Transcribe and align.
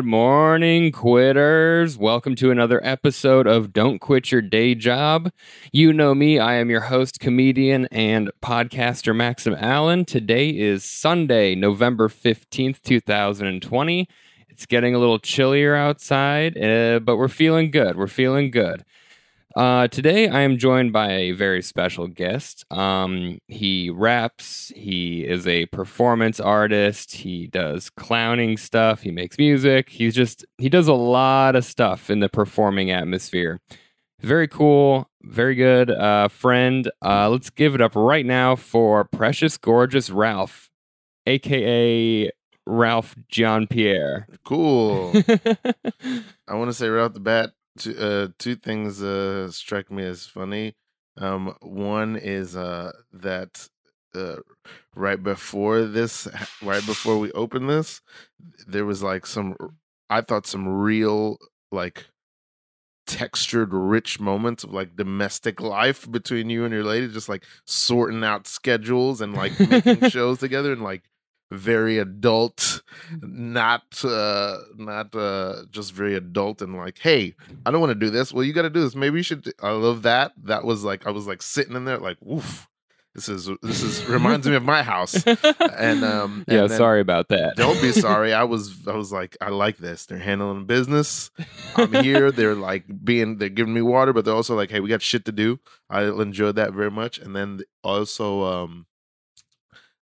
Good 0.00 0.06
morning, 0.06 0.92
quitters. 0.92 1.98
Welcome 1.98 2.34
to 2.36 2.50
another 2.50 2.80
episode 2.82 3.46
of 3.46 3.74
Don't 3.74 3.98
Quit 3.98 4.32
Your 4.32 4.40
Day 4.40 4.74
Job. 4.74 5.30
You 5.72 5.92
know 5.92 6.14
me, 6.14 6.38
I 6.38 6.54
am 6.54 6.70
your 6.70 6.80
host, 6.80 7.20
comedian, 7.20 7.86
and 7.92 8.30
podcaster 8.42 9.14
Maxim 9.14 9.54
Allen. 9.58 10.06
Today 10.06 10.48
is 10.48 10.84
Sunday, 10.84 11.54
November 11.54 12.08
15th, 12.08 12.80
2020. 12.80 14.08
It's 14.48 14.64
getting 14.64 14.94
a 14.94 14.98
little 14.98 15.18
chillier 15.18 15.74
outside, 15.74 16.56
uh, 16.56 17.00
but 17.00 17.18
we're 17.18 17.28
feeling 17.28 17.70
good. 17.70 17.98
We're 17.98 18.06
feeling 18.06 18.50
good. 18.50 18.86
Uh, 19.56 19.88
today, 19.88 20.28
I 20.28 20.42
am 20.42 20.58
joined 20.58 20.92
by 20.92 21.10
a 21.10 21.32
very 21.32 21.60
special 21.60 22.06
guest. 22.06 22.64
Um, 22.70 23.40
he 23.48 23.90
raps, 23.90 24.70
he 24.76 25.26
is 25.26 25.46
a 25.46 25.66
performance 25.66 26.38
artist, 26.38 27.12
he 27.12 27.48
does 27.48 27.90
clowning 27.90 28.56
stuff, 28.56 29.02
he 29.02 29.10
makes 29.10 29.38
music. 29.38 29.88
He's 29.88 30.14
just, 30.14 30.44
he 30.58 30.68
does 30.68 30.86
a 30.86 30.94
lot 30.94 31.56
of 31.56 31.64
stuff 31.64 32.10
in 32.10 32.20
the 32.20 32.28
performing 32.28 32.92
atmosphere. 32.92 33.60
Very 34.20 34.46
cool, 34.46 35.08
very 35.22 35.56
good 35.56 35.90
uh, 35.90 36.28
friend. 36.28 36.88
Uh, 37.02 37.28
let's 37.28 37.50
give 37.50 37.74
it 37.74 37.80
up 37.80 37.96
right 37.96 38.26
now 38.26 38.54
for 38.54 39.04
Precious 39.04 39.56
Gorgeous 39.56 40.10
Ralph, 40.10 40.70
aka 41.26 42.30
Ralph 42.66 43.16
Jean 43.28 43.66
Pierre. 43.66 44.28
Cool. 44.44 45.12
I 46.46 46.54
want 46.54 46.70
to 46.70 46.74
say 46.74 46.88
right 46.88 47.04
off 47.04 47.14
the 47.14 47.20
bat, 47.20 47.50
two, 47.78 47.96
uh, 47.96 48.28
two 48.38 48.56
things 48.56 49.02
uh, 49.02 49.50
strike 49.50 49.90
me 49.90 50.04
as 50.04 50.26
funny. 50.26 50.74
Um, 51.16 51.54
one 51.60 52.16
is 52.16 52.56
uh, 52.56 52.92
that 53.12 53.68
uh, 54.14 54.36
right 54.94 55.22
before 55.22 55.82
this, 55.82 56.28
right 56.62 56.84
before 56.86 57.18
we 57.18 57.32
opened 57.32 57.68
this, 57.68 58.00
there 58.66 58.84
was 58.84 59.02
like 59.02 59.26
some, 59.26 59.56
I 60.08 60.20
thought 60.20 60.46
some 60.46 60.68
real 60.68 61.38
like 61.70 62.06
textured, 63.06 63.74
rich 63.74 64.20
moments 64.20 64.64
of 64.64 64.72
like 64.72 64.96
domestic 64.96 65.60
life 65.60 66.10
between 66.10 66.48
you 66.48 66.64
and 66.64 66.72
your 66.72 66.84
lady, 66.84 67.08
just 67.08 67.28
like 67.28 67.44
sorting 67.66 68.24
out 68.24 68.46
schedules 68.46 69.20
and 69.20 69.34
like 69.34 69.58
making 69.58 70.00
shows 70.10 70.38
together 70.38 70.72
and 70.72 70.82
like 70.82 71.02
very 71.50 71.98
adult 71.98 72.82
not 73.22 73.82
uh 74.04 74.56
not 74.76 75.14
uh 75.16 75.62
just 75.70 75.92
very 75.92 76.14
adult 76.14 76.62
and 76.62 76.76
like 76.76 76.98
hey 76.98 77.34
i 77.66 77.70
don't 77.70 77.80
want 77.80 77.90
to 77.90 77.98
do 77.98 78.10
this. 78.10 78.32
Well 78.32 78.44
you 78.44 78.52
got 78.52 78.62
to 78.62 78.70
do 78.70 78.80
this. 78.82 78.94
Maybe 78.94 79.18
you 79.18 79.22
should 79.22 79.52
i 79.62 79.70
love 79.70 80.02
that. 80.02 80.32
That 80.44 80.64
was 80.64 80.84
like 80.84 81.06
i 81.06 81.10
was 81.10 81.26
like 81.26 81.42
sitting 81.42 81.74
in 81.76 81.84
there 81.84 81.98
like 81.98 82.18
woof 82.20 82.68
this 83.16 83.28
is 83.28 83.50
this 83.60 83.82
is 83.82 84.06
reminds 84.06 84.46
me 84.48 84.54
of 84.54 84.62
my 84.62 84.84
house. 84.84 85.24
And 85.76 86.04
um 86.04 86.44
yeah, 86.46 86.60
and 86.60 86.70
then- 86.70 86.78
sorry 86.78 87.00
about 87.00 87.28
that. 87.30 87.56
don't 87.56 87.80
be 87.82 87.90
sorry. 88.08 88.32
I 88.32 88.44
was 88.44 88.86
i 88.86 88.92
was 88.94 89.10
like 89.10 89.36
i 89.40 89.48
like 89.48 89.78
this. 89.78 90.06
They're 90.06 90.18
handling 90.18 90.66
business. 90.66 91.30
I'm 91.74 91.92
here. 91.92 92.30
They're 92.30 92.54
like 92.54 92.84
being 93.04 93.38
they're 93.38 93.48
giving 93.48 93.74
me 93.74 93.82
water 93.82 94.12
but 94.12 94.24
they're 94.24 94.34
also 94.34 94.54
like 94.54 94.70
hey 94.70 94.78
we 94.78 94.88
got 94.88 95.02
shit 95.02 95.24
to 95.24 95.32
do. 95.32 95.58
I 95.88 96.04
enjoyed 96.04 96.54
that 96.56 96.72
very 96.72 96.90
much. 96.92 97.18
And 97.18 97.34
then 97.34 97.60
also 97.82 98.44
um 98.44 98.86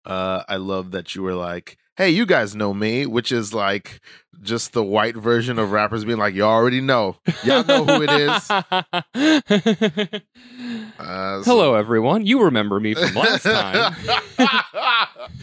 uh 0.06 0.42
i 0.48 0.56
love 0.56 0.92
that 0.92 1.14
you 1.14 1.22
were 1.22 1.34
like 1.34 1.76
hey 1.96 2.10
you 2.10 2.24
guys 2.26 2.54
know 2.54 2.72
me 2.72 3.06
which 3.06 3.32
is 3.32 3.52
like 3.52 4.00
just 4.42 4.72
the 4.72 4.84
white 4.84 5.16
version 5.16 5.58
of 5.58 5.72
rappers 5.72 6.04
being 6.04 6.18
like 6.18 6.34
y'all 6.34 6.50
already 6.50 6.80
know 6.80 7.16
y'all 7.44 7.64
know 7.64 7.84
who 7.84 8.02
it 8.02 8.10
is 8.10 8.50
uh, 10.98 11.42
so- 11.42 11.44
Hello, 11.44 11.74
everyone. 11.74 12.26
You 12.26 12.42
remember 12.44 12.80
me 12.80 12.94
from 12.94 13.14
last 13.14 13.42
time. 13.42 13.94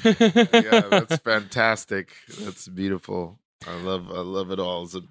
yeah, 0.04 0.82
that's 0.90 1.18
fantastic. 1.18 2.12
That's 2.40 2.68
beautiful. 2.68 3.40
I 3.68 3.76
love 3.82 4.10
I 4.12 4.20
love 4.20 4.52
it 4.52 4.60
all. 4.60 4.84
It's 4.84 4.96
a 4.96 5.02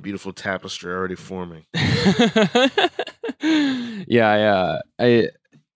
beautiful 0.00 0.32
tapestry 0.32 0.92
already 0.92 1.14
forming. 1.14 1.64
yeah, 1.74 2.68
yeah. 4.08 4.78
I 4.98 5.28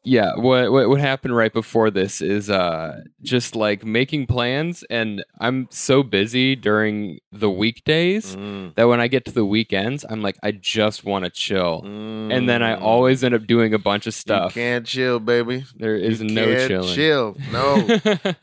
yeah, 0.04 0.34
what, 0.36 0.72
what 0.72 0.88
what 0.88 1.00
happened 1.00 1.36
right 1.36 1.52
before 1.52 1.90
this 1.90 2.20
is 2.20 2.50
uh 2.50 3.02
just 3.22 3.54
like 3.54 3.84
making 3.84 4.26
plans 4.26 4.82
and 4.90 5.24
I'm 5.40 5.68
so 5.70 6.02
busy 6.02 6.56
during 6.56 7.18
the 7.30 7.48
weekdays 7.50 8.34
Mm, 8.36 8.74
that 8.74 8.84
when 8.88 9.00
I 9.00 9.08
get 9.08 9.24
to 9.26 9.32
the 9.32 9.44
weekends, 9.44 10.04
I'm 10.08 10.20
like 10.22 10.36
I 10.42 10.50
just 10.52 11.04
want 11.04 11.24
to 11.24 11.30
chill. 11.30 11.82
And 11.84 12.48
then 12.48 12.62
I 12.62 12.74
mm. 12.76 12.82
always 12.82 13.22
end 13.22 13.34
up 13.34 13.46
doing 13.46 13.74
a 13.74 13.78
bunch 13.78 14.06
of 14.06 14.14
stuff. 14.14 14.56
You 14.56 14.62
can't 14.62 14.86
chill, 14.86 15.20
baby. 15.20 15.64
There 15.76 15.96
is 15.96 16.20
You 16.20 16.30
no 16.30 16.46
can't 16.46 16.68
chilling. 16.68 16.94
Chill. 16.94 17.36
No. 17.52 18.00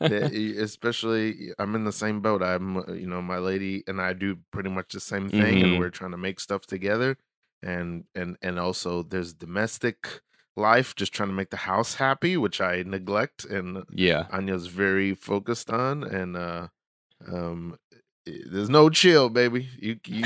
Especially 0.58 1.50
i'm 1.58 1.74
in 1.74 1.84
the 1.84 1.92
same 1.92 2.20
boat 2.20 2.42
i'm 2.42 2.76
uh, 2.78 2.82
you 2.92 3.06
know 3.06 3.20
my 3.22 3.38
lady 3.38 3.82
and 3.86 4.00
i 4.00 4.12
do 4.12 4.38
pretty 4.50 4.70
much 4.70 4.92
the 4.92 5.00
same 5.00 5.28
thing 5.28 5.56
Mhm. 5.56 5.62
and 5.64 5.78
we're 5.78 5.90
trying 5.90 6.10
to 6.12 6.16
make 6.16 6.40
stuff 6.40 6.66
together 6.66 7.16
and 7.62 8.04
and 8.14 8.36
and 8.42 8.58
also 8.58 9.02
there's 9.02 9.32
domestic 9.32 10.20
life 10.56 10.94
just 10.94 11.12
trying 11.12 11.28
to 11.28 11.34
make 11.34 11.50
the 11.50 11.56
house 11.56 11.94
happy 11.94 12.36
which 12.36 12.60
i 12.60 12.82
neglect 12.82 13.44
and 13.44 13.84
yeah. 13.92 14.26
anya's 14.32 14.66
very 14.66 15.14
focused 15.14 15.70
on 15.70 16.02
and 16.04 16.36
uh 16.36 16.68
um 17.30 17.76
there's 18.26 18.68
no 18.70 18.90
chill 18.90 19.28
baby 19.28 19.68
you, 19.78 19.98
you 20.06 20.24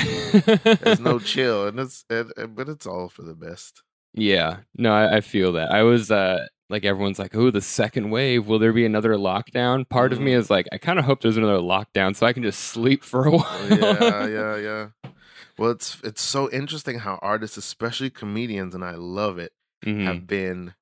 there's 0.81 1.01
no 1.01 1.19
chill 1.19 1.67
and 1.69 1.79
it's 1.79 2.05
it, 2.11 2.27
it- 2.37 2.55
but 2.55 2.69
it's 2.69 2.87
all 2.87 3.09
for 3.09 3.23
the 3.23 3.35
best 3.35 3.83
Yeah, 4.17 4.59
no, 4.77 4.93
I, 4.93 5.17
I 5.17 5.21
feel 5.23 5.53
that. 5.53 5.73
I 5.73 5.83
was 5.83 6.11
uh 6.11 6.47
like 6.71 6.85
everyone's 6.85 7.19
like, 7.19 7.35
oh, 7.37 7.51
the 7.51 7.61
second 7.61 8.11
wave. 8.11 8.47
Will 8.47 8.59
there 8.61 8.73
be 8.73 8.87
another 8.87 9.15
lockdown? 9.17 9.87
Part 9.89 10.13
of 10.13 10.21
me 10.21 10.33
Mm. 10.33 10.39
is 10.39 10.51
like, 10.51 10.67
I 10.73 10.79
kind 10.79 10.99
of 10.99 11.05
hope 11.05 11.21
there's 11.21 11.37
another 11.37 11.59
lockdown 11.59 12.15
so 12.17 12.25
I 12.27 12.33
can 12.33 12.43
just 12.43 12.61
sleep 12.61 13.03
for 13.05 13.27
a 13.27 13.31
while. 13.37 13.69
yeah, 13.69 14.27
yeah, 14.27 14.57
yeah. 14.57 14.87
Well, 15.59 15.71
it's 15.73 15.99
it's 16.05 16.23
so 16.23 16.49
interesting 16.51 17.01
how 17.01 17.19
artists, 17.23 17.57
especially 17.57 18.09
comedians, 18.11 18.75
and 18.75 18.85
I 18.85 18.95
love 18.95 19.39
it, 19.39 19.53
Mhm. 19.85 20.05
have 20.07 20.27
been. 20.27 20.75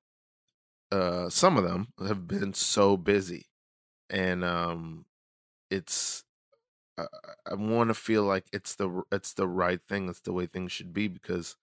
Uh, 0.91 1.31
some 1.31 1.57
of 1.57 1.65
them 1.65 1.89
have 2.07 2.29
been 2.29 2.53
so 2.53 2.97
busy, 2.97 3.47
and 4.11 4.45
um, 4.45 5.07
it's. 5.71 6.25
I, 6.99 7.07
I 7.51 7.55
want 7.55 7.91
to 7.91 7.95
feel 7.95 8.25
like 8.25 8.47
it's 8.53 8.75
the 8.77 9.03
it's 9.13 9.35
the 9.35 9.49
right 9.49 9.81
thing. 9.89 10.09
It's 10.09 10.21
the 10.21 10.33
way 10.35 10.47
things 10.47 10.73
should 10.73 10.93
be 10.93 11.09
because, 11.09 11.57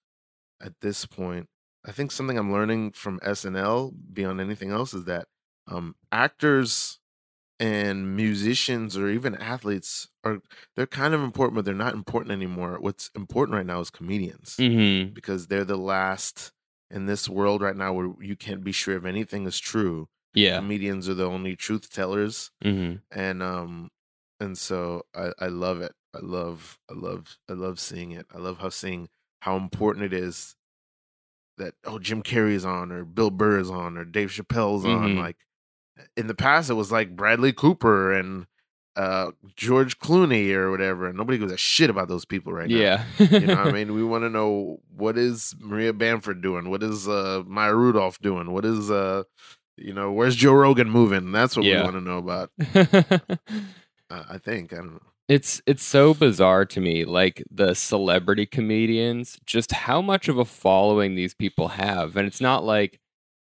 at 0.62 0.80
this 0.82 1.06
point, 1.06 1.50
I 1.86 1.92
think 1.92 2.12
something 2.12 2.38
I'm 2.38 2.52
learning 2.52 2.94
from 2.94 3.20
SNL 3.22 3.94
beyond 4.14 4.42
anything 4.42 4.72
else 4.72 4.94
is 4.94 5.06
that 5.06 5.28
um, 5.68 5.96
actors 6.12 7.00
and 7.60 8.16
musicians 8.16 8.98
or 8.98 9.10
even 9.10 9.36
athletes 9.36 10.08
are 10.24 10.42
they're 10.76 10.88
kind 10.88 11.14
of 11.14 11.22
important, 11.22 11.56
but 11.56 11.66
they're 11.66 11.76
not 11.76 11.94
important 11.94 12.32
anymore. 12.32 12.78
What's 12.80 13.12
important 13.16 13.56
right 13.56 13.66
now 13.66 13.82
is 13.82 13.90
comedians 13.92 14.56
Mhm. 14.58 15.14
because 15.14 15.48
they're 15.48 15.66
the 15.66 15.78
last 15.78 16.54
in 16.92 17.06
this 17.06 17.30
world 17.30 17.62
right 17.62 17.76
now 17.76 17.94
where 17.94 18.12
you 18.20 18.36
can't 18.36 18.64
be 18.64 18.72
sure 18.72 18.96
if 18.98 19.06
anything 19.06 19.46
is 19.46 19.60
true. 19.60 20.08
Yeah. 20.34 20.58
Comedians 20.58 21.08
are 21.10 21.14
the 21.16 21.26
only 21.26 21.56
truth 21.56 21.92
tellers, 21.92 22.52
Mhm. 22.64 23.02
and 23.12 23.42
um, 23.44 23.90
and 24.40 24.58
so 24.58 25.06
I 25.16 25.32
I 25.40 25.48
love 25.48 25.82
it. 25.82 25.94
I 26.14 26.20
love 26.22 26.80
I 26.90 26.94
love 26.94 27.38
I 27.50 27.54
love 27.54 27.80
seeing 27.80 28.12
it. 28.12 28.26
I 28.34 28.38
love 28.38 28.60
how 28.60 28.70
seeing 28.70 29.10
how 29.42 29.56
important 29.58 30.06
it 30.06 30.14
is 30.14 30.56
that 31.58 31.74
oh 31.84 32.00
Jim 32.00 32.24
Carrey 32.24 32.54
is 32.54 32.66
on 32.66 32.92
or 32.92 33.04
Bill 33.06 33.32
Burr 33.32 33.60
is 33.60 33.70
on 33.70 33.98
or 33.98 34.06
Dave 34.06 34.30
Chappelle's 34.30 34.86
on. 34.86 35.16
Mhm. 35.16 35.20
Like 35.20 35.38
in 36.16 36.28
the 36.28 36.36
past, 36.36 36.70
it 36.70 36.76
was 36.76 36.92
like 36.92 37.16
Bradley 37.16 37.52
Cooper 37.54 38.14
and 38.14 38.48
uh 39.00 39.32
George 39.56 39.98
Clooney 40.00 40.52
or 40.52 40.70
whatever, 40.72 41.08
and 41.08 41.18
nobody 41.18 41.38
gives 41.38 41.52
a 41.54 41.58
shit 41.58 41.90
about 41.90 42.08
those 42.10 42.26
people 42.26 42.52
right 42.54 42.70
now. 42.70 42.76
Yeah. 42.78 43.04
You 43.20 43.40
know 43.48 43.56
what 43.56 43.68
I 43.68 43.72
mean? 43.80 43.94
We 43.94 44.04
want 44.04 44.24
to 44.26 44.30
know 44.30 44.80
what 44.96 45.18
is 45.18 45.56
Maria 45.60 45.94
Bamford 45.94 46.42
doing? 46.42 46.70
What 46.70 46.84
is 46.84 47.08
uh 47.08 47.44
Maya 47.48 47.74
Rudolph 47.76 48.20
doing? 48.22 48.52
What 48.52 48.66
is 48.66 48.92
uh 48.92 49.24
you 49.78 49.94
know, 49.94 50.12
where's 50.12 50.36
Joe 50.36 50.54
Rogan 50.54 50.90
moving? 50.90 51.32
That's 51.32 51.56
what 51.56 51.66
Yeah. 51.66 51.78
we 51.78 51.84
want 51.84 51.96
to 51.96 52.02
know 52.02 52.18
about. 52.18 52.52
Uh, 54.12 54.24
I 54.28 54.38
think. 54.40 54.74
I 54.74 54.78
don't 54.78 54.94
know. 54.94 55.12
it's 55.28 55.62
it's 55.68 55.84
so 55.84 56.16
bizarre 56.16 56.66
to 56.66 56.82
me 56.82 57.06
like 57.06 57.44
the 57.52 57.76
celebrity 57.76 58.48
comedians 58.48 59.38
just 59.46 59.72
how 59.72 60.02
much 60.02 60.28
of 60.28 60.40
a 60.40 60.46
following 60.46 61.14
these 61.14 61.36
people 61.36 61.68
have 61.70 62.18
and 62.18 62.26
it's 62.28 62.42
not 62.42 62.64
like 62.64 63.00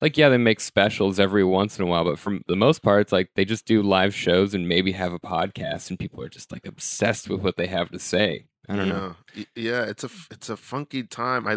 like 0.00 0.16
yeah 0.16 0.28
they 0.28 0.36
make 0.38 0.60
specials 0.60 1.18
every 1.18 1.44
once 1.44 1.78
in 1.78 1.84
a 1.84 1.86
while 1.88 2.04
but 2.04 2.18
for 2.18 2.38
the 2.46 2.56
most 2.56 2.82
part 2.82 3.00
it's 3.00 3.12
like 3.12 3.30
they 3.34 3.44
just 3.44 3.66
do 3.66 3.82
live 3.82 4.14
shows 4.14 4.54
and 4.54 4.68
maybe 4.68 4.92
have 4.92 5.12
a 5.12 5.18
podcast 5.18 5.90
and 5.90 5.98
people 5.98 6.22
are 6.22 6.28
just 6.28 6.52
like 6.52 6.66
obsessed 6.66 7.28
with 7.28 7.40
what 7.40 7.56
they 7.56 7.66
have 7.66 7.90
to 7.90 7.98
say 7.98 8.44
i 8.68 8.76
don't 8.76 8.88
know 8.88 9.14
Yeah. 9.34 9.44
Y- 9.56 9.62
Yeah, 9.62 9.82
it's 9.84 10.04
a 10.04 10.10
it's 10.30 10.48
a 10.48 10.56
funky 10.56 11.02
time. 11.02 11.46
i 11.48 11.56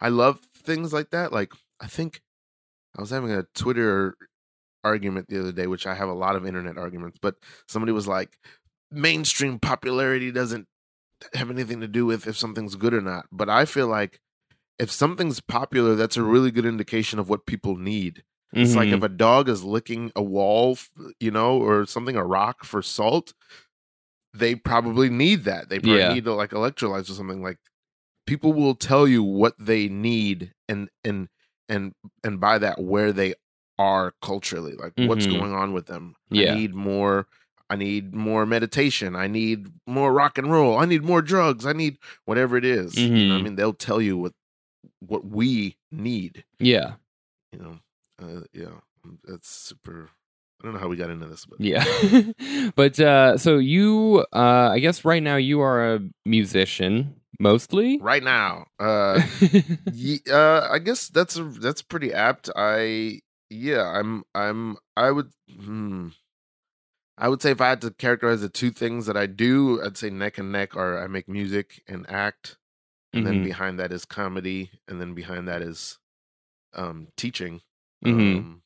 i 0.00 0.08
love 0.08 0.40
things 0.56 0.92
like 0.92 1.10
that. 1.10 1.32
Like 1.32 1.52
I 1.80 1.86
think 1.86 2.20
I 2.96 3.00
was 3.00 3.10
having 3.10 3.30
a 3.32 3.44
Twitter 3.54 4.14
argument 4.84 5.28
the 5.28 5.40
other 5.40 5.52
day, 5.52 5.66
which 5.66 5.86
I 5.86 5.94
have 5.94 6.08
a 6.08 6.14
lot 6.14 6.36
of 6.36 6.46
internet 6.46 6.76
arguments, 6.76 7.18
but 7.20 7.36
somebody 7.68 7.92
was 7.92 8.06
like, 8.08 8.36
mainstream 8.90 9.58
popularity 9.58 10.30
doesn't 10.32 10.66
have 11.34 11.50
anything 11.50 11.80
to 11.80 11.88
do 11.88 12.04
with 12.06 12.26
if 12.26 12.36
something's 12.36 12.76
good 12.76 12.92
or 12.94 13.00
not. 13.00 13.26
But 13.32 13.48
I 13.48 13.64
feel 13.64 13.86
like 13.86 14.20
if 14.80 14.90
something's 14.90 15.40
popular, 15.40 15.94
that's 15.94 16.16
a 16.16 16.22
really 16.22 16.50
good 16.50 16.66
indication 16.66 17.18
of 17.18 17.28
what 17.28 17.46
people 17.46 17.76
need. 17.76 18.24
It's 18.52 18.74
like 18.74 18.88
Mhm. 18.88 18.96
if 18.96 19.02
a 19.04 19.08
dog 19.08 19.48
is 19.48 19.62
licking 19.62 20.10
a 20.16 20.22
wall, 20.22 20.76
you 21.20 21.30
know, 21.30 21.60
or 21.62 21.86
something, 21.86 22.16
a 22.16 22.24
rock 22.24 22.64
for 22.64 22.82
salt, 22.82 23.32
they 24.34 24.54
probably 24.54 25.08
need 25.10 25.44
that. 25.44 25.68
They 25.68 25.78
probably 25.78 25.98
Yeah. 26.00 26.14
need 26.14 26.24
to 26.24 26.34
like 26.34 26.50
electrolytes 26.50 27.10
or 27.10 27.14
something. 27.14 27.42
Like 27.42 27.58
people 28.26 28.52
will 28.52 28.74
tell 28.74 29.06
you 29.06 29.22
what 29.22 29.54
they 29.58 29.88
need 29.88 30.52
and 30.68 30.88
and 31.04 31.28
and 31.68 31.92
and 32.24 32.40
by 32.40 32.58
that 32.58 32.80
where 32.80 33.12
they 33.12 33.34
are 33.78 34.14
culturally, 34.22 34.74
like 34.74 34.92
what's 34.96 35.26
Mhm. 35.26 35.30
going 35.30 35.52
on 35.52 35.72
with 35.72 35.86
them. 35.86 36.14
Yeah. 36.30 36.52
I 36.52 36.56
need 36.56 36.74
more 36.74 37.26
I 37.72 37.76
need 37.76 38.14
more 38.16 38.46
meditation. 38.46 39.14
I 39.14 39.28
need 39.28 39.68
more 39.86 40.12
rock 40.12 40.38
and 40.38 40.50
roll. 40.50 40.76
I 40.76 40.86
need 40.86 41.04
more 41.04 41.22
drugs. 41.22 41.64
I 41.64 41.72
need 41.72 41.98
whatever 42.24 42.56
it 42.56 42.64
is. 42.64 42.96
You 42.98 43.08
know 43.08 43.34
what 43.34 43.34
I 43.34 43.38
Mhm. 43.38 43.44
mean, 43.44 43.54
they'll 43.54 43.72
tell 43.74 44.00
you 44.02 44.16
what 44.18 44.32
what 45.00 45.24
we 45.26 45.76
need. 45.90 46.44
Yeah. 46.58 46.94
You 47.52 47.58
know, 47.58 47.78
uh, 48.22 48.40
yeah, 48.52 48.80
that's 49.24 49.48
super. 49.48 50.10
I 50.60 50.64
don't 50.66 50.74
know 50.74 50.80
how 50.80 50.88
we 50.88 50.96
got 50.96 51.10
into 51.10 51.26
this, 51.26 51.46
but 51.46 51.58
Yeah. 51.60 51.84
but 52.76 53.00
uh 53.00 53.38
so 53.38 53.56
you 53.58 54.24
uh 54.32 54.68
I 54.72 54.78
guess 54.78 55.04
right 55.06 55.22
now 55.22 55.36
you 55.36 55.60
are 55.60 55.94
a 55.94 56.00
musician 56.26 57.16
mostly. 57.38 57.98
right 58.02 58.22
now, 58.22 58.66
uh, 58.78 59.22
Ye- 59.92 60.20
uh, 60.30 60.68
I 60.70 60.78
guess 60.78 61.08
that's 61.08 61.36
a, 61.38 61.44
that's 61.44 61.80
pretty 61.80 62.12
apt. 62.12 62.50
I 62.54 63.20
yeah, 63.48 63.82
I'm 63.88 64.22
I'm 64.34 64.76
I 64.98 65.10
would 65.10 65.30
hmm, 65.50 66.08
I 67.16 67.28
would 67.28 67.40
say 67.40 67.50
if 67.52 67.60
I 67.62 67.70
had 67.70 67.80
to 67.80 67.90
characterize 67.90 68.42
the 68.42 68.50
two 68.50 68.70
things 68.70 69.06
that 69.06 69.16
I 69.16 69.24
do, 69.26 69.82
I'd 69.82 69.96
say 69.96 70.10
neck 70.10 70.36
and 70.36 70.52
neck 70.52 70.76
are 70.76 71.02
I 71.02 71.06
make 71.06 71.26
music 71.26 71.82
and 71.88 72.04
act, 72.10 72.58
and 73.12 73.26
then 73.26 73.40
Mhm. 73.40 73.44
behind 73.44 73.78
that 73.78 73.92
is 73.92 74.04
comedy, 74.04 74.70
and 74.88 75.00
then 75.00 75.14
behind 75.14 75.48
that 75.48 75.62
is 75.62 75.98
um 76.74 77.08
teaching. 77.16 77.60
Mhm. 78.04 78.36
Um, 78.38 78.62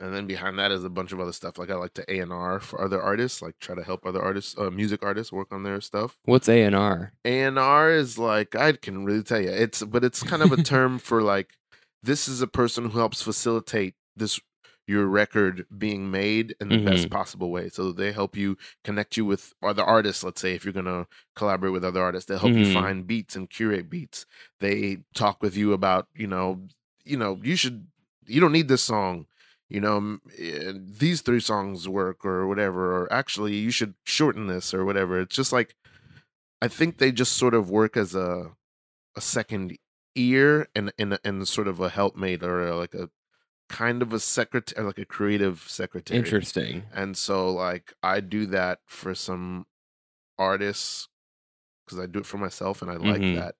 and 0.00 0.14
then 0.14 0.26
behind 0.26 0.58
that 0.58 0.70
is 0.70 0.84
a 0.84 0.88
bunch 0.90 1.12
of 1.12 1.18
other 1.20 1.32
stuff. 1.32 1.58
Like 1.58 1.70
I 1.70 1.74
like 1.74 1.94
to 1.94 2.12
A 2.12 2.20
and 2.20 2.32
R 2.32 2.60
for 2.60 2.80
other 2.80 3.02
artists, 3.02 3.42
like 3.42 3.58
try 3.58 3.74
to 3.74 3.82
help 3.82 4.06
other 4.06 4.22
artists, 4.22 4.56
uh, 4.56 4.70
music 4.70 5.02
artists, 5.02 5.32
work 5.32 5.48
on 5.52 5.64
their 5.64 5.80
stuff. 5.80 6.16
What's 6.24 6.48
A 6.48 6.62
and 6.62 6.74
R? 6.76 7.12
A&R 7.24 7.90
is 7.90 8.16
like 8.18 8.54
I 8.54 8.72
can 8.72 9.04
really 9.04 9.22
tell 9.24 9.40
you 9.40 9.50
it's 9.50 9.82
but 9.82 10.04
it's 10.04 10.22
kind 10.22 10.42
of 10.42 10.52
a 10.52 10.62
term 10.62 10.98
for 10.98 11.20
like 11.20 11.54
this 12.02 12.28
is 12.28 12.40
a 12.40 12.46
person 12.46 12.90
who 12.90 12.98
helps 12.98 13.22
facilitate 13.22 13.94
this 14.16 14.40
your 14.88 15.06
record 15.06 15.66
being 15.76 16.10
made 16.10 16.56
in 16.60 16.68
the 16.70 16.78
best 16.90 17.10
possible 17.10 17.50
way. 17.50 17.68
So 17.68 17.92
they 17.92 18.12
help 18.12 18.36
you 18.36 18.56
connect 18.84 19.16
you 19.16 19.24
with 19.26 19.54
other 19.62 19.82
artists. 19.84 20.24
Let's 20.24 20.40
say 20.40 20.54
if 20.54 20.64
you're 20.64 20.72
gonna 20.72 21.06
collaborate 21.36 21.72
with 21.74 21.84
other 21.84 22.02
artists, 22.02 22.28
they 22.28 22.38
help 22.38 22.52
Mhm. 22.52 22.66
you 22.66 22.72
find 22.72 23.06
beats 23.06 23.36
and 23.36 23.48
curate 23.50 23.90
beats. 23.90 24.26
They 24.60 25.04
talk 25.14 25.42
with 25.42 25.56
you 25.56 25.72
about 25.72 26.08
you 26.14 26.26
know 26.26 26.68
you 27.04 27.16
know 27.16 27.38
you 27.42 27.56
should 27.56 27.86
you 28.26 28.40
don't 28.40 28.52
need 28.52 28.68
this 28.68 28.82
song. 28.82 29.26
You 29.68 29.80
know 29.80 30.18
eh, 30.38 30.72
these 30.74 31.20
three 31.20 31.40
songs 31.40 31.86
work 31.88 32.24
or 32.24 32.46
whatever. 32.46 32.96
Or 32.96 33.12
actually 33.12 33.56
you 33.56 33.70
should 33.70 33.94
shorten 34.04 34.46
this 34.46 34.72
or 34.72 34.84
whatever. 34.84 35.20
It's 35.20 35.36
just 35.36 35.52
like 35.52 35.74
I 36.62 36.68
think 36.68 36.98
they 36.98 37.12
just 37.12 37.34
sort 37.36 37.54
of 37.54 37.70
work 37.70 37.96
as 37.96 38.14
a 38.14 38.52
a 39.16 39.20
second 39.20 39.76
ear 40.14 40.68
and 40.74 40.92
and 40.98 41.18
and 41.24 41.46
sort 41.46 41.68
of 41.68 41.80
a 41.80 41.88
helpmate 41.90 42.42
or 42.42 42.66
a, 42.66 42.76
like 42.76 42.94
a 42.94 43.10
kind 43.68 44.02
of 44.02 44.12
a 44.12 44.18
secretary, 44.20 44.84
like 44.86 44.98
a 44.98 45.04
creative 45.04 45.64
secretary. 45.66 46.18
Interesting. 46.18 46.84
And 46.94 47.16
so 47.16 47.50
like 47.50 47.92
I 48.02 48.20
do 48.20 48.46
that 48.46 48.80
for 48.86 49.14
some 49.14 49.66
artists 50.38 51.08
because 51.86 51.98
I 51.98 52.06
do 52.06 52.18
it 52.20 52.26
for 52.26 52.38
myself 52.38 52.82
and 52.82 52.90
I 52.90 52.94
like 52.96 53.20
Mhm. 53.20 53.34
that. 53.36 53.54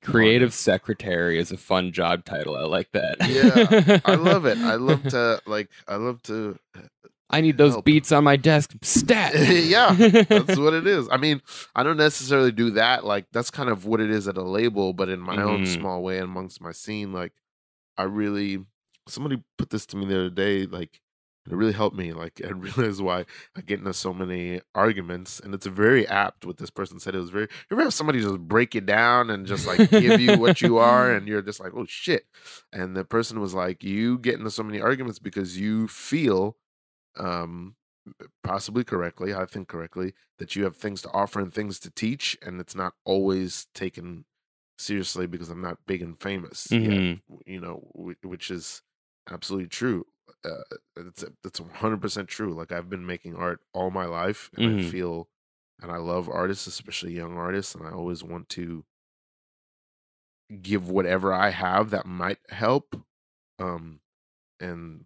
Creative 0.00 0.54
secretary 0.54 1.38
is 1.38 1.50
a 1.50 1.56
fun 1.56 1.90
job 1.90 2.24
title. 2.24 2.56
I 2.56 2.62
like 2.62 2.92
that. 2.92 3.16
Yeah, 3.28 3.98
I 4.04 4.14
love 4.14 4.44
it. 4.46 4.56
I 4.58 4.76
love 4.76 5.02
to 5.08 5.42
like 5.44 5.68
I 5.88 5.96
love 5.96 6.22
to 6.24 6.56
I 7.30 7.40
need 7.40 7.58
those 7.58 7.72
help. 7.72 7.84
beats 7.84 8.12
on 8.12 8.24
my 8.24 8.36
desk. 8.36 8.72
Stat. 8.82 9.32
yeah, 9.66 9.92
that's 9.92 10.56
what 10.56 10.72
it 10.72 10.86
is. 10.86 11.08
I 11.12 11.16
mean, 11.16 11.42
I 11.74 11.82
don't 11.82 11.96
necessarily 11.96 12.52
do 12.52 12.70
that. 12.70 13.04
Like 13.04 13.26
that's 13.32 13.50
kind 13.50 13.68
of 13.68 13.86
what 13.86 14.00
it 14.00 14.08
is 14.10 14.28
at 14.28 14.36
a 14.36 14.42
label, 14.42 14.92
but 14.92 15.08
in 15.08 15.18
my 15.20 15.42
own 15.42 15.62
Mhm. 15.64 15.66
small 15.80 16.02
way 16.02 16.18
amongst 16.18 16.60
my 16.60 16.72
scene, 16.72 17.12
like 17.12 17.32
I 17.96 18.04
really 18.04 18.64
somebody 19.08 19.42
put 19.56 19.70
this 19.70 19.86
to 19.86 19.96
me 19.96 20.06
the 20.06 20.18
other 20.18 20.30
day, 20.30 20.66
like 20.66 21.00
it 21.50 21.54
really 21.54 21.72
helped 21.72 21.96
me. 21.96 22.12
Like 22.12 22.40
I 22.44 22.48
realized 22.50 23.00
why 23.00 23.24
I 23.56 23.60
get 23.62 23.78
into 23.78 23.94
so 23.94 24.12
many 24.12 24.60
arguments, 24.74 25.40
and 25.40 25.54
it's 25.54 25.66
very 25.66 26.06
apt. 26.06 26.44
What 26.44 26.58
this 26.58 26.70
person 26.70 27.00
said, 27.00 27.14
it 27.14 27.18
was 27.20 27.30
very. 27.30 27.48
You 27.70 27.76
ever 27.76 27.84
have 27.84 27.94
somebody 27.94 28.20
just 28.20 28.38
break 28.40 28.74
it 28.74 28.84
down 28.86 29.30
and 29.30 29.46
just 29.46 29.66
like 29.66 29.90
give 29.90 30.20
you 30.20 30.38
what 30.38 30.60
you 30.60 30.78
are, 30.78 31.10
and 31.12 31.26
you're 31.28 31.42
just 31.42 31.60
like, 31.60 31.72
oh 31.74 31.86
shit. 31.86 32.26
And 32.72 32.96
the 32.96 33.04
person 33.04 33.40
was 33.40 33.54
like, 33.54 33.82
you 33.82 34.18
get 34.18 34.34
into 34.38 34.50
so 34.50 34.62
many 34.62 34.80
arguments 34.80 35.18
because 35.18 35.58
you 35.58 35.88
feel 35.88 36.56
um 37.16 37.74
possibly 38.42 38.84
correctly 38.84 39.34
i 39.34 39.44
think 39.44 39.68
correctly 39.68 40.14
that 40.38 40.56
you 40.56 40.64
have 40.64 40.74
things 40.76 41.02
to 41.02 41.10
offer 41.12 41.40
and 41.40 41.52
things 41.52 41.78
to 41.78 41.90
teach 41.90 42.38
and 42.40 42.58
it's 42.58 42.74
not 42.74 42.94
always 43.04 43.66
taken 43.74 44.24
seriously 44.78 45.26
because 45.26 45.50
i'm 45.50 45.60
not 45.60 45.76
big 45.86 46.00
and 46.00 46.18
famous 46.20 46.68
yet, 46.70 46.80
Mhm. 46.80 47.20
you 47.44 47.60
know 47.60 47.86
which 48.22 48.50
is 48.50 48.80
absolutely 49.30 49.68
true 49.68 50.06
uh, 50.44 50.62
it's 50.96 51.24
it's 51.44 51.60
100% 51.60 52.28
true 52.28 52.52
like 52.54 52.72
i've 52.72 52.88
been 52.90 53.06
making 53.06 53.34
art 53.34 53.60
all 53.72 53.90
my 53.90 54.04
life 54.06 54.50
and 54.56 54.66
i 54.66 54.76
Mhm. 54.76 54.90
feel 54.90 55.28
and 55.80 55.90
i 55.90 55.96
love 55.96 56.28
artists 56.28 56.66
especially 56.66 57.12
young 57.14 57.36
artists 57.36 57.74
and 57.74 57.86
i 57.86 57.90
always 57.90 58.22
want 58.22 58.48
to 58.48 58.84
give 60.62 60.88
whatever 60.88 61.32
i 61.32 61.50
have 61.50 61.90
that 61.90 62.06
might 62.06 62.38
help 62.48 62.96
um 63.58 64.00
and 64.60 65.04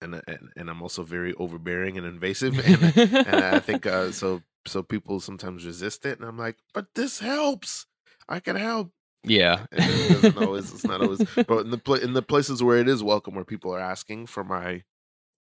and 0.00 0.14
and, 0.26 0.50
and 0.56 0.70
i'm 0.70 0.82
also 0.82 1.02
very 1.02 1.34
overbearing 1.34 1.96
and 1.98 2.06
invasive 2.06 2.58
and 2.58 2.92
and 3.24 3.42
I 3.42 3.60
think 3.60 3.86
uh, 3.86 4.12
so. 4.12 4.42
So 4.66 4.82
people 4.82 5.20
sometimes 5.20 5.64
resist 5.64 6.04
it, 6.04 6.18
and 6.18 6.28
I'm 6.28 6.36
like, 6.36 6.58
"But 6.74 6.94
this 6.94 7.20
helps. 7.20 7.86
I 8.28 8.40
can 8.40 8.56
help." 8.56 8.92
Yeah. 9.24 9.66
It 9.72 10.08
doesn't 10.08 10.38
always. 10.38 10.72
It's 10.72 10.86
not 10.86 11.00
always. 11.00 11.22
But 11.46 11.60
in 11.66 11.70
the 11.70 11.78
pla 11.78 11.96
in 11.96 12.12
the 12.14 12.22
places 12.22 12.62
where 12.62 12.78
it 12.78 12.88
is 12.88 13.02
welcome, 13.02 13.34
where 13.34 13.44
people 13.44 13.74
are 13.74 13.80
asking 13.80 14.26
for 14.26 14.44
my 14.44 14.84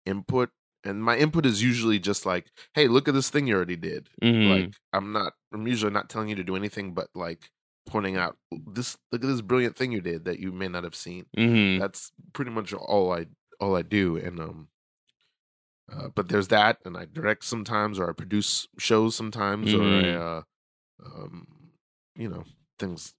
input, 0.06 0.50
and 0.84 1.02
my 1.02 1.16
input 1.16 1.46
is 1.46 1.62
usually 1.62 1.98
just 1.98 2.26
like, 2.26 2.50
"Hey, 2.74 2.88
look 2.88 3.08
at 3.08 3.14
this 3.14 3.30
thing 3.30 3.46
you 3.46 3.56
already 3.56 3.76
did." 3.76 4.08
Mhm. 4.22 4.48
Like, 4.48 4.74
I'm 4.92 5.12
not. 5.12 5.34
I'm 5.52 5.66
usually 5.66 5.92
not 5.92 6.08
telling 6.10 6.28
you 6.28 6.36
to 6.36 6.44
do 6.44 6.56
anything, 6.56 6.94
but 6.94 7.08
like 7.14 7.50
pointing 7.86 8.16
out 8.16 8.36
this. 8.52 8.96
Look 9.12 9.24
at 9.24 9.28
this 9.28 9.40
brilliant 9.42 9.76
thing 9.76 9.92
you 9.92 10.00
did 10.00 10.24
that 10.26 10.38
you 10.40 10.52
may 10.52 10.68
not 10.68 10.84
have 10.84 10.94
seen 10.96 11.26
Mhm. 11.36 11.78
that's 11.80 12.12
pretty 12.32 12.50
much 12.50 12.72
all 12.74 13.12
I 13.12 13.26
all 13.60 13.76
I 13.76 13.82
do. 13.82 14.16
And 14.16 14.40
um, 14.40 14.68
uh, 15.92 16.08
but 16.14 16.28
there's 16.28 16.48
that, 16.48 16.78
and 16.84 16.96
I 16.96 17.04
direct 17.04 17.44
sometimes, 17.44 17.98
or 17.98 18.10
I 18.10 18.12
produce 18.12 18.66
shows 18.78 19.14
sometimes, 19.14 19.72
or 19.72 19.82
I, 19.82 20.02
Mhm. 20.02 20.16
uh, 20.20 20.42
um, 21.04 21.46
you 22.16 22.28
know, 22.28 22.44
things 22.78 23.14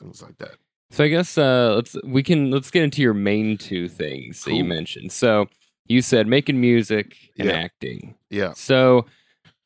things 0.00 0.22
like 0.22 0.38
that. 0.38 0.56
So 0.90 1.04
I 1.04 1.08
guess 1.08 1.36
uh, 1.36 1.74
let's 1.76 1.96
we 2.04 2.22
can 2.22 2.50
let's 2.50 2.70
get 2.70 2.82
into 2.82 3.02
your 3.02 3.14
main 3.14 3.58
two 3.58 3.88
things 3.88 4.44
that 4.44 4.54
you 4.54 4.64
mentioned. 4.64 5.12
So 5.12 5.46
you 5.86 6.02
said 6.02 6.26
making 6.26 6.60
music 6.60 7.16
and 7.38 7.48
Yeah. 7.48 7.56
acting. 7.56 8.14
Yeah, 8.30 8.52
So 8.54 9.06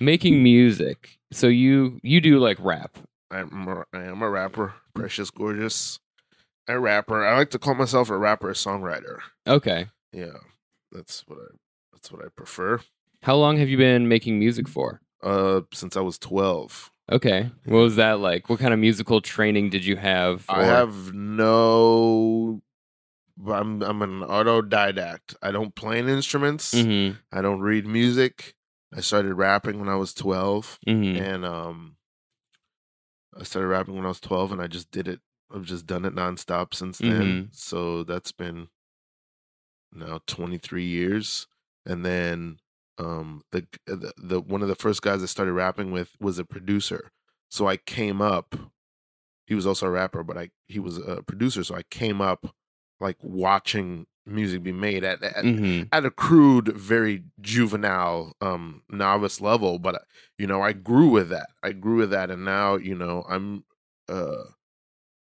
making 0.01 0.43
music. 0.43 1.19
So 1.33 1.47
you 1.49 1.99
you 2.03 2.21
do 2.21 2.39
like 2.39 2.59
rap. 2.61 2.99
I'm 3.31 3.67
a, 3.69 3.85
I 3.93 4.03
am 4.05 4.21
a 4.23 4.29
rapper, 4.29 4.75
precious, 4.95 5.31
gorgeous, 5.31 5.99
a 6.69 6.79
rapper. 6.79 7.25
I 7.25 7.39
like 7.39 7.51
to 7.51 7.59
call 7.59 7.75
myself 7.75 8.11
a 8.11 8.19
rapper, 8.19 8.51
a 8.51 8.55
songwriter. 8.55 9.19
Okay. 9.47 9.87
Yeah, 10.12 10.37
that's 10.91 11.25
what 11.27 11.39
I 11.39 11.55
that's 11.93 12.12
what 12.12 12.25
I 12.25 12.29
prefer. 12.37 12.81
How 13.23 13.37
long 13.37 13.57
have 13.59 13.69
you 13.69 13.77
been 13.79 14.09
making 14.09 14.39
music 14.39 14.69
for? 14.69 15.01
Uh, 15.23 15.62
since 15.73 15.97
I 15.97 16.01
was 16.01 16.19
twelve. 16.19 16.91
Okay. 17.11 17.50
What 17.64 17.78
was 17.78 17.97
that 17.97 18.21
like? 18.21 18.49
What 18.49 18.59
kind 18.61 18.73
of 18.73 18.78
musical 18.78 19.21
training 19.21 19.71
did 19.71 19.85
you 19.85 19.97
have? 19.97 20.44
I 20.49 20.64
have 20.64 21.12
no. 21.12 22.62
I'm 23.47 23.82
I'm 23.82 24.02
an 24.02 24.21
autodidact. 24.21 25.35
I 25.42 25.50
don't 25.50 25.75
play 25.75 25.99
any 25.99 26.12
instruments. 26.12 26.75
Mhm. 26.75 27.18
I 27.32 27.40
don't 27.42 27.61
read 27.61 27.87
music. 27.87 28.54
I 28.94 29.00
started 29.00 29.35
rapping 29.35 29.80
when 29.80 29.88
I 29.88 29.97
was 29.97 30.12
12 30.14 30.78
Mhm. 30.87 31.16
and 31.21 31.44
um 31.44 31.97
I 33.38 33.42
started 33.44 33.68
rapping 33.68 33.94
when 33.97 34.04
I 34.04 34.09
was 34.09 34.21
12 34.21 34.52
and 34.52 34.61
I 34.61 34.66
just 34.66 34.90
did 34.90 35.09
it 35.09 35.21
I've 35.54 35.64
just 35.64 35.87
done 35.87 36.04
it 36.04 36.14
nonstop 36.14 36.73
since 36.75 36.99
then. 36.99 37.11
Mhm. 37.50 37.54
So 37.54 38.04
that's 38.04 38.32
been 38.32 38.68
now 39.92 40.21
23 40.26 40.85
years 40.85 41.47
and 41.85 42.04
then 42.04 42.59
um 42.99 43.43
the, 43.53 43.67
the 43.87 44.13
the 44.17 44.41
one 44.41 44.63
of 44.63 44.69
the 44.69 44.75
first 44.75 45.03
guys 45.03 45.23
I 45.23 45.27
started 45.27 45.53
rapping 45.53 45.91
with 45.93 46.11
was 46.21 46.39
a 46.39 46.45
producer. 46.45 47.11
So 47.51 47.67
I 47.69 47.77
came 47.77 48.21
up 48.23 48.55
he 49.47 49.55
was 49.55 49.67
also 49.67 49.87
a 49.87 49.91
rapper 49.91 50.23
but 50.23 50.39
I 50.39 50.51
he 50.69 50.79
was 50.79 50.99
a 50.99 51.23
producer 51.23 51.65
so 51.65 51.75
I 51.75 51.83
came 51.91 52.21
up 52.21 52.55
like 53.01 53.17
watching 53.21 54.07
music 54.25 54.63
be 54.63 54.73
made 54.73 55.03
at, 55.05 55.23
at 55.23 55.45
Mhm. 55.45 55.89
at 55.91 56.05
a 56.07 56.11
crude, 56.11 56.69
very 56.69 57.25
juvenile, 57.41 58.37
um, 58.41 58.83
novice 58.89 59.41
level. 59.41 59.81
But 59.81 59.97
uh, 59.97 60.05
you 60.39 60.47
know, 60.47 60.63
I 60.63 60.73
grew 60.73 61.09
with 61.09 61.29
that. 61.31 61.49
I 61.65 61.73
grew 61.73 61.97
with 61.97 62.11
that, 62.11 62.31
and 62.31 62.45
now 62.45 62.77
you 62.77 62.95
know, 62.95 63.25
I'm 63.29 63.65
uh, 64.09 64.45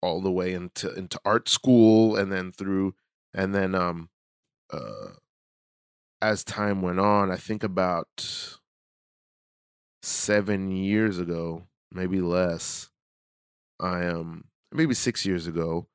all 0.00 0.22
the 0.22 0.30
way 0.32 0.54
into 0.54 0.90
into 0.94 1.20
art 1.26 1.50
school, 1.50 2.16
and 2.16 2.32
then 2.32 2.50
through, 2.50 2.94
and 3.34 3.54
then 3.54 3.74
um, 3.74 4.08
uh, 4.72 5.10
as 6.22 6.44
time 6.44 6.82
went 6.82 7.00
on, 7.00 7.30
I 7.30 7.36
think 7.36 7.62
about 7.62 8.58
seven 10.02 10.70
years 10.70 11.18
ago, 11.18 11.66
maybe 11.92 12.20
less. 12.20 12.90
I 13.80 14.06
um 14.06 14.46
maybe 14.72 14.94
six 14.94 15.26
years 15.26 15.46
ago. 15.46 15.88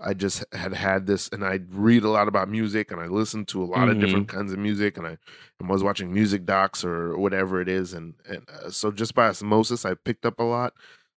I 0.00 0.14
just 0.14 0.44
had 0.52 0.74
had 0.74 1.06
this, 1.06 1.28
and 1.28 1.44
I 1.44 1.60
read 1.70 2.04
a 2.04 2.10
lot 2.10 2.28
about 2.28 2.48
music, 2.48 2.90
and 2.90 3.00
I 3.00 3.06
listened 3.06 3.48
to 3.48 3.62
a 3.62 3.66
lot 3.66 3.88
Mhm. 3.88 3.92
of 3.92 4.00
different 4.00 4.28
kinds 4.28 4.52
of 4.52 4.58
music, 4.58 4.98
and 4.98 5.06
I, 5.06 5.18
and 5.60 5.68
was 5.68 5.82
watching 5.84 6.12
music 6.12 6.46
docs 6.46 6.84
or 6.84 7.18
whatever 7.18 7.60
it 7.60 7.68
is, 7.68 7.94
and 7.94 8.14
and 8.28 8.48
uh, 8.50 8.70
so 8.70 8.92
just 8.92 9.14
by 9.14 9.28
osmosis, 9.28 9.84
I 9.84 9.94
picked 9.94 10.26
up 10.26 10.40
a 10.40 10.44
lot. 10.44 10.74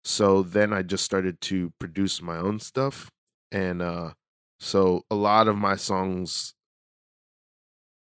So 0.04 0.42
then 0.42 0.72
I 0.72 0.82
just 0.82 1.04
started 1.04 1.40
to 1.42 1.72
produce 1.78 2.22
my 2.22 2.38
own 2.38 2.60
stuff, 2.60 3.10
and 3.52 3.82
uh, 3.82 4.14
so 4.60 5.04
a 5.10 5.14
lot 5.16 5.48
of 5.48 5.56
my 5.56 5.76
songs, 5.76 6.54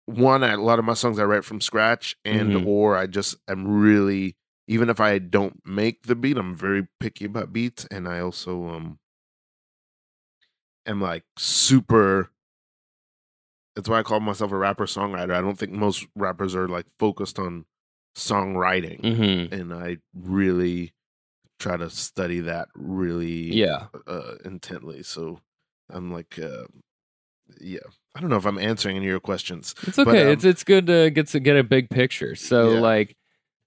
one, 0.10 0.44
I- 0.44 0.54
a 0.54 0.58
lot 0.58 0.80
of 0.80 0.86
my 0.86 0.94
songs 0.94 1.20
I 1.20 1.24
write 1.26 1.46
from 1.46 1.62
scratch, 1.62 2.18
and 2.26 2.54
Mhm. 2.54 2.68
or 2.68 2.98
I 2.98 3.08
just 3.08 3.36
am 3.48 3.68
really 3.68 4.36
even 4.68 4.88
if 4.90 5.00
I 5.00 5.18
don't 5.18 5.66
make 5.66 6.04
the 6.04 6.16
beat, 6.16 6.38
I'm 6.38 6.54
very 6.56 6.88
picky 7.00 7.26
about 7.26 7.52
beats, 7.52 7.86
and 7.90 8.08
I 8.08 8.20
also 8.20 8.68
um 8.68 9.00
am 10.86 11.02
like 11.02 11.24
super. 11.38 12.32
That's 13.76 13.88
why 13.88 14.00
I 14.00 14.04
call 14.04 14.20
myself 14.20 14.52
a 14.52 14.58
rapper 14.58 14.86
songwriter. 14.86 15.34
I 15.34 15.42
don't 15.42 15.58
think 15.58 15.72
most 15.72 16.08
rappers 16.16 16.56
are 16.56 16.68
like 16.68 16.86
focused 16.98 17.40
on 17.40 17.66
songwriting, 18.16 19.00
hmm 19.50 19.54
and 19.54 19.74
I 19.74 19.98
really 20.14 20.94
try 21.60 21.78
to 21.78 21.90
study 21.90 22.40
that 22.42 22.70
really 22.76 23.54
Yeah. 23.54 23.88
uh, 24.08 24.36
intently. 24.46 25.04
So 25.04 25.40
I'm 25.90 26.12
like, 26.12 26.38
uh, 26.40 26.66
yeah, 27.60 27.80
I 28.16 28.22
don't 28.22 28.30
know 28.30 28.38
if 28.38 28.46
I'm 28.46 28.58
answering 28.58 28.96
any 28.98 29.06
of 29.06 29.10
your 29.12 29.20
questions. 29.20 29.76
It's 29.84 29.98
But, 29.98 30.08
okay. 30.08 30.24
um, 30.24 30.30
it's 30.30 30.44
it's 30.44 30.64
good 30.64 30.88
to 30.88 31.10
get 31.12 31.28
to 31.28 31.40
get 31.40 31.56
a 31.58 31.64
big 31.64 31.90
picture. 31.90 32.36
So 32.36 32.74
Yeah. 32.74 32.80
like, 32.80 33.16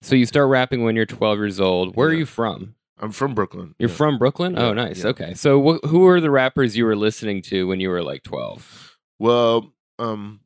so 0.02 0.14
you 0.16 0.26
start 0.26 0.48
rapping 0.48 0.82
when 0.84 0.96
you're 0.96 1.06
12 1.06 1.38
years 1.38 1.60
old. 1.60 1.96
Where 1.96 2.08
are 2.08 2.14
you 2.14 2.26
from? 2.26 2.74
I'm 2.98 3.12
from 3.12 3.34
Brooklyn. 3.34 3.74
You're 3.78 3.88
yeah. 3.90 3.96
from 3.96 4.18
Brooklyn. 4.18 4.58
oh, 4.58 4.72
nice. 4.72 5.02
yeah. 5.02 5.10
Okay. 5.10 5.34
So 5.34 5.60
wh- 5.80 5.86
who 5.88 6.06
are 6.06 6.20
the 6.20 6.30
rappers 6.30 6.76
you 6.76 6.84
were 6.84 6.96
listening 6.96 7.42
to 7.42 7.66
when 7.66 7.80
you 7.80 7.88
were 7.88 8.02
like 8.02 8.22
12? 8.24 8.96
Well, 9.18 9.72
um, 9.98 10.40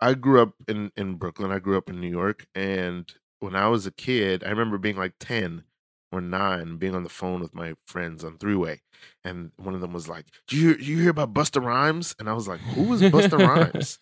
I 0.00 0.14
grew 0.14 0.40
up 0.42 0.52
in 0.66 0.90
in 0.96 1.14
Brooklyn. 1.16 1.50
I 1.50 1.58
grew 1.58 1.76
up 1.76 1.88
in 1.90 2.00
New 2.00 2.08
York, 2.10 2.46
and 2.54 3.10
when 3.40 3.54
I 3.54 3.68
was 3.68 3.86
a 3.86 3.90
kid, 3.90 4.44
I 4.44 4.50
remember 4.50 4.78
being 4.78 4.96
like 4.96 5.14
ten 5.20 5.64
or 6.10 6.20
nine, 6.20 6.76
being 6.76 6.94
on 6.94 7.02
the 7.02 7.08
phone 7.10 7.40
with 7.40 7.54
my 7.54 7.74
friends 7.86 8.24
on 8.24 8.38
three 8.38 8.54
way, 8.54 8.80
and 9.24 9.52
one 9.56 9.74
of 9.74 9.80
them 9.80 9.92
was 9.92 10.08
like, 10.08 10.26
"Do 10.46 10.56
you 10.56 10.68
hear, 10.70 10.78
you 10.78 10.98
hear 11.00 11.10
about 11.10 11.34
Busta 11.34 11.62
Rhymes?" 11.62 12.14
And 12.18 12.28
I 12.28 12.32
was 12.32 12.48
like, 12.48 12.60
"Who 12.60 12.92
is 12.94 13.02
Busta 13.02 13.38
Rhymes?" 13.46 13.98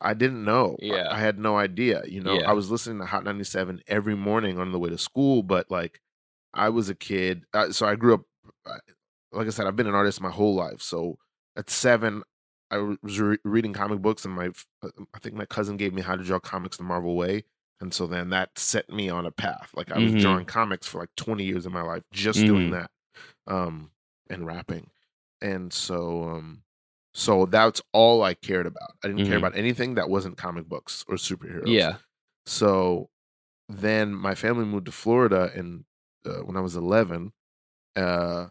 I 0.00 0.14
didn't 0.14 0.44
know. 0.44 0.76
I- 0.80 0.84
Yeah. 0.84 1.08
I, 1.10 1.18
had 1.18 1.38
no 1.40 1.56
idea. 1.58 2.02
You 2.06 2.20
know, 2.20 2.38
Yeah. 2.38 2.48
I 2.48 2.52
was 2.52 2.70
listening 2.70 2.98
to 3.00 3.06
Hot 3.06 3.24
97 3.24 3.82
every 3.88 4.14
morning 4.14 4.56
on 4.58 4.70
the 4.70 4.78
way 4.78 4.90
to 4.90 4.98
school, 4.98 5.42
but 5.42 5.68
like 5.70 6.00
I 6.54 6.68
was 6.68 6.88
a 6.88 6.94
kid. 6.94 7.44
Uh, 7.52 7.72
so 7.72 7.84
I 7.86 7.96
grew 7.96 8.14
up, 8.14 8.22
I- 8.64 8.78
like 9.32 9.46
I 9.48 9.50
said, 9.50 9.66
I've 9.66 9.74
been 9.76 9.88
an 9.88 9.94
artist 9.96 10.20
my 10.20 10.30
whole 10.30 10.54
life. 10.54 10.80
So 10.80 11.18
at 11.56 11.68
seven, 11.68 12.22
I 12.70 12.78
was 13.02 13.18
re- 13.20 13.38
reading 13.44 13.72
comic 13.72 14.00
books, 14.00 14.24
and 14.24 14.34
my, 14.34 14.50
uh, 14.82 14.88
I 15.14 15.18
think 15.18 15.34
my 15.34 15.44
cousin 15.46 15.76
gave 15.76 15.92
me 15.92 16.02
how 16.02 16.14
to 16.14 16.22
draw 16.22 16.38
comics 16.38 16.76
the 16.76 16.84
Marvel 16.84 17.16
way. 17.16 17.44
And 17.80 17.94
so 17.94 18.06
then 18.06 18.30
that 18.30 18.58
set 18.58 18.90
me 18.90 19.08
on 19.08 19.26
a 19.26 19.30
path. 19.30 19.70
Like 19.74 19.92
I 19.92 19.98
was 20.00 20.14
Mhm. 20.14 20.16
drawing 20.16 20.46
comics 20.46 20.86
for 20.86 21.00
like 21.00 21.14
20 21.16 21.44
years 21.44 21.66
of 21.66 21.72
my 21.72 21.82
life, 21.82 22.02
just 22.12 22.46
doing 22.46 22.70
Mhm. 22.70 22.72
that 22.72 22.90
um, 23.46 23.92
and 24.30 24.46
rapping. 24.46 24.90
And 25.42 25.72
so, 25.72 26.24
um, 26.24 26.64
so 27.14 27.46
that's 27.46 27.82
all 27.92 28.22
I 28.22 28.34
cared 28.34 28.66
about. 28.66 28.92
I 29.04 29.08
didn't 29.08 29.24
care 29.24 29.36
Mhm. 29.36 29.38
about 29.38 29.56
anything 29.56 29.94
that 29.94 30.10
wasn't 30.10 30.36
comic 30.38 30.66
books 30.68 31.04
or 31.08 31.16
superheroes. 31.16 31.88
Yeah. 31.88 31.98
So 32.46 33.10
then 33.68 34.14
my 34.14 34.34
family 34.34 34.64
moved 34.66 34.86
to 34.86 34.92
Florida, 34.92 35.52
and 35.54 35.84
uh, 36.26 36.40
when 36.44 36.56
I 36.56 36.60
was 36.60 36.76
eleven, 36.76 37.32
uh, 37.96 38.48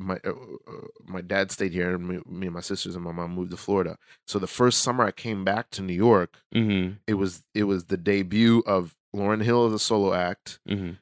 my 0.00 0.18
uh, 0.24 0.30
uh, 0.30 0.86
my 1.06 1.20
dad 1.20 1.50
stayed 1.50 1.72
here, 1.72 1.94
and 1.94 2.08
me, 2.08 2.18
me 2.26 2.46
and 2.46 2.54
my 2.54 2.60
sisters 2.60 2.94
and 2.96 3.04
my 3.04 3.12
mom 3.12 3.34
moved 3.34 3.50
to 3.50 3.56
Florida. 3.56 3.96
So 4.26 4.38
the 4.38 4.46
first 4.46 4.80
summer 4.80 5.04
I 5.04 5.10
came 5.12 5.44
back 5.44 5.70
to 5.72 5.82
New 5.82 5.94
York, 5.94 6.42
hmm 6.52 6.92
it 7.06 7.14
was 7.14 7.44
it 7.54 7.64
was 7.64 7.84
the 7.84 7.96
debut 7.96 8.62
of 8.66 8.96
Lauryn 9.14 9.42
Hill 9.42 9.66
as 9.66 9.72
a 9.72 9.78
solo 9.78 10.14
act, 10.14 10.58
hmm 10.66 10.92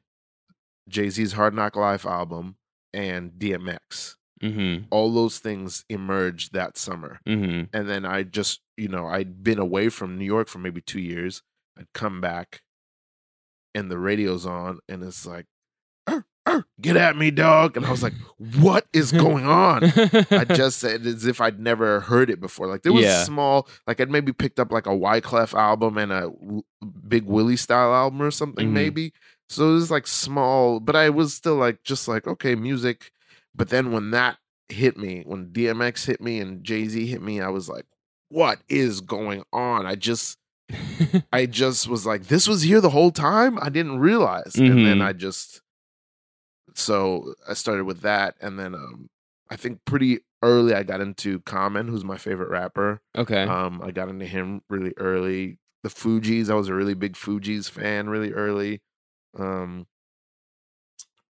Jay 0.88 1.08
Z's 1.10 1.32
Hard 1.32 1.54
Knock 1.54 1.76
Life 1.76 2.04
album, 2.06 2.56
and 2.92 3.32
DMX. 3.32 4.16
hmm 4.40 4.78
All 4.90 5.12
those 5.12 5.38
things 5.38 5.84
emerged 5.88 6.52
that 6.52 6.76
summer. 6.78 7.20
hmm 7.26 7.64
and 7.72 7.88
then 7.88 8.04
I 8.04 8.22
just, 8.24 8.60
you 8.76 8.88
know, 8.88 9.06
I'd 9.06 9.42
been 9.44 9.58
away 9.58 9.88
from 9.90 10.18
New 10.18 10.24
York 10.24 10.48
for 10.48 10.58
maybe 10.58 10.80
two 10.80 11.00
years. 11.00 11.42
I'd 11.78 11.92
come 11.94 12.20
back, 12.20 12.62
and 13.74 13.90
the 13.90 13.98
radio's 13.98 14.46
on, 14.46 14.78
and 14.88 15.02
it's 15.04 15.26
like, 15.26 15.46
"Arr, 15.46 15.46
arr, 15.46 15.57
"Get 16.80 16.96
at 16.96 17.16
me, 17.16 17.30
dog!" 17.30 17.76
And 17.76 17.84
I 17.86 17.90
was 17.90 18.02
like, 18.02 18.14
"What 18.58 18.86
is 18.92 19.12
going 19.12 19.46
on?" 19.46 19.84
I 20.30 20.44
just 20.48 20.78
said 20.78 21.06
as 21.06 21.26
if 21.26 21.40
I'd 21.40 21.58
never 21.60 22.00
heard 22.00 22.30
it 22.30 22.40
before. 22.40 22.66
Like 22.66 22.82
there 22.82 22.92
was 22.92 23.04
Yeah. 23.04 23.24
small, 23.24 23.68
like 23.86 24.00
I'd 24.00 24.10
maybe 24.10 24.32
picked 24.32 24.58
up 24.60 24.70
like 24.72 24.86
a 24.86 24.90
Wyclef 24.90 25.54
album 25.54 25.98
and 25.98 26.12
a 26.12 26.30
Big 27.08 27.24
Willie 27.24 27.56
style 27.56 27.94
album 27.94 28.22
or 28.22 28.30
something, 28.30 28.68
Mhm. 28.68 28.72
maybe. 28.72 29.12
So 29.48 29.70
it 29.70 29.74
was 29.74 29.90
like 29.90 30.06
small, 30.06 30.78
but 30.80 30.94
I 30.96 31.08
was 31.10 31.34
still 31.34 31.56
like 31.56 31.82
just 31.82 32.06
like 32.08 32.26
okay, 32.26 32.54
music. 32.54 33.12
But 33.54 33.70
then 33.70 33.92
when 33.92 34.10
that 34.12 34.38
hit 34.68 34.96
me, 34.98 35.22
when 35.26 35.46
DMX 35.46 36.04
hit 36.06 36.20
me 36.20 36.38
and 36.40 36.62
Jay 36.62 36.86
Z 36.86 37.06
hit 37.06 37.22
me, 37.22 37.40
I 37.40 37.48
was 37.48 37.68
like, 37.68 37.86
what 38.28 38.60
is 38.68 39.00
going 39.00 39.42
on? 39.52 39.86
I 39.86 39.94
just 39.94 40.36
I 41.32 41.46
just 41.46 41.88
was 41.88 42.04
like, 42.04 42.24
this 42.24 42.46
was 42.46 42.60
here 42.62 42.82
the 42.82 42.90
whole 42.90 43.10
time. 43.10 43.58
I 43.62 43.70
didn't 43.70 44.00
realize, 44.00 44.54
and 44.56 44.84
then 44.84 44.98
Mhm. 44.98 45.02
I 45.06 45.12
just 45.14 45.62
so 46.78 47.34
I 47.48 47.54
started 47.54 47.84
with 47.84 48.00
that, 48.02 48.36
and 48.40 48.58
then 48.58 48.74
um, 48.74 49.08
I 49.50 49.56
think 49.56 49.80
pretty 49.84 50.20
early 50.42 50.74
I 50.74 50.82
got 50.84 51.00
into 51.00 51.40
Common, 51.40 51.88
who's 51.88 52.04
my 52.04 52.16
favorite 52.16 52.50
rapper. 52.50 53.00
okay. 53.16 53.42
Um, 53.42 53.82
I 53.82 53.90
got 53.90 54.08
into 54.08 54.26
him 54.26 54.62
really 54.70 54.94
early. 54.96 55.58
The 55.82 55.88
Fugees, 55.88 56.50
I 56.50 56.54
was 56.54 56.68
a 56.68 56.74
really 56.74 56.94
big 56.94 57.14
Fugees 57.14 57.68
fan 57.70 58.08
really 58.08 58.32
early. 58.32 58.80
Um, 59.36 59.86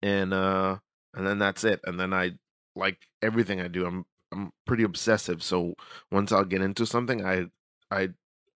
and 0.02 0.32
uh, 0.32 0.78
and 1.14 1.26
then 1.26 1.38
that's 1.38 1.64
it. 1.64 1.80
And 1.84 1.98
then 1.98 2.12
I 2.12 2.32
like 2.76 3.08
everything 3.22 3.60
I 3.60 3.68
do. 3.68 3.86
I'm 3.86 4.04
I'm 4.32 4.52
pretty 4.66 4.82
obsessive. 4.82 5.42
So 5.42 5.74
once 6.10 6.32
I'll 6.32 6.44
get 6.44 6.62
into 6.62 6.86
something, 6.86 7.24
I 7.24 7.46
I 7.90 8.10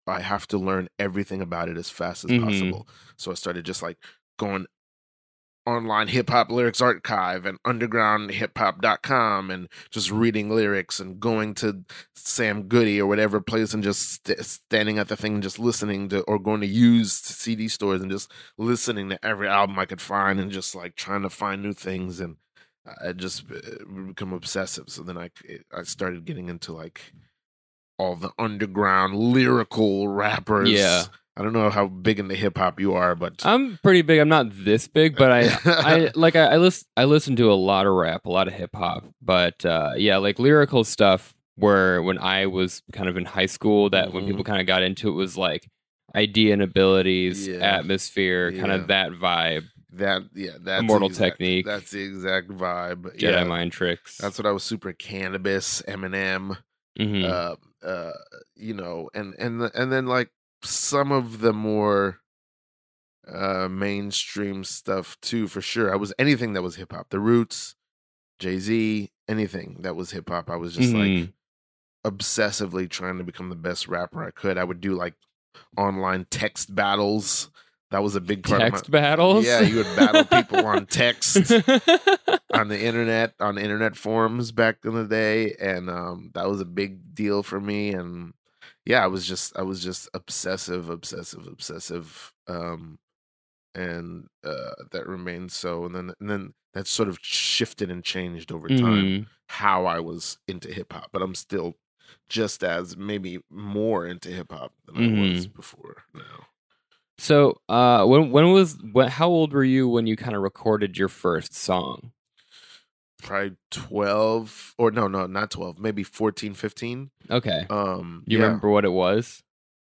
I 0.07 0.21
have 0.21 0.47
to 0.49 0.59
learn 0.59 0.89
everything 0.99 1.41
about 1.41 1.69
it 1.69 1.77
as 1.77 1.91
fast 1.91 2.25
as 2.25 2.31
Mhm. 2.31 2.43
possible. 2.45 2.89
So 3.17 3.31
I 3.31 3.35
started 3.35 3.65
just 3.65 3.83
like 3.83 3.99
going 4.39 4.67
online 5.65 6.09
hip 6.09 6.29
hop 6.31 6.51
lyrics 6.51 6.81
archive 6.81 7.47
and 7.47 7.63
undergroundhiphop.com 7.63 9.51
and 9.51 9.69
just 9.91 10.11
reading 10.11 10.51
lyrics 10.51 10.99
and 10.99 11.21
going 11.21 11.55
to 11.55 11.85
Sam 12.15 12.65
Goody 12.65 13.01
or 13.01 13.07
whatever 13.07 13.41
place 13.41 13.73
and 13.73 13.83
just 13.83 14.25
st- 14.25 14.45
standing 14.45 14.99
at 14.99 15.09
the 15.09 15.17
thing 15.17 15.35
and 15.35 15.43
just 15.43 15.59
listening 15.59 16.09
to 16.09 16.23
or 16.23 16.39
going 16.39 16.61
to 16.63 16.67
used 16.67 17.25
CD 17.25 17.69
stores 17.69 18.03
and 18.03 18.11
just 18.11 18.31
listening 18.59 19.09
to 19.11 19.25
every 19.25 19.49
album 19.49 19.79
I 19.79 19.87
could 19.87 20.01
find 20.01 20.41
and 20.41 20.51
just 20.51 20.75
like 20.75 20.97
trying 20.97 21.23
to 21.23 21.31
find 21.31 21.63
new 21.63 21.73
things 21.73 22.21
and 22.21 22.37
I 23.01 23.13
just 23.13 23.45
uh, 23.51 23.85
become 24.07 24.33
obsessive. 24.33 24.87
So 24.89 25.03
then 25.03 25.17
I 25.17 25.31
I 25.73 25.85
started 25.85 26.25
getting 26.25 26.49
into 26.49 26.73
like 26.73 27.13
all 27.99 28.17
the 28.17 28.33
underground 28.39 29.15
lyrical 29.17 30.09
rappers. 30.09 30.71
Yeah. 30.71 31.05
I 31.37 31.43
don't 31.43 31.53
know 31.55 31.71
how 31.71 31.87
big 31.87 32.19
into 32.19 32.35
hip 32.35 32.59
hop 32.59 32.79
you 32.79 32.93
are, 32.95 33.15
but 33.15 33.45
I'm 33.47 33.79
pretty 33.83 34.03
big. 34.03 34.19
I'm 34.19 34.29
not 34.29 34.47
this 34.51 34.87
big, 34.87 35.17
but 35.17 35.33
I, 35.33 35.49
I 35.65 36.11
like 36.15 36.37
I, 36.37 36.45
I 36.45 36.57
listen. 36.59 36.87
I 36.97 37.05
listen 37.05 37.37
to 37.37 37.51
a 37.51 37.55
lot 37.55 37.87
of 37.87 37.95
rap, 37.95 38.27
a 38.27 38.31
lot 38.31 38.49
of 38.49 38.55
hip 38.55 38.71
hop, 38.75 39.05
but 39.23 39.65
uh, 39.65 39.93
yeah, 39.97 40.19
like 40.19 40.39
lyrical 40.39 40.85
stuff. 40.85 41.35
Where 41.57 42.03
when 42.03 42.17
I 42.19 42.47
was 42.47 42.83
kind 42.95 43.09
of 43.11 43.17
in 43.19 43.27
high 43.27 43.47
school, 43.47 43.91
that 43.91 44.13
when 44.15 44.25
Mhm. 44.25 44.29
people 44.29 44.45
kind 44.45 44.61
of 44.61 44.67
got 44.67 44.83
into 44.83 45.09
it 45.11 45.13
was 45.13 45.37
like 45.37 45.69
Eyedea 46.17 46.55
and 46.55 46.63
Abilities, 46.63 47.47
Yeah. 47.47 47.57
atmosphere, 47.57 48.53
kind 48.53 48.73
of 48.73 48.87
that 48.89 49.11
vibe, 49.13 49.65
that 49.93 50.23
yeah, 50.35 50.53
that's 50.53 50.65
the 50.65 50.79
Immortal 50.79 51.09
exact- 51.09 51.33
Technique. 51.39 51.67
That's 51.67 51.91
the 51.91 52.03
exact 52.03 52.49
vibe. 52.49 53.17
Jedi 53.19 53.23
yeah, 53.33 53.45
mind 53.45 53.71
tricks. 53.73 54.17
that's 54.17 54.39
what 54.39 54.47
I 54.47 54.51
was 54.51 54.63
super 54.63 54.93
Canibus, 54.95 55.83
Eminem, 55.85 56.57
Mhm. 56.99 57.25
uh, 57.25 57.57
uh, 57.87 58.13
you 58.57 58.73
know, 58.75 59.11
and 59.15 59.35
and 59.39 59.63
and 59.75 59.93
then 59.93 60.07
like 60.07 60.31
some 60.65 61.13
of 61.13 61.41
the 61.41 61.53
more 61.53 62.19
uh 63.27 63.69
mainstream 63.69 64.65
stuff 64.65 65.17
too, 65.21 65.47
for 65.49 65.61
sure. 65.61 65.93
I 65.93 65.97
was 65.97 66.13
anything 66.19 66.53
that 66.55 66.63
was 66.63 66.77
hip 66.77 66.93
hop, 66.93 67.11
The 67.11 67.21
Roots, 67.21 67.77
Jay 68.39 68.59
Z, 68.59 69.11
anything 69.29 69.79
that 69.83 69.95
was 69.97 70.11
hip 70.11 70.29
hop. 70.29 70.51
I 70.51 70.57
was 70.57 70.75
just 70.75 70.93
like 70.93 71.11
Mhm. 71.11 71.33
obsessively 72.05 72.89
trying 72.91 73.19
to 73.19 73.25
become 73.25 73.49
the 73.49 73.55
best 73.55 73.87
rapper 73.89 74.25
I 74.25 74.31
could. 74.33 74.59
I 74.59 74.65
would 74.65 74.81
do 74.81 74.95
like 74.95 75.15
online 75.77 76.27
text 76.31 76.75
battles. 76.75 77.51
That 77.91 78.03
was 78.03 78.17
a 78.17 78.21
big 78.21 78.43
part 78.43 78.61
text 78.61 78.87
of 78.89 78.93
my 78.93 79.01
battles. 79.01 79.45
Yeah, 79.45 79.61
you 79.61 79.77
would 79.77 79.95
battle 79.95 80.25
people 80.25 80.65
on 80.67 80.87
text 80.87 81.53
on 82.53 82.69
the 82.69 82.81
internet, 82.81 83.35
on 83.39 83.59
internet 83.59 83.97
forums 83.97 84.51
back 84.51 84.79
in 84.85 84.95
the 84.95 85.07
day, 85.07 85.55
and 85.61 85.89
um, 85.91 86.31
that 86.35 86.49
was 86.49 86.61
a 86.61 86.65
big 86.65 87.15
deal 87.15 87.43
for 87.43 87.61
me. 87.61 87.93
And 87.93 88.33
yeah, 88.85 89.03
I 89.05 89.07
was 89.07 89.27
just, 89.27 89.57
I 89.57 89.63
was 89.63 89.83
just 89.83 90.09
obsessive, 90.15 90.89
obsessive, 90.91 91.47
obsessive. 91.47 92.33
Um, 92.49 92.99
and 93.75 94.29
uh, 94.45 94.73
that 94.93 95.07
remained 95.07 95.53
so. 95.53 95.85
And 95.87 95.95
then 95.95 96.13
and 96.21 96.31
then 96.31 96.55
that 96.75 96.87
sort 96.87 97.09
of 97.09 97.19
shifted 97.23 97.91
and 97.91 98.05
changed 98.05 98.53
over 98.53 98.71
time 98.71 99.15
Mhm. 99.15 99.27
how 99.49 99.87
I 99.87 100.01
was 100.01 100.39
into 100.49 100.73
hip 100.73 100.93
hop. 100.93 101.11
But 101.13 101.23
I'm 101.23 101.35
still 101.35 101.75
just 102.29 102.65
as 102.65 102.97
maybe 102.97 103.41
more 103.51 104.07
into 104.07 104.31
hip 104.31 104.53
hop 104.53 104.75
than 104.87 104.99
I 104.99 105.09
was 105.09 105.47
before 105.47 106.05
now. 106.15 106.47
So, 107.19 107.61
uh, 107.69 108.05
when 108.07 108.31
when 108.31 108.53
was 108.53 108.79
when, 108.93 109.09
how 109.09 109.29
old 109.29 109.53
were 109.53 109.65
you 109.65 109.89
when 109.89 110.07
you 110.07 110.17
kind 110.17 110.35
of 110.37 110.43
recorded 110.43 110.99
your 110.99 111.09
first 111.09 111.55
song? 111.55 112.13
Probably 113.23 113.57
12 113.71 114.75
or 114.79 114.91
no, 114.91 115.07
no, 115.09 115.27
not 115.27 115.51
12, 115.51 115.79
maybe 115.79 116.03
14, 116.03 116.55
15. 116.55 117.11
Okay. 117.31 117.67
Um, 117.71 118.25
you 118.27 118.39
yeah. 118.39 118.45
remember 118.45 118.69
what 118.71 118.85
it 118.85 118.91
was? 118.93 119.43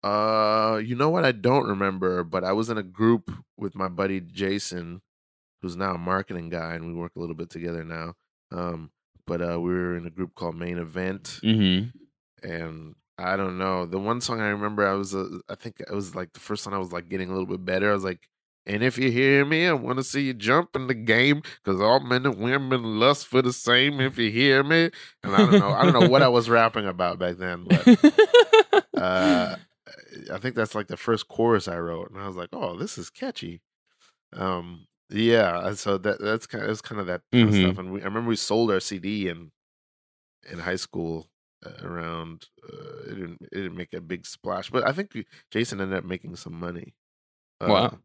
Uh, 0.04 0.82
you 0.84 0.96
know 0.96 1.10
what? 1.10 1.26
I 1.26 1.32
don't 1.32 1.68
remember, 1.68 2.24
but 2.24 2.44
I 2.44 2.52
was 2.54 2.70
in 2.70 2.78
a 2.78 2.84
group 2.84 3.32
with 3.58 3.76
my 3.76 3.88
buddy 3.88 4.20
Jason, 4.20 5.02
who's 5.62 5.76
now 5.78 5.94
a 5.94 5.98
marketing 5.98 6.50
guy, 6.50 6.74
and 6.74 6.88
we 6.88 6.94
work 6.94 7.12
a 7.16 7.20
little 7.20 7.36
bit 7.36 7.50
together 7.50 7.84
now. 7.84 8.16
Um, 8.52 8.92
but 9.28 9.42
uh, 9.42 9.60
we 9.62 9.72
were 9.72 9.96
in 9.96 10.06
a 10.08 10.10
group 10.10 10.34
called 10.36 10.56
Main 10.56 10.78
Event, 10.78 11.40
Mm-hmm. 11.44 12.48
and 12.50 12.96
I 13.18 13.38
don't 13.38 13.58
know. 13.60 13.86
The 13.86 14.00
one 14.00 14.20
song 14.22 14.42
I 14.42 14.48
remember, 14.50 14.88
I 14.88 14.94
was, 14.94 15.14
uh, 15.14 15.28
I 15.48 15.54
think 15.56 15.80
it 15.80 15.94
was 15.94 16.16
like 16.16 16.34
the 16.34 16.40
first 16.40 16.64
time 16.64 16.74
I 16.74 16.80
was 16.80 16.92
like 16.92 17.08
getting 17.08 17.30
a 17.30 17.34
little 17.34 17.46
bit 17.46 17.64
better. 17.64 17.92
I 17.92 17.94
was 17.94 18.04
like, 18.04 18.28
and 18.66 18.84
if 18.84 18.98
you 18.98 19.12
hear 19.12 19.46
me, 19.46 19.68
I 19.68 19.74
want 19.74 19.98
to 19.98 20.04
see 20.04 20.22
you 20.22 20.34
jump 20.34 20.76
in 20.76 20.88
the 20.88 20.94
game, 20.94 21.42
cause 21.66 21.82
all 21.82 22.00
men 22.00 22.26
and 22.26 22.38
women 22.38 23.00
lust 23.00 23.28
for 23.28 23.42
the 23.42 23.54
same. 23.54 24.00
If 24.00 24.18
you 24.18 24.30
hear 24.32 24.64
me, 24.64 24.92
and 25.24 25.36
I 25.36 25.46
don't 25.46 25.58
know, 25.60 25.72
I 25.74 25.84
don't 25.84 25.94
know 25.94 26.10
what 26.10 26.22
I 26.24 26.28
was 26.28 26.50
rapping 26.50 26.88
about 26.88 27.20
back 27.20 27.38
then, 27.38 27.66
but 27.66 27.88
uh, 28.98 29.56
I 30.32 30.38
think 30.40 30.56
that's 30.56 30.76
like 30.76 30.88
the 30.88 30.98
first 30.98 31.28
chorus 31.28 31.68
I 31.68 31.78
wrote, 31.80 32.12
and 32.12 32.22
I 32.22 32.28
was 32.28 32.36
like, 32.38 32.50
"Oh, 32.54 32.78
this 32.78 32.98
is 32.98 33.10
catchy." 33.10 33.62
Um, 34.34 34.88
yeah, 35.10 35.74
so 35.74 35.98
that 35.98 36.22
that's 36.22 36.48
kind 36.48 36.64
of 36.64 36.70
it's 36.70 36.82
kind 36.82 37.02
of 37.02 37.08
that 37.08 37.22
kind 37.34 37.46
Mhm. 37.46 37.50
of 37.50 37.56
stuff. 37.56 37.78
And 37.80 37.92
we, 37.92 38.02
I 38.02 38.06
remember 38.06 38.30
we 38.30 38.36
sold 38.36 38.72
our 38.72 38.80
CD 38.80 39.28
in 39.28 39.52
in 40.52 40.60
high 40.60 40.76
school 40.76 41.30
uh, 41.66 41.86
around. 41.88 42.48
Uh, 42.64 43.04
it 43.12 43.16
didn't 43.16 43.42
it 43.42 43.56
didn't 43.56 43.76
make 43.78 43.94
a 43.94 44.02
big 44.02 44.26
splash, 44.26 44.70
but 44.70 44.88
I 44.88 44.92
think 44.92 45.12
Jason 45.52 45.82
ended 45.82 45.98
up 45.98 46.06
making 46.06 46.36
some 46.36 46.54
money. 46.60 46.96
Uh, 47.60 47.68
Wow. 47.68 48.00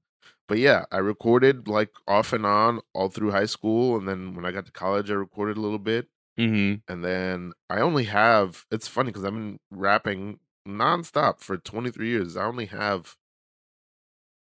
But 0.49 0.59
yeah, 0.59 0.85
I 0.92 0.99
recorded 0.99 1.66
like 1.68 1.90
off 2.06 2.33
and 2.33 2.47
on 2.47 2.80
all 2.95 3.09
through 3.09 3.33
high 3.33 3.47
school, 3.47 3.97
and 3.97 4.06
then 4.06 4.35
when 4.35 4.45
I 4.45 4.52
got 4.52 4.66
to 4.66 4.73
college, 4.73 5.11
I 5.11 5.14
recorded 5.14 5.56
a 5.56 5.61
little 5.61 5.78
bit 5.78 6.09
mm-hmm. 6.38 6.92
and 6.92 7.04
then 7.04 7.52
I 7.68 7.80
only 7.80 8.04
have. 8.04 8.64
It's 8.71 8.88
funny 8.88 9.09
because 9.11 9.25
I've 9.25 9.33
been 9.33 9.59
rapping 9.71 10.38
nonstop 10.66 11.40
for 11.40 11.56
23 11.56 12.09
years. 12.09 12.37
I 12.37 12.45
only 12.45 12.66
have. 12.66 13.16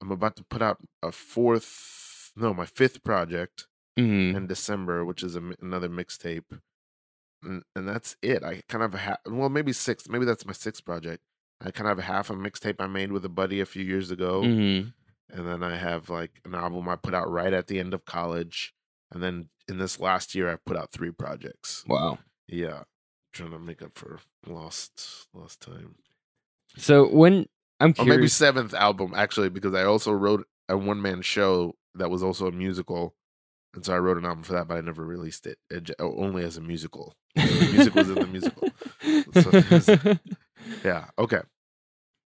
I'm 0.01 0.11
about 0.11 0.35
to 0.37 0.43
put 0.43 0.61
out 0.61 0.79
a 1.01 1.11
fourth, 1.11 2.31
no, 2.35 2.53
my 2.53 2.65
fifth 2.65 3.03
project 3.03 3.67
Mm-hmm. 3.95 4.35
in 4.35 4.47
December, 4.47 5.05
which 5.05 5.21
is 5.21 5.35
a, 5.35 5.41
another 5.61 5.87
mixtape, 5.87 6.59
and, 7.43 7.61
and 7.75 7.87
that's 7.87 8.15
it. 8.23 8.43
I 8.43 8.63
kind 8.67 8.83
of 8.83 8.95
have, 8.95 9.19
well, 9.27 9.49
maybe 9.49 9.71
six, 9.71 10.09
maybe 10.09 10.25
that's 10.25 10.47
my 10.47 10.51
sixth 10.51 10.83
project. 10.83 11.21
I 11.61 11.69
kind 11.69 11.87
of 11.87 11.99
have 11.99 12.07
half 12.07 12.29
a 12.31 12.33
mixtape 12.33 12.77
I 12.79 12.87
made 12.87 13.11
with 13.11 13.23
a 13.23 13.29
buddy 13.29 13.59
a 13.61 13.67
few 13.67 13.83
years 13.83 14.09
ago, 14.09 14.41
Mm-hmm. 14.41 14.89
And 15.33 15.47
then 15.47 15.63
I 15.63 15.75
have 15.75 16.09
like 16.09 16.39
an 16.45 16.55
album 16.55 16.87
I 16.87 16.95
put 16.95 17.13
out 17.13 17.29
right 17.29 17.51
at 17.53 17.67
the 17.67 17.79
end 17.79 17.93
of 17.93 18.05
college, 18.05 18.73
and 19.11 19.21
then 19.21 19.49
in 19.67 19.77
this 19.79 19.99
last 19.99 20.35
year 20.35 20.49
I've 20.49 20.63
put 20.65 20.77
out 20.77 20.91
three 20.91 21.11
projects. 21.11 21.83
Wow. 21.87 22.19
Yeah, 22.47 22.83
trying 23.33 23.51
to 23.51 23.59
make 23.59 23.81
up 23.81 23.91
for 23.95 24.19
lost 24.45 25.27
lost 25.33 25.61
time. 25.61 25.95
So 26.77 27.07
when 27.07 27.47
I'm 27.79 27.93
Or 27.97 28.05
maybe 28.05 28.27
seventh 28.27 28.73
album 28.73 29.13
actually, 29.15 29.49
because 29.49 29.73
I 29.73 29.83
also 29.83 30.11
wrote 30.11 30.47
a 30.69 30.77
one 30.77 31.01
man 31.01 31.21
show 31.21 31.75
that 31.95 32.09
was 32.09 32.23
also 32.23 32.47
a 32.47 32.51
musical, 32.51 33.15
and 33.73 33.83
so 33.83 33.93
I 33.93 33.99
wrote 33.99 34.17
an 34.17 34.25
album 34.25 34.43
for 34.43 34.53
that, 34.53 34.67
but 34.67 34.77
I 34.77 34.81
never 34.81 35.03
released 35.03 35.47
it, 35.47 35.57
it 35.69 35.91
only 35.99 36.43
as 36.43 36.57
a 36.57 36.61
musical. 36.61 37.15
The 37.35 37.69
music 37.71 37.95
was 37.95 38.09
in 38.09 38.19
the 38.19 38.27
musical. 38.27 38.69
So 39.33 40.19
Yeah. 40.85 41.05
Okay. 41.17 41.41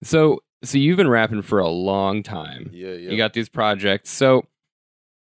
so 0.04 0.42
so 0.64 0.78
you've 0.78 0.98
been 0.98 1.10
rapping 1.10 1.42
for 1.42 1.60
a 1.60 1.68
long 1.70 2.24
time. 2.24 2.70
Yeah. 2.74 2.90
Yeah. 2.94 3.12
You 3.12 3.18
got 3.18 3.34
these 3.34 3.50
projects. 3.50 4.10
So 4.10 4.48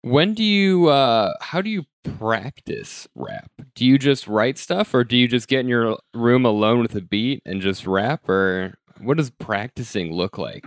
when 0.02 0.34
do 0.34 0.44
you 0.44 0.88
uh 0.88 1.34
how 1.42 1.62
do 1.62 1.70
you 1.70 1.86
practice 2.04 3.08
rap? 3.16 3.52
Do 3.76 3.86
you 3.86 3.98
just 3.98 4.28
write 4.28 4.58
stuff 4.58 4.94
or 4.94 5.04
do 5.04 5.16
you 5.18 5.28
just 5.28 5.48
get 5.48 5.62
in 5.62 5.68
your 5.68 5.98
room 6.14 6.46
alone 6.46 6.82
with 6.82 6.96
a 6.96 7.02
beat 7.02 7.42
and 7.46 7.62
just 7.62 7.86
rap 7.88 8.28
or 8.30 8.76
what 9.00 9.18
does 9.18 9.30
practicing 9.30 10.12
look 10.14 10.38
like? 10.38 10.66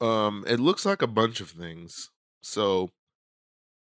um, 0.00 0.44
it 0.48 0.58
looks 0.60 0.84
like 0.84 1.00
a 1.00 1.06
bunch 1.06 1.40
of 1.40 1.50
things. 1.50 2.10
So, 2.42 2.90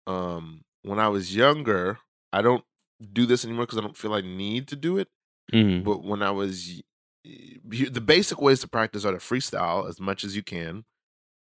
um, 0.05 0.61
when 0.83 0.99
I 0.99 1.07
was 1.07 1.35
younger, 1.35 1.99
I 2.31 2.41
don't 2.41 2.63
do 3.11 3.25
this 3.25 3.45
anymore 3.45 3.65
because 3.65 3.77
I 3.79 3.81
don't 3.81 3.97
feel 3.97 4.13
I 4.13 4.21
need 4.21 4.67
to 4.69 4.75
do 4.75 4.97
it. 4.97 5.07
Mhm. 5.53 5.83
but 5.83 6.03
when 6.03 6.21
I 6.23 6.31
was 6.31 6.81
the 7.23 8.01
basic 8.01 8.41
ways 8.41 8.59
to 8.61 8.67
practice 8.67 9.05
are 9.05 9.11
to 9.13 9.17
freestyle 9.17 9.87
as 9.87 9.99
much 9.99 10.23
as 10.23 10.35
you 10.35 10.43
can 10.43 10.85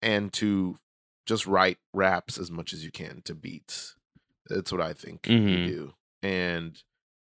and 0.00 0.32
to 0.32 0.78
just 1.26 1.46
write 1.46 1.78
raps 1.92 2.38
as 2.38 2.50
much 2.50 2.72
as 2.72 2.84
you 2.84 2.90
can 2.90 3.20
to 3.22 3.34
beats. 3.34 3.96
That's 4.48 4.72
what 4.72 4.80
I 4.80 4.94
think 4.94 5.22
Mhm. 5.22 5.48
you 5.50 5.66
do. 5.66 5.94
And 6.22 6.82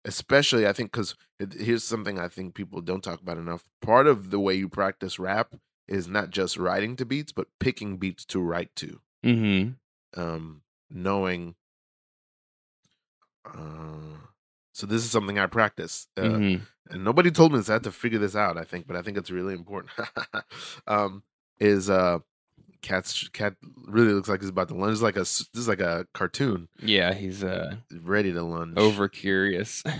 especially 0.05 0.67
I 0.67 0.73
think 0.73 0.93
cuz 0.93 1.15
here's 1.59 1.83
something 1.85 2.19
I 2.19 2.29
think 2.29 2.55
people 2.55 2.81
don't 2.81 3.03
talk 3.03 3.21
about 3.21 3.37
enough. 3.39 3.65
Part 3.83 4.07
of 4.07 4.31
the 4.31 4.39
way 4.41 4.55
you 4.55 4.69
practice 4.69 5.19
rap 5.19 5.57
is 5.89 6.07
not 6.07 6.31
just 6.31 6.57
writing 6.57 6.95
to 6.97 7.05
beats 7.05 7.33
but 7.33 7.49
picking 7.59 7.97
beats 7.97 8.25
to 8.27 8.41
write 8.41 8.75
to. 8.77 9.01
Mhm. 9.25 9.77
Um 10.15 10.63
knowing 10.89 11.57
uh 13.45 14.17
so 14.73 14.87
this 14.87 15.05
is 15.05 15.11
something 15.11 15.39
I 15.39 15.47
practice. 15.47 16.07
Uh, 16.17 16.23
Mhm. 16.23 16.67
And 16.91 17.05
nobody 17.05 17.31
told 17.31 17.53
me 17.53 17.59
this. 17.59 17.71
I 17.71 17.75
had 17.75 17.85
to 17.85 17.93
figure 17.93 18.19
this 18.19 18.37
out. 18.37 18.57
I 18.59 18.65
think, 18.65 18.87
but 18.87 18.97
I 18.97 19.03
think 19.03 19.17
it's 19.17 19.31
really 19.31 19.55
important. 19.55 19.93
um, 20.87 21.23
is 21.59 21.89
uh, 21.91 22.19
cat's 22.83 23.29
cat 23.29 23.55
really 23.87 24.13
looks 24.13 24.29
like 24.29 24.41
he's 24.41 24.51
about 24.51 24.69
to 24.69 24.75
lunge. 24.75 24.93
It's 24.95 25.03
like 25.03 25.17
a 25.17 25.21
this 25.21 25.47
is 25.55 25.69
like 25.69 25.81
a 25.81 26.07
cartoon, 26.15 26.69
Yeah, 26.81 27.13
he's 27.15 27.45
uh 27.45 27.77
ready 28.03 28.33
to 28.33 28.43
lunge. 28.43 28.79
over 28.79 29.09
curious. 29.09 29.83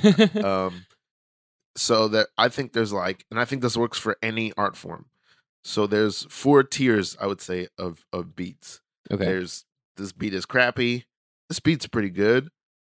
Um, 0.45 0.87
so 1.77 2.09
that 2.09 2.29
I 2.37 2.49
think 2.49 2.73
there's 2.73 2.93
like, 2.93 3.25
and 3.31 3.39
I 3.39 3.45
think 3.45 3.63
this 3.63 3.77
works 3.77 3.99
for 3.99 4.17
any 4.23 4.53
art 4.57 4.77
form. 4.77 5.07
So 5.63 5.87
there's 5.87 6.25
four 6.31 6.63
tiers, 6.65 7.17
I 7.21 7.27
would 7.27 7.41
say, 7.41 7.69
of 7.79 8.05
of 8.13 8.35
beats. 8.35 8.81
okay. 9.11 9.25
There's 9.25 9.65
this 9.97 10.13
beat 10.13 10.35
is 10.35 10.47
crappy. 10.47 11.05
This 11.49 11.61
beat's 11.61 11.87
pretty 11.87 12.11
good. 12.11 12.49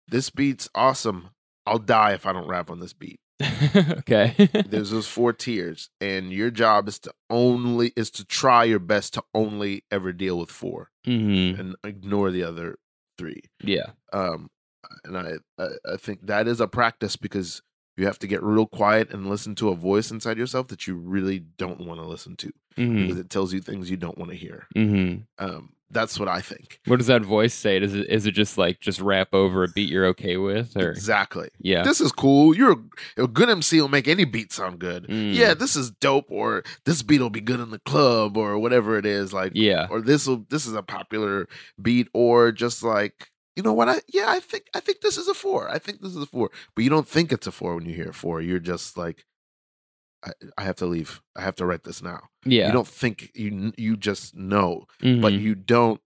This 0.08 0.30
beat's 0.30 0.69
awesome. 0.75 1.30
I'll 1.65 1.80
die 1.80 2.12
if 2.13 2.25
I 2.25 2.34
don't 2.34 2.47
rap 2.47 2.69
on 2.69 2.80
this 2.80 2.93
beat. 2.93 3.19
okay. 3.99 4.34
there's 4.67 4.91
those 4.91 5.08
four 5.08 5.34
tiers 5.34 5.89
and 5.99 6.32
your 6.32 6.51
job 6.51 6.88
is 6.88 6.99
to 6.99 7.12
only 7.30 7.91
is 7.95 8.10
to 8.12 8.25
try 8.25 8.63
your 8.63 8.80
best 8.80 9.13
to 9.15 9.23
only 9.34 9.84
ever 9.91 10.12
deal 10.13 10.38
with 10.38 10.49
four 10.49 10.89
mhm. 11.06 11.60
and 11.60 11.75
ignore 11.84 12.32
the 12.32 12.43
other 12.43 12.77
three 13.17 13.41
Yeah. 13.63 13.91
um 14.13 14.49
and 15.04 15.17
I, 15.17 15.34
I 15.58 15.67
i 15.93 15.97
think 15.97 16.27
that 16.27 16.47
is 16.47 16.60
a 16.62 16.67
practice 16.67 17.15
because 17.15 17.62
you 17.97 18.06
have 18.06 18.19
to 18.19 18.27
get 18.27 18.41
real 18.41 18.65
quiet 18.65 19.12
and 19.12 19.30
listen 19.30 19.54
to 19.56 19.69
a 19.69 19.75
voice 19.75 20.12
inside 20.12 20.38
yourself 20.38 20.67
that 20.69 20.88
you 20.88 20.95
really 20.95 21.39
don't 21.39 21.82
want 21.86 21.99
to 21.99 22.06
listen 22.08 22.36
to 22.38 22.51
Mhm. 22.77 23.01
because 23.08 23.19
it 23.19 23.30
tells 23.30 23.54
you 23.54 23.60
things 23.60 23.91
you 23.91 23.97
don't 23.97 24.17
want 24.17 24.32
to 24.32 24.38
hear 24.38 24.67
Mhm. 24.75 25.25
um 25.38 25.73
that's 25.91 26.19
what 26.19 26.27
i 26.27 26.39
think 26.41 26.80
What 26.86 26.97
does 26.97 27.08
that 27.08 27.23
voice 27.23 27.54
say? 27.54 27.80
Does 27.80 27.93
it 27.93 28.08
is 28.10 28.25
it 28.25 28.32
just 28.32 28.58
like 28.58 28.80
just 28.80 28.99
rap 29.01 29.30
over 29.34 29.63
a 29.63 29.67
beat 29.67 29.89
you're 29.89 30.06
okay 30.08 30.38
with 30.38 30.75
or 30.77 30.89
exactly 30.91 31.49
yeah. 31.60 31.84
this 31.84 32.01
is 32.01 32.12
cool 32.12 32.56
you're 32.56 32.77
a, 33.17 33.23
a 33.23 33.27
good 33.27 33.49
mc 33.49 33.80
will 33.80 33.88
make 33.89 34.08
any 34.08 34.25
beat 34.25 34.51
sound 34.51 34.80
good 34.80 35.08
Mm. 35.08 35.36
yeah 35.36 35.54
this 35.54 35.75
is 35.75 35.91
dope 35.91 36.25
or 36.30 36.63
this 36.86 37.01
beat 37.01 37.21
will 37.21 37.30
be 37.30 37.41
good 37.41 37.60
in 37.60 37.69
the 37.71 37.80
club 37.80 38.38
or 38.38 38.58
whatever 38.58 38.97
it 38.97 39.06
is 39.06 39.34
like 39.34 39.51
yeah. 39.56 39.88
or 39.89 40.01
this 40.01 40.27
will 40.27 40.45
this 40.49 40.65
is 40.65 40.73
a 40.73 40.84
popular 40.84 41.47
beat 41.82 42.08
or 42.13 42.51
just 42.51 42.84
like 42.84 43.30
you 43.56 43.63
know 43.63 43.73
what 43.73 43.89
i 43.89 43.99
yeah 44.13 44.25
i 44.30 44.39
think 44.39 44.65
i 44.73 44.80
think 44.80 45.01
this 45.01 45.17
is 45.17 45.27
a 45.27 45.34
four 45.34 45.69
i 45.69 45.77
think 45.77 46.01
this 46.01 46.12
is 46.15 46.23
a 46.23 46.25
four 46.25 46.49
but 46.75 46.84
you 46.84 46.89
don't 46.89 47.08
think 47.08 47.32
it's 47.32 47.47
a 47.47 47.51
four 47.51 47.75
when 47.75 47.86
you 47.86 47.93
hear 47.93 48.10
a 48.10 48.13
four 48.13 48.41
you're 48.41 48.60
just 48.60 48.95
like 48.97 49.25
i, 50.25 50.31
I 50.57 50.63
have 50.63 50.75
to 50.77 50.86
leave 50.86 51.21
i 51.36 51.41
have 51.41 51.55
to 51.57 51.65
write 51.65 51.84
this 51.84 52.01
now 52.01 52.21
Yeah. 52.45 52.67
you 52.67 52.73
don't 52.73 52.88
think 52.88 53.31
you 53.36 53.73
you 53.77 53.97
just 53.97 54.36
know 54.36 54.86
but 54.99 55.34
Mhm. 55.34 55.41
you 55.41 55.55
don't 55.55 56.01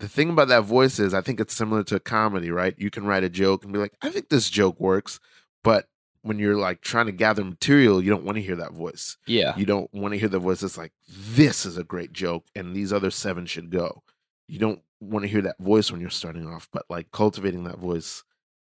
the 0.00 0.08
thing 0.08 0.30
about 0.30 0.48
that 0.48 0.62
voice 0.64 0.98
is 0.98 1.14
i 1.14 1.20
think 1.20 1.40
it's 1.40 1.54
similar 1.54 1.82
to 1.84 2.00
comedy 2.00 2.50
right 2.50 2.74
you 2.78 2.90
can 2.90 3.06
write 3.06 3.24
a 3.24 3.28
joke 3.28 3.64
and 3.64 3.72
be 3.72 3.78
like 3.78 3.94
i 4.02 4.10
think 4.10 4.28
this 4.28 4.50
joke 4.50 4.78
works 4.80 5.20
but 5.62 5.88
when 6.22 6.38
you're 6.38 6.56
like 6.56 6.80
trying 6.80 7.06
to 7.06 7.12
gather 7.12 7.44
material 7.44 8.02
you 8.02 8.10
don't 8.10 8.24
want 8.24 8.36
to 8.36 8.42
hear 8.42 8.56
that 8.56 8.72
voice 8.72 9.16
yeah. 9.26 9.56
you 9.56 9.66
don't 9.66 9.92
want 9.92 10.12
to 10.12 10.18
hear 10.18 10.28
the 10.28 10.38
voice 10.38 10.60
that's 10.60 10.78
like 10.78 10.92
this 11.08 11.64
is 11.64 11.76
a 11.78 11.84
great 11.84 12.12
joke 12.12 12.44
and 12.54 12.74
these 12.74 12.92
other 12.92 13.10
seven 13.10 13.46
should 13.46 13.70
go 13.70 14.02
you 14.48 14.58
don't 14.58 14.80
want 15.00 15.22
to 15.22 15.28
hear 15.28 15.42
that 15.42 15.58
voice 15.58 15.90
when 15.92 16.00
you're 16.00 16.10
starting 16.10 16.46
off 16.46 16.68
but 16.72 16.84
like 16.88 17.10
cultivating 17.12 17.64
that 17.64 17.78
voice 17.78 18.24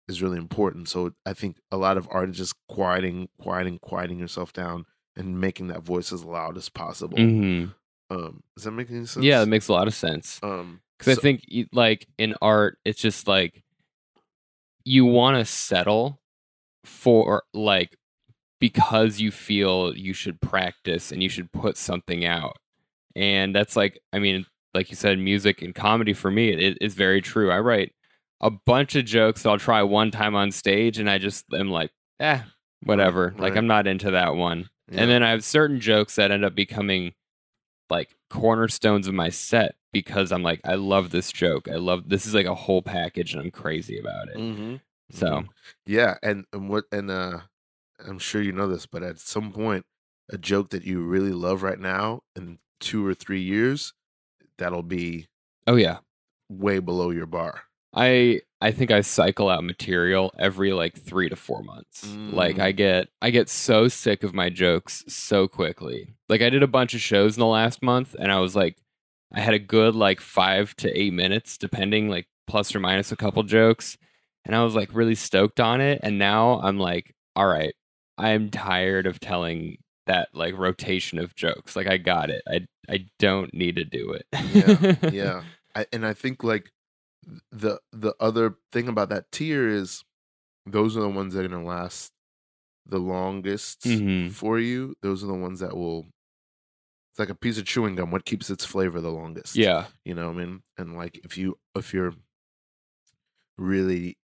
is 0.08 0.22
really 0.22 0.36
important 0.38 0.88
so 0.88 1.12
i 1.26 1.32
think 1.32 1.56
a 1.72 1.76
lot 1.76 1.96
of 1.96 2.06
art 2.10 2.28
is 2.30 2.36
just 2.36 2.54
quieting 2.68 3.28
quieting 3.40 3.78
quieting 3.80 4.18
yourself 4.18 4.52
down 4.52 4.84
and 5.16 5.40
making 5.40 5.68
that 5.68 5.82
voice 5.82 6.12
as 6.12 6.24
loud 6.24 6.56
as 6.56 6.68
possible 6.68 7.16
Mhm. 7.18 7.74
Um, 8.10 8.42
does 8.54 8.64
that 8.64 8.72
make 8.72 8.90
any 8.90 9.06
sense? 9.06 9.24
Yeah, 9.24 9.40
that 9.40 9.46
makes 9.46 9.68
a 9.68 9.72
lot 9.72 9.88
of 9.88 9.94
sense. 9.94 10.38
Um, 10.42 10.82
Because 10.98 11.14
so- 11.14 11.20
I 11.20 11.22
think, 11.22 11.42
like 11.72 12.06
in 12.18 12.34
art, 12.42 12.78
it's 12.84 13.00
just 13.00 13.26
like 13.26 13.64
you 14.84 15.06
want 15.06 15.38
to 15.38 15.44
settle 15.44 16.20
for 16.84 17.44
like 17.54 17.96
because 18.60 19.20
you 19.20 19.30
feel 19.30 19.96
you 19.96 20.12
should 20.12 20.40
practice 20.42 21.12
and 21.12 21.22
you 21.22 21.28
should 21.30 21.50
put 21.52 21.76
something 21.78 22.24
out, 22.26 22.56
and 23.16 23.54
that's 23.54 23.74
like, 23.74 23.98
I 24.12 24.18
mean, 24.18 24.44
like 24.74 24.90
you 24.90 24.96
said, 24.96 25.18
music 25.18 25.62
and 25.62 25.74
comedy 25.74 26.12
for 26.12 26.30
me, 26.30 26.50
it 26.50 26.76
is 26.82 26.94
very 26.94 27.22
true. 27.22 27.50
I 27.50 27.60
write 27.60 27.92
a 28.40 28.50
bunch 28.50 28.94
of 28.96 29.04
jokes 29.04 29.42
that 29.42 29.50
I'll 29.50 29.58
try 29.58 29.82
one 29.82 30.10
time 30.10 30.34
on 30.34 30.50
stage, 30.50 30.98
and 30.98 31.08
I 31.08 31.18
just 31.18 31.44
am 31.52 31.70
like, 31.70 31.90
eh, 32.20 32.40
whatever. 32.82 33.34
Like 33.38 33.52
right. 33.52 33.58
I'm 33.58 33.66
not 33.66 33.86
into 33.86 34.10
that 34.12 34.34
one. 34.36 34.68
yeah. 34.90 35.02
And 35.02 35.10
then 35.10 35.22
I 35.22 35.30
have 35.30 35.44
certain 35.44 35.80
jokes 35.80 36.16
that 36.16 36.30
end 36.30 36.44
up 36.44 36.54
becoming 36.54 37.14
like 37.90 38.14
cornerstones 38.30 39.06
of 39.06 39.14
my 39.14 39.28
set 39.28 39.74
because 39.92 40.32
I'm 40.32 40.42
like, 40.42 40.60
I 40.64 40.74
love 40.74 41.10
this 41.10 41.30
joke. 41.32 41.68
I 41.68 41.76
love 41.76 42.08
this 42.08 42.26
is 42.26 42.34
like 42.34 42.46
a 42.46 42.54
whole 42.54 42.82
package 42.82 43.32
and 43.34 43.42
I'm 43.42 43.50
crazy 43.50 43.98
about 43.98 44.28
it. 44.28 44.36
Mhm. 44.36 44.80
So 45.12 45.26
Mhm. 45.26 45.48
yeah, 45.86 46.16
and 46.22 46.44
and 46.52 46.68
what 46.68 46.84
and 46.90 47.10
uh, 47.10 47.40
I'm 48.06 48.18
sure 48.18 48.42
you 48.42 48.52
know 48.52 48.66
this, 48.68 48.86
but 48.86 49.02
at 49.02 49.18
some 49.18 49.52
point, 49.52 49.84
a 50.30 50.38
joke 50.38 50.70
that 50.70 50.84
you 50.84 51.02
really 51.02 51.32
love 51.32 51.62
right 51.62 51.78
now, 51.78 52.22
in 52.34 52.58
two 52.80 53.06
or 53.06 53.14
three 53.14 53.40
years, 53.42 53.92
that'll 54.58 54.82
be 54.82 55.28
oh 55.66 55.76
yeah. 55.76 55.98
way 56.50 56.78
below 56.78 57.10
your 57.10 57.26
bar. 57.26 57.62
I 57.94 58.40
I 58.60 58.70
think 58.70 58.90
I 58.90 59.02
cycle 59.02 59.48
out 59.50 59.62
material 59.62 60.32
every 60.38 60.72
like 60.72 60.98
3 60.98 61.28
to 61.28 61.36
4 61.36 61.62
months. 61.62 62.06
Like 62.32 62.56
Mm. 62.56 62.62
I 62.62 62.72
get 62.72 63.08
I 63.20 63.30
get 63.30 63.48
so 63.48 63.88
sick 63.88 64.22
of 64.22 64.34
my 64.34 64.48
jokes 64.50 65.04
so 65.08 65.46
quickly. 65.48 66.14
Like 66.28 66.40
I 66.42 66.50
did 66.50 66.62
a 66.62 66.66
bunch 66.68 66.94
of 66.94 67.00
shows 67.00 67.36
in 67.36 67.40
the 67.40 67.46
last 67.46 67.82
month 67.82 68.14
and 68.18 68.32
I 68.32 68.40
was 68.40 68.56
like 68.56 68.78
I 69.32 69.40
had 69.40 69.54
a 69.54 69.58
good 69.58 69.94
like 69.94 70.20
5 70.20 70.74
to 70.76 70.98
8 70.98 71.12
minutes 71.12 71.58
depending 71.58 72.08
like 72.08 72.26
plus 72.46 72.74
or 72.74 72.80
minus 72.80 73.12
a 73.12 73.16
couple 73.16 73.42
jokes 73.42 73.96
and 74.44 74.54
I 74.54 74.62
was 74.64 74.74
like 74.74 74.90
really 74.94 75.14
stoked 75.14 75.60
on 75.60 75.80
it 75.80 76.00
and 76.02 76.18
now 76.18 76.60
I'm 76.62 76.78
like 76.78 77.14
all 77.36 77.46
right, 77.46 77.74
I'm 78.16 78.48
tired 78.50 79.06
of 79.06 79.18
telling 79.20 79.78
that 80.06 80.28
like 80.34 80.56
rotation 80.56 81.18
of 81.18 81.34
jokes. 81.34 81.74
Like 81.76 81.86
I 81.88 81.96
got 81.98 82.30
it. 82.30 82.42
I 82.48 82.66
I 82.88 83.06
don't 83.18 83.52
need 83.52 83.76
to 83.76 83.84
do 83.84 84.12
it. 84.12 84.26
Yeah, 84.52 85.10
yeah. 85.10 85.42
I, 85.74 85.86
and 85.92 86.06
I 86.06 86.12
think 86.14 86.44
like 86.44 86.70
the 87.52 87.80
the 87.92 88.14
other 88.20 88.56
thing 88.72 88.88
about 88.88 89.08
that 89.10 89.30
tier 89.32 89.68
is 89.68 90.04
those 90.66 90.96
are 90.96 91.00
the 91.00 91.08
ones 91.08 91.34
that 91.34 91.44
are 91.44 91.48
gonna 91.48 91.64
last 91.64 92.12
the 92.86 92.98
longest 92.98 93.82
Mhm. 93.82 94.30
for 94.32 94.58
you. 94.58 94.94
Those 95.02 95.22
are 95.24 95.26
the 95.28 95.34
ones 95.34 95.60
that 95.60 95.76
will. 95.76 96.08
It's 97.12 97.18
like 97.20 97.28
a 97.30 97.34
piece 97.34 97.58
of 97.58 97.64
chewing 97.66 97.94
gum. 97.96 98.10
What 98.10 98.24
keeps 98.24 98.50
its 98.50 98.64
flavor 98.64 99.00
the 99.00 99.10
longest? 99.12 99.56
Yeah. 99.56 99.86
you 100.04 100.14
know 100.14 100.26
what 100.32 100.40
I 100.40 100.44
mean. 100.46 100.62
And 100.78 100.96
like 100.96 101.18
if 101.24 101.38
you 101.38 101.58
if 101.76 101.94
you're 101.94 102.14
really 103.56 104.18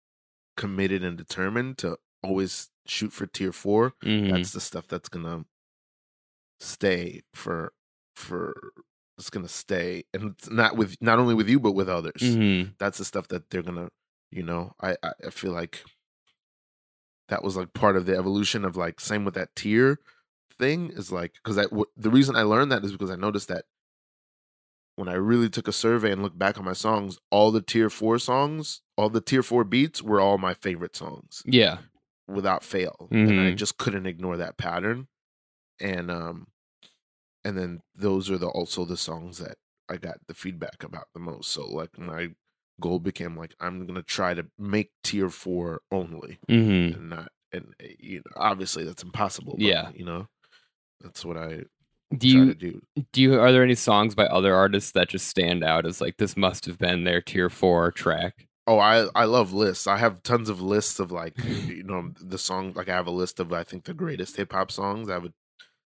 committed 0.57 1.03
and 1.03 1.17
determined 1.17 1.77
to 1.79 1.97
always 2.23 2.69
shoot 2.85 3.13
for 3.13 3.27
tier 3.27 3.51
4 3.53 3.91
Mhm. 4.03 4.31
that's 4.31 4.51
the 4.51 4.59
stuff 4.61 4.87
that's 4.87 5.09
gonna 5.09 5.45
stay 6.59 7.21
for 7.33 7.73
for 8.15 8.73
it's 9.19 9.29
gonna 9.29 9.47
stay 9.47 10.03
and 10.13 10.31
it's 10.31 10.49
not 10.49 10.75
with 10.77 10.95
not 11.01 11.19
only 11.19 11.35
with 11.35 11.47
you 11.49 11.59
but 11.59 11.73
with 11.73 11.89
others 11.89 12.21
Mhm. 12.21 12.73
that's 12.79 12.97
the 12.97 13.05
stuff 13.05 13.27
that 13.27 13.49
they're 13.49 13.61
gonna 13.63 13.89
you 14.31 14.43
know 14.43 14.73
I, 14.81 14.95
I 15.03 15.11
i 15.27 15.29
feel 15.29 15.51
like 15.51 15.83
that 17.27 17.43
was 17.43 17.55
like 17.55 17.73
part 17.73 17.95
of 17.95 18.05
the 18.05 18.15
evolution 18.17 18.65
of 18.65 18.75
like 18.75 18.99
same 18.99 19.25
with 19.25 19.33
that 19.35 19.55
tier 19.55 19.99
thing 20.57 20.89
is 20.91 21.11
like 21.11 21.33
because 21.43 21.57
i 21.57 21.63
w- 21.63 21.85
the 21.95 22.09
reason 22.09 22.35
i 22.35 22.41
learned 22.43 22.71
that 22.71 22.83
is 22.83 22.91
because 22.91 23.11
i 23.11 23.15
noticed 23.15 23.47
that 23.49 23.65
when 24.95 25.07
i 25.07 25.13
really 25.13 25.49
took 25.49 25.67
a 25.67 25.71
survey 25.71 26.11
and 26.11 26.21
looked 26.21 26.39
back 26.39 26.57
on 26.57 26.65
my 26.65 26.73
songs 26.73 27.17
all 27.29 27.51
the 27.51 27.61
tier 27.61 27.89
four 27.89 28.19
songs 28.19 28.81
all 28.97 29.09
the 29.09 29.21
tier 29.21 29.43
four 29.43 29.63
beats 29.63 30.01
were 30.01 30.19
all 30.19 30.37
my 30.37 30.53
favorite 30.53 30.95
songs 30.95 31.41
Yeah. 31.45 31.79
without 32.27 32.63
fail 32.63 33.07
and 33.11 33.39
i 33.39 33.51
Mhm. 33.51 33.55
just 33.57 33.77
couldn't 33.77 34.05
ignore 34.05 34.37
that 34.37 34.57
pattern 34.57 35.07
and 35.79 36.09
um 36.11 36.47
and 37.45 37.57
then 37.57 37.81
those 37.95 38.29
are 38.29 38.37
the 38.37 38.47
also 38.47 38.85
the 38.85 38.97
songs 38.97 39.37
that 39.37 39.57
i 39.89 39.97
got 39.97 40.17
the 40.27 40.33
feedback 40.33 40.83
about 40.83 41.05
the 41.13 41.19
most 41.19 41.49
so 41.49 41.65
like 41.69 41.97
my 41.97 42.29
goal 42.81 42.99
became 42.99 43.37
like 43.37 43.53
i'm 43.59 43.85
gonna 43.85 44.01
try 44.03 44.33
to 44.33 44.45
make 44.57 44.91
tier 45.03 45.29
four 45.29 45.81
only 45.91 46.39
Mhm. 46.49 46.95
and 46.95 47.09
not 47.09 47.29
and 47.51 47.73
uh, 47.81 47.87
you 47.99 48.17
know 48.19 48.31
obviously 48.37 48.83
that's 48.83 49.03
impossible 49.03 49.53
but, 49.57 49.61
Yeah. 49.65 49.89
you 49.93 50.05
know 50.05 50.27
that's 51.01 51.23
what 51.25 51.37
i 51.37 51.63
Do 52.17 52.27
try 52.29 52.39
you 52.39 52.45
to 52.47 52.55
do 52.55 52.81
do 53.13 53.21
you 53.21 53.39
are 53.39 53.51
there 53.51 53.63
any 53.63 53.75
songs 53.75 54.15
by 54.15 54.25
other 54.25 54.53
artists 54.55 54.91
that 54.91 55.09
just 55.09 55.27
stand 55.27 55.63
out 55.63 55.85
as 55.85 56.01
like 56.01 56.17
this 56.17 56.35
must 56.37 56.65
have 56.65 56.77
been 56.77 57.03
their 57.03 57.21
tier 57.21 57.49
4 57.49 57.91
track? 57.91 58.47
oh 58.67 58.77
i 58.79 59.07
i 59.15 59.23
love 59.25 59.51
lists 59.53 59.87
i 59.87 59.97
have 59.97 60.21
tons 60.23 60.47
of 60.49 60.61
lists 60.61 60.99
of 60.99 61.11
like 61.11 61.33
you 61.67 61.83
know 61.83 62.11
the 62.21 62.37
song 62.37 62.71
like 62.75 62.87
i 62.89 62.95
have 62.95 63.07
a 63.07 63.11
list 63.11 63.39
of 63.39 63.51
i 63.53 63.63
think 63.63 63.85
the 63.85 63.93
greatest 63.93 64.35
hip-hop 64.37 64.71
songs 64.71 65.09
i 65.09 65.13
have 65.13 65.25
a 65.25 65.33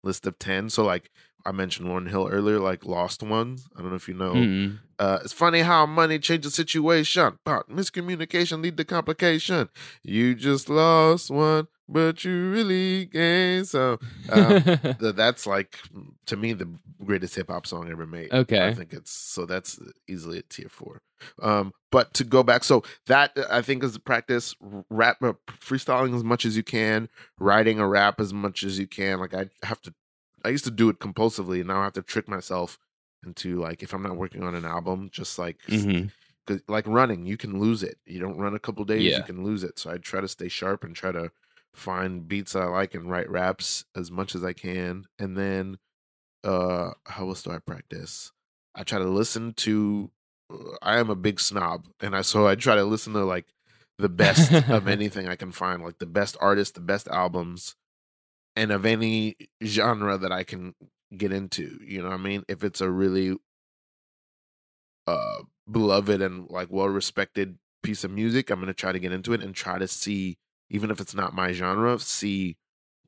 list 0.05 0.27
of 0.27 0.39
10 0.39 0.69
so 0.71 0.85
like 0.85 1.11
i 1.47 1.53
mentioned 1.53 1.89
Lauryn 1.89 2.09
hill 2.09 2.29
earlier 2.31 2.59
like 2.59 2.85
lost 2.85 3.23
ones 3.23 3.69
i 3.77 3.81
don't 3.81 3.91
know 3.91 3.97
if 3.97 4.09
you 4.09 4.15
know 4.15 4.35
Mm. 4.35 4.79
uh 4.99 5.19
it's 5.23 5.33
funny 5.33 5.61
how 5.61 5.87
money 5.87 6.19
changes 6.19 6.55
situation 6.55 7.39
but 7.45 7.69
miscommunication 7.71 8.63
lead 8.63 8.77
to 8.77 8.85
complication 8.85 9.69
you 10.03 10.35
just 10.35 10.69
lost 10.69 11.31
one 11.31 11.69
but 11.89 12.25
you 12.25 12.51
really 12.51 13.05
gained 13.07 13.69
some 13.69 13.99
um, 14.31 14.63
th- 15.01 15.15
that's 15.15 15.47
like 15.47 15.79
to 16.27 16.37
me 16.37 16.53
the 16.53 16.69
greatest 17.05 17.37
hip 17.37 17.49
hop 17.49 17.65
song 17.65 17.89
ever 17.91 18.07
made. 18.07 18.33
Okay, 18.33 18.67
I 18.67 18.75
think 18.75 18.93
it's 18.93 19.13
so 19.13 19.47
that's 19.47 19.79
easily 20.09 20.39
a 20.39 20.43
tier 20.43 20.69
four. 20.69 21.01
Um, 21.41 21.73
but 21.93 22.13
to 22.15 22.25
go 22.25 22.43
back, 22.43 22.65
so 22.65 22.83
that 23.07 23.39
uh, 23.39 23.45
I 23.49 23.63
think 23.63 23.85
is 23.85 23.93
the 23.93 24.01
practice 24.01 24.57
rap 24.91 25.19
uh, 25.23 25.35
freestyling 25.61 26.17
as 26.17 26.25
much 26.25 26.45
as 26.45 26.57
you 26.57 26.65
can, 26.65 27.09
writing 27.39 27.79
a 27.79 27.87
rap 27.87 28.19
as 28.21 28.33
much 28.33 28.65
as 28.65 28.81
you 28.81 28.89
can. 28.89 29.21
Like 29.21 29.35
I 29.35 29.47
have 29.63 29.81
to, 29.83 29.95
I 30.47 30.51
used 30.51 30.65
to 30.65 30.71
do 30.71 30.89
it 30.89 30.99
compulsively, 31.01 31.59
and 31.59 31.67
now 31.69 31.81
I 31.81 31.85
have 31.85 31.93
to 31.95 32.03
trick 32.03 32.29
myself 32.29 32.79
into 33.25 33.59
like 33.61 33.83
if 33.83 33.93
I'm 33.93 34.03
not 34.03 34.17
working 34.17 34.43
on 34.45 34.55
an 34.55 34.65
album, 34.65 35.09
just 35.13 35.39
like 35.39 35.59
Mhm. 35.69 36.11
Cause 36.47 36.61
like 36.69 36.87
running, 36.87 37.27
you 37.27 37.37
can 37.37 37.59
lose 37.59 37.83
it. 37.83 37.99
You 38.07 38.21
don't 38.21 38.39
run 38.39 38.55
a 38.55 38.61
couple 38.61 38.85
days, 38.85 39.03
Yeah. 39.03 39.17
you 39.19 39.25
can 39.25 39.43
lose 39.43 39.65
it. 39.65 39.81
So 39.81 39.91
I 39.91 39.99
try 39.99 40.21
to 40.21 40.29
stay 40.29 40.47
sharp 40.47 40.85
and 40.85 40.95
try 40.95 41.11
to 41.11 41.33
find 41.75 42.29
beats 42.29 42.53
that 42.53 42.63
I 42.63 42.67
like 42.67 42.95
and 42.95 43.11
write 43.11 43.29
raps 43.29 43.85
as 43.97 44.13
much 44.13 44.37
as 44.37 44.45
I 44.45 44.53
can. 44.53 45.07
And 45.19 45.37
then, 45.37 45.79
uh, 46.45 46.93
how 47.07 47.29
else 47.29 47.43
do 47.43 47.51
I 47.51 47.59
practice? 47.59 48.31
I 48.77 48.85
try 48.85 48.99
to 49.01 49.09
listen 49.09 49.55
to. 49.55 50.11
uh, 50.53 50.77
I 50.81 50.99
am 50.99 51.11
a 51.11 51.17
big 51.17 51.41
snob, 51.41 51.89
and 52.01 52.15
I 52.15 52.23
so 52.23 52.47
I 52.47 52.55
try 52.55 52.77
to 52.77 52.85
listen 52.85 53.13
to 53.15 53.25
like 53.25 53.47
the 53.99 54.09
best 54.09 54.53
of 54.71 54.87
anything 54.97 55.27
I 55.27 55.35
can 55.35 55.51
find, 55.51 55.83
like 55.83 55.99
the 55.99 56.07
best 56.07 56.37
artists, 56.41 56.73
the 56.75 56.81
best 56.81 57.09
albums, 57.09 57.75
and 58.57 58.73
of 58.73 58.85
any 58.87 59.37
genre 59.63 60.17
that 60.19 60.33
I 60.33 60.43
can 60.43 60.75
get 61.17 61.31
into. 61.33 61.79
You 61.85 62.03
know 62.03 62.09
what 62.09 62.21
I 62.21 62.23
mean? 62.23 62.43
If 62.49 62.65
it's 62.65 62.81
a 62.81 62.91
really 62.91 63.37
uh 65.07 65.43
beloved 65.71 66.21
and 66.23 66.49
like 66.51 66.69
well 66.71 66.89
respected 66.89 67.59
piece 67.83 68.03
of 68.05 68.11
music, 68.11 68.51
I'm 68.51 68.61
gonna 68.61 68.75
try 68.75 68.93
to 68.93 68.99
get 68.99 69.13
into 69.13 69.33
it 69.33 69.43
and 69.43 69.55
try 69.55 69.79
to 69.79 69.87
see, 69.89 70.39
even 70.71 70.91
if 70.91 71.01
it's 71.01 71.15
not 71.15 71.35
my 71.35 71.53
genre, 71.53 71.99
see 71.99 72.57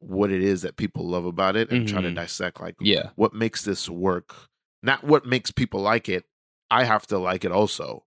what 0.01 0.31
it 0.31 0.43
is 0.43 0.63
that 0.63 0.77
people 0.77 1.05
love 1.09 1.25
about 1.25 1.57
it 1.57 1.71
and 1.71 1.89
try 1.89 2.01
to 2.01 2.09
Mhm. 2.11 2.15
dissect 2.15 2.61
like 2.61 2.77
Yeah. 2.81 3.11
what 3.17 3.35
makes 3.35 3.63
this 3.65 3.89
work. 3.89 4.33
Not 4.81 5.03
what 5.03 5.27
makes 5.27 5.51
people 5.51 5.81
like 5.81 6.09
it. 6.09 6.25
I 6.71 6.85
have 6.85 7.05
to 7.09 7.19
like 7.19 7.45
it 7.45 7.51
also. 7.51 8.05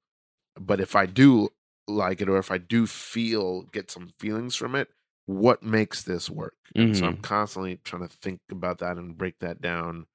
But 0.58 0.80
if 0.80 0.96
I 0.96 1.06
do 1.06 1.50
like 1.88 2.22
it 2.22 2.30
or 2.30 2.38
if 2.38 2.50
I 2.50 2.58
do 2.60 2.88
feel 2.88 3.64
get 3.64 3.92
some 3.92 4.14
feelings 4.20 4.56
from 4.56 4.74
it, 4.76 4.90
what 5.26 5.64
makes 5.64 6.04
this 6.04 6.30
work? 6.30 6.56
And 6.76 6.96
so 6.96 7.06
I'm 7.06 7.18
constantly 7.18 7.78
trying 7.84 8.08
to 8.08 8.16
think 8.18 8.40
about 8.50 8.80
that 8.80 8.98
and 8.98 9.18
break 9.18 9.40
that 9.40 9.62
down 9.62 10.08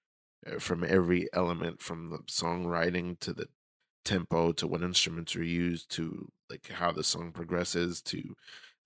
uh, 0.46 0.58
from 0.58 0.84
every 0.84 1.28
element 1.32 1.80
from 1.82 2.10
the 2.10 2.18
songwriting 2.20 3.18
to 3.20 3.32
the 3.32 3.46
tempo 4.04 4.52
to 4.52 4.66
what 4.66 4.82
instruments 4.82 5.34
are 5.36 5.42
used 5.42 5.90
to 5.90 6.30
like 6.48 6.68
how 6.68 6.92
the 6.92 7.02
song 7.02 7.32
progresses 7.32 8.00
to 8.00 8.36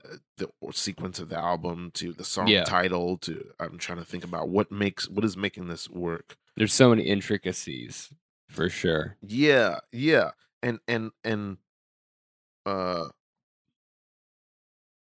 uh, 0.04 0.16
the 0.38 0.48
sequence 0.72 1.18
of 1.18 1.28
the 1.28 1.37
album 1.38 1.90
to 1.92 2.12
the 2.14 2.24
song 2.24 2.48
Yeah. 2.48 2.64
title 2.64 3.18
to 3.18 3.52
I'm 3.61 3.76
trying 3.76 3.98
to 3.98 4.04
think 4.04 4.24
about 4.24 4.48
what 4.48 4.72
makes 4.72 5.09
what 5.11 5.24
is 5.24 5.37
making 5.37 5.68
this 5.68 5.90
work. 5.90 6.38
There's 6.56 6.72
so 6.72 6.88
many 6.90 7.02
intricacies 7.02 8.09
for 8.48 8.68
sure. 8.70 9.16
Yeah, 9.22 9.80
yeah. 9.92 10.30
And 10.62 10.80
and 10.88 11.11
and 11.22 11.59
uh 12.66 13.09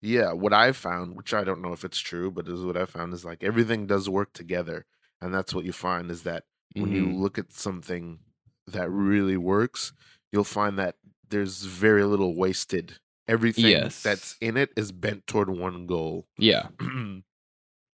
yeah, 0.02 0.32
what 0.32 0.52
I 0.52 0.72
found, 0.72 1.16
which 1.16 1.32
I 1.32 1.44
don't 1.44 1.62
know 1.62 1.72
if 1.72 1.84
it's 1.84 1.98
true, 1.98 2.30
but 2.30 2.48
is 2.48 2.62
what 2.64 2.76
I 2.76 2.84
found 2.84 3.14
is 3.14 3.24
like 3.24 3.42
everything 3.42 3.86
does 3.86 4.08
work 4.10 4.32
together. 4.34 4.84
And 5.20 5.32
that's 5.32 5.54
what 5.54 5.64
you 5.64 5.72
find 5.72 6.10
is 6.10 6.24
that 6.24 6.44
when 6.74 6.92
you 6.92 7.06
Mhm. 7.06 7.20
look 7.20 7.38
at 7.38 7.52
something 7.52 8.18
that 8.66 8.90
really 8.90 9.36
works, 9.36 9.92
you'll 10.32 10.44
find 10.44 10.78
that 10.78 10.96
there's 11.28 11.62
very 11.64 12.04
little 12.04 12.34
wasted. 12.36 12.98
Everything 13.28 13.66
Yes. 13.66 14.02
that's 14.02 14.36
in 14.40 14.56
it 14.56 14.70
is 14.76 14.90
bent 14.90 15.26
toward 15.28 15.48
one 15.48 15.86
goal. 15.86 16.26
Yeah. 16.36 16.68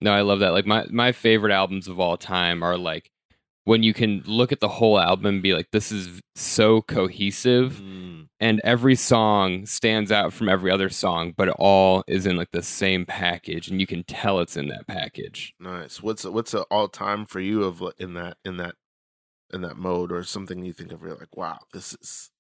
No, 0.01 0.13
I 0.13 0.23
love 0.23 0.41
that. 0.41 0.51
Like 0.51 0.67
my 0.67 0.85
my 0.91 1.13
favorite 1.13 1.53
albums 1.53 1.87
of 1.87 2.01
all 2.01 2.17
time 2.17 2.65
are 2.65 2.77
like 2.77 3.12
when 3.65 3.83
you 3.83 3.95
can 3.95 4.23
look 4.27 4.51
at 4.51 4.61
the 4.61 4.69
whole 4.69 4.99
album 4.99 5.27
and 5.27 5.43
be 5.43 5.55
like, 5.55 5.71
this 5.71 5.93
is 5.93 6.21
so 6.35 6.83
cohesive 6.83 7.81
Mm, 7.81 8.29
and 8.41 8.61
every 8.65 8.95
song 8.95 9.67
stands 9.67 10.11
out 10.11 10.33
from 10.33 10.49
every 10.49 10.71
other 10.71 10.89
song, 10.89 11.33
but 11.37 11.49
it 11.49 11.55
all 11.59 12.03
is 12.09 12.27
in 12.27 12.37
like 12.37 12.51
the 12.53 12.63
same 12.63 13.07
package 13.07 13.69
and 13.69 13.81
you 13.81 13.87
can 13.87 14.03
tell 14.05 14.41
it's 14.41 14.57
in 14.57 14.69
that 14.69 14.87
package. 14.87 15.55
nice. 15.61 16.03
What's 16.03 16.25
what's 16.25 16.55
an 16.55 16.65
all 16.71 16.89
time 16.89 17.27
for 17.27 17.41
you 17.41 17.65
of 17.65 17.83
in 17.99 18.15
that 18.15 18.37
in 18.45 18.57
that 18.57 18.75
in 19.53 19.61
that 19.63 19.77
mode 19.77 20.11
or 20.11 20.25
something 20.25 20.65
you 20.65 20.73
think 20.73 20.93
of? 20.93 21.03
You're 21.03 21.15
like, 21.15 21.37
wow, 21.37 21.59
this 21.73 21.95
is 21.95 22.31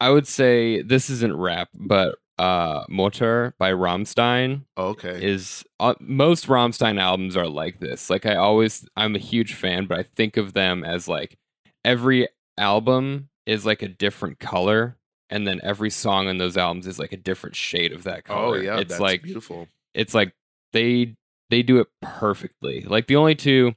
I 0.00 0.10
would 0.10 0.26
say 0.26 0.82
this 0.82 1.10
isn't 1.10 1.36
rap, 1.36 1.68
but 1.74 2.16
uh 2.38 2.84
Mutter 2.88 3.54
by 3.58 3.72
Rammstein 3.72 4.64
oh, 4.76 4.88
okay. 4.88 5.24
is 5.24 5.64
uh, 5.80 5.94
most 6.00 6.46
Rammstein 6.46 7.00
albums 7.00 7.36
are 7.36 7.48
like 7.48 7.80
this. 7.80 8.10
Like 8.10 8.26
I 8.26 8.36
always 8.36 8.86
I'm 8.96 9.14
a 9.14 9.20
huge 9.20 9.54
fan, 9.54 9.86
but 9.86 9.98
I 9.98 10.02
think 10.02 10.36
of 10.36 10.52
them 10.52 10.84
as 10.84 11.08
like 11.08 11.38
every 11.84 12.28
album 12.56 13.28
is 13.46 13.64
like 13.64 13.82
a 13.82 13.88
different 13.88 14.38
color 14.38 14.96
and 15.30 15.46
then 15.46 15.60
every 15.62 15.90
song 15.90 16.28
on 16.28 16.38
those 16.38 16.56
albums 16.56 16.86
is 16.86 16.98
like 16.98 17.12
a 17.12 17.16
different 17.16 17.56
shade 17.56 17.92
of 17.92 18.04
that 18.04 18.24
color. 18.24 18.38
oh 18.38 18.52
color. 18.52 18.62
yeah, 18.62 18.78
it's 18.78 18.90
that's 18.90 19.00
like 19.00 19.22
beautiful. 19.22 19.68
it's 19.94 20.14
like 20.14 20.32
they 20.72 21.16
they 21.50 21.62
do 21.62 21.80
it 21.80 21.88
perfectly. 22.00 22.82
Like 22.82 23.06
the 23.06 23.16
only 23.16 23.34
two 23.34 23.74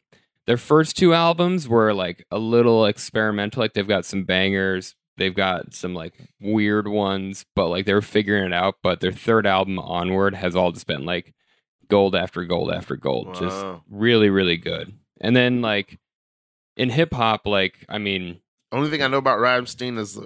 their 0.47 0.58
first 0.58 0.97
two 0.97 1.13
albums 1.13 1.67
were 1.67 1.93
like 1.93 2.26
a 2.32 2.38
little 2.38 2.86
experimental. 2.86 3.62
Like 3.62 3.74
they've 3.74 3.88
got 3.88 4.06
some 4.06 4.24
bangers, 4.24 4.95
they've 5.17 5.36
got 5.36 5.74
some 5.74 5.93
like 5.93 6.13
weird 6.39 6.88
ones, 6.88 7.45
but 7.56 7.67
like 7.67 7.86
they're 7.86 8.02
figuring 8.02 8.45
it 8.45 8.54
out. 8.54 8.76
But 8.84 9.00
their 9.00 9.12
third 9.12 9.45
album 9.45 9.80
onward 9.80 10.36
has 10.36 10.56
all 10.56 10.71
just 10.71 10.88
been 10.88 11.06
like 11.06 11.34
gold 11.89 12.15
after 12.15 12.43
gold 12.45 12.71
after 12.71 12.95
gold. 12.95 13.36
Just 13.36 13.65
really, 13.89 14.30
really 14.30 14.58
good. 14.58 14.93
And 15.19 15.36
then 15.36 15.62
like 15.62 16.00
in 16.78 16.89
hip 16.89 17.13
hop, 17.13 17.45
like 17.45 17.86
I 17.89 17.97
mean, 17.97 18.39
Only 18.71 18.89
thing 18.89 19.04
I 19.04 19.08
know 19.08 19.17
about 19.17 19.39
Rammstein 19.39 19.97
is 20.00 20.17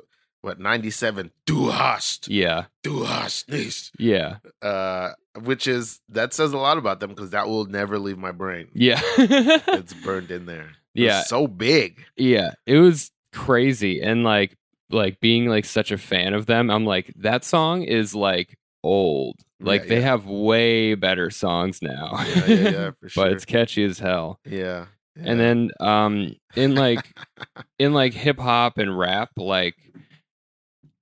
what 0.41 0.59
ninety 0.59 0.91
seven. 0.91 1.31
Du 1.45 1.69
hast, 1.71 2.27
yeah, 2.29 2.65
du 2.83 3.03
hast 3.03 3.49
nicht. 3.49 3.91
yeah, 3.97 4.37
Uh, 4.61 5.11
which 5.43 5.67
is 5.67 5.99
that 6.09 6.33
says 6.35 6.53
a 6.53 6.57
lot 6.57 6.77
about 6.77 6.99
them 6.99 7.09
because 7.09 7.31
that 7.31 7.47
will 7.47 7.65
never 7.65 7.97
leave 7.97 8.17
my 8.19 8.31
brain. 8.31 8.67
yeah. 8.73 9.01
It's 9.17 9.93
burned 10.05 10.29
in 10.31 10.45
there. 10.45 10.69
Yeah. 10.93 11.23
so 11.23 11.47
big. 11.47 12.05
Yeah, 12.15 12.51
it 12.67 12.77
was 12.77 13.11
crazy 13.33 14.01
and 14.01 14.23
like 14.23 14.55
like 14.89 15.19
being 15.19 15.47
like 15.47 15.65
such 15.65 15.91
a 15.91 15.97
fan 15.97 16.33
of 16.33 16.45
them. 16.45 16.69
I'm 16.69 16.85
like 16.85 17.11
that 17.17 17.43
song 17.43 17.83
is 17.83 18.13
like 18.15 18.57
old. 18.83 19.35
Like 19.59 19.83
Yeah, 19.83 19.89
they 19.89 19.95
yeah. 19.99 20.01
have 20.07 20.25
way 20.25 20.95
better 20.95 21.29
songs 21.29 21.81
now. 21.81 22.11
Yeah, 22.27 22.45
yeah, 22.45 22.69
yeah, 22.69 22.91
for 22.99 23.09
sure. 23.09 23.23
but 23.25 23.31
it's 23.33 23.45
catchy 23.45 23.83
as 23.83 23.99
hell. 23.99 24.39
Yeah. 24.45 24.85
And 25.17 25.39
then 25.39 25.71
um 25.79 26.35
in 26.55 26.75
like 26.75 27.15
in 27.79 27.93
like 27.93 28.13
hip 28.13 28.37
hop 28.39 28.77
and 28.77 28.97
rap 28.97 29.29
like 29.37 29.75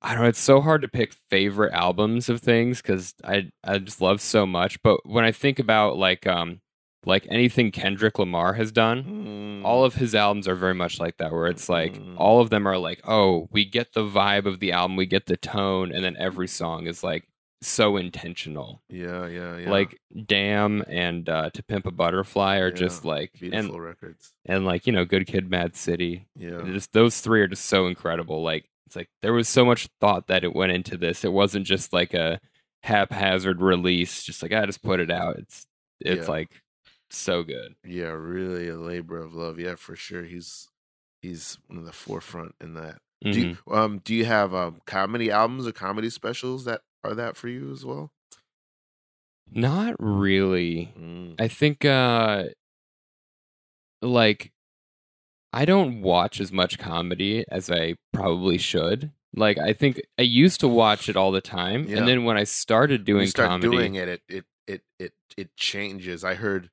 I 0.02 0.14
don't 0.14 0.24
know, 0.24 0.30
it's 0.30 0.40
so 0.40 0.60
hard 0.60 0.82
to 0.82 0.88
pick 0.90 1.14
favorite 1.30 1.74
albums 1.74 2.28
of 2.30 2.42
things 2.42 2.82
cuz 2.82 3.14
I 3.24 3.50
I 3.64 3.78
just 3.80 4.02
love 4.02 4.22
so 4.22 4.46
much, 4.46 4.82
but 4.84 5.00
when 5.06 5.24
I 5.26 5.32
think 5.32 5.60
about 5.60 5.98
like 5.98 6.28
um 6.28 6.60
like 7.06 7.26
anything 7.30 7.72
Kendrick 7.72 8.18
Lamar 8.20 8.54
has 8.54 8.72
done, 8.72 9.04
Mm, 9.04 9.66
all 9.66 9.84
of 9.86 9.96
his 9.96 10.14
albums 10.16 10.48
are 10.48 10.56
very 10.56 10.74
much 10.74 11.00
like 11.00 11.18
that 11.18 11.32
where 11.32 11.48
it's 11.48 11.70
like 11.70 11.94
Mm. 11.96 12.16
all 12.18 12.42
of 12.42 12.50
them 12.50 12.68
are 12.68 12.78
like 12.78 13.02
oh 13.08 13.48
we 13.52 13.66
get 13.66 13.94
the 13.94 14.02
vibe 14.04 14.46
of 14.46 14.60
the 14.60 14.72
album 14.72 14.96
we 14.98 15.06
get 15.06 15.26
the 15.26 15.38
tone 15.38 15.92
and 15.92 16.04
then 16.04 16.16
every 16.18 16.48
song 16.48 16.86
is 16.88 17.04
like 17.04 17.28
so 17.62 17.96
intentional 17.96 18.82
yeah, 18.90 19.26
yeah, 19.26 19.56
yeah. 19.58 19.70
like 19.72 19.98
damn 20.26 20.84
and 20.90 21.30
uh 21.30 21.50
to 21.52 21.64
pimp 21.64 21.86
a 21.86 21.92
butterfly 21.92 22.58
are 22.58 22.68
Yeah, 22.68 22.76
just 22.76 23.06
like 23.06 23.32
beautiful 23.40 23.76
and 23.76 23.82
records. 23.82 24.34
and 24.46 24.66
like 24.66 24.86
you 24.86 24.92
know 24.92 25.06
good 25.06 25.28
kid 25.28 25.50
mad 25.50 25.76
city 25.78 26.28
Yeah. 26.36 26.62
just 26.66 26.92
those 26.92 27.22
three 27.22 27.40
are 27.42 27.48
just 27.48 27.66
so 27.66 27.88
incredible 27.88 28.44
like 28.44 28.66
it's 28.86 28.98
like 28.98 29.08
there 29.22 29.32
was 29.32 29.48
so 29.48 29.64
much 29.64 29.88
thought 30.02 30.28
that 30.28 30.44
it 30.44 30.54
went 30.54 30.74
into 30.74 30.98
this 30.98 31.24
it 31.24 31.32
wasn't 31.32 31.66
just 31.66 31.94
like 31.94 32.14
a 32.14 32.42
haphazard 32.84 33.62
release 33.62 34.24
just 34.24 34.44
like 34.44 34.52
i 34.52 34.66
just 34.66 34.84
put 34.84 35.00
it 35.00 35.10
out 35.12 35.38
it's 35.38 35.66
it's 36.02 36.28
Yeah. 36.28 36.32
like 36.34 36.50
so 37.16 37.44
good 37.44 37.76
Yeah, 37.86 38.08
really 38.10 38.68
a 38.70 38.78
labor 38.78 39.18
of 39.20 39.34
love. 39.34 39.60
Yeah, 39.60 39.76
for 39.76 39.96
sure. 39.96 40.24
He's 40.24 40.70
he's 41.22 41.58
one 41.68 41.78
of 41.80 41.86
the 41.86 41.92
forefront 41.94 42.56
in 42.60 42.74
that. 42.74 43.00
Do 43.24 43.30
Mhm. 43.30 43.58
you, 43.68 43.74
um 43.74 44.00
do 44.00 44.14
you 44.14 44.26
have 44.26 44.54
um 44.54 44.82
comedy 44.86 45.32
albums 45.32 45.66
or 45.68 45.72
comedy 45.72 46.10
specials 46.10 46.66
that 46.66 46.82
are 47.04 47.14
that 47.16 47.38
for 47.38 47.48
you 47.48 47.72
as 47.72 47.86
well? 47.86 48.12
not 49.56 49.96
really 50.00 50.92
Mm. 50.98 51.36
I 51.40 51.48
think 51.48 51.86
uh 51.86 52.46
like 54.02 54.52
I 55.52 55.66
don't 55.66 56.02
watch 56.02 56.42
as 56.42 56.52
much 56.52 56.80
comedy 56.80 57.46
as 57.50 57.70
I 57.70 57.96
probably 58.12 58.58
should. 58.58 59.12
Like 59.36 59.58
I 59.60 59.74
think 59.74 60.02
I 60.18 60.24
used 60.24 60.60
to 60.62 60.68
watch 60.68 61.10
it 61.10 61.16
all 61.16 61.32
the 61.32 61.42
time 61.42 61.88
Yeah. 61.88 62.00
and 62.00 62.08
then 62.08 62.24
when 62.24 62.38
I 62.38 62.44
started 62.46 63.06
doing 63.06 63.24
you 63.24 63.28
start 63.28 63.50
comedy 63.50 63.70
doing 63.78 63.96
it, 63.96 64.08
it 64.10 64.22
it 64.28 64.46
it 64.68 64.82
it 65.00 65.14
it 65.38 65.56
changes. 65.56 66.24
I 66.24 66.34
heard 66.36 66.70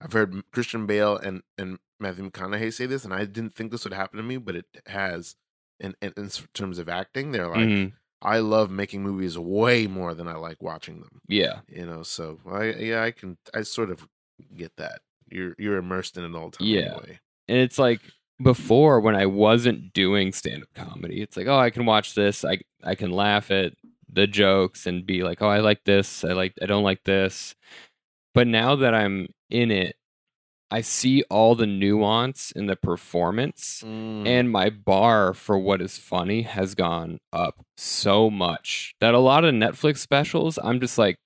I've 0.00 0.12
heard 0.12 0.34
Christian 0.52 0.86
Bale 0.86 1.16
and 1.16 1.42
and 1.58 1.78
Matthew 1.98 2.28
McConaughey 2.30 2.72
say 2.72 2.86
this, 2.86 3.04
and 3.04 3.12
I 3.12 3.24
didn't 3.26 3.54
think 3.54 3.70
this 3.70 3.84
would 3.84 3.92
happen 3.92 4.16
to 4.16 4.22
me, 4.22 4.36
but 4.38 4.56
it 4.56 4.66
has. 4.86 5.36
In, 5.82 5.94
in, 6.02 6.12
in 6.18 6.28
terms 6.52 6.78
of 6.78 6.90
acting, 6.90 7.32
they're 7.32 7.48
like, 7.48 7.60
Mhm. 7.60 7.92
I 8.20 8.40
love 8.40 8.70
making 8.70 9.02
movies 9.02 9.38
way 9.38 9.86
more 9.86 10.12
than 10.12 10.28
I 10.28 10.34
like 10.34 10.60
watching 10.62 11.00
them. 11.00 11.22
yeah. 11.26 11.60
You 11.68 11.86
know, 11.86 12.02
so 12.02 12.38
I 12.46 12.64
yeah, 12.74 13.02
I 13.02 13.12
can 13.12 13.38
I 13.54 13.62
sort 13.62 13.90
of 13.90 14.06
get 14.54 14.76
that. 14.76 15.00
You're 15.30 15.54
you're 15.58 15.78
immersed 15.78 16.18
in 16.18 16.24
it 16.24 16.36
all 16.36 16.50
the 16.50 16.58
time 16.58 16.66
Yeah. 16.66 16.80
anyway. 16.80 17.20
And 17.48 17.56
it's 17.58 17.78
like 17.78 18.00
before 18.42 19.00
when 19.00 19.16
I 19.16 19.24
wasn't 19.24 19.94
doing 19.94 20.32
stand 20.32 20.62
up 20.64 20.74
comedy, 20.74 21.22
it's 21.22 21.36
like, 21.36 21.46
oh, 21.46 21.58
I 21.58 21.70
can 21.70 21.86
watch 21.86 22.14
this, 22.14 22.44
I 22.44 22.58
I 22.84 22.94
can 22.94 23.10
laugh 23.10 23.50
at 23.50 23.72
the 24.12 24.26
jokes 24.26 24.86
and 24.86 25.06
be 25.06 25.22
like, 25.22 25.40
oh, 25.40 25.48
I 25.48 25.60
like 25.60 25.84
this, 25.84 26.24
I 26.24 26.32
like 26.34 26.52
I 26.60 26.66
don't 26.66 26.84
like 26.84 27.04
this. 27.04 27.54
But 28.34 28.46
now 28.46 28.76
that 28.76 28.94
I'm 28.94 29.28
in 29.50 29.70
it, 29.70 29.96
I 30.70 30.82
see 30.82 31.24
all 31.30 31.56
the 31.56 31.66
nuance 31.66 32.52
in 32.52 32.66
the 32.66 32.76
performance 32.76 33.82
Mm. 33.84 34.26
and 34.26 34.50
my 34.50 34.70
bar 34.70 35.34
for 35.34 35.58
what 35.58 35.80
is 35.82 35.98
funny 35.98 36.42
has 36.42 36.76
gone 36.76 37.18
up 37.32 37.64
so 37.76 38.30
much 38.30 38.94
that 39.00 39.12
a 39.14 39.18
lot 39.18 39.44
of 39.44 39.52
Netflix 39.52 39.98
specials, 39.98 40.60
I'm 40.62 40.78
just 40.80 40.96
like, 40.96 41.16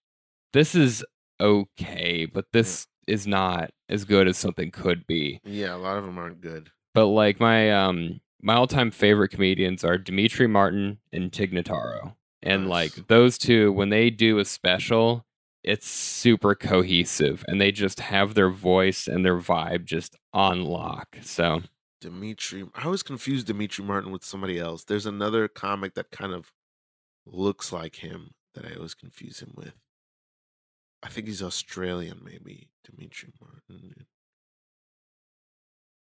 this 0.55 0.75
is 0.75 1.05
okay, 1.41 2.27
but 2.27 2.47
this 2.53 2.87
is 3.07 3.27
not 3.27 3.71
as 3.91 4.05
good 4.07 4.27
as 4.29 4.39
something 4.39 4.71
could 4.71 5.07
be. 5.07 5.41
yeah, 5.45 5.75
a 5.75 5.77
lot 5.77 5.99
of 5.99 6.05
them 6.05 6.17
aren't 6.19 6.41
good. 6.41 6.71
But 6.95 7.07
like 7.07 7.39
my 7.39 7.71
um 7.71 8.21
my 8.41 8.55
all 8.55 8.67
time 8.67 8.91
favorite 8.91 9.29
comedians 9.31 9.85
are 9.85 9.99
Demetri 9.99 10.47
Martin 10.47 10.99
and 11.13 11.33
Tig 11.33 11.53
Notaro. 11.53 12.15
And 12.43 12.63
Nice. 12.69 12.97
like 12.97 13.09
those 13.09 13.37
two, 13.39 13.73
when 13.73 13.89
they 13.91 14.11
do 14.11 14.39
a 14.39 14.45
special, 14.45 15.25
it's 15.65 15.87
super 15.89 16.55
cohesive 16.55 17.45
and 17.49 17.61
they 17.61 17.73
just 17.73 18.01
have 18.01 18.35
their 18.35 18.51
voice 18.51 19.07
and 19.07 19.25
their 19.25 19.39
vibe 19.39 19.85
just 19.85 20.17
on 20.33 20.63
lock. 20.65 21.17
So 21.23 21.63
Demetri, 22.01 22.65
I 22.75 22.85
always 22.85 23.03
confuse 23.03 23.45
Demetri 23.45 23.85
Martin 23.85 24.13
with 24.13 24.25
somebody 24.25 24.59
else. 24.59 24.85
There's 24.85 25.07
another 25.07 25.49
comic 25.49 25.95
that 25.95 26.11
kind 26.11 26.33
of 26.35 26.53
looks 27.27 27.73
like 27.73 27.97
him 27.97 28.33
that 28.55 28.67
I 28.67 28.75
always 28.75 28.95
confuse 28.95 29.41
him 29.41 29.53
with. 29.57 29.73
I 31.03 31.09
think 31.09 31.27
he's 31.27 31.43
Australian, 31.43 32.21
maybe 32.25 32.69
Demetri 32.85 33.31
Martin. 33.41 34.07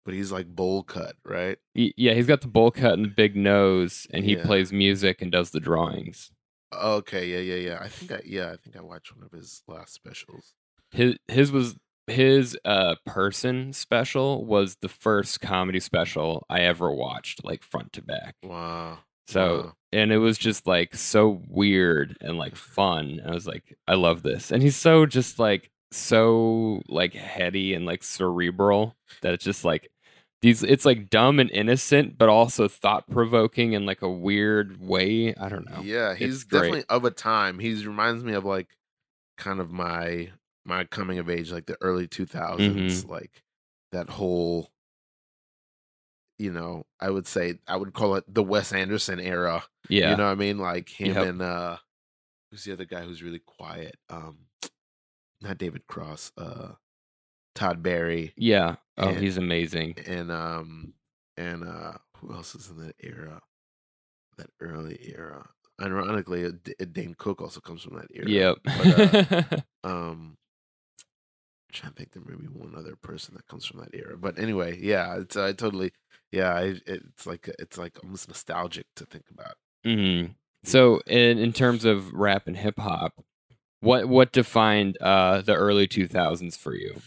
But 0.06 0.14
he's 0.14 0.32
like 0.32 0.48
bowl 0.48 0.84
cut, 0.84 1.16
right? 1.26 1.58
yeah, 1.76 2.14
he's 2.14 2.26
got 2.28 2.42
the 2.42 2.48
bowl 2.48 2.72
cut 2.72 2.94
and 2.94 3.06
the 3.06 3.10
big 3.10 3.36
nose 3.36 4.08
and 4.12 4.24
he 4.26 4.36
Yeah. 4.36 4.44
plays 4.46 4.72
music 4.72 5.22
and 5.22 5.32
does 5.32 5.52
the 5.52 5.60
drawings. 5.60 6.32
Okay, 6.74 7.28
yeah, 7.28 7.56
yeah, 7.56 7.70
yeah. 7.70 7.78
I 7.82 7.88
think 7.88 8.12
I 8.12 8.22
yeah, 8.26 8.52
I 8.52 8.58
think 8.58 8.78
I 8.78 8.82
watched 8.82 9.16
one 9.16 9.26
of 9.26 9.32
his 9.32 9.64
last 9.68 9.94
specials. 9.94 10.54
His 10.92 11.16
his 11.28 11.52
was 11.52 11.76
his 12.08 12.58
uh 12.66 12.96
person 13.06 13.72
special 13.74 14.44
was 14.46 14.78
the 14.82 14.90
first 14.90 15.42
comedy 15.42 15.80
special 15.80 16.46
I 16.50 16.62
ever 16.62 16.92
watched 16.92 17.44
like 17.44 17.64
front 17.64 17.94
to 17.94 18.02
back. 18.02 18.36
Wow. 18.44 19.00
So 19.28 19.58
Wow. 19.58 19.74
and 19.94 20.12
it 20.12 20.18
was 20.18 20.38
just 20.40 20.66
like 20.66 20.96
so 20.96 21.42
weird 21.48 22.18
and 22.22 22.38
like 22.38 22.56
fun. 22.56 23.22
I 23.26 23.32
was 23.32 23.46
like, 23.46 23.78
I 23.88 23.94
love 23.96 24.24
this. 24.24 24.52
And 24.52 24.64
he's 24.64 24.76
so 24.76 25.06
just 25.06 25.38
like 25.38 25.70
so 25.92 26.82
like 26.88 27.14
heady 27.14 27.74
and 27.76 27.86
like 27.86 28.04
cerebral 28.04 28.96
that 29.22 29.34
it's 29.34 29.44
just 29.44 29.64
like 29.64 29.92
these 30.42 30.64
it's 30.64 30.86
like 30.86 31.10
dumb 31.10 31.40
and 31.40 31.52
innocent, 31.52 32.18
but 32.18 32.30
also 32.30 32.68
thought 32.68 33.10
provoking 33.10 33.74
in 33.74 33.86
like 33.86 34.02
a 34.02 34.10
weird 34.10 34.80
way. 34.80 35.34
I 35.36 35.50
don't 35.50 35.70
know. 35.70 35.82
Yeah, 35.82 36.16
he's 36.16 36.36
It's 36.36 36.44
great. 36.46 36.60
definitely 36.62 36.86
of 36.90 37.04
a 37.06 37.12
time. 37.12 37.60
he 37.60 37.74
reminds 37.86 38.24
me 38.24 38.34
of 38.34 38.46
like 38.46 38.68
kind 39.38 39.60
of 39.60 39.70
my 39.72 40.30
my 40.66 40.84
coming 40.86 41.20
of 41.20 41.30
age, 41.30 41.52
like 41.52 41.66
the 41.66 41.78
early 41.82 42.08
2000s 42.08 42.58
Mm-hmm. 42.60 43.10
like 43.12 43.44
that 43.92 44.10
whole. 44.10 44.72
You 46.38 46.54
know, 46.54 46.86
I 47.02 47.10
would 47.10 47.28
say 47.28 47.60
I 47.68 47.76
would 47.76 47.92
call 47.94 48.16
it 48.16 48.24
the 48.34 48.44
Wes 48.44 48.72
Anderson 48.72 49.20
era. 49.20 49.64
Yeah. 49.90 50.12
You 50.12 50.18
know 50.18 50.26
what 50.28 50.32
I 50.32 50.36
mean? 50.36 50.58
Like 50.58 50.88
him 50.88 51.16
Yep. 51.16 51.28
and 51.28 51.42
uh 51.42 51.78
who's 52.50 52.64
the 52.64 52.72
other 52.72 52.86
guy 52.86 53.02
who's 53.02 53.22
really 53.22 53.42
quiet? 53.46 53.98
Um 54.10 54.38
not 55.42 55.58
David 55.58 55.86
Cross, 55.88 56.32
uh 56.38 56.74
Todd 57.60 57.84
Barry, 57.84 58.34
Yeah. 58.38 58.78
Oh, 58.98 59.10
And- 59.10 59.20
he's 59.20 59.38
amazing. 59.38 59.96
and 60.08 60.32
um 60.32 60.94
and 61.38 61.64
uh 61.64 61.94
who 62.18 62.34
else 62.34 62.56
is 62.56 62.70
in 62.70 62.78
that 62.86 62.96
era? 63.00 63.42
That 64.38 64.50
early 64.62 65.14
era. 65.16 65.50
Ironically, 65.82 66.46
uh, 66.46 66.52
D- 66.64 66.74
Dane 66.92 67.16
Cook 67.18 67.42
also 67.42 67.60
comes 67.62 67.84
from 67.84 67.96
that 67.98 68.08
era. 68.14 68.28
Yep. 68.30 68.58
But, 68.66 69.54
uh, 69.54 69.62
um, 69.88 70.38
I'm 70.38 71.74
trying 71.74 71.92
to 71.94 71.98
think 71.98 72.12
there 72.12 72.24
may 72.26 72.36
be 72.36 72.48
one 72.48 72.74
other 72.76 72.96
person 72.96 73.36
that 73.36 73.48
comes 73.48 73.66
from 73.66 73.80
that 73.80 73.94
era. 73.94 74.18
But 74.18 74.38
anyway, 74.40 74.78
yeah, 74.82 75.18
it's 75.18 75.38
I 75.38 75.54
totally 75.54 75.92
yeah, 76.32 76.54
I, 76.54 76.76
it's 76.86 77.26
like 77.26 77.50
it's 77.60 77.78
like 77.78 77.98
almost 78.04 78.28
nostalgic 78.28 78.86
to 78.98 79.06
think 79.06 79.26
about. 79.32 79.56
hmm 79.86 80.34
So, 80.64 81.00
in 81.08 81.38
in 81.38 81.54
terms 81.54 81.86
of 81.86 82.12
rap 82.14 82.48
and 82.48 82.58
hip 82.58 82.78
hop, 82.80 83.14
what 83.82 84.08
what 84.08 84.32
defined 84.34 84.98
uh, 85.02 85.42
the 85.42 85.56
early 85.56 85.88
two 85.88 86.08
thousands 86.08 86.58
for 86.58 86.74
you? 86.76 87.02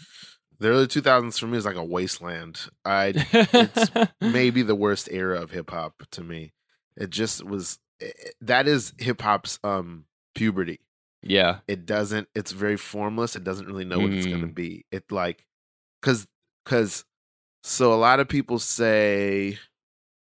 The 0.63 0.69
early 0.69 0.87
2000s 0.87 1.39
for 1.39 1.47
me 1.47 1.59
is 1.59 1.65
like 1.65 1.77
a 1.77 1.85
wasteland. 1.85 2.61
I 2.85 3.13
it's 3.33 3.91
maybe 4.21 4.63
the 4.63 4.75
worst 4.77 5.09
era 5.11 5.41
of 5.41 5.51
hip 5.51 5.71
hop 5.71 6.03
to 6.13 6.23
me. 6.23 6.53
It 6.97 7.11
just 7.11 7.45
was 7.45 7.79
i- 8.01 8.07
i- 8.07 8.31
that 8.43 8.67
is 8.69 8.93
hip 8.99 9.21
hop's 9.23 9.59
um 9.65 10.05
puberty. 10.35 10.81
yeah. 11.23 11.59
It 11.69 11.85
doesn't 11.85 12.29
it's 12.35 12.53
very 12.53 12.77
formless. 12.77 13.35
It 13.37 13.45
doesn't 13.45 13.67
really 13.67 13.85
know 13.85 13.99
what 14.01 14.13
it's 14.13 14.27
going 14.27 14.41
to 14.43 14.47
Mm. 14.47 14.55
be. 14.55 14.85
It 14.93 15.11
like 15.11 15.45
cuz 16.01 16.27
cuz 16.65 17.05
so 17.65 17.93
a 17.93 18.01
lot 18.07 18.21
of 18.21 18.29
people 18.29 18.59
say 18.59 19.59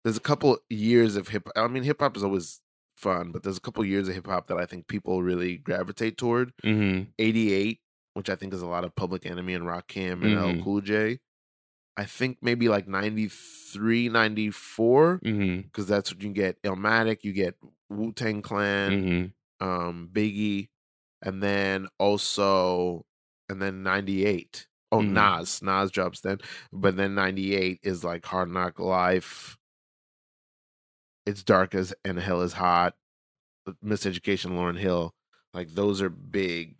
there's 0.03 0.17
a 0.17 0.21
couple 0.31 0.57
years 0.69 1.15
of 1.15 1.27
hip 1.29 1.49
I 1.55 1.67
mean 1.67 1.83
hip 1.83 1.99
hop 1.99 2.15
is 2.15 2.23
always 2.23 2.61
fun, 2.95 3.31
but 3.31 3.43
there's 3.43 3.57
a 3.57 3.61
couple 3.61 3.83
years 3.85 4.07
of 4.07 4.13
hip 4.15 4.27
hop 4.27 4.47
that 4.47 4.57
I 4.57 4.65
think 4.65 4.87
people 4.87 5.21
really 5.23 5.57
gravitate 5.57 6.17
toward. 6.17 6.53
hmm 6.63 7.01
88, 7.19 7.79
which 8.17 8.29
I 8.31 8.35
think 8.35 8.51
is 8.51 8.63
a 8.63 8.67
lot 8.67 8.83
of 8.83 8.95
Public 8.95 9.25
Enemy 9.27 9.53
and 9.53 9.63
Rakim 9.65 10.13
and 10.25 10.35
Mhm. 10.35 10.57
L 10.57 10.63
Cool 10.63 10.81
J. 10.81 11.19
I 11.95 12.05
think 12.05 12.39
maybe 12.41 12.67
like 12.67 12.87
93, 12.87 14.09
94, 14.09 15.19
hmm 15.23 15.57
because 15.61 15.85
that's 15.87 16.11
what 16.13 16.21
you 16.23 16.31
get 16.31 16.61
Illmatic, 16.63 17.23
you 17.23 17.31
get 17.33 17.55
Wu 17.89 18.11
Tang 18.13 18.41
Clan, 18.41 19.31
hmm 19.59 19.65
um, 19.65 20.09
Biggie, 20.11 20.69
and 21.21 21.41
then 21.41 21.87
also, 21.99 23.05
and 23.49 23.61
then 23.61 23.83
98. 23.83 24.67
Oh, 24.91 24.99
Mhm. 25.01 25.11
Nas. 25.13 25.61
Nas 25.61 25.91
drops 25.91 26.21
then. 26.21 26.39
But 26.71 26.95
then 26.95 27.13
98 27.15 27.79
is 27.83 28.03
like 28.03 28.25
Hard 28.25 28.49
Knock 28.49 28.79
Life. 28.79 29.57
It's 31.25 31.43
Dark 31.43 31.75
as 31.75 31.93
and 32.05 32.17
Hell 32.19 32.41
is 32.41 32.53
Hot. 32.53 32.95
Miseducation, 33.83 34.51
Lauryn 34.51 34.77
Hill. 34.79 35.13
Like 35.53 35.69
those 35.69 36.01
are 36.01 36.09
big, 36.09 36.76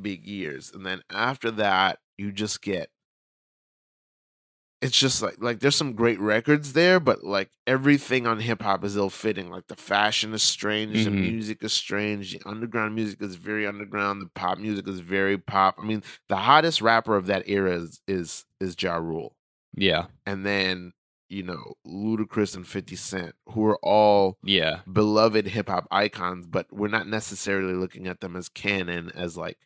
big 0.00 0.26
years. 0.26 0.70
And 0.74 0.84
then 0.84 1.02
after 1.10 1.50
that, 1.52 1.98
you 2.18 2.32
just 2.32 2.62
get 2.62 2.90
it's 4.82 4.98
just 4.98 5.22
like 5.22 5.36
like 5.40 5.60
there's 5.60 5.76
some 5.76 5.94
great 5.94 6.20
records 6.20 6.74
there, 6.74 7.00
but 7.00 7.24
like 7.24 7.50
everything 7.66 8.26
on 8.26 8.40
hip 8.40 8.60
hop 8.60 8.84
is 8.84 8.96
ill 8.96 9.08
fitting. 9.08 9.48
Like 9.48 9.66
the 9.68 9.76
fashion 9.76 10.34
is 10.34 10.42
strange, 10.42 11.04
the 11.04 11.10
Mhm. 11.10 11.20
music 11.20 11.64
is 11.64 11.72
strange, 11.72 12.32
the 12.32 12.42
underground 12.46 12.94
music 12.94 13.22
is 13.22 13.36
very 13.36 13.66
underground, 13.66 14.20
the 14.20 14.26
pop 14.34 14.58
music 14.58 14.86
is 14.86 15.00
very 15.00 15.38
pop. 15.38 15.76
I 15.78 15.84
mean, 15.84 16.02
the 16.28 16.36
hottest 16.36 16.82
rapper 16.82 17.16
of 17.16 17.26
that 17.26 17.44
era 17.48 17.72
is 17.76 18.00
is 18.06 18.44
is 18.60 18.76
Ja 18.80 18.96
Rule. 18.96 19.36
Yeah. 19.74 20.08
And 20.26 20.44
then, 20.44 20.92
you 21.30 21.42
know, 21.44 21.74
Ludacris 21.86 22.54
and 22.54 22.66
50 22.68 22.94
Cent, 22.94 23.34
who 23.48 23.64
are 23.64 23.78
all 23.82 24.36
Yeah. 24.42 24.82
beloved 24.92 25.46
hip 25.46 25.68
hop 25.70 25.88
icons, 25.90 26.46
but 26.46 26.66
we're 26.70 26.88
not 26.88 27.08
necessarily 27.08 27.72
looking 27.72 28.06
at 28.06 28.20
them 28.20 28.36
as 28.36 28.50
canon 28.50 29.10
as 29.14 29.38
like 29.38 29.58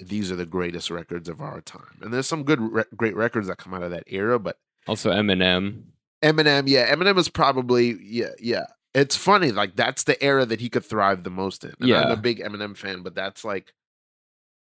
these 0.00 0.30
are 0.32 0.36
the 0.36 0.46
greatest 0.46 0.90
records 0.90 1.28
of 1.28 1.40
our 1.40 1.60
time. 1.60 1.98
And 2.02 2.12
there's 2.12 2.26
some 2.26 2.44
good 2.44 2.60
re- 2.60 2.84
great 2.96 3.16
records 3.16 3.46
that 3.48 3.58
come 3.58 3.74
out 3.74 3.82
of 3.82 3.90
that 3.90 4.04
era, 4.06 4.38
but 4.38 4.58
Also 4.86 5.10
Eminem. 5.10 5.82
Eminem, 6.22 6.64
yeah, 6.66 6.94
Eminem 6.94 7.18
is 7.18 7.28
probably 7.28 7.96
yeah, 8.02 8.30
yeah. 8.38 8.66
It's 8.92 9.14
funny, 9.16 9.52
like 9.52 9.76
that's 9.76 10.02
the 10.04 10.20
era 10.22 10.44
that 10.46 10.60
he 10.60 10.68
could 10.68 10.84
thrive 10.84 11.22
the 11.22 11.30
most 11.30 11.64
in. 11.64 11.72
And 11.80 11.92
I'm 11.94 12.10
a 12.10 12.16
big 12.16 12.40
Eminem 12.40 12.76
fan, 12.76 13.02
but 13.02 13.14
that's 13.14 13.44
like 13.44 13.72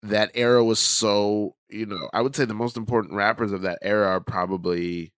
that 0.04 0.32
era 0.34 0.64
was 0.64 0.80
so, 0.80 1.56
you 1.70 1.86
know, 1.86 2.10
I 2.14 2.22
would 2.22 2.36
say 2.36 2.44
the 2.46 2.54
most 2.54 2.76
important 2.76 3.14
rappers 3.14 3.52
of 3.54 3.62
that 3.62 3.80
era 3.82 4.08
are 4.08 4.20
probably 4.20 5.14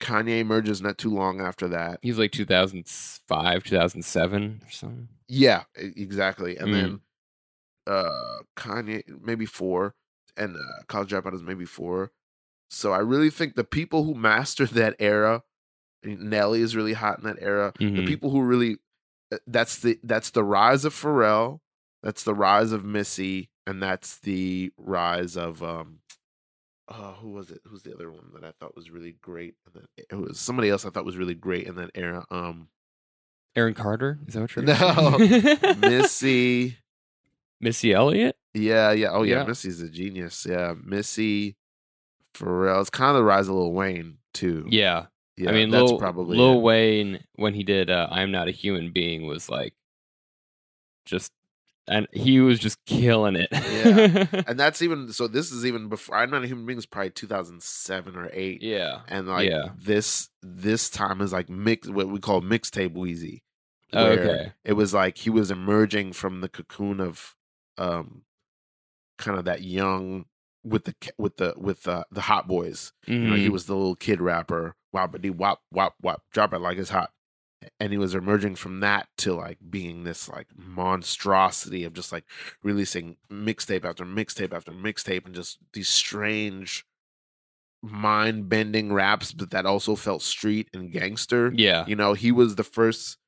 Kanye 0.00 0.40
emerges 0.40 0.80
not 0.82 0.98
too 0.98 1.10
long 1.10 1.40
after 1.40 1.68
that. 1.68 1.98
He's 2.02 2.18
like 2.18 2.32
2005, 2.32 3.62
2007 3.64 4.62
or 4.64 4.70
something. 4.70 5.08
Yeah, 5.28 5.62
exactly. 5.76 6.56
And 6.56 6.68
Mm. 6.68 6.72
then 6.72 7.00
uh 7.86 8.10
Kanye 8.56 9.02
maybe 9.20 9.46
four, 9.46 9.94
and 10.36 10.56
uh, 10.56 10.60
College 10.88 11.10
Dropout 11.10 11.34
is 11.34 11.42
maybe 11.42 11.64
four. 11.64 12.12
So 12.70 12.92
I 12.92 12.98
really 12.98 13.30
think 13.30 13.54
the 13.54 13.64
people 13.64 14.04
who 14.04 14.14
mastered 14.14 14.70
that 14.80 14.96
era, 14.98 15.42
Nelly 16.04 16.60
is 16.62 16.74
really 16.76 16.94
hot 16.94 17.18
in 17.18 17.24
that 17.24 17.38
era. 17.40 17.72
The 17.78 17.84
Mhm. 17.86 18.06
people 18.06 18.30
who 18.30 18.42
really 18.42 18.76
uh, 19.32 19.38
that's 19.46 19.78
the 19.78 19.98
that's 20.02 20.30
the 20.30 20.44
rise 20.44 20.84
of 20.84 20.94
Pharrell, 20.94 21.60
that's 22.02 22.22
the 22.24 22.34
rise 22.34 22.72
of 22.72 22.84
Missy, 22.84 23.50
and 23.66 23.82
that's 23.82 24.18
the 24.20 24.72
rise 24.76 25.36
of 25.36 25.62
um. 25.62 25.98
Oh, 26.88 27.16
who 27.20 27.30
was 27.30 27.50
it? 27.50 27.60
Who's 27.64 27.82
the 27.84 27.94
other 27.94 28.10
one 28.10 28.32
that 28.34 28.44
I 28.44 28.52
thought 28.60 28.76
was 28.76 28.90
really 28.90 29.12
great? 29.22 29.54
And 29.64 29.74
then 29.74 29.84
it 30.10 30.14
was 30.14 30.38
somebody 30.38 30.68
else 30.68 30.84
I 30.84 30.90
thought 30.90 31.04
was 31.06 31.16
really 31.16 31.34
great 31.36 31.66
in 31.66 31.76
that 31.76 31.90
era. 31.94 32.26
Um, 32.30 32.68
Aaron 33.56 33.72
Carter? 33.72 34.18
Is 34.26 34.34
that 34.34 34.40
what 34.40 34.56
you're 34.56 34.64
No. 34.64 35.76
Missy. 35.78 36.76
Missy 37.62 37.94
Elliott? 37.94 38.36
Yeah, 38.52 38.92
yeah. 38.92 39.08
Oh, 39.12 39.22
yeah. 39.22 39.38
Yeah. 39.38 39.44
Missy's 39.44 39.80
a 39.80 39.88
genius. 39.88 40.44
Yeah, 40.48 40.74
Missy, 40.84 41.56
Pharrell. 42.34 42.80
It's 42.80 42.90
kind 42.90 43.10
of 43.10 43.16
the 43.16 43.24
rise 43.24 43.48
of 43.48 43.54
Lil 43.54 43.72
Wayne 43.72 44.18
too. 44.34 44.66
Yeah. 44.68 45.06
yeah 45.36 45.50
I 45.50 45.52
mean, 45.52 45.70
that's 45.70 45.90
Lil, 45.90 45.98
probably 45.98 46.36
Lil 46.36 46.58
it. 46.58 46.62
Wayne 46.62 47.24
when 47.36 47.54
he 47.54 47.62
did 47.62 47.88
uh, 47.88 48.08
"I'm 48.10 48.30
Not 48.30 48.48
a 48.48 48.50
Human 48.50 48.90
Being" 48.92 49.26
was 49.26 49.48
like 49.48 49.74
just, 51.04 51.32
and 51.88 52.06
he 52.12 52.40
was 52.40 52.58
just 52.58 52.84
killing 52.84 53.36
it. 53.36 53.48
Yeah. 53.52 54.42
and 54.46 54.58
that's 54.60 54.82
even 54.82 55.12
so. 55.12 55.28
This 55.28 55.50
is 55.52 55.64
even 55.64 55.88
before. 55.88 56.16
I'm 56.16 56.30
not 56.30 56.44
a 56.44 56.46
human 56.46 56.66
being. 56.66 56.76
Was 56.76 56.86
probably 56.86 57.10
2007 57.10 58.16
or 58.16 58.28
eight. 58.32 58.62
yeah. 58.62 59.00
And 59.08 59.28
like 59.28 59.48
Yeah. 59.48 59.68
this, 59.78 60.28
this 60.42 60.90
time 60.90 61.20
is 61.20 61.32
like 61.32 61.48
mix 61.48 61.88
what 61.88 62.08
we 62.08 62.18
call 62.18 62.42
mixtape 62.42 62.94
Weezy. 62.94 63.42
Oh, 63.94 64.06
okay. 64.06 64.52
It 64.64 64.72
was 64.72 64.94
like 64.94 65.18
he 65.18 65.30
was 65.30 65.50
emerging 65.50 66.12
from 66.14 66.40
the 66.40 66.48
cocoon 66.48 66.98
of, 67.00 67.34
um, 67.78 68.22
kind 69.18 69.38
of 69.38 69.44
that 69.46 69.62
young 69.62 70.26
with 70.64 70.84
the 70.84 70.94
with 71.18 71.36
the 71.38 71.54
with 71.56 71.86
uh, 71.88 72.04
the 72.10 72.22
hot 72.22 72.46
boys. 72.48 72.92
You 73.06 73.18
know, 73.18 73.34
he 73.36 73.48
Mhm. 73.48 73.52
was 73.52 73.66
the 73.66 73.74
little 73.76 73.96
kid 73.96 74.20
rapper. 74.20 74.76
Wapity 74.94 75.30
wop 75.30 75.62
wop 75.72 75.94
wop. 76.02 76.22
Drop 76.32 76.52
it 76.52 76.58
like 76.58 76.78
it's 76.78 76.90
hot. 76.90 77.12
And 77.78 77.92
he 77.92 77.98
was 77.98 78.14
emerging 78.14 78.56
from 78.56 78.80
that 78.80 79.08
to 79.18 79.34
like 79.34 79.58
being 79.70 80.02
this 80.04 80.28
like 80.28 80.48
monstrosity 80.56 81.84
of 81.84 81.92
just 81.94 82.10
like 82.12 82.24
releasing 82.62 83.16
mixtape 83.30 83.84
after 83.84 84.04
mixtape 84.04 84.52
after 84.52 84.72
mixtape 84.72 85.24
and 85.26 85.34
just 85.34 85.58
these 85.72 85.88
strange 85.88 86.84
mind 87.82 88.48
bending 88.48 88.92
raps, 88.92 89.32
but 89.32 89.50
that 89.50 89.66
also 89.66 89.96
felt 89.96 90.22
street 90.22 90.68
and 90.72 90.92
gangster. 90.92 91.52
Yeah. 91.54 91.84
You 91.86 91.96
know, 91.96 92.12
he 92.14 92.30
was 92.32 92.56
the 92.56 92.64
first 92.64 93.18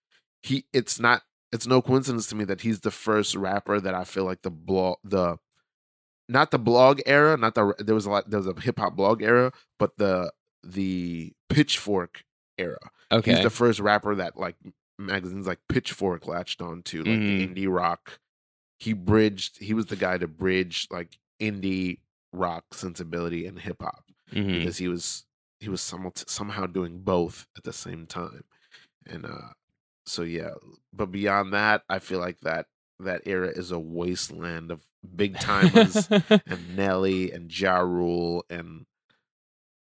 he 0.43 0.67
it's 0.73 1.01
not 1.01 1.23
it's 1.55 1.67
no 1.67 1.81
coincidence 1.81 2.27
to 2.29 2.35
me 2.35 2.45
that 2.45 2.61
he's 2.63 2.81
the 2.81 2.91
first 2.91 3.35
rapper 3.37 3.81
that 3.81 3.95
I 3.95 4.05
feel 4.05 4.25
like 4.25 4.43
the 4.43 4.51
blog 4.51 4.99
the 5.05 5.39
not 6.29 6.51
the 6.51 6.59
blog 6.59 7.01
era, 7.07 7.37
not 7.37 7.55
the 7.55 7.75
there 7.79 7.95
was 7.95 8.07
a 8.07 8.11
lot 8.11 8.29
there 8.29 8.41
was 8.41 8.47
a 8.49 8.61
hip 8.61 8.79
hop 8.79 8.97
blog 8.97 9.23
era, 9.23 9.53
but 9.79 9.97
the 9.99 10.33
the 10.63 11.33
pitchfork 11.49 12.25
era. 12.59 12.79
Okay. 13.13 13.35
He's 13.35 13.43
the 13.43 13.51
first 13.51 13.79
rapper 13.81 14.15
that 14.17 14.37
like 14.37 14.57
magazines 14.99 15.47
like 15.47 15.59
Pitchfork 15.69 16.27
latched 16.27 16.63
on 16.63 16.83
to, 16.85 16.99
like 17.05 17.19
Mhm. 17.19 17.55
indie 17.55 17.73
rock. 17.73 18.19
He 18.79 18.93
bridged. 18.93 19.59
He 19.63 19.75
was 19.75 19.87
the 19.87 19.97
guy 19.97 20.19
to 20.19 20.27
bridge 20.29 20.87
like 20.91 21.19
indie 21.41 21.99
rock 22.33 22.65
sensibility 22.73 23.47
and 23.47 23.59
hip 23.61 23.83
hop 23.83 24.05
Mhm. 24.33 24.59
because 24.59 24.79
he 24.79 24.89
was 24.89 25.25
he 25.61 25.69
was 25.69 25.81
some, 25.81 26.11
somehow 26.27 26.67
doing 26.67 27.01
both 27.01 27.47
at 27.57 27.65
the 27.65 27.73
same 27.73 28.07
time, 28.07 28.45
and 29.07 29.25
uh 29.27 29.53
so 30.07 30.23
yeah. 30.23 30.51
But 30.93 31.11
beyond 31.11 31.53
that, 31.53 31.83
I 31.89 31.99
feel 31.99 32.21
like 32.21 32.41
that 32.41 32.67
that 33.01 33.23
era 33.27 33.49
is 33.49 33.71
a 33.71 33.79
wasteland 33.79 34.71
of 34.71 34.85
big 35.17 35.39
timers 35.39 36.09
and 36.31 36.77
Nelly 36.77 37.33
and 37.33 37.57
Ja 37.57 37.79
Rule 37.79 38.45
and 38.49 38.87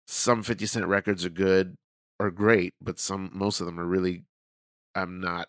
some 0.07 0.43
50 0.43 0.65
Cent 0.65 0.85
records 0.87 1.25
are 1.25 1.29
good 1.29 1.77
or 2.19 2.29
great, 2.31 2.73
but 2.81 2.99
some 2.99 3.29
most 3.33 3.59
of 3.59 3.65
them 3.65 3.79
are 3.79 3.85
really 3.85 4.23
I'm 4.95 5.19
not 5.21 5.47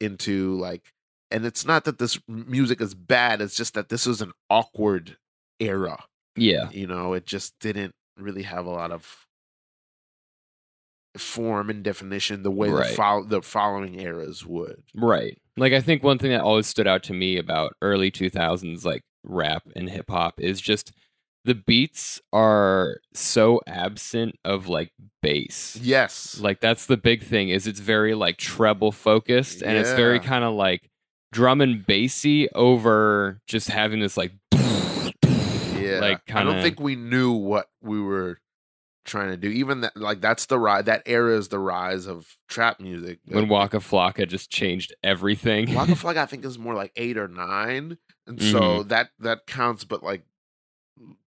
into 0.00 0.56
like 0.58 0.92
and 1.30 1.44
it's 1.44 1.64
not 1.64 1.84
that 1.84 1.98
this 1.98 2.20
music 2.28 2.80
is 2.80 2.94
bad, 2.94 3.40
it's 3.40 3.56
just 3.56 3.74
that 3.74 3.88
this 3.88 4.06
was 4.06 4.20
an 4.20 4.32
awkward 4.48 5.16
era. 5.58 6.04
yeah. 6.36 6.70
You 6.70 6.86
know, 6.86 7.12
it 7.14 7.26
just 7.26 7.58
didn't 7.58 7.94
really 8.16 8.42
have 8.42 8.66
a 8.66 8.70
lot 8.70 8.92
of 8.92 9.26
form 11.18 11.70
and 11.70 11.82
definition 11.82 12.42
the 12.42 12.50
way 12.50 12.68
Right. 12.68 12.88
the 12.88 12.94
fol- 12.94 13.24
the 13.24 13.42
following 13.42 13.98
eras 14.00 14.44
would. 14.44 14.82
Right. 14.94 15.38
Like 15.56 15.72
I 15.72 15.80
think 15.80 16.02
one 16.02 16.18
thing 16.18 16.30
that 16.30 16.40
always 16.40 16.66
stood 16.66 16.86
out 16.86 17.02
to 17.04 17.12
me 17.12 17.36
about 17.38 17.74
early 17.82 18.10
2000s 18.10 18.84
like 18.84 19.02
rap 19.22 19.62
and 19.76 19.88
hip 19.88 20.10
hop 20.10 20.40
is 20.40 20.60
just 20.60 20.92
the 21.44 21.54
beats 21.54 22.20
are 22.32 22.96
so 23.12 23.60
absent 23.66 24.34
of 24.44 24.66
like 24.66 24.92
bass. 25.22 25.78
Yes. 25.80 26.40
Like 26.40 26.60
that's 26.60 26.86
the 26.86 26.96
big 26.96 27.22
thing 27.22 27.50
is 27.50 27.66
it's 27.66 27.80
very 27.80 28.14
like 28.14 28.38
treble 28.38 28.90
focused 28.92 29.62
and 29.62 29.76
it's 29.76 29.92
very 29.92 30.18
kind 30.20 30.42
of 30.44 30.54
like 30.54 30.90
drum 31.32 31.60
and 31.60 31.84
bassy 31.86 32.48
over 32.52 33.40
just 33.46 33.68
having 33.68 34.00
this 34.00 34.16
like 34.16 34.32
yeah. 34.52 35.98
like 36.00 36.20
I 36.28 36.32
kinda- 36.32 36.52
don't 36.52 36.62
think 36.62 36.80
we 36.80 36.96
knew 36.96 37.32
what 37.32 37.66
we 37.82 38.00
were 38.00 38.38
trying 39.04 39.30
to 39.30 39.36
do. 39.36 39.48
Even 39.48 39.82
that 39.82 39.96
like 39.96 40.20
that's 40.20 40.46
the 40.46 40.58
rise 40.58 40.84
that 40.84 41.02
era 41.06 41.36
is 41.36 41.48
the 41.48 41.58
rise 41.58 42.06
of 42.06 42.36
trap 42.48 42.80
music. 42.80 43.20
when 43.26 43.48
Waka 43.48 43.78
Flocka 43.78 44.26
just 44.26 44.50
changed 44.50 44.94
everything. 45.02 45.74
Waka 45.74 45.92
Flocka, 45.94 46.18
I 46.18 46.26
think 46.26 46.44
is 46.44 46.58
more 46.58 46.74
like 46.74 46.92
eight 46.96 47.16
or 47.18 47.28
nine, 47.28 47.98
and 48.26 48.40
so 48.40 48.60
Mm-hmm. 48.80 48.88
that 48.88 49.10
that 49.20 49.46
counts. 49.46 49.84
But 49.84 50.02
like 50.02 50.24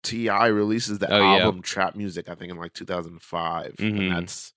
T.I. 0.03 0.47
releases 0.49 0.99
that 1.01 1.11
Oh, 1.12 1.18
yeah. 1.18 1.45
album 1.45 1.62
Trap 1.62 1.97
Music, 1.97 2.29
I 2.29 2.35
think 2.35 2.51
in 2.53 2.59
like 2.59 2.75
2005, 2.75 3.77
Mhm. 3.77 3.99
and 3.99 4.11
that's 4.11 4.53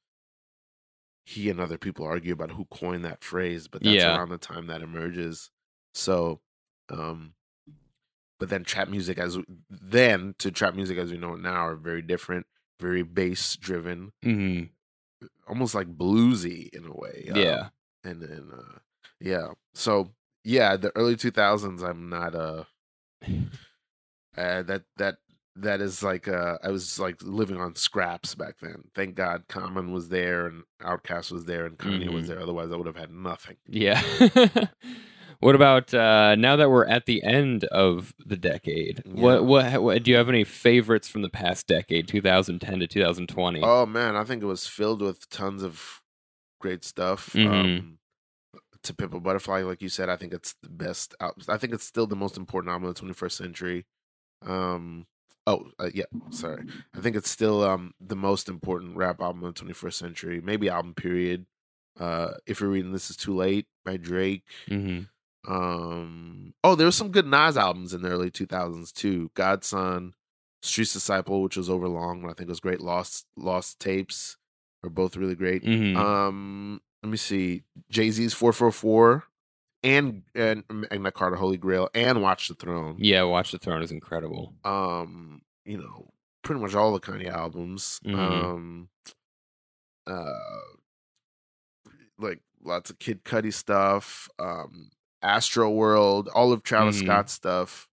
he 1.25 1.49
and 1.49 1.59
other 1.59 1.77
people 1.77 2.05
argue 2.05 2.33
about 2.33 2.51
who 2.51 2.65
coined 2.65 3.03
that 3.05 3.23
phrase, 3.23 3.67
but 3.67 3.81
that's 3.83 3.95
Yeah. 3.95 4.15
around 4.15 4.29
the 4.29 4.37
time 4.37 4.67
that 4.67 4.81
emerges. 4.81 5.49
So, 5.93 6.41
um, 6.89 7.33
but 8.39 8.49
then 8.49 8.63
trap 8.63 8.87
music 8.87 9.17
as 9.17 9.37
then 9.69 10.35
to 10.39 10.51
trap 10.51 10.73
music 10.75 10.97
as 10.97 11.11
we 11.11 11.17
know 11.17 11.33
it 11.33 11.41
now 11.41 11.65
are 11.67 11.75
very 11.75 12.01
different, 12.01 12.45
very 12.79 13.03
bass 13.03 13.55
driven, 13.55 14.11
hmm 14.23 14.63
almost 15.47 15.73
like 15.73 15.87
bluesy 15.87 16.69
in 16.75 16.85
a 16.85 16.93
way. 16.93 17.27
um, 17.31 17.37
Yeah. 17.41 17.69
and 18.03 18.21
then 18.21 18.51
uh 18.53 18.77
yeah 19.19 19.47
so 19.73 20.11
yeah 20.43 20.75
the 20.77 20.91
early 20.95 21.15
2000s 21.15 21.81
i'm 21.81 22.07
not 22.09 22.35
uh, 22.35 22.65
uh 24.37 24.61
that 24.63 24.83
that 24.97 25.17
that 25.55 25.81
is 25.81 26.03
like 26.03 26.27
uh 26.27 26.57
i 26.63 26.69
was 26.69 26.99
like 26.99 27.15
living 27.23 27.59
on 27.59 27.73
scraps 27.75 28.35
back 28.35 28.59
then 28.61 28.83
thank 28.93 29.15
god 29.15 29.45
common 29.47 29.91
was 29.91 30.09
there 30.09 30.45
and 30.45 30.63
OutKast 30.83 31.31
was 31.31 31.45
there 31.45 31.65
and 31.65 31.77
kanye 31.79 32.09
was 32.09 32.25
Mhm. 32.25 32.27
there 32.27 32.41
otherwise 32.41 32.71
i 32.71 32.75
would 32.75 32.85
have 32.87 32.95
had 32.95 33.11
nothing 33.11 33.57
Yeah. 33.67 34.01
what 35.39 35.55
about 35.55 35.93
uh, 35.93 36.35
now 36.35 36.55
that 36.55 36.69
we're 36.69 36.85
at 36.85 37.05
the 37.05 37.23
end 37.23 37.63
of 37.65 38.13
the 38.25 38.37
decade? 38.37 39.01
Yeah. 39.05 39.21
What, 39.21 39.45
what 39.45 39.81
what 39.83 40.03
do 40.03 40.11
you 40.11 40.17
have 40.17 40.29
any 40.29 40.43
favorites 40.43 41.07
from 41.07 41.21
the 41.21 41.29
past 41.29 41.67
decade, 41.67 42.07
2010 42.07 42.79
to 42.79 42.87
2020? 42.87 43.61
oh 43.63 43.85
man 43.85 44.15
i 44.15 44.23
think 44.23 44.41
it 44.43 44.47
was 44.47 44.67
filled 44.67 45.01
with 45.01 45.29
tons 45.29 45.63
of 45.63 46.01
great 46.59 46.83
stuff 46.83 47.33
Mhm. 47.33 47.47
um 47.51 47.99
to 48.83 48.93
Pimp 48.93 49.13
a 49.13 49.19
Butterfly, 49.19 49.63
like 49.63 49.81
you 49.81 49.89
said, 49.89 50.07
I 50.07 50.15
think 50.15 50.33
it's 50.33 50.55
the 50.63 50.69
best. 50.69 51.13
Al- 51.19 51.35
I 51.49 51.57
think 51.57 51.73
it's 51.73 51.83
still 51.83 52.07
the 52.07 52.15
most 52.15 52.37
important 52.37 52.71
album 52.71 52.87
of 52.87 52.95
the 52.95 53.01
21st 53.01 53.31
century. 53.31 53.85
Um, 54.45 55.07
oh 55.45 55.71
uh, 55.79 55.89
yeah, 55.93 56.05
sorry. 56.29 56.63
I 56.95 57.01
think 57.01 57.15
it's 57.15 57.29
still 57.29 57.63
um 57.63 57.93
the 57.99 58.15
most 58.15 58.47
important 58.47 58.95
rap 58.95 59.19
album 59.19 59.43
of 59.43 59.55
the 59.55 59.65
21st 59.65 59.93
century, 59.93 60.41
maybe 60.41 60.69
album 60.69 60.93
period. 60.93 61.47
Uh, 61.99 62.33
if 62.45 62.61
you're 62.61 62.69
reading 62.69 62.91
this 62.93 63.09
is 63.09 63.17
too 63.17 63.35
late 63.35 63.65
by 63.83 63.97
Drake. 63.97 64.43
hmm 64.69 64.99
Um, 65.47 66.53
oh, 66.63 66.75
there 66.75 66.85
was 66.85 66.95
some 66.95 67.11
good 67.11 67.25
Nas 67.25 67.57
albums 67.57 67.93
in 67.93 68.01
the 68.01 68.09
early 68.09 68.29
2000s 68.29 68.91
too. 68.93 69.31
God's 69.33 69.67
Son, 69.67 70.13
Streets 70.61 70.93
Disciple, 70.93 71.41
which 71.41 71.57
was 71.57 71.69
over 71.69 71.87
long, 71.87 72.21
but 72.21 72.27
I 72.29 72.33
think 72.33 72.47
it 72.47 72.49
was 72.49 72.59
great. 72.59 72.81
Lost 72.81 73.25
Lost 73.37 73.79
Tapes 73.79 74.37
are 74.83 74.89
both 74.89 75.15
really 75.15 75.35
great. 75.35 75.63
hmm 75.63 75.95
Um, 75.95 76.81
let 77.03 77.09
me 77.09 77.17
see. 77.17 77.63
Jay 77.89 78.09
Z's 78.11 78.33
four 78.33 78.51
four 78.53 78.71
four, 78.71 79.23
and 79.83 80.23
and 80.35 80.63
Magna 80.69 81.11
Carta 81.11 81.37
Holy 81.37 81.57
Grail, 81.57 81.89
and 81.95 82.21
Watch 82.21 82.47
the 82.49 82.55
Throne. 82.55 82.97
yeah, 82.99 83.23
Watch 83.23 83.51
the 83.51 83.57
Throne 83.59 83.81
is 83.81 83.91
incredible. 83.91 84.53
Um, 84.65 85.41
you 85.63 85.77
know, 85.77 86.09
pretty 86.43 86.59
much 86.61 86.75
all 86.75 86.91
the 86.93 86.99
Kanye 86.99 87.29
albums. 87.29 87.99
Mhm. 88.05 88.15
Um, 88.17 88.89
uh, 90.05 90.23
like 92.17 92.39
lots 92.63 92.89
of 92.89 92.99
Kid 92.99 93.23
Cudi 93.23 93.53
stuff. 93.53 94.27
Um, 94.39 94.89
Astro 95.27 95.69
World, 95.69 96.29
all 96.33 96.51
of 96.53 96.63
Travis 96.63 96.97
Mhm. 97.01 97.05
Scott 97.05 97.29
stuff. 97.29 97.87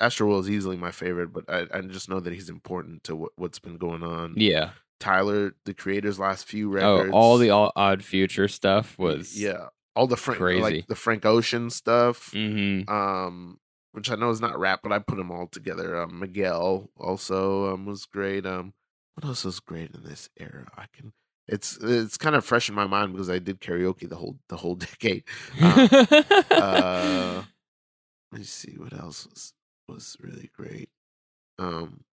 Astro 0.00 0.28
World 0.28 0.44
is 0.44 0.50
easily 0.50 0.76
my 0.76 0.90
favorite, 0.90 1.32
but 1.32 1.44
I, 1.48 1.66
I 1.72 1.80
just 1.82 2.08
know 2.08 2.20
that 2.20 2.32
he's 2.32 2.48
important 2.48 3.04
to 3.04 3.16
what, 3.16 3.32
what's 3.36 3.58
been 3.58 3.76
going 3.78 4.02
on. 4.02 4.34
Yeah. 4.36 4.70
Tyler, 5.00 5.54
the 5.64 5.74
creator's 5.74 6.18
last 6.18 6.46
few 6.46 6.68
Oh, 6.70 6.72
records. 6.96 7.12
all 7.12 7.36
the 7.38 7.50
all 7.50 7.72
odd 7.74 8.04
future 8.04 8.46
stuff 8.48 8.96
was 8.98 9.40
yeah, 9.40 9.66
all 9.96 10.06
the 10.06 10.16
Frank 10.16 10.38
crazy. 10.38 10.60
like 10.60 10.86
the 10.86 10.94
Frank 10.94 11.24
Ocean 11.26 11.70
stuff, 11.70 12.30
hmm 12.32 12.82
um, 12.88 13.58
which 13.92 14.10
I 14.10 14.14
know 14.14 14.30
is 14.30 14.40
not 14.40 14.58
rap, 14.58 14.80
but 14.82 14.92
I 14.92 15.00
put 15.00 15.16
them 15.16 15.30
all 15.32 15.48
together. 15.48 16.00
Um, 16.00 16.20
Miguel 16.20 16.88
also 16.96 17.74
um 17.74 17.84
was 17.84 18.06
great. 18.06 18.46
Um, 18.46 18.74
what 19.14 19.24
else 19.26 19.44
was 19.44 19.58
great 19.60 19.90
in 19.94 20.02
this 20.04 20.28
era? 20.38 20.66
I 20.76 20.86
can. 20.92 21.12
It's 21.48 21.76
it's 21.82 22.16
kind 22.16 22.36
of 22.36 22.44
fresh 22.44 22.68
in 22.68 22.74
my 22.74 22.86
mind 22.86 23.12
because 23.12 23.28
I 23.28 23.38
did 23.38 23.60
karaoke 23.60 24.08
the 24.08 24.16
whole 24.16 24.38
the 24.48 24.56
whole 24.56 24.74
decade. 24.90 25.24
Um, 25.60 25.88
uh, 26.50 27.42
let 28.30 28.38
me 28.38 28.44
see 28.44 28.74
what 28.78 28.92
else 28.92 29.26
was 29.26 29.52
was 29.88 30.16
really 30.20 30.50
great. 30.56 30.88
Um, 31.58 32.04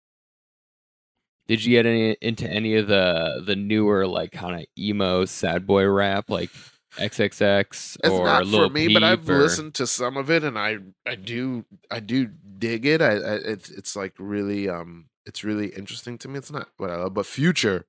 Did 1.48 1.64
you 1.64 1.76
get 1.76 1.86
any 1.86 2.18
into 2.22 2.50
any 2.50 2.76
of 2.76 2.88
the 2.88 3.42
the 3.46 3.56
newer 3.56 4.06
like 4.08 4.32
kind 4.32 4.60
of 4.62 4.66
emo 4.78 5.26
sad 5.26 5.66
boy 5.66 5.86
rap 5.88 6.30
like 6.30 6.50
XXX 6.98 7.70
It's 7.70 8.00
or 8.10 8.26
not 8.26 8.46
Lil 8.48 8.68
for 8.68 8.74
me, 8.74 8.92
but 8.94 9.04
I've 9.04 9.30
or- 9.30 9.40
listened 9.40 9.76
to 9.76 9.86
some 9.88 10.18
of 10.18 10.30
it, 10.32 10.44
and 10.44 10.58
I 10.58 10.80
I 11.06 11.16
do 11.16 11.66
I 11.92 12.00
do 12.00 12.28
dig 12.58 12.86
it. 12.86 13.02
I, 13.02 13.12
I 13.14 13.34
it's 13.36 13.70
it's 13.70 13.96
like 13.96 14.16
really 14.18 14.68
um 14.68 15.06
it's 15.26 15.44
really 15.44 15.68
interesting 15.68 16.18
to 16.18 16.28
me. 16.28 16.40
It's 16.40 16.52
not 16.52 16.70
what 16.78 16.90
I 16.90 16.96
love, 16.98 17.14
but 17.14 17.28
Future, 17.28 17.86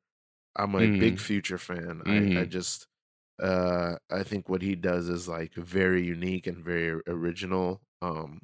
I'm 0.57 0.75
a 0.75 0.89
big 0.89 1.19
Mhm. 1.19 1.21
Future 1.21 1.59
fan. 1.59 2.03
I 2.07 2.29
I 2.37 2.45
Mhm. 2.45 2.47
just 2.47 2.87
uh 3.43 3.97
I 4.11 4.23
think 4.25 4.49
what 4.49 4.63
he 4.63 4.75
does 4.77 5.09
is 5.09 5.29
like 5.29 5.55
very 5.55 6.05
unique 6.05 6.47
and 6.47 6.65
very 6.65 7.01
original. 7.07 7.83
Um. 8.03 8.43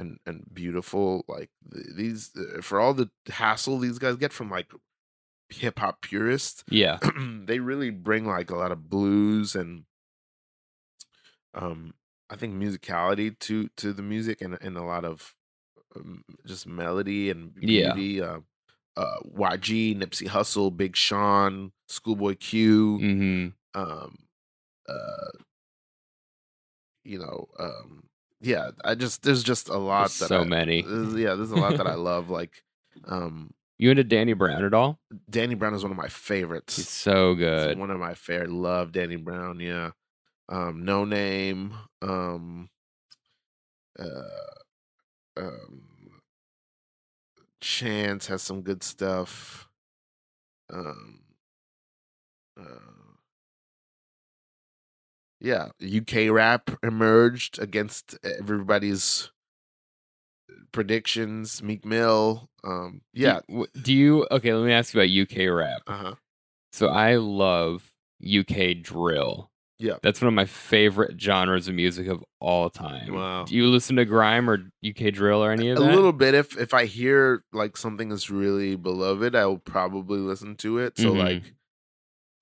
And, 0.00 0.18
and 0.26 0.44
beautiful 0.52 1.24
like 1.28 1.50
these 1.62 2.32
uh, 2.36 2.62
for 2.62 2.80
all 2.80 2.94
the 2.94 3.10
hassle 3.28 3.78
these 3.78 3.98
guys 3.98 4.16
get 4.16 4.32
from 4.32 4.50
like 4.50 4.72
hip 5.50 5.78
hop 5.80 6.02
purists 6.02 6.64
Yeah. 6.70 7.00
they 7.46 7.60
really 7.60 7.90
bring 7.90 8.26
like 8.26 8.50
a 8.50 8.56
lot 8.56 8.72
of 8.72 8.90
blues 8.90 9.56
and 9.56 9.86
um 11.54 11.94
I 12.30 12.36
think 12.36 12.54
musicality 12.54 13.38
to 13.40 13.68
to 13.76 13.92
the 13.92 14.02
music 14.02 14.42
and 14.42 14.58
and 14.60 14.76
a 14.76 14.82
lot 14.82 15.04
of 15.04 15.34
um, 15.96 16.24
just 16.46 16.66
melody 16.66 17.30
and 17.30 17.54
Yeah. 17.60 18.02
beauty. 18.04 18.20
Uh, 18.22 18.40
uh, 18.96 19.16
YG, 19.36 19.96
Nipsey 19.98 20.26
Hussle, 20.28 20.76
Big 20.76 20.96
Sean, 20.96 21.72
Schoolboy 21.88 22.34
Q, 22.36 22.98
hmm 22.98 23.48
um, 23.80 24.16
uh, 24.88 25.38
you 27.04 27.18
know, 27.18 27.46
um, 27.58 28.04
yeah. 28.40 28.70
I 28.84 28.94
just 28.94 29.22
there's 29.22 29.42
just 29.42 29.68
a 29.68 29.76
lot 29.78 30.02
There's 30.08 30.18
that 30.20 30.28
so 30.28 30.40
I, 30.40 30.44
many. 30.44 30.82
there's- 30.82 31.14
yeah, 31.14 31.34
there's 31.34 31.50
a 31.52 31.56
lot 31.56 31.76
that 31.76 31.86
I 31.86 31.94
love. 32.10 32.28
Like, 32.30 32.62
um, 33.06 33.52
You 33.78 33.90
into 33.90 34.04
Danny 34.04 34.32
Brown 34.32 34.64
at 34.64 34.74
all? 34.74 34.98
Danny 35.30 35.54
Brown 35.54 35.74
is 35.74 35.82
one 35.82 35.92
of 35.92 35.96
my 35.98 36.08
favorites. 36.08 36.76
He's 36.76 36.88
so 36.88 37.32
It's 37.32 37.38
good. 37.38 37.78
one 37.78 37.90
of 37.90 37.98
my 38.00 38.14
favorite. 38.14 38.50
Love 38.50 38.92
Danny 38.92 39.16
Brown. 39.16 39.60
Yeah. 39.60 39.90
Um, 40.48 40.82
Noname. 40.84 41.72
Um, 42.02 42.68
uh, 43.98 44.56
um, 45.36 45.82
Chance 47.60 48.26
has 48.28 48.42
some 48.42 48.62
good 48.62 48.82
stuff. 48.82 49.68
Um, 50.72 51.20
uh, 52.58 53.14
yeah, 55.40 55.68
UK 55.82 56.30
rap 56.30 56.70
emerged 56.82 57.58
against 57.58 58.18
everybody's 58.24 59.30
predictions. 60.72 61.62
Meek 61.62 61.84
Mill. 61.84 62.48
Um, 62.64 63.02
yeah. 63.12 63.40
w- 63.48 63.66
Do 63.80 63.92
you 63.94 64.26
okay? 64.30 64.52
Let 64.52 64.66
me 64.66 64.72
ask 64.72 64.94
you 64.94 65.00
about 65.00 65.10
UK 65.10 65.52
rap. 65.54 65.82
Uh 65.86 65.96
huh. 65.96 66.14
So 66.72 66.88
I 66.88 67.16
love 67.16 67.92
UK 68.22 68.82
drill. 68.82 69.50
Yeah. 69.80 69.94
That's 70.02 70.20
one 70.20 70.28
of 70.28 70.34
my 70.34 70.44
favorite 70.46 71.20
genres 71.20 71.68
of 71.68 71.74
music 71.74 72.08
of 72.08 72.24
all 72.40 72.68
time. 72.68 73.12
Wow. 73.14 73.44
Do 73.44 73.54
you 73.54 73.66
listen 73.68 73.94
to 73.96 74.04
grime 74.04 74.50
or 74.50 74.58
UK 74.84 75.12
drill 75.12 75.42
or 75.44 75.52
any 75.52 75.70
of 75.70 75.78
that? 75.78 75.84
a 75.90 75.94
little 75.94 76.12
bit 76.12 76.34
if 76.34 76.58
if 76.58 76.74
i 76.74 76.84
hear 76.84 77.44
like 77.52 77.76
something 77.76 78.10
is 78.10 78.28
really 78.30 78.74
beloved 78.76 79.34
i 79.36 79.46
will 79.46 79.58
probably 79.58 80.18
listen 80.18 80.56
to 80.56 80.78
it 80.78 80.98
so 80.98 81.12
Mhm. 81.14 81.18
like 81.18 81.42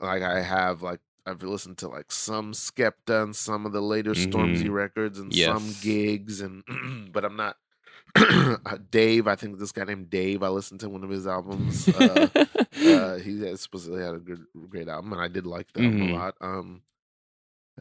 like 0.01 0.23
i 0.23 0.41
have 0.41 0.83
like 0.83 1.01
i've 1.27 1.43
listened 1.43 1.77
to 1.79 1.89
like 1.89 2.11
some 2.13 2.53
skepta 2.53 3.23
and 3.23 3.37
some 3.37 3.67
of 3.67 3.73
the 3.73 3.81
later 3.83 4.13
stormzy 4.13 4.71
records 4.71 5.19
and 5.19 5.35
some 5.35 5.59
Mm-hmm. 5.63 5.81
Giggs 5.83 6.41
and 6.41 6.65
but 7.13 7.25
i'm 7.25 7.37
not 7.37 7.57
uh, 8.17 8.79
dave 8.91 9.27
i 9.27 9.35
think 9.35 9.59
this 9.59 9.73
guy 9.73 9.85
named 9.85 10.09
dave 10.11 10.43
i 10.43 10.49
listened 10.49 10.81
to 10.81 10.89
one 10.89 11.05
of 11.05 11.11
his 11.11 11.27
albums 11.27 11.87
uh, 11.89 12.29
uh 12.87 13.17
he 13.17 13.57
supposedly 13.57 14.03
had 14.03 14.15
a 14.15 14.19
good 14.19 14.45
great 14.69 14.89
album 14.89 15.13
and 15.13 15.21
i 15.21 15.29
did 15.29 15.47
like 15.47 15.71
that 15.75 15.83
Mhm. 15.83 16.11
a 16.11 16.15
lot 16.15 16.35
um 16.41 16.83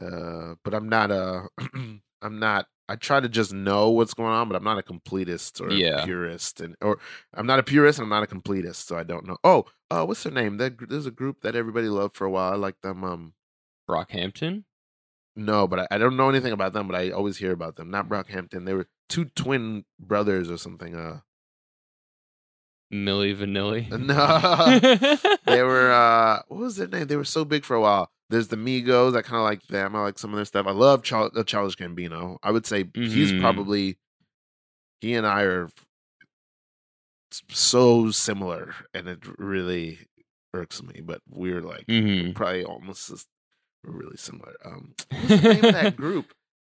uh 0.02 0.56
but 0.64 0.74
i'm 0.74 0.90
not 0.90 1.12
uh 1.12 1.44
i'm 2.22 2.40
not 2.40 2.68
I 2.88 2.96
try 2.96 3.20
to 3.20 3.28
just 3.28 3.52
know 3.52 3.90
what's 3.90 4.14
going 4.14 4.30
on, 4.32 4.48
but 4.48 4.56
I'm 4.56 4.64
not 4.64 4.78
a 4.78 4.84
completist 4.84 5.60
or 5.60 5.72
Yeah. 5.72 6.04
a 6.04 6.06
purist, 6.06 6.62
and 6.62 6.76
or 6.82 7.00
I'm 7.34 7.48
not 7.48 7.58
a 7.58 7.64
purist 7.64 7.98
and 7.98 8.04
I'm 8.06 8.10
not 8.12 8.22
a 8.22 8.28
completist, 8.36 8.86
so 8.86 8.96
I 8.96 9.02
don't 9.02 9.26
know. 9.26 9.38
Oh, 9.44 9.66
uh, 9.90 10.06
what's 10.06 10.22
their 10.22 10.32
name? 10.32 10.58
That 10.58 10.78
there's 10.88 11.08
a 11.08 11.12
group 11.12 11.42
that 11.42 11.56
everybody 11.56 11.88
loved 11.90 12.16
for 12.16 12.26
a 12.26 12.30
while. 12.30 12.54
I 12.54 12.58
like 12.58 12.80
them. 12.82 13.04
Um, 13.04 13.34
Brockhampton. 13.90 14.66
no, 15.36 15.68
but 15.68 15.80
I, 15.80 15.88
I 15.92 15.98
don't 15.98 16.16
know 16.16 16.30
anything 16.30 16.54
about 16.54 16.74
them, 16.74 16.88
but 16.88 16.96
I 16.96 17.10
always 17.10 17.38
hear 17.38 17.52
about 17.54 17.76
them. 17.76 17.90
Not 17.90 18.08
Brockhampton. 18.08 18.68
They 18.68 18.76
were 18.76 18.88
two 19.10 19.26
twin 19.26 19.86
brothers 20.00 20.52
or 20.52 20.58
something. 20.58 20.96
Uh, 20.96 21.22
Milli 22.94 23.36
Vanilli. 23.36 23.90
No. 24.00 25.26
they 25.46 25.62
were 25.64 25.92
uh 25.92 26.42
what 26.48 26.60
was 26.60 26.76
their 26.78 26.88
name? 26.88 27.08
They 27.08 27.16
were 27.18 27.24
so 27.26 27.44
big 27.46 27.66
for 27.66 27.76
a 27.76 27.82
while. 27.82 28.10
There's 28.30 28.48
the 28.48 28.56
Migos. 28.58 29.16
I 29.16 29.22
kind 29.22 29.38
of 29.38 29.44
like 29.44 29.64
them. 29.68 29.96
I 29.96 30.02
like 30.02 30.18
some 30.20 30.32
of 30.32 30.36
their 30.38 30.46
stuff. 30.46 30.66
I 30.68 30.72
love 30.72 31.04
Char- 31.04 31.32
uh, 31.36 31.44
Childish 31.44 31.76
Gambino. 31.78 32.38
I 32.42 32.52
would 32.52 32.66
say 32.66 32.86
he's 32.94 33.32
Mhm. 33.34 33.40
probably 33.42 33.98
he 35.02 35.14
and 35.14 35.28
I 35.28 35.42
are 35.44 35.70
so 37.50 38.12
similar, 38.12 38.74
and 38.94 39.08
it 39.08 39.20
really 39.38 40.00
irks 40.54 40.82
me. 40.82 41.02
But 41.02 41.22
we're 41.30 41.62
like 41.62 41.86
hmm 41.88 42.32
probably 42.32 42.64
almost 42.64 43.28
really 43.84 44.18
similar. 44.18 44.54
Um, 44.64 44.94
what's 45.12 45.28
the 45.42 45.54
name 45.54 45.66
of 45.66 45.74
that 45.74 45.96
group? 46.04 46.34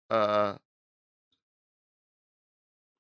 Uh, 0.10 0.56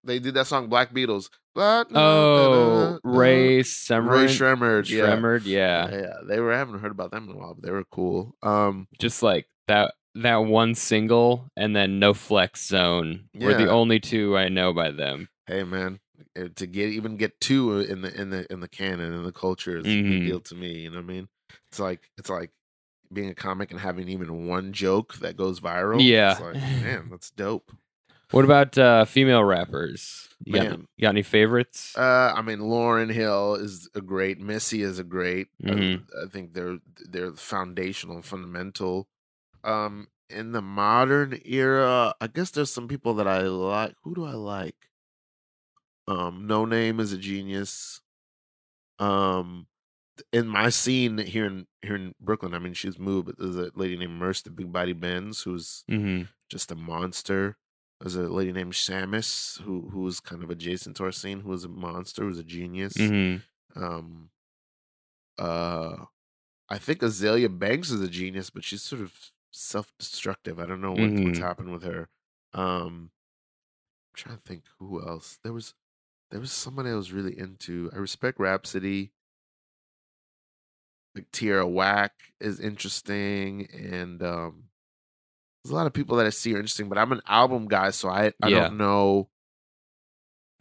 they 0.03 0.19
did 0.19 0.33
that 0.35 0.47
song 0.47 0.67
Black 0.67 0.93
Beatles. 0.93 1.29
Black- 1.53 1.87
Oh, 1.93 2.99
Ray 3.03 3.57
Ray 3.57 3.63
Summer. 3.63 4.27
Sremmurd. 4.27 4.89
Yeah. 4.89 5.03
Sremmurd, 5.07 5.45
yeah. 5.45 5.89
yeah, 5.91 5.97
yeah. 6.01 6.13
They 6.27 6.39
were. 6.39 6.53
I 6.53 6.57
haven't 6.57 6.79
heard 6.79 6.91
about 6.91 7.11
them 7.11 7.29
in 7.29 7.35
a 7.35 7.37
while, 7.37 7.53
but 7.55 7.63
they 7.63 7.71
were 7.71 7.83
cool. 7.91 8.35
Um, 8.41 8.87
Just 8.99 9.21
like 9.21 9.47
that 9.67 9.93
that 10.15 10.37
one 10.37 10.75
single 10.75 11.49
and 11.55 11.75
then 11.75 11.99
No 11.99 12.13
Flex 12.13 12.67
Zone 12.67 13.25
were 13.33 13.53
the 13.53 13.69
only 13.69 13.99
two 13.99 14.37
I 14.37 14.49
know 14.49 14.73
by 14.73 14.91
them. 14.91 15.29
hey 15.47 15.63
man, 15.63 15.99
eh, 16.35 16.47
to 16.55 16.67
get 16.67 16.89
even 16.89 17.17
get 17.17 17.39
two 17.39 17.79
in 17.79 18.01
the 18.01 18.13
in 18.19 18.29
the 18.29 18.51
in 18.51 18.59
the 18.61 18.67
canon 18.67 19.13
in 19.13 19.23
the 19.23 19.31
culture 19.31 19.77
is 19.77 19.85
a 19.85 19.89
Mhm. 19.89 20.09
big 20.09 20.27
deal 20.27 20.39
to 20.41 20.55
me. 20.55 20.79
You 20.79 20.89
know 20.89 20.97
what 20.97 21.03
I 21.03 21.07
mean? 21.13 21.27
It's 21.69 21.79
like 21.79 22.09
it's 22.17 22.29
like 22.29 22.51
being 23.13 23.29
a 23.29 23.35
comic 23.35 23.71
and 23.71 23.79
having 23.79 24.07
even 24.09 24.47
one 24.47 24.71
joke 24.73 25.15
that 25.15 25.35
goes 25.37 25.59
viral. 25.59 26.01
Yeah. 26.01 26.31
it's 26.31 26.41
like 26.41 26.55
man, 26.55 27.07
that's 27.11 27.29
dope. 27.31 27.71
What 28.31 28.45
about 28.45 28.77
uh, 28.77 29.05
female 29.05 29.43
rappers? 29.43 30.29
You 30.43 30.53
got, 30.53 30.63
Man. 30.69 30.87
you 30.97 31.01
got 31.03 31.09
any 31.09 31.21
favorites? 31.21 31.95
Uh, 31.97 32.33
I 32.35 32.41
mean, 32.41 32.59
Lauryn 32.59 33.11
Hill 33.11 33.55
is 33.55 33.89
a 33.93 34.01
great. 34.01 34.39
Missy 34.39 34.81
is 34.81 34.99
a 34.99 35.03
great. 35.03 35.47
I- 35.63 35.69
Mhm. 35.69 36.05
I, 36.23 36.27
think 36.29 36.53
they're 36.53 36.79
they're 37.09 37.33
foundational, 37.33 38.21
fundamental. 38.21 39.07
Um, 39.63 40.07
in 40.29 40.53
the 40.53 40.61
modern 40.61 41.39
era, 41.45 42.15
I 42.21 42.27
guess 42.27 42.51
there's 42.51 42.71
some 42.71 42.87
people 42.87 43.13
that 43.15 43.27
I 43.27 43.41
like. 43.41 43.95
Who 44.03 44.15
do 44.15 44.25
I 44.25 44.31
like? 44.33 44.75
Um, 46.07 46.47
Noname 46.47 46.99
is 46.99 47.13
a 47.13 47.17
genius. 47.17 48.01
Um, 48.97 49.67
in 50.33 50.47
my 50.47 50.69
scene 50.69 51.17
here 51.19 51.45
in 51.45 51.67
here 51.81 51.95
in 51.95 52.13
Brooklyn, 52.19 52.53
I 52.53 52.59
mean, 52.59 52.73
she's 52.73 52.97
moved, 52.97 53.27
but 53.27 53.37
there's 53.37 53.57
a 53.57 53.71
lady 53.75 53.97
named 53.97 54.13
Merce, 54.13 54.41
the 54.41 54.49
Big 54.51 54.71
Body 54.71 54.93
Benz, 54.93 55.41
who's 55.43 55.83
hmm 55.87 56.23
just 56.49 56.71
a 56.71 56.75
monster. 56.75 57.57
There's 58.01 58.15
a 58.17 58.23
lady 58.23 58.51
named 58.51 58.73
Shamus 58.73 59.61
who 59.61 59.89
who 59.91 60.01
was 60.01 60.19
kind 60.19 60.43
of 60.43 60.49
adjacent 60.49 60.97
to 60.97 61.05
our 61.05 61.11
scene, 61.13 61.41
who 61.41 61.49
was 61.51 61.63
a 61.65 61.69
monster, 61.69 62.23
who 62.23 62.29
was 62.29 62.39
a 62.39 62.43
genius. 62.43 62.97
hmm 62.97 63.43
Um, 63.75 64.31
uh, 65.37 66.05
I 66.69 66.79
think 66.79 67.01
Azealia 67.01 67.57
Banks 67.57 67.91
is 67.91 68.01
a 68.01 68.09
genius, 68.09 68.49
but 68.51 68.63
she's 68.65 68.83
sort 68.83 69.01
of 69.01 69.31
self-destructive. 69.51 70.59
I 70.59 70.65
don't 70.67 70.81
know 70.81 70.93
what, 70.93 71.13
what's 71.21 71.39
Mhm. 71.39 71.41
happened 71.41 71.71
with 71.73 71.83
her. 71.83 72.09
Um, 72.53 73.11
I'm 74.11 74.15
trying 74.15 74.37
to 74.37 74.43
think 74.43 74.65
who 74.79 75.05
else. 75.05 75.37
There 75.43 75.53
was 75.53 75.73
there 76.31 76.41
was 76.41 76.51
somebody 76.53 76.91
I 76.91 76.95
was 76.95 77.13
really 77.13 77.37
into. 77.37 77.91
I 77.93 77.97
respect 77.97 78.39
Rapsody. 78.39 79.13
Like 81.15 81.29
Tierra 81.31 81.67
Whack 81.67 82.33
is 82.39 82.59
interesting, 82.59 83.69
and 83.71 84.21
um, 84.23 84.70
there's 85.63 85.71
a 85.71 85.75
lot 85.75 85.87
of 85.87 85.93
people 85.93 86.17
that 86.17 86.25
I 86.25 86.29
see 86.31 86.53
are 86.53 86.57
interesting. 86.57 86.89
But 86.89 86.97
I'm 86.97 87.11
an 87.11 87.21
album 87.27 87.67
guy, 87.67 87.91
so 87.91 88.09
I 88.09 88.33
I 88.41 88.49
Yeah. 88.49 88.61
don't 88.67 88.77
know. 88.77 89.29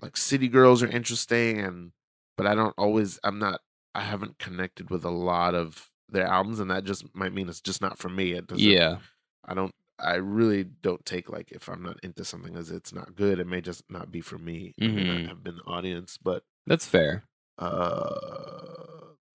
Like 0.01 0.17
City 0.17 0.49
Girls 0.49 0.83
are 0.83 0.89
interesting, 0.89 1.59
and 1.61 1.93
but 2.37 2.47
I 2.47 2.55
don't 2.55 2.75
always. 2.79 3.19
I'm 3.25 3.39
not. 3.39 3.61
I 3.95 4.01
haven't 4.03 4.39
connected 4.39 4.89
with 4.91 5.05
a 5.05 5.11
lot 5.11 5.55
of 5.55 5.91
their 6.09 6.27
albums, 6.27 6.59
and 6.61 6.71
that 6.71 6.85
just 6.85 7.05
might 7.15 7.33
mean 7.35 7.49
it's 7.49 7.61
just 7.61 7.83
not 7.83 7.99
for 7.99 8.09
me. 8.09 8.33
It 8.33 8.47
doesn't. 8.47 8.67
Yeah. 8.67 8.99
I 9.45 9.55
don't. 9.55 9.75
I 9.99 10.15
really 10.15 10.65
don't 10.65 11.05
take 11.05 11.29
like 11.29 11.53
if 11.53 11.69
I'm 11.69 11.83
not 11.83 11.99
into 12.03 12.25
something 12.25 12.57
as 12.57 12.71
it's 12.71 12.95
not 12.95 13.15
good. 13.15 13.39
It 13.39 13.47
may 13.47 13.61
just 13.61 13.85
not 13.91 14.11
be 14.11 14.23
for 14.23 14.39
me. 14.39 14.73
I 14.81 14.87
may 14.87 15.05
not 15.05 15.29
have 15.29 15.45
been 15.45 15.57
the 15.57 15.65
audience, 15.65 16.17
but 16.17 16.45
That's 16.67 16.87
fair. 16.87 17.25
uh, 17.59 18.85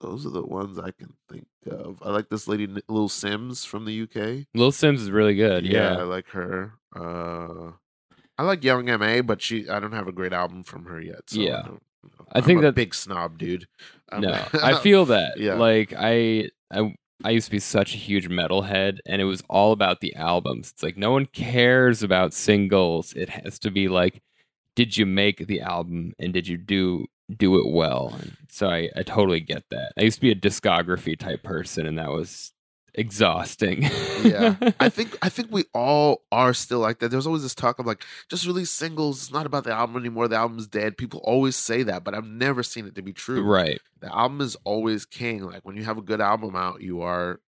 those 0.01 0.25
are 0.25 0.29
the 0.29 0.41
ones 0.45 0.77
I 0.77 0.91
can 0.91 1.13
think 1.29 1.47
of. 1.69 2.01
I 2.03 2.09
like 2.11 2.29
this 2.29 2.47
lady, 2.47 2.67
Lil 2.87 3.09
Simz 3.09 3.65
from 3.65 3.85
the 3.85 4.01
UK. 4.03 4.45
Lil 4.53 4.71
Simz 4.71 4.95
is 4.99 5.11
really 5.11 5.35
good. 5.35 5.65
I 5.65 5.67
Yeah. 5.69 5.95
I 5.97 6.03
like 6.03 6.27
her. 6.29 6.73
Uh, 6.95 7.71
I 8.37 8.43
like 8.43 8.63
Young 8.63 8.85
Ma, 8.85 9.21
but 9.21 9.41
she. 9.41 9.69
I 9.69 9.79
don't 9.79 9.93
have 9.93 10.07
a 10.07 10.11
great 10.11 10.33
album 10.33 10.63
from 10.63 10.85
her 10.85 11.01
yet. 11.01 11.21
So 11.29 11.39
Yeah. 11.39 11.61
I, 11.63 11.67
know. 11.67 11.79
I 12.33 12.41
think 12.41 12.61
that- 12.61 12.75
big 12.75 12.93
snob, 12.93 13.37
dude. 13.37 13.67
I'm- 14.11 14.21
No, 14.21 14.45
I 14.61 14.73
feel 14.81 15.05
that. 15.05 15.39
Yeah. 15.39 15.55
Like 15.55 15.93
I, 15.97 16.49
I, 16.71 16.93
I 17.23 17.29
used 17.31 17.45
to 17.45 17.51
be 17.51 17.59
such 17.59 17.93
a 17.95 17.97
huge 17.97 18.27
metalhead, 18.29 18.99
and 19.05 19.21
it 19.21 19.25
was 19.25 19.41
all 19.49 19.71
about 19.71 20.01
the 20.01 20.13
albums. 20.15 20.71
It's 20.71 20.83
like 20.83 20.97
no 20.97 21.11
one 21.11 21.25
cares 21.25 22.03
about 22.03 22.33
singles. 22.33 23.13
It 23.13 23.29
has 23.29 23.57
to 23.59 23.71
be 23.71 23.87
like, 23.87 24.21
did 24.75 24.97
you 24.97 25.05
make 25.05 25.47
the 25.47 25.61
album 25.61 26.13
and 26.19 26.33
did 26.33 26.47
you 26.49 26.57
do 26.57 27.05
do 27.33 27.57
it 27.59 27.67
well? 27.71 28.13
And 28.19 28.35
so 28.49 28.67
I, 28.69 28.89
I 28.95 29.03
totally 29.03 29.39
get 29.39 29.63
that. 29.71 29.93
I 29.97 30.01
used 30.03 30.17
to 30.17 30.21
be 30.21 30.31
a 30.31 30.35
discography 30.35 31.17
type 31.17 31.43
person, 31.43 31.85
and 31.85 31.97
that 31.97 32.09
was 32.11 32.51
exhausting. 32.97 33.83
yeah 34.23 34.55
i 34.79 34.87
think 34.87 35.17
i 35.21 35.27
think 35.27 35.49
we 35.51 35.65
all 35.73 36.21
are 36.31 36.53
still 36.53 36.79
like 36.79 36.99
that 36.99 37.09
there's 37.11 37.27
always 37.27 37.43
this 37.43 37.53
talk 37.53 37.77
of 37.77 37.85
like 37.85 38.01
just 38.29 38.47
release 38.47 38.71
singles 38.71 39.21
it's 39.23 39.33
not 39.33 39.45
about 39.45 39.65
the 39.65 39.71
album 39.73 39.97
anymore 39.97 40.29
the 40.29 40.35
album's 40.37 40.65
dead 40.65 40.97
people 40.97 41.19
always 41.25 41.57
say 41.57 41.83
that 41.83 42.05
but 42.05 42.15
i've 42.15 42.25
never 42.25 42.63
seen 42.63 42.85
it 42.87 42.95
to 42.95 43.01
be 43.01 43.11
true 43.11 43.43
right. 43.43 43.81
the 43.99 44.07
album 44.15 44.39
is 44.39 44.55
always 44.63 45.05
king 45.05 45.43
like 45.43 45.65
when 45.65 45.75
you 45.75 45.83
have 45.83 45.97
a 45.97 46.01
good 46.01 46.21
album 46.21 46.55
out 46.55 46.81
you 46.81 47.01
are 47.01 47.41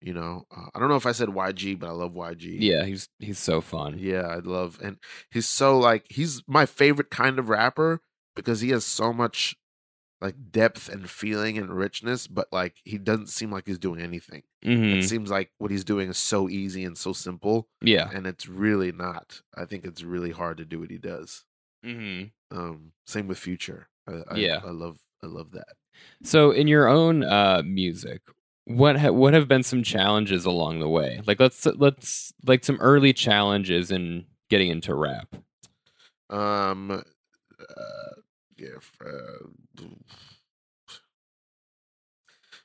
you 0.00 0.12
know 0.12 0.46
uh, 0.50 0.66
i 0.74 0.80
don't 0.80 0.88
know 0.88 0.96
if 0.96 1.06
i 1.06 1.12
said 1.12 1.28
yg 1.28 1.78
but 1.78 1.88
i 1.88 1.92
love 1.92 2.12
yg 2.14 2.56
Yeah, 2.58 2.84
he's 2.84 3.08
he's 3.20 3.38
so 3.38 3.60
fun. 3.60 3.98
yeah 4.00 4.22
i 4.26 4.38
love 4.38 4.80
and 4.82 4.96
he's 5.30 5.46
so 5.46 5.78
like 5.78 6.06
he's 6.10 6.42
my 6.48 6.66
favorite 6.66 7.08
kind 7.10 7.38
of 7.38 7.48
rapper 7.48 8.00
because 8.34 8.60
he 8.60 8.70
has 8.70 8.84
so 8.84 9.12
much 9.12 9.56
like 10.20 10.36
depth 10.52 10.88
and 10.88 11.10
feeling 11.10 11.58
and 11.58 11.76
richness 11.76 12.26
but 12.28 12.46
like 12.52 12.76
he 12.84 12.96
doesn't 12.96 13.28
seem 13.28 13.50
like 13.50 13.66
he's 13.66 13.78
doing 13.78 14.00
anything 14.00 14.42
hmm 14.62 14.92
it 14.94 15.02
seems 15.02 15.30
like 15.30 15.50
what 15.58 15.70
he's 15.70 15.84
doing 15.84 16.08
is 16.10 16.16
so 16.18 16.48
easy 16.48 16.84
and 16.84 16.96
so 16.96 17.12
simple 17.12 17.68
Yeah. 17.80 18.08
and 18.12 18.26
it's 18.26 18.48
really 18.48 18.92
not 18.92 19.42
i 19.56 19.64
think 19.64 19.84
it's 19.84 20.02
really 20.04 20.30
hard 20.30 20.58
to 20.58 20.64
do 20.64 20.78
what 20.78 20.90
he 20.90 20.98
does 20.98 21.44
hmm 21.84 22.24
um 22.52 22.92
same 23.06 23.26
with 23.26 23.38
future 23.38 23.88
I, 24.06 24.12
I, 24.30 24.36
Yeah. 24.38 24.60
i 24.64 24.70
love 24.70 24.98
i 25.22 25.26
love 25.26 25.50
that 25.52 25.74
So, 26.22 26.50
in 26.52 26.68
your 26.68 26.88
own 26.88 27.22
uh, 27.22 27.62
music, 27.64 28.22
what 28.64 28.96
ha- 28.98 29.10
what 29.12 29.34
have 29.34 29.46
been 29.48 29.62
some 29.62 29.82
challenges 29.82 30.44
along 30.46 30.80
the 30.80 30.88
way? 30.88 31.20
Like, 31.26 31.38
let's 31.38 31.66
let's 31.66 32.32
like 32.46 32.64
some 32.64 32.78
early 32.80 33.12
challenges 33.12 33.90
in 33.90 34.24
getting 34.48 34.68
into 34.70 34.94
rap. 34.94 35.28
um 36.30 37.02
uh, 37.76 38.20
yeah 38.56 38.78
uh, 39.04 39.46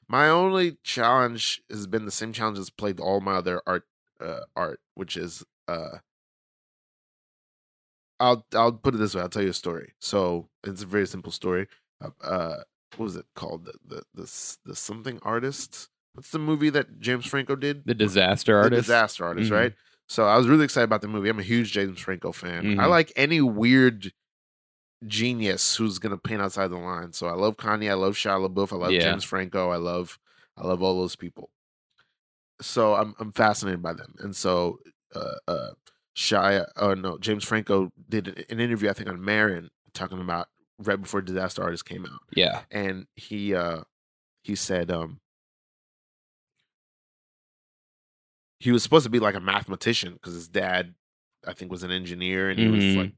my 0.08 0.30
only 0.30 0.78
challenge 0.84 1.62
has 1.70 1.88
been 1.88 2.06
the 2.06 2.12
same 2.12 2.34
challenge 2.34 2.60
as 2.60 2.70
played 2.70 3.00
all 3.00 3.20
my 3.22 3.34
other 3.36 3.62
art 3.68 3.86
uh, 4.20 4.42
art 4.56 4.80
which 4.96 5.16
is 5.18 5.44
uh 5.68 5.98
I'll 8.20 8.46
I'll 8.54 8.72
put 8.72 8.96
it 8.96 8.98
this 8.98 9.14
way. 9.14 9.22
I'll 9.22 9.30
tell 9.30 9.44
you 9.44 9.50
a 9.50 9.54
story. 9.54 9.94
So 10.00 10.50
it's 10.64 10.82
a 10.82 10.88
very 10.88 11.06
simple 11.06 11.32
story. 11.32 11.68
Uh, 12.02 12.58
what 12.96 13.00
was 13.06 13.16
it 13.16 13.26
called? 13.36 13.66
The 13.66 13.74
the 13.86 14.04
the, 14.16 14.58
the 14.66 14.76
something 14.76 15.20
artist. 15.22 15.90
What's 16.14 16.32
the 16.32 16.40
movie 16.40 16.72
that 16.72 17.00
James 17.00 17.28
Franco 17.28 17.56
did? 17.56 17.86
The 17.86 17.94
disaster 17.94 18.54
The 18.54 18.64
artist. 18.64 18.88
disaster 18.88 19.24
artist, 19.26 19.52
Mhm. 19.52 19.56
right? 19.56 19.74
So 20.10 20.26
I 20.26 20.36
was 20.38 20.48
really 20.48 20.64
excited 20.64 20.86
about 20.86 21.02
the 21.02 21.08
movie. 21.08 21.30
I'm 21.30 21.38
a 21.38 21.44
huge 21.44 21.72
James 21.74 22.00
Franco 22.00 22.32
fan. 22.32 22.80
I 22.80 22.86
Mhm. 22.86 22.90
like 22.90 23.12
any 23.16 23.40
weird 23.42 24.12
genius 25.06 25.76
who's 25.76 26.00
gonna 26.00 26.18
paint 26.18 26.42
outside 26.42 26.70
the 26.70 26.78
line. 26.78 27.14
So 27.14 27.28
I 27.28 27.34
love 27.34 27.58
Kanye. 27.58 27.90
I 27.92 27.94
love 27.94 28.16
Shia 28.16 28.48
LaBeouf. 28.48 28.72
I 28.74 28.76
love 28.78 28.92
Yeah. 28.92 29.02
James 29.02 29.24
Franco. 29.24 29.70
I 29.70 29.78
love 29.78 30.18
I 30.58 30.66
love 30.66 30.82
all 30.82 30.98
those 31.00 31.16
people. 31.16 31.50
So 32.62 32.96
I'm 32.96 33.14
I'm 33.20 33.32
fascinated 33.32 33.82
by 33.82 33.94
them. 33.94 34.16
And 34.20 34.36
so 34.36 34.80
uh 35.14 35.36
uh 35.48 35.70
Shia 36.16 36.66
oh 36.78 36.96
no, 36.96 37.18
James 37.20 37.44
Franco 37.44 37.92
did 38.10 38.46
an 38.50 38.60
interview 38.60 38.90
I 38.90 38.94
think 38.94 39.10
on 39.10 39.24
Maron 39.24 39.70
talking 39.94 40.20
about 40.20 40.48
right 40.80 41.00
before 41.00 41.22
Disaster 41.22 41.62
Artist 41.62 41.86
came 41.86 42.06
out 42.06 42.22
Yeah. 42.36 42.62
and 42.72 43.06
he 43.16 43.54
uh 43.54 43.82
he 44.44 44.56
said 44.56 44.90
um 44.92 45.20
he 48.60 48.72
was 48.72 48.82
supposed 48.82 49.04
to 49.04 49.10
be 49.12 49.20
like 49.20 49.36
a 49.36 49.40
mathematician 49.40 50.14
because 50.14 50.34
his 50.34 50.48
dad 50.48 50.96
I 51.46 51.54
think 51.54 51.72
was 51.72 51.84
an 51.84 51.92
engineer, 51.92 52.50
and 52.50 52.60
he 52.60 52.68
was 52.68 52.84
Mhm. 52.84 52.98
like 52.98 53.14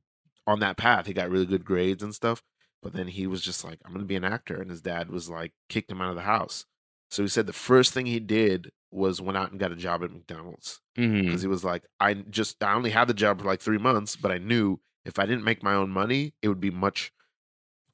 on 0.49 0.59
that 0.59 0.77
path. 0.77 1.05
He 1.05 1.13
got 1.13 1.29
really 1.29 1.45
good 1.45 1.65
grades 1.65 2.03
and 2.03 2.13
stuff. 2.13 2.41
But 2.81 2.93
then 2.93 3.07
he 3.07 3.27
was 3.27 3.41
just 3.41 3.63
like, 3.63 3.79
I'm 3.85 3.91
gonna 3.91 4.05
be 4.05 4.15
an 4.15 4.23
actor, 4.23 4.61
and 4.61 4.69
his 4.69 4.81
dad 4.81 5.09
was 5.09 5.29
like 5.29 5.51
kicked 5.67 5.91
him 5.91 6.01
out 6.01 6.09
of 6.09 6.15
the 6.15 6.21
house. 6.21 6.65
So 7.11 7.23
he 7.23 7.29
said 7.29 7.47
the 7.47 7.53
first 7.53 7.93
thing 7.93 8.05
he 8.05 8.19
did 8.19 8.71
was 8.91 9.21
went 9.21 9.37
out 9.37 9.51
and 9.51 9.59
got 9.59 9.71
a 9.71 9.75
job 9.75 10.03
at 10.03 10.11
McDonald's 10.11 10.79
mm-hmm. 10.97 11.25
because 11.25 11.41
he 11.41 11.47
was 11.47 11.63
like, 11.63 11.85
I 11.99 12.13
just 12.13 12.63
I 12.63 12.73
only 12.73 12.91
had 12.91 13.07
the 13.07 13.13
job 13.13 13.39
for 13.39 13.45
like 13.45 13.61
three 13.61 13.77
months, 13.77 14.15
but 14.15 14.31
I 14.31 14.37
knew 14.37 14.79
if 15.05 15.19
I 15.19 15.25
didn't 15.25 15.43
make 15.43 15.63
my 15.63 15.73
own 15.73 15.89
money, 15.89 16.33
it 16.41 16.47
would 16.47 16.61
be 16.61 16.71
much 16.71 17.11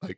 like 0.02 0.18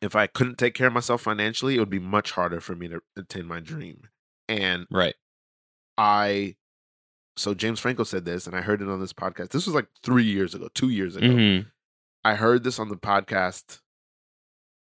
if 0.00 0.14
I 0.14 0.26
couldn't 0.26 0.58
take 0.58 0.74
care 0.74 0.86
of 0.86 0.92
myself 0.92 1.22
financially, 1.22 1.76
it 1.76 1.80
would 1.80 1.90
be 1.90 1.98
much 1.98 2.32
harder 2.32 2.60
for 2.60 2.74
me 2.76 2.88
to 2.88 3.00
attain 3.16 3.46
my 3.46 3.60
dream. 3.60 4.08
And 4.48 4.86
Right. 4.90 5.14
I 5.96 6.56
so 7.36 7.54
James 7.54 7.80
Franco 7.80 8.04
said 8.04 8.24
this, 8.24 8.46
and 8.46 8.54
I 8.56 8.60
heard 8.60 8.80
it 8.82 8.88
on 8.88 9.00
this 9.00 9.12
podcast. 9.12 9.50
This 9.50 9.66
was 9.66 9.74
like 9.74 9.88
three 10.02 10.24
years 10.24 10.54
ago, 10.54 10.68
two 10.74 10.88
years 10.90 11.16
ago. 11.16 11.26
Mhm. 11.26 11.70
I 12.24 12.34
heard 12.36 12.64
this 12.64 12.78
on 12.78 12.88
the 12.88 12.96
podcast. 12.96 13.80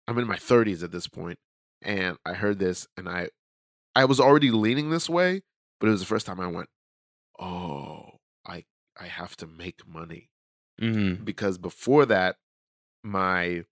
I'm 0.07 0.17
in 0.17 0.27
my 0.27 0.35
30s 0.37 0.83
at 0.83 0.91
this 0.91 1.07
point, 1.07 1.37
and 1.81 2.17
I 2.25 2.33
heard 2.33 2.59
this, 2.59 2.87
and 2.97 3.07
I, 3.07 3.29
I 3.95 4.05
was 4.05 4.19
already 4.19 4.49
leaning 4.51 4.89
this 4.89 5.09
way, 5.09 5.41
but 5.79 5.87
it 5.87 5.91
was 5.91 5.99
the 6.01 6.05
first 6.07 6.25
time 6.25 6.39
I 6.39 6.47
went, 6.47 6.69
"Oh, 7.39 8.17
I, 8.45 8.65
I 8.99 9.05
have 9.05 9.35
to 9.37 9.47
make 9.47 9.87
money." 9.87 10.29
Mhm. 10.81 11.23
Because 11.23 11.57
before 11.57 12.05
that, 12.07 12.37
my, 13.03 13.65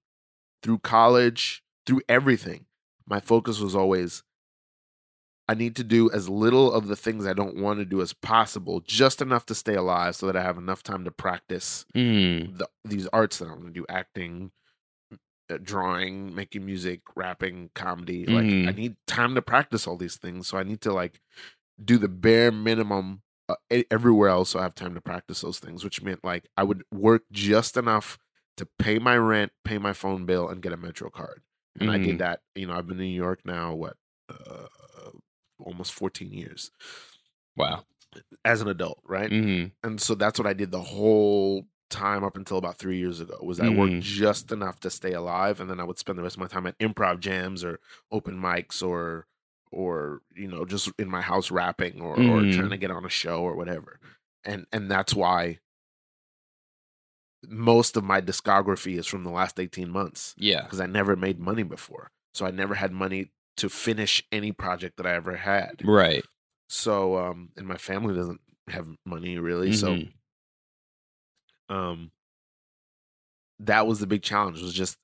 through 0.62 0.80
college, 0.80 1.64
through 1.86 2.02
everything, 2.08 2.66
my 3.08 3.20
focus 3.20 3.60
was 3.60 3.76
always, 3.76 4.24
I 5.50 5.54
need 5.54 5.76
to 5.78 5.84
do 5.84 6.12
as 6.12 6.28
little 6.30 6.72
of 6.74 6.88
the 6.88 6.96
things 6.96 7.26
I 7.26 7.34
don't 7.34 7.56
want 7.58 7.80
to 7.80 7.86
do 7.86 8.02
as 8.02 8.14
possible, 8.14 8.82
just 8.82 9.22
enough 9.22 9.46
to 9.48 9.56
stay 9.56 9.76
alive, 9.76 10.16
so 10.16 10.26
that 10.28 10.36
I 10.36 10.44
have 10.44 10.58
enough 10.58 10.84
time 10.84 11.06
to 11.06 11.12
practice 11.12 11.86
Mhm. 11.96 12.58
the, 12.58 12.70
these 12.84 13.08
arts 13.08 13.38
that 13.40 13.48
I 13.48 13.52
want 13.52 13.66
to 13.66 13.72
do 13.72 13.86
acting, 13.88 14.52
uh, 15.50 15.58
drawing, 15.62 16.36
making 16.36 16.66
music, 16.66 17.02
rapping, 17.16 17.70
comedy. 17.74 18.26
Like 18.26 18.46
I 18.68 18.72
Mhm. 18.72 18.76
need 18.76 18.96
time 19.08 19.36
to 19.36 19.42
practice 19.42 19.88
all 19.88 19.96
these 19.98 20.18
things. 20.18 20.48
So 20.48 20.58
I 20.58 20.64
need 20.64 20.82
to 20.82 20.94
like 20.94 21.22
do 21.84 21.98
the 21.98 22.10
bare 22.10 22.52
minimum 22.52 23.22
uh, 23.50 23.56
everywhere 23.90 24.28
else 24.30 24.50
so 24.50 24.60
I 24.60 24.64
have 24.64 24.76
time 24.76 24.94
to 24.96 25.02
practice 25.02 25.40
those 25.42 25.60
things, 25.60 25.84
which 25.84 26.02
meant 26.02 26.24
like 26.26 26.50
I 26.58 26.64
would 26.64 26.84
work 26.92 27.24
just 27.32 27.78
enough 27.78 28.18
to 28.58 28.66
pay 28.80 29.00
my 29.00 29.16
rent, 29.18 29.54
pay 29.64 29.78
my 29.78 29.94
phone 29.94 30.26
bill, 30.26 30.50
and 30.50 30.62
get 30.62 30.74
a 30.74 30.78
Metro 30.78 31.10
card. 31.10 31.44
And 31.80 31.90
I 31.90 31.98
Mhm. 31.98 32.04
did 32.04 32.18
that. 32.18 32.42
You 32.56 32.68
know, 32.68 32.74
I've 32.74 32.88
been 32.88 33.00
in 33.00 33.06
New 33.06 33.16
York 33.16 33.42
now, 33.46 33.74
what, 33.74 33.96
uh, 34.30 34.68
almost 35.60 35.94
14 35.94 36.32
years 36.34 36.72
Wow. 37.56 37.86
as 38.46 38.62
an 38.62 38.68
adult, 38.68 39.00
right? 39.04 39.30
Mhm. 39.32 39.72
and 39.84 40.00
so 40.02 40.16
that's 40.16 40.40
what 40.40 40.48
I 40.48 40.54
did 40.54 40.72
the 40.72 40.82
whole 40.82 41.68
time 41.90 42.24
up 42.24 42.36
until 42.36 42.58
about 42.58 42.78
three 42.78 42.98
years 42.98 43.20
ago. 43.22 43.38
Was 43.42 43.60
I 43.62 43.70
worked 43.70 44.02
just 44.02 44.52
enough 44.52 44.80
to 44.82 44.90
stay 44.90 45.14
alive, 45.14 45.60
and 45.62 45.70
then 45.70 45.80
I 45.80 45.84
would 45.86 45.98
spend 45.98 46.20
the 46.20 46.24
rest 46.24 46.36
of 46.36 46.42
my 46.42 46.48
time 46.48 46.68
at 46.68 46.78
improv 46.80 47.20
jams 47.20 47.64
or 47.64 47.80
open 48.12 48.38
mics 48.40 48.82
or 48.86 49.26
or 49.72 50.22
you 50.36 50.48
know 50.48 50.66
just 50.66 50.90
in 51.00 51.10
my 51.10 51.22
house 51.22 51.50
rapping 51.52 52.02
or 52.02 52.14
or 52.16 52.42
Mhm. 52.42 52.54
trying 52.56 52.70
to 52.72 52.78
get 52.78 52.92
on 52.92 53.06
a 53.06 53.10
show 53.10 53.42
or 53.42 53.56
whatever. 53.56 54.00
And 54.44 54.66
and 54.74 54.90
that's 54.92 55.14
why 55.14 55.60
most 57.48 57.96
of 57.96 58.04
my 58.04 58.20
discography 58.20 58.98
is 58.98 59.06
from 59.08 59.24
the 59.24 59.30
last 59.30 59.60
18 59.60 59.90
months 59.90 60.34
Yeah. 60.38 60.64
because 60.64 60.80
I 60.82 60.88
never 60.88 61.16
made 61.16 61.40
money 61.40 61.64
before. 61.64 62.12
So 62.34 62.46
I 62.46 62.52
never 62.52 62.76
had 62.76 62.92
money 62.92 63.32
to 63.58 63.70
finish 63.70 64.24
any 64.32 64.52
project 64.52 64.98
that 64.98 65.06
I 65.06 65.14
ever 65.14 65.36
had. 65.36 65.82
Right. 65.84 66.24
So 66.70 67.18
um 67.18 67.50
and 67.58 67.68
my 67.68 67.78
family 67.78 68.16
doesn't 68.16 68.42
have 68.70 68.88
money 69.06 69.38
really. 69.38 69.72
So 69.72 69.96
Mhm. 69.96 70.14
um 71.70 72.12
that 73.60 73.88
was 73.88 74.00
the 74.00 74.08
big 74.08 74.22
challenge 74.22 74.62
was 74.62 74.74
just 74.74 74.98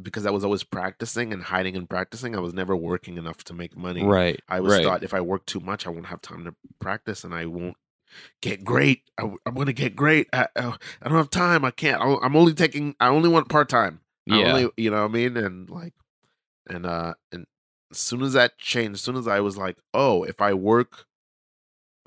because 0.00 0.26
i 0.26 0.30
was 0.30 0.44
always 0.44 0.62
practicing 0.62 1.32
and 1.32 1.42
hiding 1.42 1.76
and 1.76 1.90
practicing 1.90 2.36
i 2.36 2.38
was 2.38 2.54
never 2.54 2.76
working 2.76 3.16
enough 3.18 3.42
to 3.42 3.52
make 3.52 3.76
money 3.76 4.04
Right. 4.04 4.40
i 4.48 4.58
always 4.58 4.74
right. 4.74 4.84
thought 4.84 5.02
if 5.02 5.12
i 5.12 5.20
work 5.20 5.44
too 5.46 5.60
much 5.60 5.86
i 5.86 5.90
won't 5.90 6.06
have 6.06 6.22
time 6.22 6.44
to 6.44 6.54
practice 6.78 7.24
and 7.24 7.34
i 7.34 7.46
won't 7.46 7.76
get 8.40 8.64
great 8.64 9.02
I, 9.18 9.24
am 9.24 9.54
gonna 9.54 9.72
get 9.72 9.96
great 9.96 10.28
I, 10.32 10.46
I, 10.54 10.76
I 11.02 11.08
don't 11.08 11.18
have 11.18 11.30
time 11.30 11.64
i 11.64 11.72
can't 11.72 12.00
I, 12.00 12.16
i'm 12.22 12.36
only 12.36 12.54
taking 12.54 12.94
i 13.00 13.08
only 13.08 13.28
want 13.28 13.48
part-time 13.48 14.00
I 14.30 14.38
Yeah. 14.38 14.48
only, 14.54 14.70
you 14.76 14.90
know 14.90 15.02
what 15.02 15.10
i 15.10 15.12
mean 15.12 15.36
and 15.36 15.68
like 15.68 15.94
and 16.68 16.86
uh 16.86 17.14
and 17.32 17.46
as 17.90 17.98
soon 17.98 18.22
as 18.22 18.32
that 18.32 18.58
changed 18.58 18.94
as 18.94 19.00
soon 19.02 19.16
as 19.16 19.28
i 19.28 19.40
was 19.40 19.56
like 19.56 19.78
oh 19.94 20.22
if 20.24 20.40
i 20.40 20.52
work 20.52 21.06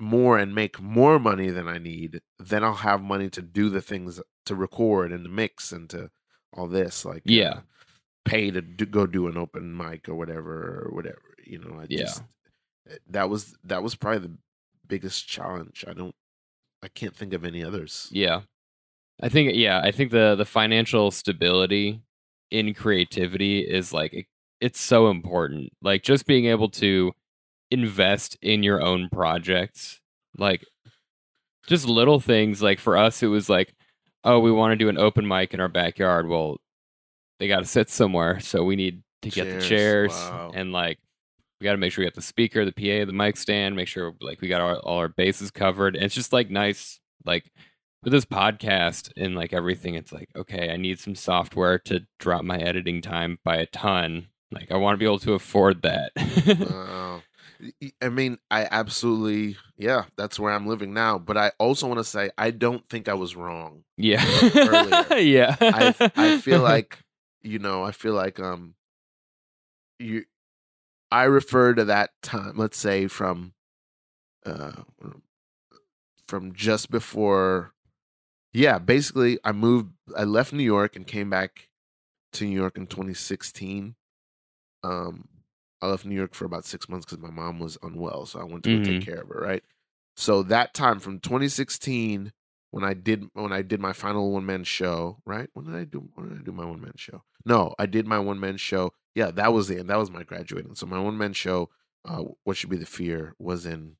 more 0.00 0.38
and 0.38 0.54
make 0.54 0.80
more 0.80 1.18
money 1.18 1.50
than 1.50 1.68
I 1.68 1.76
need, 1.76 2.20
then 2.38 2.64
I'll 2.64 2.72
have 2.72 3.02
money 3.02 3.28
to 3.30 3.42
do 3.42 3.68
the 3.68 3.82
things 3.82 4.18
to 4.46 4.54
record 4.54 5.12
and 5.12 5.24
to 5.24 5.30
mix 5.30 5.72
and 5.72 5.90
to 5.90 6.10
all 6.54 6.66
this 6.66 7.04
like 7.04 7.18
uh, 7.18 7.32
Yeah. 7.32 7.60
pay 8.24 8.50
to 8.50 8.62
do, 8.62 8.86
go 8.86 9.06
do 9.06 9.26
an 9.28 9.36
open 9.36 9.76
mic 9.76 10.08
or 10.08 10.14
whatever 10.14 10.86
or 10.86 10.94
whatever 10.94 11.20
you 11.44 11.58
know 11.58 11.78
I 11.80 11.86
Yeah. 11.90 11.98
just 12.04 12.22
eh, 12.88 12.96
that 13.08 13.28
was 13.28 13.54
that 13.64 13.82
was 13.82 13.94
probably 13.94 14.26
the 14.28 14.38
biggest 14.86 15.28
challenge 15.28 15.84
I 15.86 15.92
don't 15.92 16.14
I 16.82 16.88
can't 16.88 17.14
think 17.14 17.34
of 17.34 17.44
any 17.44 17.62
others 17.62 18.08
Yeah. 18.10 18.40
I 19.22 19.28
think 19.28 19.54
yeah, 19.54 19.82
I 19.84 19.90
think 19.90 20.12
the 20.12 20.34
the 20.34 20.46
financial 20.46 21.10
stability 21.10 22.00
in 22.50 22.72
creativity 22.72 23.60
is 23.60 23.92
like 23.92 24.26
it's 24.60 24.80
so 24.80 25.10
important. 25.10 25.72
Like 25.82 26.02
just 26.02 26.26
being 26.26 26.46
able 26.46 26.68
to 26.70 27.12
invest 27.70 28.36
in 28.42 28.62
your 28.62 28.82
own 28.82 29.08
projects. 29.10 30.00
Like 30.36 30.64
just 31.66 31.86
little 31.86 32.20
things 32.20 32.62
like 32.62 32.80
for 32.80 32.96
us 32.96 33.22
it 33.22 33.28
was 33.28 33.48
like 33.48 33.74
oh, 34.24 34.38
we 34.38 34.52
want 34.52 34.72
to 34.72 34.76
do 34.76 34.88
an 34.88 34.98
open 34.98 35.26
mic 35.26 35.54
in 35.54 35.60
our 35.60 35.68
backyard. 35.68 36.28
Well, 36.28 36.58
they 37.38 37.48
got 37.48 37.60
to 37.60 37.64
sit 37.64 37.88
somewhere, 37.88 38.40
so 38.40 38.64
we 38.64 38.76
need 38.76 39.02
to 39.22 39.30
get 39.30 39.44
the 39.44 39.52
Chairs, 39.52 39.68
chairs 39.68 40.12
wow. 40.12 40.52
and 40.54 40.72
like 40.72 40.98
we 41.60 41.64
got 41.64 41.72
to 41.72 41.78
make 41.78 41.92
sure 41.92 42.02
we 42.02 42.06
got 42.06 42.14
the 42.14 42.22
speaker, 42.22 42.64
the 42.64 42.72
PA, 42.72 43.04
the 43.04 43.12
mic 43.12 43.36
stand, 43.36 43.76
make 43.76 43.88
sure 43.88 44.14
like 44.20 44.40
we 44.40 44.48
got 44.48 44.62
our, 44.62 44.76
all 44.76 44.98
our 44.98 45.08
bases 45.08 45.50
covered. 45.50 45.94
And 45.94 46.04
it's 46.04 46.14
just 46.14 46.32
like 46.32 46.50
nice 46.50 47.00
like 47.24 47.50
with 48.02 48.12
this 48.12 48.24
podcast 48.24 49.10
and 49.16 49.34
like 49.34 49.52
everything 49.52 49.94
it's 49.94 50.12
like 50.12 50.28
okay, 50.36 50.70
I 50.70 50.76
need 50.76 50.98
some 50.98 51.14
software 51.14 51.78
to 51.80 52.06
drop 52.18 52.44
my 52.44 52.58
editing 52.58 53.02
time 53.02 53.38
by 53.44 53.56
a 53.56 53.66
ton. 53.66 54.28
Like 54.52 54.70
I 54.70 54.76
want 54.76 54.94
to 54.94 54.98
be 54.98 55.04
able 55.04 55.18
to 55.20 55.34
afford 55.34 55.82
that. 55.82 56.12
Y- 57.82 57.92
I 58.00 58.08
mean, 58.08 58.38
I 58.50 58.66
absolutely, 58.70 59.56
yeah, 59.76 60.04
that's 60.16 60.38
where 60.40 60.52
I'm 60.52 60.66
living 60.66 60.94
now. 60.94 61.18
But 61.18 61.36
I 61.36 61.52
also 61.58 61.86
want 61.86 61.98
to 61.98 62.04
say, 62.04 62.30
I 62.38 62.50
don't 62.50 62.88
think 62.88 63.08
I 63.08 63.14
was 63.14 63.36
wrong. 63.36 63.84
yeah. 63.96 64.24
Yeah. 65.18 65.56
I, 65.60 65.94
I 66.16 66.38
feel 66.38 66.60
like, 66.62 66.98
you 67.42 67.58
know, 67.58 67.84
I 67.84 67.92
feel 67.92 68.14
like, 68.14 68.40
um, 68.40 68.74
you, 69.98 70.24
I 71.10 71.24
refer 71.24 71.74
to 71.74 71.84
that 71.84 72.10
time, 72.22 72.54
let's 72.56 72.78
say 72.78 73.06
from, 73.08 73.52
uh, 74.46 74.72
from 76.26 76.54
just 76.54 76.90
before, 76.90 77.72
yeah, 78.52 78.78
basically, 78.78 79.38
I 79.44 79.52
moved, 79.52 79.92
I 80.16 80.24
left 80.24 80.52
New 80.52 80.62
York 80.64 80.96
and 80.96 81.06
came 81.06 81.28
back 81.28 81.68
to 82.32 82.44
New 82.46 82.54
York 82.58 82.78
in 82.78 82.86
2016. 82.86 83.96
Um, 84.82 85.28
I 85.82 85.86
left 85.86 86.04
New 86.04 86.14
York 86.14 86.34
for 86.34 86.44
about 86.44 86.64
six 86.64 86.88
months 86.88 87.06
because 87.06 87.18
my 87.22 87.30
mom 87.30 87.58
was 87.58 87.78
unwell, 87.82 88.26
so 88.26 88.40
I 88.40 88.44
went 88.44 88.64
to 88.64 88.78
go 88.78 88.84
take 88.84 89.04
care 89.04 89.22
of 89.22 89.28
her. 89.28 89.40
Right. 89.40 89.62
So 90.16 90.42
that 90.44 90.74
time 90.74 91.00
from 91.00 91.20
2016, 91.20 92.32
when 92.70 92.84
I 92.84 92.94
did 92.94 93.24
when 93.32 93.52
I 93.52 93.62
did 93.62 93.80
my 93.80 93.92
final 93.92 94.30
one 94.32 94.46
man 94.46 94.64
show, 94.64 95.18
right? 95.24 95.48
When 95.54 95.66
did 95.66 95.74
I 95.74 95.84
do 95.84 96.08
when 96.14 96.28
did 96.28 96.38
I 96.38 96.42
do 96.42 96.52
my 96.52 96.64
one 96.64 96.80
man 96.80 96.92
show? 96.96 97.22
No, 97.44 97.74
I 97.78 97.86
did 97.86 98.06
my 98.06 98.18
one 98.18 98.38
man 98.38 98.56
show. 98.56 98.92
Yeah, 99.14 99.30
that 99.32 99.52
was 99.52 99.68
the 99.68 99.78
end. 99.78 99.90
That 99.90 99.98
was 99.98 100.10
my 100.10 100.22
graduating. 100.22 100.74
So 100.74 100.86
my 100.86 101.00
one 101.00 101.18
man 101.18 101.32
show, 101.32 101.70
uh, 102.04 102.24
what 102.44 102.56
should 102.56 102.70
be 102.70 102.76
the 102.76 102.86
fear, 102.86 103.34
was 103.38 103.66
in 103.66 103.96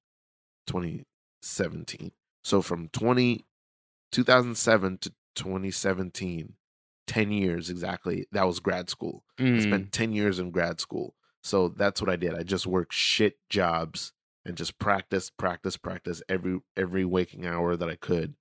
2017. 0.67 2.13
So 2.45 2.63
from 2.63 2.89
20, 2.89 3.45
2007 4.13 4.99
to 4.99 5.13
2017, 5.35 6.55
10 7.11 7.33
years 7.33 7.71
exactly. 7.71 8.27
That 8.33 8.45
was 8.47 8.61
grad 8.61 8.89
school. 8.91 9.25
I 9.57 9.61
Mm, 9.61 9.63
spent 9.63 9.93
10 9.93 10.13
years 10.13 10.39
in 10.39 10.51
grad 10.53 10.81
school. 10.81 11.17
So 11.43 11.69
that's 11.69 12.01
what 12.01 12.11
I 12.11 12.17
did. 12.17 12.35
I 12.35 12.43
just 12.45 12.67
worked 12.67 12.95
shit 12.95 13.39
jobs 13.49 14.13
and 14.45 14.57
just 14.57 14.79
practice, 14.79 15.31
practice, 15.31 15.77
practice 15.77 16.23
every 16.29 16.61
every 16.77 17.05
waking 17.05 17.47
hour 17.47 17.77
that 17.77 17.91
I 17.91 17.97
could. 17.97 18.37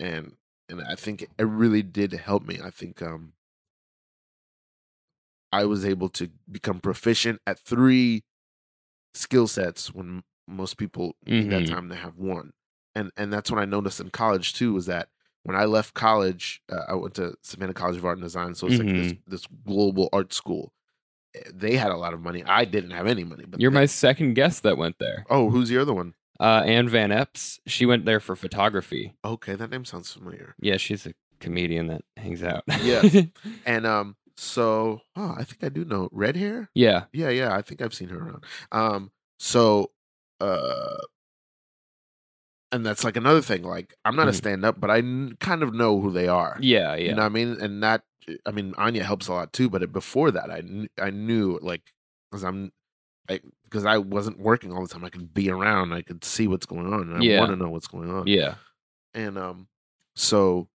And 0.00 0.36
and 0.68 0.82
I 0.82 0.96
think 0.96 1.22
it 1.38 1.44
really 1.44 1.82
did 1.82 2.12
help 2.12 2.44
me. 2.44 2.60
I 2.62 2.70
think 2.70 3.02
um 3.02 3.34
I 5.52 5.64
was 5.64 5.84
able 5.84 6.08
to 6.10 6.30
become 6.50 6.80
proficient 6.80 7.40
at 7.46 7.58
three 7.58 8.24
skill 9.14 9.48
sets 9.48 9.92
when 9.94 10.24
most 10.48 10.76
people 10.78 11.16
need 11.26 11.50
that 11.50 11.66
time 11.66 11.88
to 11.90 11.96
have 11.96 12.18
one. 12.18 12.52
And 12.94 13.12
and 13.16 13.32
that's 13.32 13.50
what 13.50 13.60
I 13.60 13.66
noticed 13.66 14.00
in 14.00 14.10
college 14.10 14.54
too 14.54 14.74
was 14.74 14.86
that 14.86 15.10
when 15.46 15.56
I 15.56 15.64
left 15.64 15.94
college, 15.94 16.60
uh, 16.70 16.84
I 16.88 16.94
went 16.94 17.14
to 17.14 17.34
Savannah 17.42 17.72
College 17.74 17.96
of 17.98 18.04
Art 18.04 18.18
and 18.18 18.24
Design, 18.24 18.54
so 18.54 18.66
it's 18.66 18.78
like 18.78 18.88
this 18.88 19.14
this 19.26 19.46
global 19.64 20.08
art 20.12 20.32
school. 20.32 20.72
Eh, 21.34 21.40
They 21.54 21.76
had 21.76 21.90
a 21.92 21.96
lot 21.96 22.12
of 22.14 22.20
money. 22.20 22.42
I 22.44 22.64
didn't 22.64 22.90
have 22.90 23.06
any 23.06 23.24
money, 23.24 23.44
but 23.48 23.60
You're 23.60 23.70
they- 23.70 23.80
my 23.82 23.86
second 23.86 24.34
guest 24.34 24.62
that 24.64 24.76
went 24.76 24.98
there. 24.98 25.24
Oh, 25.30 25.50
who's 25.50 25.68
the 25.68 25.78
other 25.78 25.94
one? 25.94 26.14
Uh, 26.38 26.62
Anne 26.66 26.88
Van 26.88 27.10
Epps, 27.12 27.60
she 27.66 27.86
went 27.86 28.04
there 28.04 28.20
for 28.20 28.36
photography. 28.36 29.14
Okay, 29.24 29.54
that 29.54 29.70
name 29.70 29.84
sounds 29.86 30.12
familiar. 30.12 30.54
Yeah, 30.60 30.76
she's 30.76 31.06
a 31.06 31.14
comedian 31.40 31.86
that 31.86 32.02
hangs 32.18 32.42
out. 32.42 32.64
yeah, 32.82 33.02
And 33.66 33.86
um, 33.86 34.16
so 34.36 35.00
oh, 35.16 35.34
I 35.38 35.44
think 35.44 35.64
I 35.64 35.68
do 35.70 35.84
know 35.84 36.08
red 36.12 36.36
hair. 36.36 36.68
yeah. 36.74 37.04
Yeah, 37.12 37.30
yeah, 37.30 37.54
I 37.54 37.62
think 37.62 37.80
I've 37.80 37.94
seen 37.94 38.08
her 38.10 38.18
around. 38.18 38.44
Um, 38.72 39.12
so 39.38 39.92
uh, 40.40 40.98
and 42.76 42.86
that's 42.86 43.02
like 43.04 43.16
another 43.16 43.42
thing. 43.42 43.62
Like 43.62 43.94
I'm 44.04 44.14
not 44.16 44.28
a 44.28 44.30
Mhm. 44.30 44.34
stand 44.36 44.64
up, 44.64 44.80
but 44.80 44.90
I 44.90 44.98
n- 44.98 45.36
kind 45.40 45.62
of 45.64 45.74
know 45.74 46.00
who 46.00 46.12
they 46.12 46.28
are. 46.28 46.56
Yeah. 46.60 46.94
Yeah. 46.94 47.08
You 47.08 47.14
know 47.14 47.22
what 47.22 47.26
I 47.26 47.28
mean? 47.30 47.56
And 47.60 47.82
that, 47.82 48.02
I 48.46 48.50
mean, 48.52 48.74
Anya 48.78 49.02
helps 49.04 49.26
a 49.28 49.32
lot 49.32 49.52
too. 49.52 49.68
But 49.68 49.92
before 49.92 50.30
that, 50.30 50.50
I 50.50 50.60
kn- 50.62 50.88
I 51.00 51.10
knew 51.10 51.58
like 51.62 51.82
because 52.30 52.44
I'm, 52.44 52.72
I 53.28 53.40
because 53.64 53.84
I 53.84 53.98
wasn't 53.98 54.38
working 54.38 54.72
all 54.72 54.82
the 54.82 54.88
time. 54.88 55.04
I 55.04 55.10
could 55.10 55.34
be 55.34 55.50
around. 55.50 55.92
I 55.92 56.02
could 56.02 56.24
see 56.24 56.46
what's 56.46 56.66
going 56.66 56.86
on. 56.92 57.02
And 57.02 57.16
I 57.18 57.20
Yeah. 57.22 57.40
want 57.40 57.50
to 57.50 57.56
know 57.56 57.68
what's 57.70 57.88
going 57.88 58.10
on. 58.10 58.26
yeah. 58.28 58.54
And 59.14 59.36
um, 59.38 59.68
so, 60.14 60.68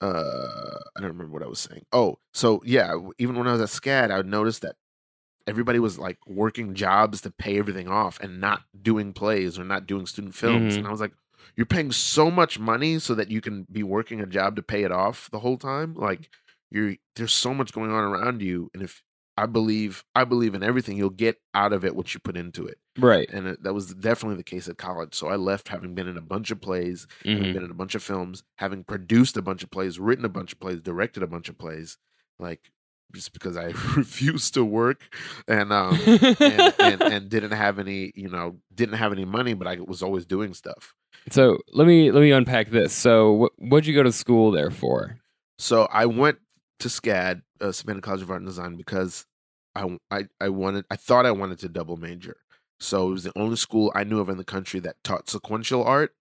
uh, 0.00 0.78
I 0.96 1.00
don't 1.00 1.08
remember 1.08 1.32
what 1.32 1.42
I 1.42 1.46
was 1.48 1.58
saying. 1.60 1.84
Oh, 1.92 2.18
so 2.32 2.62
yeah, 2.64 2.94
even 3.18 3.36
when 3.36 3.46
I 3.46 3.52
was 3.52 3.60
at 3.60 3.68
SCAD, 3.68 4.10
I 4.10 4.16
would 4.16 4.26
notice 4.26 4.58
that 4.60 4.76
everybody 5.50 5.78
was 5.78 5.98
like 5.98 6.18
working 6.26 6.74
jobs 6.74 7.20
to 7.22 7.30
pay 7.30 7.58
everything 7.58 7.88
off 7.88 8.18
and 8.20 8.40
not 8.40 8.62
doing 8.80 9.12
plays 9.12 9.58
or 9.58 9.64
not 9.64 9.86
doing 9.86 10.06
student 10.06 10.34
films. 10.34 10.74
Mhm. 10.74 10.78
And 10.78 10.86
I 10.86 10.90
was 10.90 11.00
like, 11.00 11.12
you're 11.56 11.66
paying 11.66 11.92
so 11.92 12.30
much 12.30 12.58
money 12.58 12.98
so 13.00 13.14
that 13.16 13.30
you 13.30 13.40
can 13.40 13.66
be 13.70 13.82
working 13.82 14.20
a 14.20 14.26
job 14.26 14.56
to 14.56 14.62
pay 14.62 14.84
it 14.84 14.92
off 14.92 15.28
the 15.30 15.40
whole 15.40 15.58
time. 15.58 15.94
Like 15.94 16.30
you're 16.70 16.94
there's 17.16 17.32
so 17.34 17.52
much 17.52 17.72
going 17.72 17.90
on 17.90 18.04
around 18.04 18.40
you, 18.42 18.70
and 18.72 18.82
if 18.82 19.02
I 19.36 19.46
believe 19.46 20.04
I 20.14 20.24
believe 20.24 20.54
in 20.54 20.62
everything, 20.62 20.96
you'll 20.96 21.10
get 21.10 21.40
out 21.54 21.72
of 21.72 21.84
it 21.84 21.96
what 21.96 22.12
you 22.14 22.20
put 22.20 22.36
into 22.36 22.66
it 22.66 22.78
Right. 22.98 23.28
and 23.32 23.46
it, 23.46 23.62
that 23.62 23.72
was 23.74 23.94
definitely 23.94 24.36
the 24.36 24.42
case 24.44 24.68
at 24.68 24.76
college. 24.78 25.14
So 25.14 25.28
I 25.28 25.36
left 25.36 25.68
having 25.68 25.94
been 25.94 26.06
in 26.08 26.16
a 26.18 26.20
bunch 26.22 26.50
of 26.50 26.60
plays, 26.60 27.06
having 27.24 27.42
Mhm. 27.44 27.52
been 27.54 27.64
in 27.64 27.70
a 27.70 27.74
bunch 27.74 27.94
of 27.94 28.02
films, 28.02 28.42
having 28.56 28.84
produced 28.84 29.36
a 29.36 29.42
bunch 29.42 29.62
of 29.64 29.70
plays, 29.70 29.98
written 29.98 30.24
a 30.24 30.28
bunch 30.28 30.52
of 30.52 30.60
plays, 30.60 30.80
directed 30.80 31.22
a 31.22 31.26
bunch 31.26 31.48
of 31.48 31.56
plays, 31.58 31.96
like 32.38 32.70
just 33.14 33.32
because 33.32 33.56
I 33.56 33.66
refused 33.96 34.54
to 34.54 34.64
work 34.64 35.02
and 35.48 35.72
um 35.72 35.98
and, 36.06 36.74
and 36.80 37.02
and 37.02 37.28
didn't 37.28 37.52
have 37.52 37.78
any, 37.78 38.12
you 38.14 38.28
know, 38.28 38.58
didn't 38.74 38.96
have 38.96 39.12
any 39.12 39.24
money, 39.24 39.54
but 39.54 39.66
I 39.66 39.78
was 39.80 40.02
always 40.02 40.26
doing 40.26 40.54
stuff. 40.54 40.94
so 41.30 41.58
let 41.72 41.86
me 41.86 42.10
let 42.10 42.20
me 42.20 42.30
unpack 42.32 42.70
this. 42.70 42.92
So 42.92 43.48
wh- 43.58 43.62
what'd 43.62 43.86
you 43.86 43.94
go 43.94 44.02
to 44.02 44.12
school 44.12 44.50
there 44.50 44.70
for? 44.70 45.18
So 45.58 45.86
I 45.92 46.06
went 46.06 46.38
to 46.78 46.88
SCAD, 46.88 47.42
uh, 47.60 47.72
Savannah 47.72 48.00
College 48.00 48.22
of 48.22 48.30
Art 48.30 48.40
and 48.40 48.48
Design, 48.48 48.76
because 48.76 49.26
I, 49.74 49.98
I 50.10 50.24
I 50.40 50.48
wanted 50.48 50.84
I 50.90 50.96
thought 50.96 51.26
I 51.26 51.30
wanted 51.32 51.58
to 51.60 51.68
double 51.68 51.96
major. 51.96 52.36
So 52.78 53.08
it 53.08 53.12
was 53.12 53.24
the 53.24 53.38
only 53.38 53.56
school 53.56 53.92
I 53.94 54.04
knew 54.04 54.20
of 54.20 54.30
in 54.30 54.38
the 54.38 54.44
country 54.44 54.80
that 54.80 54.96
taught 55.04 55.28
sequential 55.28 55.84
art 55.84 56.14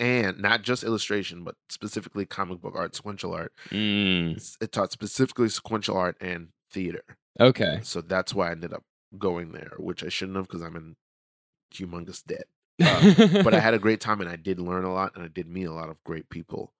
and 0.00 0.38
not 0.38 0.62
just 0.62 0.84
illustration, 0.84 1.44
but 1.44 1.56
specifically 1.68 2.24
comic 2.26 2.60
book 2.60 2.74
art, 2.76 2.94
sequential 2.94 3.32
art. 3.34 3.52
Mm, 3.70 4.56
It 4.60 4.72
taught 4.72 4.92
specifically 4.92 5.48
sequential 5.48 5.96
art 5.96 6.16
and 6.20 6.48
theater. 6.70 7.02
okay. 7.40 7.80
So 7.82 8.00
that's 8.00 8.34
why 8.34 8.48
I 8.48 8.52
ended 8.52 8.72
up 8.72 8.84
going 9.18 9.52
there, 9.52 9.72
which 9.78 10.04
I 10.04 10.08
shouldn't 10.08 10.36
have 10.36 10.46
because 10.48 10.62
I'm 10.62 10.76
in 10.76 10.96
humongous 11.74 12.22
debt. 12.24 12.46
Uh, 12.80 13.42
But 13.42 13.54
I 13.54 13.58
had 13.66 13.74
a 13.74 13.78
great 13.78 14.00
time 14.00 14.20
and 14.20 14.28
I 14.30 14.36
did 14.36 14.60
learn 14.60 14.84
a 14.84 14.92
lot 14.92 15.14
and 15.14 15.24
I 15.24 15.28
did 15.28 15.48
meet 15.48 15.64
a 15.64 15.72
lot 15.72 15.88
of 15.88 16.02
great 16.04 16.28
people. 16.30 16.72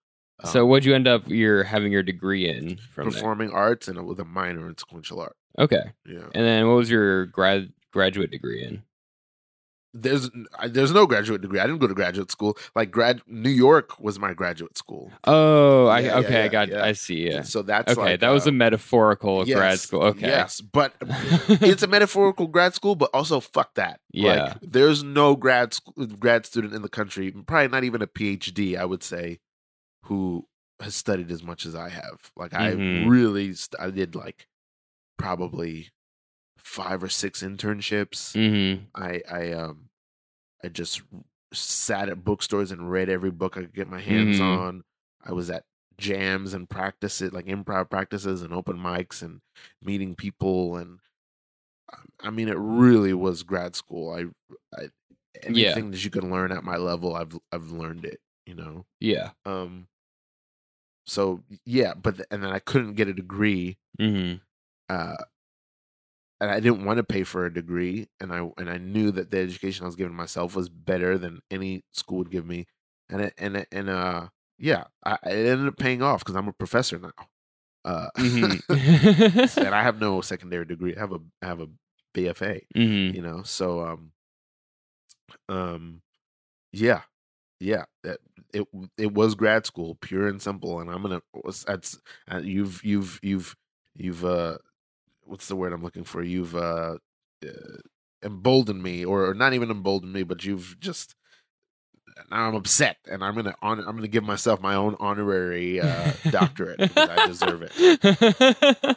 so 0.45 0.63
Um, 0.63 0.69
what'd 0.69 0.85
you 0.85 0.95
end 0.95 1.09
up 1.09 1.29
your 1.29 1.65
having 1.65 1.91
your 1.93 2.03
degree 2.03 2.49
in 2.49 2.77
from 2.77 3.05
there? 3.11 3.13
performing 3.13 3.51
arts 3.51 3.89
and 3.89 4.05
with 4.07 4.21
a 4.21 4.25
minor 4.25 4.69
in 4.69 4.77
sequential 4.77 5.21
art. 5.21 5.37
Okay. 5.59 5.91
Yeah. 6.07 6.27
And 6.35 6.45
then 6.47 6.67
what 6.69 6.75
was 6.77 6.91
your 6.91 7.27
grad 7.27 7.73
graduate 7.93 8.31
degree 8.31 8.63
in? 8.63 8.83
There's 9.95 10.31
there's 10.69 10.93
no 10.93 11.07
graduate 11.07 11.41
degree. 11.41 11.59
I 11.59 11.67
didn't 11.67 11.79
go 11.81 11.87
to 11.87 11.95
graduate 11.95 12.31
school. 12.31 12.57
Like 12.77 12.91
grad 12.91 13.23
New 13.27 13.49
York 13.51 13.99
was 13.99 14.19
my 14.19 14.35
graduate 14.35 14.77
school. 14.77 15.11
Oh, 15.25 15.87
I 15.87 16.01
Yeah, 16.01 16.07
yeah, 16.07 16.27
okay, 16.27 16.45
I 16.45 16.49
got 16.49 16.69
yeah. 16.69 16.85
I 16.85 16.93
see. 16.93 17.29
Yeah. 17.31 17.43
So 17.43 17.63
that's 17.63 17.93
Okay, 17.93 18.01
like, 18.01 18.21
that 18.21 18.29
was 18.31 18.47
uh, 18.47 18.51
a 18.51 18.53
metaphorical 18.53 19.45
grad 19.45 19.79
school. 19.79 20.03
Okay. 20.03 20.27
Yes, 20.27 20.61
but 20.61 20.95
it's 21.01 21.83
a 21.83 21.87
metaphorical 21.87 22.47
grad 22.49 22.75
school, 22.75 22.97
but 22.97 23.11
also 23.15 23.41
fuck 23.41 23.75
that. 23.75 24.01
Yeah. 24.13 24.45
Like, 24.45 24.55
there's 24.63 25.03
no 25.03 25.37
grad 25.37 25.77
grad 26.19 26.45
student 26.47 26.75
in 26.75 26.83
the 26.83 26.89
country, 26.91 27.31
probably 27.33 27.69
not 27.69 27.85
even 27.85 28.03
a 28.03 28.07
PhD, 28.07 28.79
I 28.79 28.85
would 28.85 29.03
say, 29.03 29.39
who 30.05 30.47
has 30.81 30.95
studied 30.95 31.31
as 31.33 31.43
much 31.43 31.67
as 31.67 31.75
I 31.75 31.89
have. 31.89 32.31
Like 32.37 32.55
I 32.55 32.73
Mhm. 32.75 33.09
really 33.09 33.55
st- 33.55 33.81
I 33.81 33.91
did 33.91 34.15
like 34.15 34.47
probably 35.19 35.89
five 36.69 37.03
or 37.03 37.09
six 37.09 37.43
internships. 37.43 38.35
hmm 38.35 38.85
I 38.95 39.23
I 39.31 39.53
um 39.53 39.89
I 40.63 40.69
just 40.69 41.03
sat 41.53 42.09
at 42.09 42.25
bookstores 42.25 42.71
and 42.71 42.91
read 42.91 43.09
every 43.09 43.31
book 43.31 43.57
I 43.57 43.61
could 43.63 43.75
get 43.75 43.89
my 43.89 44.01
hands 44.01 44.39
Mhm. 44.39 44.51
on. 44.59 44.85
I 45.25 45.33
was 45.33 45.49
at 45.51 45.65
jams 45.97 46.55
and 46.55 46.69
practices 46.69 47.33
like 47.33 47.47
improv 47.47 47.91
practices 47.91 48.43
and 48.43 48.53
open 48.53 48.77
mics 48.79 49.23
and 49.23 49.41
meeting 49.83 50.15
people 50.15 50.77
and 50.77 51.01
um, 51.93 52.07
I 52.23 52.31
mean 52.31 52.49
it 52.49 52.57
really 52.59 53.15
was 53.15 53.43
grad 53.43 53.75
school. 53.75 54.13
I 54.13 54.27
I 54.79 54.91
Yeah. 55.45 55.71
anything 55.73 55.91
that 55.93 56.05
you 56.05 56.11
can 56.11 56.31
learn 56.31 56.53
at 56.53 56.65
my 56.65 56.77
level 56.77 57.17
I've 57.17 57.37
I've 57.53 57.71
learned 57.71 58.05
it, 58.05 58.21
you 58.47 58.55
know. 58.55 58.85
Yeah. 59.01 59.31
Um 59.47 59.89
so 61.07 61.43
yeah, 61.65 61.95
but 61.95 62.17
th- 62.17 62.29
and 62.31 62.43
then 62.43 62.51
I 62.53 62.59
couldn't 62.59 62.95
get 62.95 63.09
a 63.09 63.15
degree 63.15 63.79
hmm 63.99 64.35
uh, 64.91 65.17
and 66.41 66.51
I 66.51 66.61
didn't 66.61 66.85
want 66.85 66.99
to 66.99 67.05
pay 67.05 67.25
for 67.25 67.45
a 67.47 67.53
degree, 67.53 68.09
and 68.21 68.33
I 68.33 68.49
and 68.59 68.71
I 68.71 68.79
knew 68.79 69.11
that 69.13 69.31
the 69.31 69.39
education 69.39 69.85
I 69.85 69.87
was 69.87 69.97
giving 69.97 70.15
myself 70.17 70.57
was 70.57 70.69
better 70.69 71.19
than 71.19 71.41
any 71.51 71.85
school 71.93 72.19
would 72.19 72.31
give 72.31 72.47
me, 72.47 72.67
and 73.11 73.23
it, 73.23 73.35
and 73.39 73.57
it, 73.59 73.69
and 73.73 73.89
uh 73.91 74.29
yeah, 74.59 74.85
I, 75.05 75.15
it 75.25 75.47
ended 75.49 75.69
up 75.69 75.77
paying 75.79 76.03
off 76.03 76.21
because 76.21 76.37
I'm 76.37 76.49
a 76.49 76.53
professor 76.53 76.99
now, 76.99 77.13
uh, 77.85 78.09
hmm 78.17 78.59
and 79.57 79.75
I 79.75 79.83
have 79.83 80.01
no 80.01 80.21
secondary 80.21 80.65
degree. 80.65 80.97
I 80.97 81.01
have 81.01 81.13
a 81.13 81.21
I 81.43 81.47
have 81.47 81.61
a 81.61 81.69
BFA, 82.15 82.63
hmm 82.75 83.11
you 83.11 83.23
know, 83.23 83.43
so 83.43 83.81
um, 83.87 84.13
um, 85.49 86.03
yeah, 86.73 87.03
yeah, 87.61 87.85
that 88.05 88.19
it 88.55 88.67
it 88.99 89.13
was 89.15 89.35
grad 89.35 89.67
school, 89.67 89.97
pure 90.01 90.29
and 90.29 90.43
simple, 90.43 90.81
and 90.81 90.91
I'm 90.91 91.03
gonna 91.03 91.23
that's 91.67 91.99
uh, 92.31 92.41
you've 92.43 92.85
you've 92.85 93.21
you've 93.23 93.57
you've 93.97 94.25
uh 94.25 94.59
what's 95.29 95.49
the 95.49 95.57
word 95.57 95.73
I'm 95.73 95.83
looking 95.83 96.05
for? 96.05 96.23
You've 96.23 96.57
uh, 96.57 96.97
uh 97.45 97.79
emboldened 98.23 98.83
me, 98.83 99.05
or, 99.05 99.29
or 99.29 99.35
not 99.35 99.53
even 99.53 99.71
emboldened 99.71 100.13
me, 100.13 100.23
but 100.23 100.45
you've 100.45 100.77
just 100.81 101.15
now 102.31 102.49
I'm 102.49 102.55
upset, 102.55 102.97
and 103.11 103.23
I'm 103.23 103.35
gonna 103.35 103.55
on 103.63 103.79
I'm 103.81 103.97
gonna 103.97 104.09
give 104.09 104.25
myself 104.25 104.61
my 104.61 104.75
own 104.75 104.97
honorary 104.99 105.81
uh, 105.81 106.13
doctorate 106.31 106.79
because 106.79 107.09
I 107.11 107.27
deserve 107.27 107.69
it. 107.71 108.97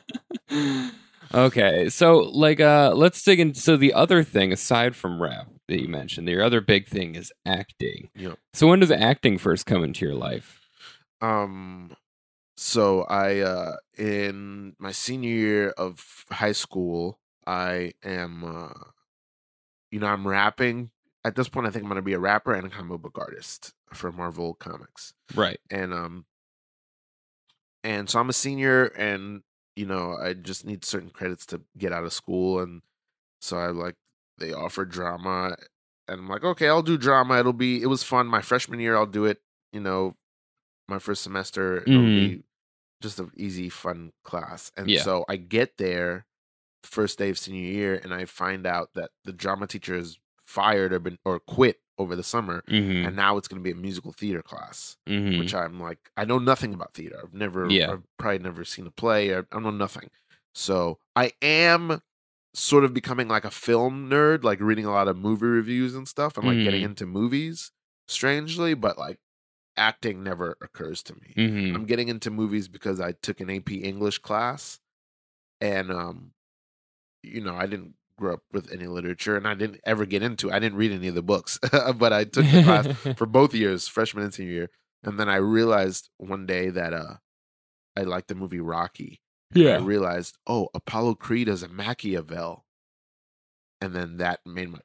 okay, 1.34 1.90
so 1.90 2.20
like 2.20 2.60
uh 2.60 2.94
let's 2.96 3.24
dig 3.24 3.40
into 3.40 3.60
so 3.60 3.78
the 3.78 3.94
other 3.94 4.24
thing 4.24 4.52
aside 4.52 4.96
from 4.96 5.22
rap 5.22 5.48
that 5.68 5.82
you 5.82 5.88
mentioned, 5.88 6.28
your 6.28 6.44
other 6.44 6.62
big 6.62 6.88
thing 6.88 7.16
is 7.16 7.32
acting. 7.46 8.10
Yep. 8.16 8.38
So 8.54 8.68
when 8.68 8.80
does 8.80 8.92
acting 8.92 9.38
first 9.38 9.66
come 9.66 9.84
into 9.84 10.06
your 10.06 10.16
life? 10.16 10.60
Um, 11.22 11.92
so 12.62 13.02
I 13.06 13.40
uh 13.40 13.78
in 13.98 14.76
my 14.78 14.92
senior 14.92 15.32
year 15.32 15.70
of 15.72 16.26
high 16.30 16.52
school, 16.52 17.20
I 17.48 17.94
am 18.04 18.44
uh 18.44 18.84
you 19.90 20.00
know, 20.00 20.06
I'm 20.08 20.28
rapping. 20.28 20.92
At 21.26 21.36
this 21.36 21.50
point 21.50 21.66
I 21.66 21.72
think 21.72 21.84
I'm 21.84 21.90
gonna 21.90 22.04
be 22.04 22.14
a 22.14 22.20
rapper 22.20 22.54
and 22.54 22.68
a 22.68 22.70
comic 22.70 23.02
book 23.02 23.18
artist 23.18 23.74
for 23.94 24.12
Marvel 24.12 24.54
Comics. 24.54 25.14
Right. 25.36 25.60
And 25.72 25.92
um 25.92 26.26
and 27.84 28.08
so 28.08 28.20
I'm 28.20 28.30
a 28.30 28.34
senior 28.34 28.86
and 28.86 29.42
you 29.76 29.88
know, 29.88 30.16
I 30.22 30.34
just 30.34 30.64
need 30.64 30.86
certain 30.86 31.10
credits 31.10 31.48
to 31.48 31.62
get 31.80 31.92
out 31.92 32.04
of 32.04 32.14
school 32.14 32.60
and 32.60 32.84
so 33.42 33.58
I 33.58 33.68
like 33.68 33.96
they 34.38 34.54
offer 34.54 34.86
drama 34.86 35.56
and 36.08 36.20
I'm 36.20 36.30
like, 36.30 36.44
okay, 36.44 36.68
I'll 36.68 36.84
do 36.84 36.98
drama. 36.98 37.40
It'll 37.40 37.54
be 37.54 37.82
it 37.82 37.88
was 37.88 38.04
fun. 38.04 38.28
My 38.28 38.42
freshman 38.42 38.80
year 38.80 38.96
I'll 38.96 39.08
do 39.08 39.26
it, 39.26 39.40
you 39.74 39.80
know, 39.80 40.14
my 40.88 41.00
first 41.00 41.24
semester 41.24 41.78
it'll 41.78 42.02
Mhm. 42.04 42.16
be 42.16 42.44
just 43.02 43.20
an 43.20 43.32
easy, 43.36 43.70
fun 43.70 44.14
class. 44.24 44.72
And 44.78 44.88
Yeah. 44.90 45.04
so 45.04 45.26
I 45.30 45.38
get 45.38 45.78
there 45.78 46.26
first 46.84 47.18
day 47.20 47.30
of 47.30 47.38
senior 47.38 47.62
year 47.62 48.00
and 48.04 48.14
I 48.14 48.26
find 48.26 48.66
out 48.66 48.94
that 48.96 49.12
the 49.24 49.34
drama 49.34 49.68
teacher 49.68 49.96
is 49.96 50.20
fired 50.46 50.94
or 50.94 51.00
been 51.00 51.20
or 51.26 51.40
quit 51.40 51.80
over 51.98 52.16
the 52.16 52.24
summer 52.24 52.64
hmm 52.68 53.06
and 53.06 53.16
now 53.16 53.38
it's 53.38 53.48
gonna 53.48 53.62
be 53.62 53.72
a 53.72 53.76
musical 53.76 54.12
theater 54.12 54.42
class 54.42 54.98
hmm 55.08 55.38
which 55.40 55.54
I'm 55.56 55.80
like, 55.80 56.12
I 56.18 56.26
know 56.26 56.40
nothing 56.40 56.74
about 56.74 56.94
theater. 56.94 57.20
I've 57.24 57.34
never, 57.34 57.70
Yeah. 57.70 57.92
I've 57.94 58.04
probably 58.18 58.40
never 58.40 58.66
seen 58.66 58.86
a 58.88 58.92
play. 58.92 59.36
I, 59.36 59.44
I 59.54 59.60
know 59.60 59.72
nothing. 59.72 60.10
So 60.54 61.00
I 61.16 61.32
am 61.42 62.02
sort 62.54 62.84
of 62.84 62.94
becoming 62.94 63.28
like 63.28 63.46
a 63.46 63.52
film 63.52 64.10
nerd, 64.10 64.44
like 64.44 64.60
reading 64.60 64.86
a 64.86 64.92
lot 64.92 65.08
of 65.08 65.18
movie 65.18 65.46
reviews 65.46 65.96
and 65.96 66.08
stuff, 66.08 66.38
and 66.38 66.46
like 66.46 66.62
getting 66.62 66.82
Mhm. 66.82 66.86
into 66.86 67.06
movies. 67.06 67.72
Strangely, 68.08 68.74
but 68.74 68.98
like 68.98 69.20
acting 69.78 70.24
never 70.24 70.58
occurs 70.62 71.04
to 71.04 71.16
me. 71.16 71.34
hmm 71.36 71.76
I'm 71.76 71.86
getting 71.86 72.08
into 72.10 72.30
movies 72.30 72.68
because 72.68 73.00
I 73.00 73.14
took 73.14 73.40
an 73.40 73.50
AP 73.50 73.72
English 73.72 74.20
class, 74.20 74.80
and 75.60 75.92
um, 75.92 76.32
you 77.24 77.42
know, 77.42 77.56
I 77.56 77.66
didn't 77.68 77.96
grow 78.18 78.34
up 78.34 78.44
with 78.52 78.72
any 78.72 78.88
literature, 78.88 79.36
and 79.38 79.48
I 79.48 79.54
didn't 79.54 79.82
ever 79.84 80.06
get 80.06 80.24
into. 80.24 80.52
I 80.52 80.60
didn't 80.60 80.78
read 80.78 80.92
any 80.92 81.08
of 81.08 81.16
the 81.16 81.24
books, 81.24 81.60
but 81.96 82.14
I 82.14 82.24
took 82.26 82.46
the 82.46 82.64
class 82.64 82.88
for 83.18 83.26
both 83.26 83.54
years, 83.54 83.88
freshman 83.88 84.24
and 84.26 84.34
senior 84.34 84.52
year, 84.52 84.70
and 85.04 85.20
then 85.20 85.30
I 85.30 85.38
realized 85.38 86.10
one 86.18 86.46
day 86.46 86.70
that 86.70 86.94
uh, 86.94 87.16
I 87.98 88.02
liked 88.02 88.28
the 88.28 88.36
movie 88.36 88.60
Rocky. 88.60 89.22
And 89.76 89.84
I 89.84 89.86
realized, 89.86 90.38
oh, 90.48 90.70
Apollo 90.74 91.16
Creed 91.16 91.50
is 91.50 91.62
a 91.62 91.68
Machiavel, 91.68 92.64
and 93.82 93.94
then 93.94 94.18
that 94.18 94.40
made 94.46 94.70
my 94.70 94.80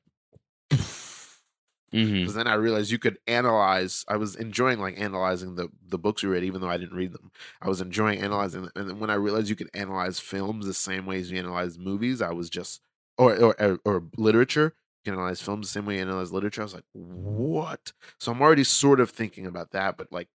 because 2.05 2.35
then 2.35 2.47
I 2.47 2.55
realized 2.55 2.91
you 2.91 2.99
could 2.99 3.19
analyze. 3.27 4.05
I 4.09 4.17
was 4.17 4.37
enjoying 4.37 4.81
like 4.81 4.99
analyzing 4.99 5.55
the 5.55 5.69
the 5.87 5.99
books 5.99 6.23
we 6.23 6.29
read, 6.31 6.45
even 6.45 6.61
though 6.61 6.69
I 6.69 6.77
didn't 6.77 6.97
read 6.97 7.13
them. 7.13 7.31
I 7.61 7.69
was 7.69 7.81
enjoying 7.81 8.21
analyzing 8.21 8.63
them, 8.63 8.73
and 8.77 8.89
then 8.89 8.99
when 8.99 9.11
I 9.11 9.15
realized 9.15 9.49
you 9.49 9.57
could 9.57 9.71
analyze 9.75 10.19
films 10.19 10.67
the 10.67 10.75
same 10.75 11.07
way 11.07 11.19
as 11.19 11.31
you 11.31 11.39
analyze 11.39 11.79
movies, 11.79 12.21
I 12.23 12.33
was 12.33 12.51
just 12.51 12.81
or 13.19 13.35
or 13.37 13.61
or, 13.61 13.81
or 13.85 14.03
literature. 14.17 14.75
You 15.05 15.13
can 15.13 15.21
analyze 15.21 15.41
films 15.41 15.69
the 15.69 15.73
same 15.73 15.87
way 15.87 15.97
you 15.97 16.03
analyze 16.03 16.33
literature. 16.33 16.63
I 16.63 16.65
was 16.65 16.75
like, 16.75 16.85
what? 16.93 17.93
So 18.19 18.33
I'm 18.33 18.43
already 18.43 18.65
sort 18.65 19.01
of 19.01 19.11
thinking 19.11 19.47
about 19.47 19.71
that, 19.71 19.97
but 19.97 20.11
like, 20.11 20.29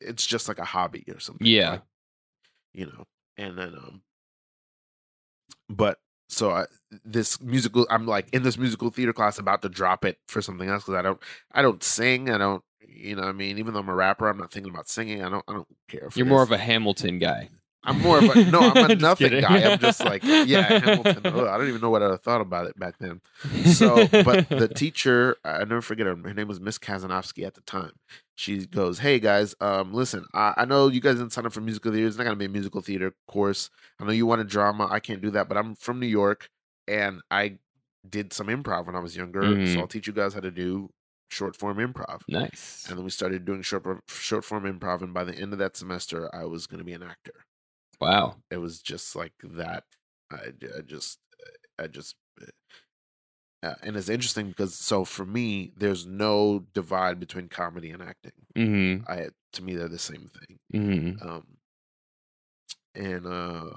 it's 0.00 0.24
just 0.24 0.46
like 0.46 0.58
a 0.58 0.64
hobby 0.64 1.04
or 1.08 1.18
something. 1.18 1.46
Yeah. 1.46 1.70
like, 1.70 1.82
you 2.72 2.86
know, 2.86 3.06
and 3.36 3.58
then 3.58 3.74
um, 3.74 4.02
but 5.68 5.98
so 6.28 6.50
I, 6.50 6.66
this 7.04 7.40
musical 7.40 7.86
i'm 7.90 8.06
like 8.06 8.28
in 8.32 8.42
this 8.42 8.58
musical 8.58 8.90
theater 8.90 9.12
class 9.12 9.38
about 9.38 9.62
to 9.62 9.68
drop 9.68 10.04
it 10.04 10.18
for 10.28 10.40
something 10.42 10.68
else 10.68 10.82
because 10.84 10.94
i 10.98 11.02
don't 11.02 11.20
i 11.52 11.62
don't 11.62 11.82
sing 11.82 12.30
i 12.30 12.38
don't 12.38 12.62
you 12.86 13.16
know 13.16 13.22
i 13.24 13.32
mean? 13.32 13.58
Even 13.58 13.74
though 13.74 13.80
i'm 13.80 13.88
a 13.88 13.94
rapper 13.94 14.28
i'm 14.28 14.38
not 14.38 14.52
thinking 14.52 14.72
about 14.72 14.88
singing 14.88 15.22
i 15.24 15.28
don't 15.28 15.44
i 15.48 15.52
don't 15.52 15.68
care 15.88 16.08
You're 16.14 16.26
more 16.26 16.40
this. 16.40 16.48
of 16.48 16.52
a 16.52 16.58
Hamilton 16.58 17.18
guy. 17.18 17.48
i'm 17.82 18.00
more 18.00 18.18
of 18.18 18.24
a 18.24 18.44
no 18.50 18.60
i'm 18.60 18.90
a 18.90 18.94
nothing 18.94 19.40
guy. 19.40 19.62
i'm 19.72 19.78
just 19.78 20.02
like 20.04 20.22
yeah 20.24 20.78
hamilton. 20.78 21.20
Ugh, 21.26 21.46
i 21.48 21.58
don't 21.58 21.68
even 21.68 21.80
know 21.80 21.90
what 21.90 22.02
i 22.02 22.16
thought 22.16 22.40
about 22.40 22.66
it 22.66 22.78
back 22.78 22.94
then. 22.98 23.20
So 23.72 24.06
but 24.08 24.48
the 24.48 24.68
teacher 24.74 25.36
i 25.44 25.58
never 25.58 25.82
forget 25.82 26.06
her 26.06 26.16
her 26.16 26.34
name 26.34 26.48
was 26.48 26.60
miss 26.60 26.78
kazanovsky 26.78 27.44
at 27.46 27.54
the 27.54 27.60
time. 27.62 27.92
She 28.36 28.66
goes 28.66 28.98
hey 29.00 29.18
guys 29.20 29.54
um 29.60 29.92
listen 29.92 30.24
I, 30.34 30.54
I 30.58 30.64
know 30.64 30.88
you 30.88 31.00
guys 31.00 31.16
didn't 31.16 31.32
sign 31.32 31.46
up 31.46 31.52
for 31.52 31.60
musical 31.60 31.92
theater 31.92 32.06
it's 32.08 32.16
not 32.16 32.24
going 32.24 32.34
to 32.34 32.38
be 32.38 32.46
a 32.46 32.48
musical 32.48 32.80
theater 32.80 33.12
course. 33.28 33.70
I 34.00 34.04
know 34.04 34.12
you 34.12 34.26
want 34.26 34.40
a 34.40 34.44
drama 34.44 34.88
i 34.90 34.98
can't 35.00 35.20
do 35.20 35.30
that 35.32 35.48
but 35.48 35.56
i'm 35.56 35.74
from 35.74 36.00
new 36.00 36.06
york 36.06 36.48
and 36.88 37.20
i 37.30 37.58
did 38.08 38.32
some 38.32 38.48
improv 38.48 38.86
when 38.86 38.94
i 38.96 39.00
was 39.00 39.16
younger 39.16 39.42
Mhm. 39.42 39.72
so 39.74 39.80
i'll 39.80 39.86
teach 39.88 40.06
you 40.06 40.12
guys 40.12 40.34
how 40.34 40.40
to 40.40 40.50
do 40.50 40.90
short 41.30 41.56
form 41.56 41.78
improv. 41.78 42.20
Nice. 42.28 42.84
and 42.88 42.96
then 42.96 43.04
we 43.04 43.10
started 43.10 43.44
doing 43.44 43.62
short 43.62 43.84
short 44.08 44.44
form 44.44 44.64
improv 44.64 45.02
and 45.02 45.12
by 45.14 45.24
the 45.24 45.34
end 45.34 45.52
of 45.52 45.58
that 45.58 45.76
semester 45.76 46.32
i 46.34 46.44
was 46.44 46.66
going 46.66 46.78
to 46.78 46.84
be 46.84 46.92
an 46.92 47.02
actor. 47.02 47.44
Wow. 48.00 48.36
it 48.50 48.58
was 48.58 48.80
just 48.82 49.16
like 49.16 49.32
that. 49.42 49.84
I, 50.30 50.52
I 50.78 50.80
just 50.86 51.18
i 51.78 51.86
just 51.86 52.16
uh, 53.62 53.74
and 53.82 53.96
it's 53.96 54.10
interesting 54.10 54.48
because 54.48 54.74
so 54.74 55.04
for 55.04 55.24
me 55.24 55.72
there's 55.76 56.04
no 56.06 56.66
divide 56.74 57.18
between 57.18 57.48
comedy 57.48 57.90
and 57.90 58.02
acting. 58.02 58.32
Hmm 58.54 58.96
i 59.08 59.28
to 59.54 59.62
me 59.62 59.74
they're 59.74 59.88
the 59.88 59.98
same 59.98 60.28
thing. 60.38 60.58
Hmm 61.20 61.28
um 61.28 61.46
and 62.94 63.26
uh 63.26 63.70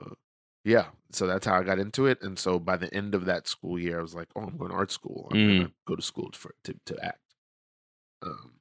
yeah 0.68 0.86
so 1.11 1.26
that's 1.26 1.45
how 1.47 1.55
i 1.59 1.63
got 1.63 1.80
into 1.80 2.05
it 2.05 2.18
and 2.22 2.38
so 2.38 2.59
by 2.59 2.76
the 2.76 2.93
end 2.93 3.15
of 3.15 3.24
that 3.26 3.47
school 3.47 3.80
year 3.80 3.99
i 3.99 4.01
was 4.01 4.13
like 4.13 4.28
oh 4.36 4.41
i'm 4.41 4.57
going 4.57 4.72
to 4.72 4.76
art 4.78 4.91
school 4.91 5.28
i'm 5.32 5.38
Mm. 5.38 5.57
gonna 5.59 5.72
go 5.86 5.95
to 5.95 6.01
school 6.01 6.30
for 6.34 6.53
to, 6.65 6.76
to 6.86 6.95
act 7.03 7.22
um 8.22 8.51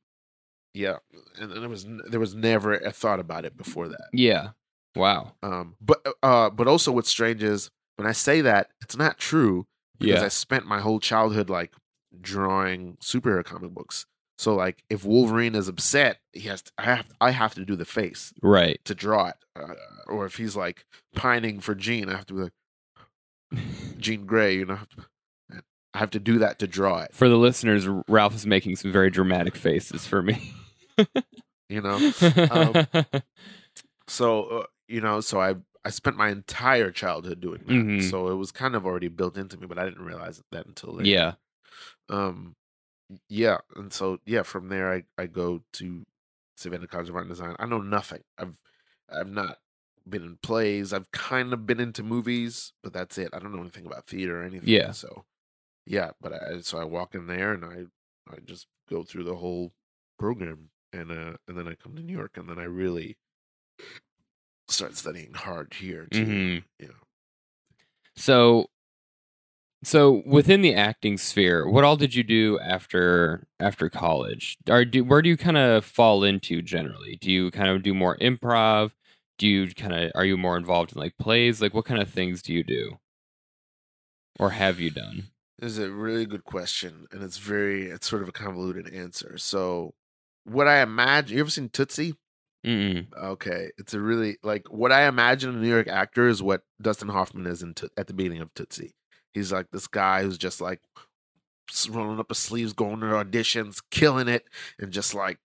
yeah 0.75 0.97
and, 1.41 1.51
and 1.53 1.63
there 1.63 1.69
was 1.69 1.87
there 2.11 2.21
was 2.21 2.35
never 2.35 2.75
a 2.75 2.93
thought 2.93 3.19
about 3.21 3.45
it 3.45 3.57
before 3.57 3.89
that 3.89 4.09
Yeah. 4.13 4.51
Wow. 4.95 5.33
um 5.43 5.75
but 5.81 6.07
uh 6.23 6.51
but 6.51 6.69
also 6.69 6.93
what's 6.93 7.09
strange 7.11 7.43
is 7.43 7.71
when 7.97 8.07
i 8.07 8.13
say 8.13 8.41
that 8.43 8.69
it's 8.83 8.97
not 8.97 9.19
true 9.19 9.67
because 9.99 10.21
Yeah. 10.21 10.27
i 10.27 10.29
spent 10.29 10.67
my 10.67 10.81
whole 10.81 11.01
childhood 11.01 11.51
like 11.51 11.73
drawing 12.21 12.97
superhero 13.03 13.45
comic 13.45 13.73
books 13.73 14.07
so 14.39 14.55
like 14.55 14.83
if 14.91 15.05
wolverine 15.05 15.55
is 15.55 15.69
upset 15.69 16.19
he 16.33 16.41
has 16.49 16.63
to, 16.63 16.71
i 16.79 16.83
have 16.85 17.07
i 17.21 17.31
have 17.31 17.55
to 17.55 17.65
do 17.65 17.75
the 17.77 17.85
face 17.85 18.33
Right. 18.43 18.79
to 18.85 18.95
draw 18.95 19.29
it 19.29 19.37
uh, 19.59 19.75
or 20.07 20.27
if 20.27 20.37
he's 20.37 20.55
like 20.57 20.85
pining 21.15 21.61
for 21.61 21.75
Jean, 21.75 22.09
I 22.09 22.17
have 22.17 22.27
to 22.27 22.35
be 22.35 22.41
like 22.43 22.53
Jean 23.99 24.27
Grey, 24.27 24.57
you 24.57 24.67
know. 24.67 24.75
I 24.75 24.77
have 24.79 24.89
to, 24.91 25.05
I 25.95 25.99
have 25.99 26.11
to 26.11 26.21
do 26.21 26.39
that 26.41 26.59
to 26.59 26.67
draw 26.67 27.01
it, 27.01 27.15
For 27.15 27.29
the 27.29 27.37
listeners, 27.39 27.89
Ralph 28.09 28.35
is 28.35 28.47
making 28.47 28.77
some 28.77 28.93
very 28.93 29.11
dramatic 29.11 29.57
faces 29.57 30.07
for 30.07 30.23
me. 30.23 30.53
you 31.69 31.81
know. 31.81 32.13
Um, 32.51 32.87
So 34.09 34.45
uh, 34.45 34.65
you 34.89 35.01
know, 35.01 35.21
so 35.21 35.41
I 35.41 35.55
I 35.85 35.91
spent 35.91 36.17
my 36.17 36.29
entire 36.29 36.91
childhood 36.93 37.41
doing 37.41 37.63
that, 37.67 37.73
Mhm. 37.73 38.11
so 38.11 38.29
it 38.29 38.35
was 38.35 38.53
kind 38.53 38.77
of 38.77 38.87
already 38.87 39.09
built 39.09 39.37
into 39.37 39.57
me, 39.57 39.67
but 39.67 39.79
I 39.79 39.85
didn't 39.85 40.05
realize 40.05 40.41
that 40.53 40.67
until 40.67 40.93
later. 40.95 41.09
yeah. 41.09 41.33
Um, 42.09 42.55
yeah, 43.29 43.59
and 43.77 43.93
so 43.93 44.19
yeah, 44.27 44.43
from 44.43 44.69
there 44.69 44.93
I 44.93 45.05
I 45.19 45.27
go 45.27 45.63
to 45.75 46.05
Savannah 46.57 46.87
College 46.87 47.09
of 47.09 47.15
Art 47.17 47.27
and 47.27 47.33
Design. 47.35 47.57
I 47.59 47.67
know 47.67 47.81
nothing. 47.81 48.23
I've 48.39 48.59
I've 49.09 49.31
not 49.31 49.59
been 50.09 50.23
in 50.23 50.39
plays. 50.43 50.93
I've 50.93 51.11
kind 51.13 51.53
of 51.53 51.67
been 51.67 51.81
into 51.81 52.03
movies, 52.03 52.73
but 52.83 52.93
that's 52.93 53.19
it. 53.19 53.31
I 53.33 53.39
don't 53.39 53.53
know 53.53 53.61
anything 53.61 53.87
about 53.87 54.07
theater 54.07 54.41
or 54.41 54.45
anything. 54.45 54.69
Yeah. 54.69 54.93
So 54.93 55.25
yeah, 55.87 56.11
but 56.21 56.33
I 56.33 56.61
so 56.61 56.79
I 56.79 56.85
walk 56.85 57.15
in 57.15 57.27
there 57.27 57.53
and 57.53 57.65
I 57.65 57.85
I 58.33 58.39
just 58.45 58.67
go 58.89 59.03
through 59.03 59.25
the 59.25 59.37
whole 59.37 59.73
program 60.19 60.71
and 60.93 61.11
uh 61.11 61.37
and 61.47 61.57
then 61.59 61.69
I 61.69 61.75
come 61.75 61.95
to 61.97 62.03
New 62.03 62.17
York 62.17 62.37
and 62.37 62.49
then 62.49 62.59
I 62.59 62.65
really 62.65 63.17
start 64.69 64.97
studying 64.97 65.33
hard 65.35 65.75
here 65.75 66.07
too. 66.11 66.25
Mhm. 66.27 66.65
Yeah. 66.81 66.89
So, 68.17 68.71
so 69.85 70.23
within 70.27 70.63
the 70.63 70.75
acting 70.75 71.19
sphere, 71.19 71.69
what 71.69 71.85
all 71.85 71.97
did 71.97 72.15
you 72.15 72.23
do 72.23 72.59
after 72.61 73.47
after 73.61 73.89
college? 73.89 74.57
Or 74.69 74.85
do 74.85 75.05
where 75.05 75.23
do 75.23 75.29
you 75.29 75.37
kind 75.37 75.57
of 75.57 75.85
fall 75.85 76.25
into 76.25 76.63
generally? 76.63 77.17
Do 77.21 77.31
you 77.31 77.51
kind 77.51 77.69
of 77.69 77.83
do 77.83 77.95
more 77.95 78.17
improv? 78.19 78.93
Do 79.39 79.47
you 79.47 79.73
kind 79.75 79.95
of 79.95 80.13
are 80.15 80.25
you 80.25 80.37
more 80.37 80.57
involved 80.57 80.93
in 80.93 81.01
like 81.01 81.19
plays? 81.19 81.61
Like 81.61 81.75
what 81.75 81.85
kind 81.85 82.01
of 82.01 82.09
things 82.09 82.43
do 82.43 82.53
you 82.53 82.65
do, 82.65 82.99
or 84.39 84.51
have 84.51 84.81
you 84.81 84.91
done? 84.91 85.29
This 85.59 85.73
is 85.73 85.79
a 85.79 85.91
really 85.91 86.27
good 86.27 86.45
question, 86.45 87.07
and 87.13 87.23
it's 87.23 87.39
very 87.39 87.87
it's 87.87 88.09
sort 88.09 88.23
of 88.23 88.29
a 88.29 88.33
convoluted 88.33 88.93
answer. 88.93 89.39
So, 89.39 89.95
what 90.45 90.69
I 90.69 90.83
imagine 90.83 91.37
you 91.37 91.43
ever 91.43 91.51
seen 91.51 91.69
Tootsie? 91.69 92.15
Mm-mm. 92.67 93.07
Okay, 93.15 93.71
it's 93.79 93.95
a 93.95 94.01
really 94.01 94.39
like 94.43 94.67
what 94.71 94.91
I 94.91 95.07
imagine 95.07 95.51
a 95.51 95.59
New 95.59 95.69
York 95.69 95.87
actor 95.87 96.29
is 96.29 96.43
what 96.43 96.63
Dustin 96.81 97.09
Hoffman 97.09 97.47
is 97.47 97.63
in 97.63 97.75
Toot- 97.75 97.93
at 97.97 98.07
the 98.07 98.15
beginning 98.15 98.41
of 98.41 98.53
Tootsie. 98.55 98.95
He's 99.37 99.53
like 99.53 99.71
this 99.71 99.87
guy 99.87 100.23
who's 100.23 100.39
just 100.39 100.61
like 100.61 100.81
rolling 101.91 102.19
up 102.19 102.29
his 102.31 102.39
sleeves, 102.39 102.73
going 102.73 103.01
to 103.01 103.07
auditions, 103.07 103.83
killing 103.91 104.29
it, 104.29 104.49
and 104.79 104.91
just 104.93 105.15
like 105.15 105.39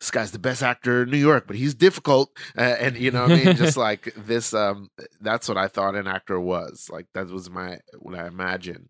this 0.00 0.10
guy's 0.10 0.32
the 0.32 0.38
best 0.38 0.62
actor 0.62 1.02
in 1.02 1.10
New 1.10 1.18
York, 1.18 1.46
but 1.46 1.56
he's 1.56 1.74
difficult, 1.74 2.30
uh, 2.56 2.60
and 2.80 2.96
you 2.96 3.10
know 3.10 3.22
what 3.22 3.32
I 3.32 3.44
mean. 3.44 3.56
just 3.56 3.76
like 3.88 4.12
this, 4.16 4.54
um, 4.54 4.90
that's 5.20 5.48
what 5.48 5.58
I 5.58 5.68
thought 5.68 5.94
an 5.94 6.06
actor 6.06 6.38
was. 6.40 6.88
Like 6.92 7.06
that 7.14 7.28
was 7.28 7.50
my 7.50 7.80
what 7.98 8.14
I 8.14 8.26
imagined. 8.26 8.88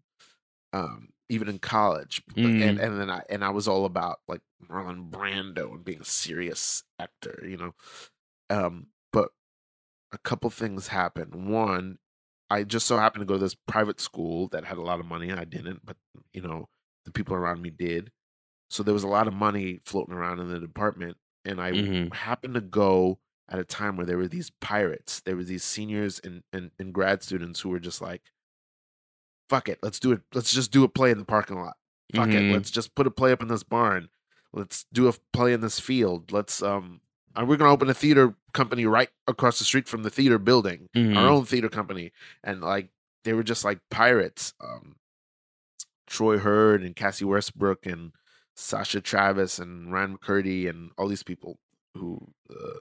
Um, 0.72 1.09
even 1.28 1.48
in 1.48 1.59
college, 1.61 2.22
Mm. 2.36 2.62
and 2.68 2.78
and 2.80 3.01
then 3.01 3.09
I 3.11 3.22
and 3.30 3.44
I 3.44 3.51
was 3.51 3.68
all 3.68 3.84
about 3.84 4.18
like 4.28 4.40
Marlon 4.68 5.11
Brando 5.11 5.70
and 5.72 5.84
being 5.84 6.01
a 6.01 6.05
serious 6.05 6.82
actor, 6.98 7.42
you 7.46 7.57
know. 7.57 7.74
Um, 8.51 8.86
but 9.12 9.30
a 10.12 10.18
couple 10.18 10.51
things 10.51 10.88
happened. 10.88 11.48
One, 11.48 11.98
I 12.51 12.64
just 12.64 12.86
so 12.86 12.98
happened 12.98 13.22
to 13.22 13.26
go 13.26 13.34
to 13.34 13.38
this 13.44 13.55
private 13.55 14.01
school 14.01 14.48
that 14.48 14.64
had 14.64 14.78
a 14.78 14.82
lot 14.82 15.01
of 15.01 15.07
money. 15.07 15.32
I 15.32 15.44
didn't, 15.44 15.84
but 15.86 15.96
you 16.32 16.42
know, 16.42 16.68
the 17.05 17.12
people 17.12 17.34
around 17.36 17.62
me 17.62 17.70
did. 17.70 18.11
So 18.68 18.82
there 18.82 18.94
was 18.94 19.05
a 19.05 19.09
lot 19.09 19.28
of 19.28 19.34
money 19.34 19.80
floating 19.84 20.14
around 20.14 20.40
in 20.40 20.48
the 20.48 20.59
department, 20.61 21.16
and 21.44 21.61
I 21.61 21.72
Mhm. 21.72 22.14
happened 22.14 22.55
to 22.55 22.61
go 22.61 23.18
at 23.48 23.59
a 23.59 23.64
time 23.64 23.96
where 23.96 24.07
there 24.07 24.16
were 24.18 24.28
these 24.28 24.51
pirates. 24.51 25.20
There 25.20 25.36
were 25.36 25.44
these 25.44 25.64
seniors 25.64 26.20
and, 26.20 26.44
and, 26.53 26.70
and 26.78 26.92
grad 26.94 27.22
students 27.22 27.61
who 27.61 27.68
were 27.68 27.80
just 27.80 28.01
like, 28.01 28.22
"Fuck 29.48 29.68
it, 29.68 29.78
let's 29.82 29.98
do 29.98 30.12
it. 30.12 30.22
Let's 30.32 30.53
just 30.53 30.70
do 30.70 30.84
a 30.84 30.88
play 30.88 31.11
in 31.11 31.18
the 31.18 31.24
parking 31.24 31.59
lot. 31.59 31.76
Fuck 32.14 32.28
Mhm. 32.28 32.51
it, 32.51 32.53
let's 32.53 32.70
just 32.70 32.94
put 32.94 33.07
a 33.07 33.11
play 33.11 33.32
up 33.32 33.42
in 33.42 33.48
this 33.48 33.62
barn. 33.64 34.09
Let's 34.53 34.84
do 34.92 35.09
a 35.09 35.12
play 35.32 35.53
in 35.53 35.61
this 35.61 35.78
field. 35.80 36.32
Let's 36.32 36.62
um, 36.62 37.01
and 37.37 37.49
we're 37.49 37.57
gonna 37.57 37.70
open 37.72 37.89
a 37.91 37.95
theater 37.95 38.35
company 38.53 38.85
right 38.87 39.11
across 39.28 39.59
the 39.59 39.64
street 39.64 39.89
from 39.89 40.03
the 40.03 40.11
theater 40.11 40.39
building, 40.39 40.89
Mhm. 40.95 41.16
our 41.16 41.28
own 41.28 41.45
theater 41.45 41.68
company." 41.68 42.12
And 42.45 42.61
like 42.61 42.91
they 43.24 43.33
were 43.33 43.43
just 43.43 43.64
like 43.64 43.81
pirates. 43.91 44.55
Um, 44.61 44.97
Troy 46.07 46.39
Hurd 46.39 46.83
and 46.83 46.97
Cassie 46.97 47.24
Westbrook 47.24 47.87
and 47.87 48.12
Sasha 48.57 49.01
Travis 49.01 49.59
and 49.59 49.93
Ryan 49.93 50.18
McCurdy 50.18 50.68
and 50.68 50.91
all 50.99 51.07
these 51.09 51.22
people 51.22 51.59
who 51.95 52.33
uh, 52.51 52.78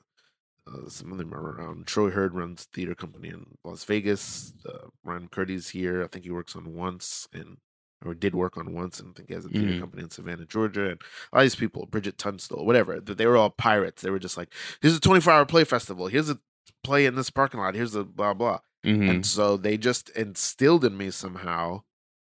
uh, 0.68 0.88
some 0.90 1.12
of 1.12 1.18
them 1.18 1.34
are 1.34 1.52
around. 1.52 1.88
Troy 1.88 2.10
Hurd 2.12 2.34
runs 2.34 2.66
theater 2.66 2.96
company 2.96 3.30
in 3.30 3.58
Las 3.64 3.84
Vegas. 3.86 4.54
Uh, 4.66 4.88
Ryan 5.04 5.28
McCurdy's 5.30 5.70
here. 5.70 6.04
I 6.04 6.08
think 6.08 6.26
he 6.26 6.32
works 6.32 6.56
on 6.56 6.74
Once 6.76 7.28
and 7.34 7.58
or 8.06 8.14
did 8.14 8.34
work 8.36 8.58
on 8.58 8.74
Once, 8.74 9.00
and 9.00 9.10
I 9.10 9.14
think 9.14 9.28
he 9.30 9.36
has 9.36 9.46
a 9.46 9.50
theater 9.50 9.74
Mhm. 9.74 9.80
company 9.80 10.04
in 10.04 10.10
Savannah, 10.10 10.46
Georgia. 10.46 10.92
And 10.92 11.02
all 11.34 11.42
these 11.42 11.56
people, 11.56 11.86
Bridget 11.86 12.18
Tunstall, 12.18 12.66
whatever, 12.66 13.00
they 13.02 13.26
were 13.26 13.36
all 13.38 13.50
pirates. 13.50 14.02
They 14.02 14.10
were 14.10 14.20
just 14.20 14.38
like, 14.38 14.54
here's 14.82 14.96
a 14.96 15.00
24 15.02 15.34
hour 15.34 15.46
play 15.46 15.64
festival. 15.66 16.08
Here's 16.08 16.30
a 16.30 16.40
play 16.84 17.06
in 17.06 17.16
this 17.16 17.30
parking 17.30 17.60
lot. 17.60 17.76
Here's 17.76 17.96
a 17.96 18.04
blah 18.06 18.34
blah. 18.34 18.60
Mhm. 18.86 19.10
And 19.10 19.26
so 19.26 19.58
they 19.58 19.78
just 19.78 20.10
instilled 20.12 20.86
in 20.86 20.96
me 20.98 21.12
somehow 21.12 21.84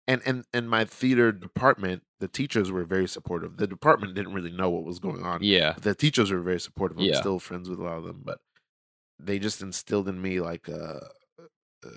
and 0.09 0.23
and 0.25 0.45
and 0.55 0.69
my 0.71 0.87
theater 0.87 1.31
department, 1.31 2.03
the 2.21 2.29
teachers 2.29 2.73
were 2.73 2.85
very 2.85 3.07
supportive. 3.07 3.59
The 3.59 3.67
department 3.67 4.15
didn't 4.15 4.33
really 4.33 4.51
know 4.51 4.71
what 4.71 4.85
was 4.85 4.99
going 4.99 5.23
on. 5.23 5.43
Yeah. 5.43 5.75
The 5.75 5.95
teachers 5.95 6.33
were 6.33 6.41
very 6.41 6.59
supportive. 6.61 6.97
I'm 6.99 7.05
Yeah. 7.05 7.21
still 7.21 7.39
friends 7.39 7.69
with 7.69 7.79
a 7.79 7.83
lot 7.83 7.99
of 7.99 8.05
them, 8.05 8.23
but 8.25 8.41
they 9.19 9.39
just 9.39 9.61
instilled 9.61 10.09
in 10.09 10.23
me 10.23 10.41
like 10.41 10.69
uh, 10.71 11.01
uh 11.85 11.91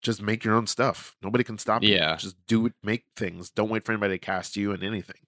just 0.00 0.22
make 0.22 0.44
your 0.44 0.54
own 0.54 0.66
stuff. 0.66 1.16
Nobody 1.22 1.44
can 1.44 1.58
stop 1.58 1.82
you. 1.82 1.90
Yeah. 1.90 2.16
Just 2.16 2.36
do 2.46 2.66
it, 2.66 2.74
make 2.82 3.04
things. 3.16 3.50
Don't 3.50 3.68
wait 3.70 3.84
for 3.84 3.92
anybody 3.92 4.14
to 4.14 4.18
cast 4.18 4.56
you 4.56 4.72
in 4.72 4.82
anything. 4.82 5.22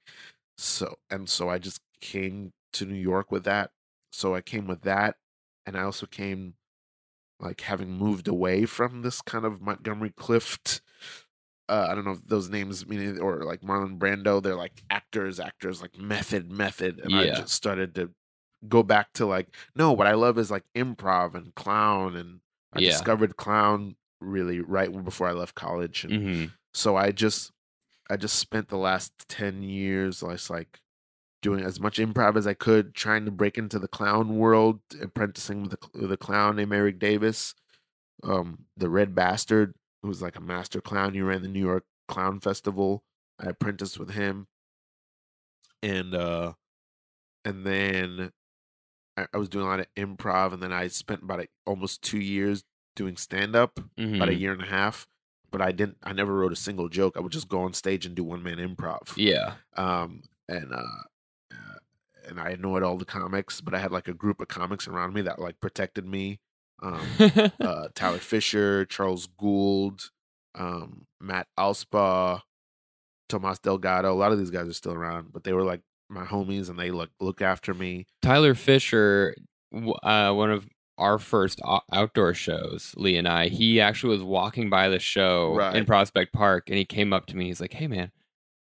So 0.56 0.96
and 1.10 1.28
so 1.28 1.48
I 1.48 1.58
just 1.58 1.80
came 2.00 2.52
to 2.74 2.86
New 2.86 2.94
York 2.94 3.30
with 3.32 3.44
that. 3.44 3.72
So 4.12 4.34
I 4.34 4.40
came 4.40 4.66
with 4.66 4.82
that 4.82 5.16
and 5.66 5.76
I 5.76 5.82
also 5.82 6.06
came 6.06 6.54
like 7.40 7.62
having 7.62 7.90
moved 7.92 8.28
away 8.28 8.66
from 8.66 9.02
this 9.02 9.22
kind 9.22 9.44
of 9.44 9.62
Montgomery 9.62 10.10
Clift 10.10 10.82
uh, 11.68 11.86
I 11.88 11.94
don't 11.94 12.04
know 12.04 12.12
if 12.12 12.26
those 12.26 12.48
names 12.50 12.86
mean 12.86 13.18
or 13.18 13.44
like 13.44 13.60
Marlon 13.60 13.96
Brando, 13.98 14.42
they're 14.42 14.56
like 14.56 14.82
actors, 14.90 15.38
actors, 15.38 15.80
like 15.80 15.96
method, 15.96 16.50
method. 16.50 16.98
And 16.98 17.14
I 17.14 17.26
just 17.30 17.54
started 17.54 17.94
to 17.94 18.10
go 18.68 18.82
back 18.82 19.12
to 19.14 19.26
like, 19.26 19.54
no, 19.76 19.92
what 19.92 20.08
I 20.08 20.14
love 20.14 20.36
is 20.36 20.50
like 20.50 20.64
improv 20.74 21.34
and 21.34 21.54
clown. 21.54 22.16
And 22.16 22.40
I 22.72 22.80
Yeah. 22.80 22.90
discovered 22.90 23.36
clown 23.36 23.94
really 24.20 24.60
right 24.60 24.90
before 25.04 25.28
I 25.28 25.32
left 25.32 25.54
college. 25.54 26.04
And 26.04 26.14
hmm 26.16 26.44
so 26.72 26.96
I 26.96 27.10
just, 27.10 27.50
I 28.10 28.16
just 28.16 28.38
spent 28.38 28.68
the 28.68 28.76
last 28.78 29.12
10 29.28 29.62
years, 29.62 30.22
like 30.50 30.80
doing 31.42 31.64
as 31.64 31.80
much 31.80 31.98
improv 31.98 32.36
as 32.36 32.46
I 32.46 32.54
could, 32.54 32.94
trying 32.94 33.24
to 33.24 33.30
break 33.30 33.58
into 33.58 33.78
the 33.78 33.88
clown 33.88 34.36
world, 34.38 34.80
apprenticing 35.02 35.62
with 35.62 35.76
the, 35.92 36.08
a 36.12 36.16
clown 36.16 36.56
named 36.56 36.72
Eric 36.74 36.98
Davis, 36.98 37.54
um, 38.24 38.66
the 38.76 38.90
Red 38.90 39.14
Bastard, 39.14 39.74
who 40.02 40.08
was 40.08 40.22
like 40.22 40.36
a 40.36 40.40
master 40.40 40.80
clown. 40.80 41.14
He 41.14 41.22
ran 41.22 41.42
the 41.42 41.48
New 41.48 41.60
York 41.64 41.84
Clown 42.08 42.40
Festival. 42.40 43.04
I 43.38 43.46
apprenticed 43.50 43.98
with 43.98 44.10
him, 44.10 44.48
and 45.82 46.14
uh, 46.14 46.52
and 47.44 47.66
then 47.66 48.32
I, 49.16 49.26
I 49.34 49.38
was 49.38 49.48
doing 49.48 49.66
a 49.66 49.68
lot 49.68 49.80
of 49.80 49.86
improv, 49.96 50.52
and 50.52 50.62
then 50.62 50.72
I 50.72 50.88
spent 50.88 51.22
about 51.22 51.40
like, 51.40 51.52
almost 51.66 52.02
two 52.02 52.20
years 52.20 52.64
doing 53.00 53.16
stand 53.16 53.56
up, 53.56 53.80
about 53.98 54.28
a 54.28 54.32
hmm 54.34 54.38
year 54.38 54.52
and 54.52 54.62
a 54.62 54.66
half. 54.66 55.06
But 55.50 55.60
I 55.62 55.72
didn't. 55.72 55.96
I 56.02 56.12
never 56.12 56.34
wrote 56.34 56.52
a 56.52 56.56
single 56.56 56.88
joke. 56.88 57.16
I 57.16 57.20
would 57.20 57.32
just 57.32 57.48
go 57.48 57.62
on 57.62 57.72
stage 57.72 58.04
and 58.06 58.14
do 58.14 58.22
one 58.22 58.42
man 58.42 58.58
improv 58.58 59.14
Yeah. 59.16 59.54
um 59.76 60.22
and 60.48 60.72
uh 60.72 61.02
uh, 61.52 61.78
and 62.28 62.38
I 62.38 62.50
annoyed 62.50 62.82
all 62.84 62.96
the 62.98 63.04
comics, 63.04 63.60
but 63.60 63.74
I 63.74 63.78
had 63.78 63.90
like 63.90 64.06
a 64.08 64.14
group 64.14 64.40
of 64.40 64.48
comics 64.48 64.86
around 64.86 65.14
me 65.14 65.22
that 65.22 65.38
like 65.40 65.58
protected 65.60 66.04
me. 66.06 66.38
Um, 66.82 67.00
uh, 67.60 67.88
Tyler 67.94 68.18
Fisher, 68.18 68.84
Charles 68.84 69.26
Gould, 69.26 70.10
um, 70.54 71.06
Matt 71.20 71.48
Alspa, 71.58 72.42
Tomas 73.28 73.58
Delgado. 73.58 74.12
A 74.12 74.14
lot 74.14 74.32
of 74.32 74.38
these 74.38 74.50
guys 74.50 74.68
are 74.68 74.72
still 74.72 74.92
around, 74.94 75.32
but 75.32 75.42
they 75.44 75.52
were 75.52 75.64
like 75.64 75.80
my 76.08 76.24
homies, 76.24 76.68
and 76.70 76.78
they 76.78 76.90
look 76.90 77.10
look 77.20 77.42
after 77.42 77.74
me. 77.74 78.06
Tyler 78.22 78.54
Fisher, 78.54 79.34
uh, 80.02 80.32
one 80.32 80.50
of 80.50 80.66
our 81.00 81.18
first 81.18 81.60
outdoor 81.92 82.34
shows, 82.34 82.94
Lee 82.96 83.16
and 83.16 83.26
I, 83.26 83.48
he 83.48 83.80
actually 83.80 84.14
was 84.16 84.22
walking 84.22 84.70
by 84.70 84.88
the 84.88 84.98
show 85.00 85.58
in 85.74 85.84
Prospect 85.86 86.32
Park, 86.32 86.68
and 86.68 86.78
he 86.78 86.84
came 86.84 87.12
up 87.12 87.26
to 87.26 87.36
me. 87.36 87.46
He's 87.46 87.60
like, 87.60 87.72
"Hey, 87.72 87.86
man, 87.88 88.12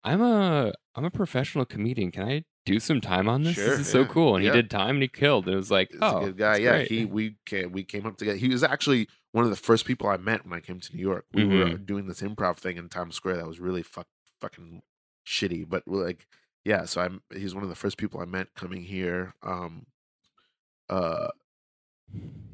I'm 0.05 0.23
a 0.23 0.73
I'm 0.95 1.05
a 1.05 1.11
professional 1.11 1.65
comedian. 1.65 2.11
Can 2.13 2.23
I 2.29 2.45
do 2.65 2.79
some 2.81 3.01
time 3.01 3.29
on 3.29 3.43
this? 3.43 3.55
Sure, 3.57 3.71
this 3.71 3.81
is 3.81 3.89
so 3.89 4.05
cool." 4.05 4.37
And 4.37 4.45
yeah. 4.45 4.53
he 4.53 4.57
did 4.63 4.71
time, 4.71 4.97
and 4.97 5.03
he 5.03 5.09
killed. 5.09 5.47
And 5.47 5.55
it 5.55 5.57
was 5.57 5.71
like, 5.71 5.91
He's 5.91 5.99
"Oh, 6.03 6.19
a 6.19 6.25
good 6.27 6.37
guy. 6.39 6.59
Yeah, 6.59 6.71
great. 6.77 6.89
he 6.91 7.05
we 7.05 7.37
came, 7.47 7.73
we 7.73 7.83
came 7.83 8.07
up 8.07 8.17
together. 8.19 8.37
He 8.39 8.49
was 8.49 8.63
actually 8.63 9.09
one 9.33 9.45
of 9.45 9.51
the 9.51 9.57
first 9.57 9.85
people 9.85 10.09
I 10.09 10.17
met 10.17 10.45
when 10.47 10.53
I 10.57 10.61
came 10.61 10.79
to 10.81 10.97
New 10.97 11.03
York. 11.03 11.27
We 11.33 11.45
were 11.45 11.65
Mm-hmm. 11.67 11.85
doing 11.85 12.07
this 12.07 12.21
improv 12.23 12.59
thing 12.59 12.77
in 12.77 12.89
Times 12.89 13.15
Square 13.17 13.37
that 13.37 13.47
was 13.47 13.59
really 13.61 13.83
fuck, 13.83 14.07
fucking 14.41 14.83
shitty, 15.27 15.69
but 15.69 15.83
we're 15.87 16.05
like, 16.07 16.27
yeah. 16.65 16.85
So 16.85 17.01
I'm 17.01 17.23
he's 17.35 17.55
one 17.55 17.65
of 17.65 17.71
the 17.71 17.77
first 17.77 17.97
people 17.99 18.21
I 18.21 18.25
met 18.27 18.55
coming 18.55 18.83
here. 18.83 19.35
Um, 19.43 19.87
uh, 20.89 21.29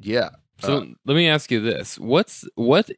yeah. 0.01 0.29
So 0.59 0.77
uh, 0.77 0.85
let 1.05 1.15
me 1.15 1.27
ask 1.27 1.51
you 1.51 1.59
this: 1.59 1.99
What's 1.99 2.45
what 2.55 2.91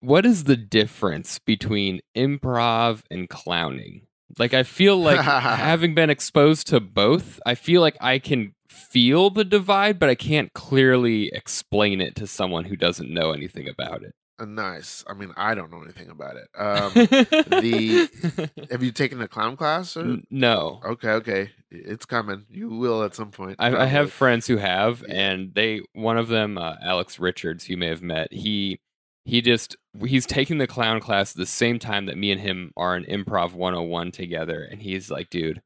what 0.00 0.26
is 0.26 0.44
the 0.44 0.56
difference 0.56 1.38
between 1.38 2.00
improv 2.16 3.02
and 3.10 3.28
clowning? 3.28 4.06
Like 4.38 4.54
I 4.54 4.62
feel 4.62 4.96
like 4.96 5.20
having 5.24 5.94
been 5.94 6.10
exposed 6.10 6.66
to 6.68 6.80
both, 6.80 7.40
I 7.46 7.54
feel 7.54 7.80
like 7.80 7.96
I 8.00 8.18
can 8.18 8.54
feel 8.68 9.30
the 9.30 9.44
divide, 9.44 9.98
but 9.98 10.08
I 10.08 10.14
can't 10.14 10.52
clearly 10.52 11.30
explain 11.32 12.00
it 12.00 12.16
to 12.16 12.26
someone 12.26 12.64
who 12.64 12.76
doesn't 12.76 13.10
know 13.10 13.32
anything 13.32 13.68
about 13.68 14.02
it. 14.02 14.14
Uh, 14.38 14.44
nice. 14.44 15.04
I 15.08 15.14
mean, 15.14 15.32
I 15.36 15.54
don't 15.54 15.70
know 15.70 15.82
anything 15.82 16.10
about 16.10 16.36
it. 16.36 16.48
Um, 16.58 16.92
the- 16.94 18.50
have 18.70 18.82
you 18.82 18.92
taken 18.92 19.20
a 19.20 19.28
clown 19.28 19.56
class? 19.56 19.96
Or? 19.96 20.18
No. 20.30 20.80
Okay, 20.84 21.10
okay, 21.10 21.50
it's 21.70 22.06
coming. 22.06 22.44
You 22.50 22.68
will 22.70 23.02
at 23.02 23.14
some 23.14 23.30
point. 23.30 23.56
I, 23.58 23.74
I 23.76 23.84
have 23.86 24.12
friends 24.12 24.46
who 24.46 24.56
have, 24.56 25.04
Yeah. 25.06 25.14
and 25.14 25.54
they 25.54 25.80
one 25.92 26.18
of 26.18 26.28
them, 26.28 26.58
uh, 26.58 26.76
Alex 26.82 27.18
Richards, 27.18 27.68
you 27.68 27.76
may 27.76 27.88
have 27.88 28.02
met. 28.02 28.32
He 28.32 28.80
he 29.24 29.40
just 29.40 29.76
he's 30.04 30.26
taking 30.26 30.58
the 30.58 30.66
clown 30.66 31.00
class 31.00 31.32
at 31.32 31.36
the 31.38 31.46
same 31.46 31.78
time 31.78 32.06
that 32.06 32.18
me 32.18 32.30
and 32.30 32.40
him 32.40 32.72
are 32.76 32.96
in 32.96 33.04
improv 33.04 33.52
101 33.54 34.10
together, 34.12 34.62
and 34.62 34.82
he's 34.82 35.10
like, 35.10 35.30
dude. 35.30 35.62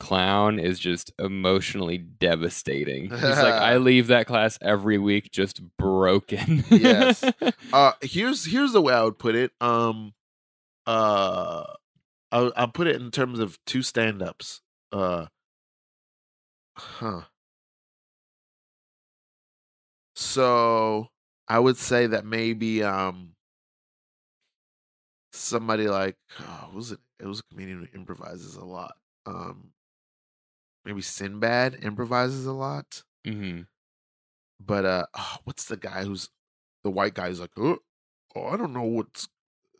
Clown 0.00 0.58
is 0.60 0.78
just 0.78 1.12
emotionally 1.18 1.98
devastating. 1.98 3.10
He's 3.10 3.22
like, 3.22 3.54
I 3.54 3.76
leave 3.78 4.06
that 4.08 4.26
class 4.26 4.58
every 4.62 4.96
week 4.98 5.30
just 5.32 5.60
broken. 5.76 6.64
Yes. 6.70 7.24
uh 7.72 7.92
here's 8.00 8.46
here's 8.46 8.72
the 8.72 8.80
way 8.80 8.94
I 8.94 9.02
would 9.02 9.18
put 9.18 9.34
it. 9.34 9.52
Um 9.60 10.14
uh 10.86 11.64
I'll, 12.30 12.52
I'll 12.56 12.68
put 12.68 12.86
it 12.86 12.96
in 12.96 13.10
terms 13.10 13.40
of 13.40 13.58
two 13.64 13.82
stand-ups. 13.82 14.60
Uh 14.92 15.26
huh. 16.76 17.22
So 20.14 21.08
I 21.48 21.58
would 21.58 21.76
say 21.76 22.06
that 22.06 22.24
maybe 22.24 22.82
um 22.84 23.30
somebody 25.32 25.88
like 25.88 26.16
oh, 26.40 26.70
was 26.72 26.92
it 26.92 27.00
it 27.18 27.26
was 27.26 27.40
a 27.40 27.42
comedian 27.50 27.88
who 27.90 27.98
improvises 27.98 28.54
a 28.54 28.64
lot. 28.64 28.94
Um 29.26 29.72
maybe 30.88 31.02
Sinbad 31.02 31.74
improvises 31.84 32.46
a 32.46 32.52
lot. 32.52 33.02
Hmm 33.24 33.60
but 34.60 34.84
uh 34.84 35.04
oh, 35.16 35.36
what's 35.44 35.66
the 35.66 35.76
guy 35.76 36.02
who's 36.02 36.30
the 36.82 36.90
white 36.90 37.14
guy 37.14 37.28
who's 37.28 37.38
like 37.40 37.52
oh, 37.56 37.78
oh 38.34 38.46
i 38.48 38.56
don't 38.56 38.72
know 38.72 38.82
what's 38.82 39.28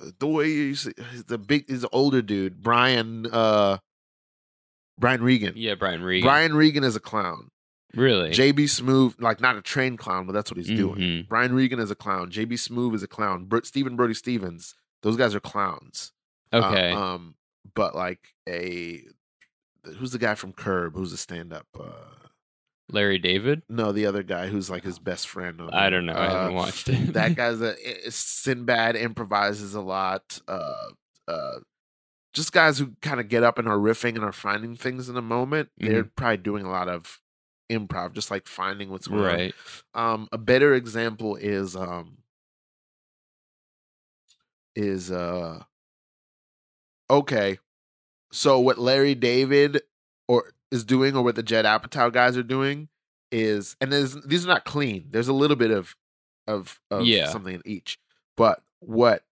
uh, 0.01 0.07
the 0.21 0.27
way 0.29 0.47
he's 0.47 0.89
he's 1.11 1.25
the 1.25 1.37
big 1.37 1.65
he's 1.69 1.83
an 1.83 1.89
older 1.93 2.23
dude 2.23 2.63
brian 2.63 3.27
uh 3.33 3.77
brian 4.99 5.21
regan. 5.21 5.55
Yeah, 5.57 5.75
Brian 5.75 6.01
Regan. 6.03 6.25
brian 6.27 6.55
regan 6.55 6.85
is 6.85 6.95
a 6.95 7.01
clown. 7.01 7.51
Really? 7.95 8.31
j.b 8.31 8.65
Smoove 8.67 9.21
like 9.21 9.41
not 9.41 9.57
a 9.57 9.63
trained 9.63 9.99
clown 9.99 10.27
but 10.27 10.33
that's 10.33 10.49
what 10.51 10.59
he's 10.59 10.69
doing. 10.69 10.99
Mhm. 11.01 11.29
brian 11.29 11.53
regan 11.55 11.81
is 11.81 11.91
a 11.91 11.97
clown. 11.97 12.31
J.b 12.31 12.55
Smoove 12.55 12.95
is 12.95 13.03
a 13.03 13.09
clown. 13.09 13.47
Br- 13.47 13.65
stephen 13.65 13.97
brody 13.97 14.15
stephens 14.15 14.77
those 15.03 15.17
guys 15.17 15.35
are 15.35 15.41
clowns. 15.41 16.13
Uh, 16.53 16.59
Okay. 16.59 16.93
um 16.93 17.35
but 17.75 17.97
like 17.97 18.21
a 18.49 19.03
who's 19.97 20.13
the 20.13 20.19
guy 20.19 20.35
from 20.35 20.53
curb 20.53 20.95
who's 20.95 21.13
a 21.13 21.17
stand-up 21.17 21.67
uh 21.79 22.29
Larry 22.91 23.19
David? 23.19 23.63
no 23.69 23.93
the 23.93 24.07
other 24.07 24.23
guy 24.23 24.47
who's 24.49 24.71
like 24.71 24.83
his 24.85 24.99
best 24.99 25.29
friend 25.29 25.61
on 25.61 25.75
I 25.75 25.91
don't 25.91 26.07
know. 26.07 26.15
I 26.15 26.31
haven't 26.31 26.53
Uh, 26.53 26.57
watched 26.57 26.89
it. 26.89 27.13
that 27.13 27.35
guy's 27.37 27.61
a 27.61 27.75
Sinbad 28.11 28.97
improvises 28.97 29.75
a 29.75 29.81
lot. 29.83 30.41
Uh, 30.49 30.89
uh, 31.27 31.59
just 32.33 32.53
guys 32.53 32.79
who 32.79 32.93
kind 33.03 33.21
of 33.21 33.29
get 33.29 33.43
up 33.43 33.59
and 33.59 33.69
are 33.69 33.77
riffing 33.79 34.15
and 34.15 34.25
are 34.25 34.33
finding 34.33 34.75
things 34.77 35.09
in 35.09 35.17
a 35.17 35.23
moment. 35.23 35.69
They're 35.79 36.05
Mm-hmm. 36.05 36.09
probably 36.17 36.37
doing 36.39 36.65
a 36.65 36.71
lot 36.71 36.89
of 36.89 37.21
improv, 37.71 38.15
just 38.15 38.31
like 38.31 38.47
finding 38.47 38.89
what's 38.91 39.07
going 39.09 39.21
on. 39.21 39.27
right. 39.27 39.55
Um, 39.93 40.29
a 40.33 40.39
better 40.39 40.73
example 40.75 41.37
is 41.37 41.77
um 41.77 42.19
is 44.75 45.11
uh 45.11 45.63
okay. 47.11 47.59
So 48.33 48.59
what 48.61 48.79
Larry 48.79 49.15
David 49.15 49.83
or 50.27 50.53
is 50.71 50.85
doing 50.85 51.17
or 51.17 51.23
what 51.23 51.35
the 51.35 51.43
Judd 51.43 51.65
Apatow 51.65 52.13
guys 52.13 52.37
are 52.37 52.43
doing 52.43 52.89
is 53.33 53.77
and 53.81 53.93
there's 53.93 54.15
these 54.25 54.45
are 54.45 54.49
not 54.49 54.65
clean. 54.65 55.07
There's 55.11 55.29
a 55.29 55.33
little 55.33 55.57
bit 55.57 55.71
of 55.71 55.97
of, 56.47 56.81
of 56.91 57.07
Yeah. 57.07 57.29
something 57.31 57.55
in 57.55 57.63
each. 57.67 57.99
But 58.37 58.63
what 58.81 59.25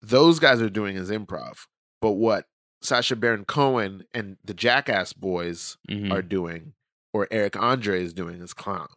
those 0.00 0.38
guys 0.38 0.60
are 0.60 0.70
doing 0.70 0.96
is 0.96 1.10
improv. 1.10 1.66
But 2.00 2.12
what 2.12 2.46
Sacha 2.82 3.14
Baron 3.16 3.44
Cohen 3.44 4.04
and 4.12 4.36
the 4.44 4.54
Jackass 4.54 5.12
boys 5.12 5.76
Mhm. 5.88 6.10
are 6.12 6.22
doing 6.22 6.74
or 7.12 7.28
Eric 7.30 7.56
Andre 7.56 8.02
is 8.02 8.12
doing 8.12 8.40
is 8.42 8.54
clown 8.54 8.88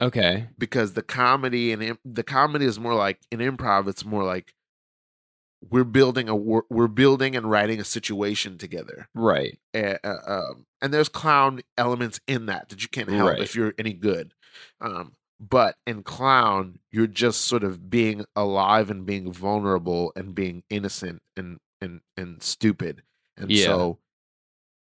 Okay. 0.00 0.48
because 0.58 0.94
the 0.94 1.02
comedy 1.02 1.72
and 1.72 1.98
the 2.04 2.24
comedy 2.24 2.64
is 2.64 2.78
more 2.80 2.94
like 2.94 3.20
in 3.30 3.38
improv 3.40 3.86
it's 3.88 4.04
more 4.04 4.24
like 4.24 4.54
we're 5.60 5.84
building 5.84 6.28
a 6.28 6.36
we're 6.36 6.86
building 6.88 7.34
and 7.36 7.50
writing 7.50 7.80
a 7.80 7.84
situation 7.84 8.58
together 8.58 9.08
Right. 9.14 9.58
uh, 9.74 9.94
uh, 10.04 10.16
um, 10.26 10.66
and 10.80 10.94
there's 10.94 11.08
clown 11.08 11.60
elements 11.76 12.20
in 12.28 12.46
that 12.46 12.68
that 12.68 12.82
you 12.82 12.88
can't 12.88 13.10
help 13.10 13.30
Right. 13.30 13.40
if 13.40 13.54
you're 13.54 13.74
any 13.78 13.92
good 13.92 14.34
um 14.80 15.12
but 15.40 15.76
in 15.86 16.02
clown 16.02 16.78
you're 16.90 17.06
just 17.06 17.42
sort 17.42 17.64
of 17.64 17.90
being 17.90 18.24
alive 18.36 18.90
and 18.90 19.04
being 19.06 19.32
vulnerable 19.32 20.12
and 20.16 20.34
being 20.34 20.62
innocent 20.70 21.22
and 21.36 21.58
and 21.80 22.00
and 22.16 22.42
stupid 22.42 23.02
and 23.36 23.50
Yeah. 23.50 23.64
so 23.66 23.98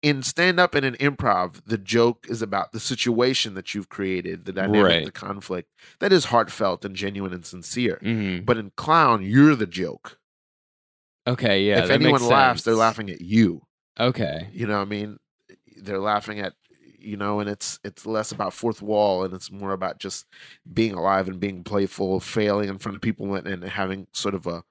in 0.03 0.23
stand 0.23 0.61
up 0.61 0.75
and 0.75 0.85
in 0.85 0.95
improv 0.95 1.63
the 1.67 1.79
joke 1.79 2.27
is 2.29 2.43
about 2.43 2.73
the 2.73 2.81
situation 2.81 3.55
that 3.55 3.75
you've 3.75 3.89
created 3.89 4.45
the 4.45 4.53
dynamic 4.53 4.83
Right. 4.83 5.05
the 5.07 5.11
conflict 5.13 5.71
that 6.01 6.13
is 6.13 6.27
heartfelt 6.27 6.85
and 6.85 6.95
genuine 6.95 7.33
and 7.33 7.47
sincere 7.47 7.99
hmm 8.03 8.41
but 8.41 8.59
in 8.59 8.73
clown 8.77 9.23
you're 9.23 9.57
the 9.57 9.67
joke 9.67 10.19
Okay, 11.27 11.65
yeah. 11.65 11.83
if 11.85 11.91
anyone 11.91 12.23
laughs 12.23 12.63
they're 12.63 12.75
laughing 12.75 13.11
at 13.11 13.21
you 13.21 13.63
Okay. 13.99 14.49
you 14.53 14.67
know 14.67 14.77
what 14.77 14.83
i 14.83 14.91
mean 14.91 15.19
they're 15.79 15.99
laughing 16.01 16.39
at 16.41 16.53
you 16.99 17.17
know 17.17 17.41
and 17.41 17.49
it's 17.49 17.79
it's 17.85 18.05
less 18.07 18.33
about 18.33 18.53
fourth 18.53 18.83
wall 18.83 19.25
and 19.25 19.33
it's 19.35 19.51
more 19.51 19.73
about 19.73 19.99
just 19.99 20.27
being 20.73 20.95
alive 20.95 21.29
and 21.29 21.39
being 21.41 21.63
playful 21.65 22.21
failing 22.21 22.69
in 22.69 22.79
front 22.79 22.97
of 22.97 23.03
people 23.03 23.35
and, 23.35 23.47
and 23.47 23.65
having 23.65 24.07
sort 24.13 24.35
of 24.35 24.47
a 24.47 24.63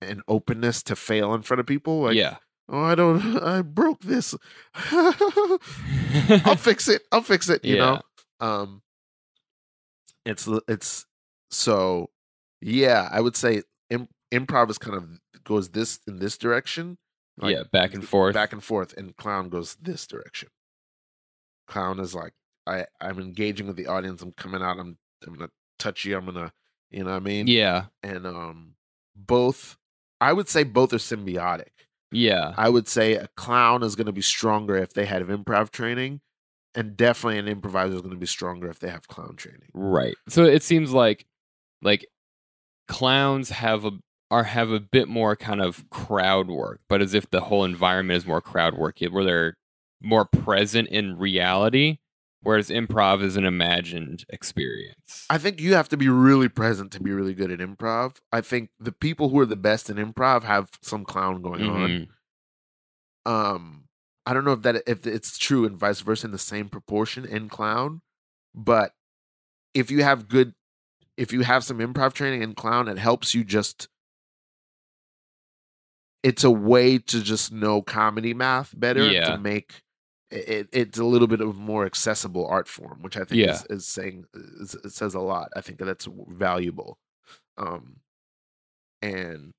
an 0.00 0.20
openness 0.26 0.82
to 0.82 0.96
fail 0.96 1.32
in 1.34 1.42
front 1.42 1.60
of 1.60 1.66
people 1.66 2.02
like 2.02 2.16
yeah. 2.16 2.36
oh 2.68 2.82
i 2.82 2.94
don't 2.94 3.38
i 3.42 3.62
broke 3.62 4.00
this 4.00 4.34
i'll 4.90 6.56
fix 6.56 6.88
it 6.88 7.02
i'll 7.12 7.20
fix 7.22 7.48
it 7.48 7.64
you 7.64 7.76
know 7.76 8.00
um 8.40 8.82
it's 10.24 10.48
it's 10.68 11.06
so 11.50 12.10
yeah 12.60 13.08
i 13.12 13.20
would 13.20 13.36
say 13.36 13.62
Im- 13.90 14.08
improv 14.32 14.70
is 14.70 14.78
kind 14.78 14.96
of 14.96 15.08
goes 15.44 15.70
this 15.70 16.00
in 16.06 16.18
this 16.18 16.36
direction 16.36 16.98
like, 17.38 17.54
yeah, 17.56 17.62
back 17.72 17.94
and 17.94 18.06
forth. 18.06 18.34
back 18.34 18.52
and 18.52 18.62
forth 18.62 18.94
and 18.96 19.16
clown 19.16 19.48
goes 19.48 19.76
this 19.80 20.06
direction 20.06 20.48
clown 21.66 21.98
is 21.98 22.14
like 22.14 22.32
i 22.66 22.84
i'm 23.00 23.18
engaging 23.18 23.66
with 23.66 23.76
the 23.76 23.86
audience 23.86 24.22
i'm 24.22 24.32
coming 24.32 24.62
out 24.62 24.78
i'm 24.78 24.96
i'm 25.26 25.34
gonna 25.34 25.50
touch 25.78 26.04
you 26.04 26.16
i'm 26.16 26.24
gonna 26.26 26.52
you 26.90 27.02
know 27.02 27.10
what 27.10 27.16
i 27.16 27.20
mean 27.20 27.46
yeah. 27.46 27.84
and 28.02 28.26
um 28.26 28.74
both 29.16 29.76
i 30.20 30.32
would 30.32 30.48
say 30.48 30.62
both 30.62 30.92
are 30.92 30.98
symbiotic 30.98 31.70
Yeah. 32.10 32.52
i 32.56 32.68
would 32.68 32.88
say 32.88 33.14
a 33.14 33.28
clown 33.36 33.82
is 33.82 33.96
gonna 33.96 34.12
be 34.12 34.20
stronger 34.22 34.76
if 34.76 34.92
they 34.92 35.06
had 35.06 35.22
improv 35.22 35.70
training 35.70 36.20
and 36.74 36.96
definitely 36.96 37.38
an 37.38 37.48
improviser 37.48 37.94
is 37.94 38.00
going 38.00 38.14
to 38.14 38.16
be 38.16 38.24
stronger 38.24 38.70
if 38.70 38.78
they 38.80 38.88
have 38.88 39.06
clown 39.06 39.36
training 39.36 39.68
Right. 39.74 40.14
So 40.30 40.44
it 40.44 40.62
seems 40.62 40.90
like 40.90 41.26
like 41.82 42.06
clowns 42.88 43.50
have 43.50 43.84
a 43.84 43.90
are 44.32 44.44
have 44.44 44.70
a 44.70 44.80
bit 44.80 45.08
more 45.08 45.36
kind 45.36 45.60
of 45.60 45.88
crowd 45.90 46.48
work, 46.48 46.80
but 46.88 47.02
as 47.02 47.12
if 47.12 47.30
the 47.30 47.42
whole 47.42 47.64
environment 47.64 48.16
is 48.16 48.26
more 48.26 48.40
crowd 48.40 48.74
work, 48.78 48.98
where 49.10 49.24
they're 49.24 49.56
more 50.00 50.24
present 50.24 50.88
in 50.88 51.18
reality, 51.18 51.98
whereas 52.40 52.70
improv 52.70 53.22
is 53.22 53.36
an 53.36 53.44
imagined 53.44 54.24
experience. 54.30 55.26
I 55.28 55.36
think 55.36 55.60
you 55.60 55.74
have 55.74 55.90
to 55.90 55.98
be 55.98 56.08
really 56.08 56.48
present 56.48 56.90
to 56.92 57.02
be 57.02 57.10
really 57.12 57.34
good 57.34 57.52
at 57.52 57.58
improv. 57.60 58.16
I 58.32 58.40
think 58.40 58.70
the 58.80 58.90
people 58.90 59.28
who 59.28 59.38
are 59.38 59.46
the 59.46 59.54
best 59.54 59.90
in 59.90 59.96
improv 59.98 60.44
have 60.44 60.70
some 60.80 61.04
clown 61.04 61.42
going 61.42 61.68
on. 61.68 62.08
Mhm. 63.26 63.30
Um, 63.30 63.84
I 64.24 64.32
don't 64.32 64.44
know 64.44 64.52
if 64.52 64.62
that 64.62 64.82
if 64.86 65.06
it's 65.06 65.36
true 65.36 65.66
and 65.66 65.76
vice 65.76 66.00
versa 66.00 66.26
in 66.26 66.32
the 66.32 66.38
same 66.38 66.70
proportion 66.70 67.24
in 67.26 67.48
clown, 67.50 68.00
but 68.54 68.94
if 69.74 69.90
you 69.90 70.02
have 70.02 70.28
good, 70.28 70.54
if 71.16 71.32
you 71.32 71.42
have 71.42 71.64
some 71.64 71.78
improv 71.78 72.14
training 72.14 72.42
in 72.42 72.54
clown, 72.54 72.88
it 72.88 72.98
helps 72.98 73.34
you 73.34 73.44
just. 73.44 73.88
It's 76.22 76.44
a 76.44 76.50
way 76.50 76.98
to 76.98 77.22
just 77.22 77.52
know 77.52 77.82
comedy 77.82 78.32
math 78.34 78.78
better 78.78 79.10
Yeah. 79.10 79.32
to 79.32 79.38
make 79.38 79.82
it, 80.30 80.68
it's 80.72 80.98
a 80.98 81.04
little 81.04 81.26
bit 81.28 81.42
of 81.42 81.56
more 81.56 81.84
accessible 81.84 82.46
art 82.46 82.66
form, 82.66 83.02
which 83.02 83.16
I 83.18 83.24
think 83.24 83.40
Yeah. 83.44 83.52
is, 83.54 83.66
is 83.68 83.86
saying 83.86 84.24
is, 84.32 84.74
it 84.82 84.92
says 84.92 85.14
a 85.14 85.20
lot. 85.20 85.50
I 85.54 85.60
think 85.60 85.78
that's 85.78 86.08
valuable. 86.28 86.98
Um, 87.58 87.96
and 89.02 89.52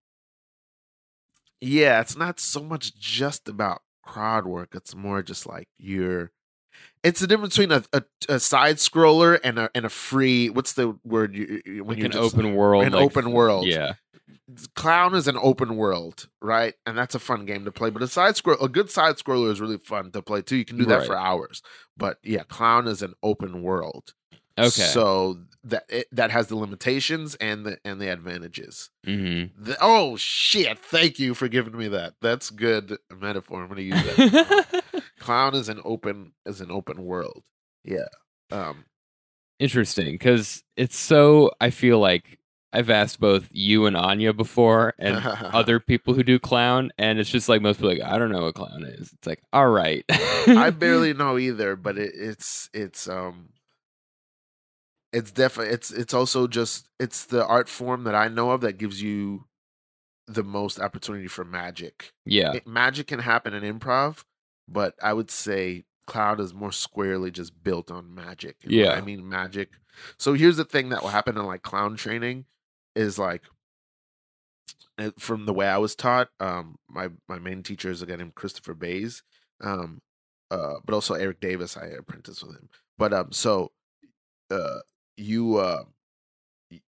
yeah, 1.61 2.01
it's 2.01 2.15
not 2.17 2.39
so 2.39 2.63
much 2.63 2.95
just 2.97 3.47
about 3.47 3.81
crowd 4.03 4.45
work. 4.45 4.73
It's 4.73 4.95
more 4.95 5.21
just 5.21 5.45
like 5.45 5.67
you're. 5.77 6.31
It's 7.03 7.19
the 7.19 7.27
difference 7.27 7.57
between 7.57 7.71
a, 7.71 7.83
a, 7.93 8.03
a 8.29 8.39
side 8.39 8.77
scroller 8.77 9.39
and 9.43 9.59
a 9.59 9.69
and 9.75 9.85
a 9.85 9.89
free. 9.89 10.49
What's 10.49 10.73
the 10.73 10.97
word 11.03 11.35
you, 11.35 11.61
you- 11.65 11.83
when 11.83 11.95
Like 11.95 11.97
you're 11.97 12.05
an 12.07 12.11
just, 12.13 12.33
open 12.35 12.55
world. 12.55 12.85
an 12.85 12.93
like- 12.93 13.03
open 13.03 13.31
world. 13.31 13.67
Yeah. 13.67 13.93
Clown 14.75 15.15
is 15.15 15.27
an 15.27 15.37
open 15.41 15.77
world, 15.77 16.27
right? 16.41 16.75
And 16.85 16.97
that's 16.97 17.15
a 17.15 17.19
fun 17.19 17.45
game 17.45 17.65
to 17.65 17.71
play. 17.71 17.89
But 17.89 18.03
a 18.03 18.07
side 18.07 18.35
scroll, 18.35 18.57
a 18.59 18.69
good 18.69 18.89
side 18.91 19.15
scroller 19.15 19.51
is 19.51 19.59
really 19.61 19.77
fun 19.77 20.11
to 20.11 20.21
play 20.21 20.41
too. 20.41 20.57
You 20.57 20.65
can 20.65 20.77
do 20.77 20.85
that 20.85 20.97
Right. 20.99 21.07
for 21.07 21.17
hours. 21.17 21.61
But 21.97 22.19
yeah, 22.23 22.43
Clown 22.43 22.87
is 22.87 23.01
an 23.01 23.13
open 23.23 23.63
world. 23.63 24.13
Okay. 24.57 24.69
So 24.69 25.39
that 25.63 25.85
it, 25.89 26.07
that 26.11 26.29
has 26.29 26.47
the 26.47 26.55
limitations 26.55 27.35
and 27.35 27.65
the 27.65 27.79
and 27.83 27.99
the 27.99 28.09
advantages. 28.11 28.89
hmm 29.05 29.45
The- 29.57 29.77
oh 29.81 30.17
shit! 30.17 30.77
Thank 30.77 31.17
you 31.19 31.33
for 31.33 31.47
giving 31.47 31.75
me 31.75 31.87
that. 31.87 32.13
That's 32.21 32.49
good 32.51 32.97
metaphor. 33.15 33.61
I'm 33.61 33.67
going 33.69 33.77
to 33.77 33.83
use 33.83 34.03
that. 34.33 34.83
Clown 35.23 35.55
is 35.55 35.69
an 35.69 35.79
open 35.85 36.33
is 36.45 36.61
an 36.61 36.69
open 36.71 37.03
world. 37.05 37.43
Yeah. 37.83 38.07
Um. 38.51 38.85
Interesting, 39.59 40.13
because 40.15 40.63
it's 40.75 40.97
so. 40.97 41.51
I 41.61 41.69
feel 41.69 41.99
like 41.99 42.39
I've 42.73 42.89
asked 42.89 43.19
both 43.19 43.47
you 43.51 43.85
and 43.85 43.95
Anya 43.95 44.33
before, 44.33 44.93
and 44.99 45.17
other 45.25 45.79
people 45.79 46.13
who 46.13 46.23
do 46.23 46.39
clown, 46.39 46.91
and 46.97 47.19
it's 47.19 47.29
just 47.29 47.47
like 47.47 47.61
most 47.61 47.77
people 47.77 47.91
are 47.91 47.95
like 47.95 48.03
I 48.03 48.17
don't 48.17 48.31
know 48.31 48.43
what 48.43 48.55
clown 48.55 48.83
is. 48.83 49.13
It's 49.13 49.27
like 49.27 49.41
all 49.53 49.69
right. 49.69 50.03
I 50.09 50.69
barely 50.77 51.13
know 51.13 51.37
either, 51.37 51.75
but 51.75 51.97
it, 51.97 52.11
it's 52.15 52.69
it's 52.73 53.07
um. 53.07 53.49
It's 55.13 55.31
definitely 55.31 55.73
it's 55.73 55.91
it's 55.91 56.13
also 56.13 56.47
just 56.47 56.89
it's 56.99 57.25
the 57.25 57.45
art 57.45 57.69
form 57.69 58.03
that 58.05 58.15
I 58.15 58.27
know 58.27 58.49
of 58.51 58.61
that 58.61 58.79
gives 58.79 59.01
you 59.01 59.45
the 60.25 60.43
most 60.43 60.79
opportunity 60.79 61.27
for 61.27 61.45
magic. 61.45 62.11
yeah. 62.25 62.53
It- 62.53 62.65
magic 62.67 63.07
can 63.07 63.19
happen 63.19 63.53
in 63.53 63.61
improv, 63.79 64.23
but 64.67 64.95
I 65.01 65.13
would 65.13 65.31
say 65.31 65.85
clown 66.05 66.39
is 66.39 66.53
more 66.53 66.71
squarely 66.71 67.31
just 67.31 67.63
built 67.63 67.91
on 67.91 68.13
magic. 68.13 68.57
Yeah. 68.65 68.91
I 68.91 69.01
mean 69.01 69.27
magic. 69.27 69.69
So 70.17 70.33
here's 70.33 70.57
the 70.57 70.65
thing 70.65 70.89
that 70.89 71.01
will 71.01 71.09
happen 71.09 71.37
in 71.37 71.45
like 71.45 71.61
clown 71.61 71.95
training 71.95 72.45
is 72.95 73.17
like 73.17 73.43
uh, 74.97 75.11
from 75.17 75.45
the 75.45 75.53
way 75.53 75.67
I 75.67 75.77
was 75.77 75.95
taught, 75.95 76.29
um, 76.39 76.77
my 76.87 77.09
my 77.27 77.39
main 77.39 77.63
teacher 77.63 77.89
is 77.89 78.01
a 78.01 78.05
guy 78.05 78.15
named 78.15 78.35
Christopher 78.35 78.75
Bayes, 78.75 79.23
um, 79.61 80.01
uh, 80.51 80.75
but 80.85 80.93
also 80.93 81.15
Eric 81.15 81.39
Davis. 81.39 81.77
I 81.77 81.87
apprenticed 81.87 82.45
with 82.45 82.55
him. 82.55 82.69
But 82.97 83.13
um, 83.13 83.31
so 83.31 83.71
uh, 84.51 84.79
you 85.17 85.57
uh, 85.57 85.83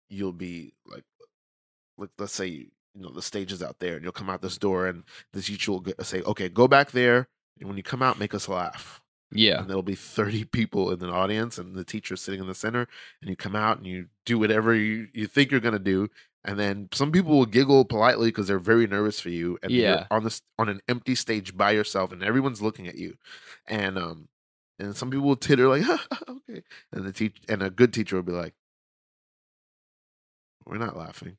you'll 0.09 0.32
be 0.32 0.74
like, 0.86 1.05
like 1.97 2.11
let's 2.19 2.35
say 2.35 2.49
you 2.49 2.70
know 2.94 3.11
the 3.11 3.23
stage 3.23 3.53
is 3.53 3.62
out 3.62 3.78
there, 3.81 3.94
and 3.94 4.03
you'll 4.03 4.12
come 4.12 4.28
out 4.28 4.43
this 4.43 4.59
door, 4.59 4.86
and 4.86 5.05
the 5.32 5.40
teacher 5.40 5.73
will 5.73 5.85
say, 6.03 6.20
"Okay, 6.23 6.51
go 6.51 6.69
back 6.69 6.90
there, 6.90 7.28
when 7.60 7.76
you 7.76 7.82
come 7.82 8.02
out, 8.02 8.18
make 8.18 8.35
us 8.35 8.48
laugh." 8.48 9.01
Yeah. 9.36 9.59
and 9.60 9.68
there'll 9.68 9.82
be 9.82 9.97
30 9.97 10.44
people 10.44 10.93
in 10.93 11.01
the 11.01 11.09
audience 11.09 11.59
and 11.59 11.74
the 11.74 11.82
teacher's 11.82 12.20
sitting 12.20 12.39
in 12.40 12.47
the 12.47 12.55
center 12.55 12.86
and 13.20 13.28
you 13.28 13.35
come 13.35 13.56
out 13.56 13.78
and 13.78 13.86
you 13.86 14.06
do 14.24 14.39
whatever 14.39 14.72
you, 14.76 15.09
you 15.12 15.26
think 15.26 15.51
you're 15.51 15.59
going 15.59 15.72
to 15.72 15.81
do 15.81 16.09
and 16.44 16.56
then 16.56 16.89
some 16.93 17.10
people 17.10 17.36
will 17.36 17.47
giggle 17.47 17.85
politely 17.85 18.28
because 18.28 18.47
they're 18.47 18.60
very 18.60 18.86
nervous 18.86 19.18
for 19.18 19.31
you 19.31 19.59
and 19.60 19.72
Yeah. 19.72 19.89
you're 19.90 20.06
on 20.12 20.22
this 20.22 20.40
on 20.56 20.68
an 20.68 20.81
empty 20.89 21.16
stage 21.16 21.56
by 21.56 21.72
yourself 21.72 22.12
and 22.12 22.22
everyone's 22.22 22.62
looking 22.62 22.86
at 22.86 22.94
you 22.94 23.16
and 23.66 23.98
um 23.98 24.28
and 24.78 24.94
some 24.94 25.10
people 25.10 25.26
will 25.26 25.35
titter 25.36 25.66
like 25.68 25.82
okay 26.28 26.62
and 26.93 27.05
the 27.05 27.12
teach 27.12 27.36
and 27.48 27.60
a 27.60 27.70
good 27.70 27.93
teacher 27.93 28.14
will 28.14 28.22
be 28.22 28.31
like 28.31 28.55
we're 30.64 30.78
not 30.78 30.97
laughing 30.97 31.39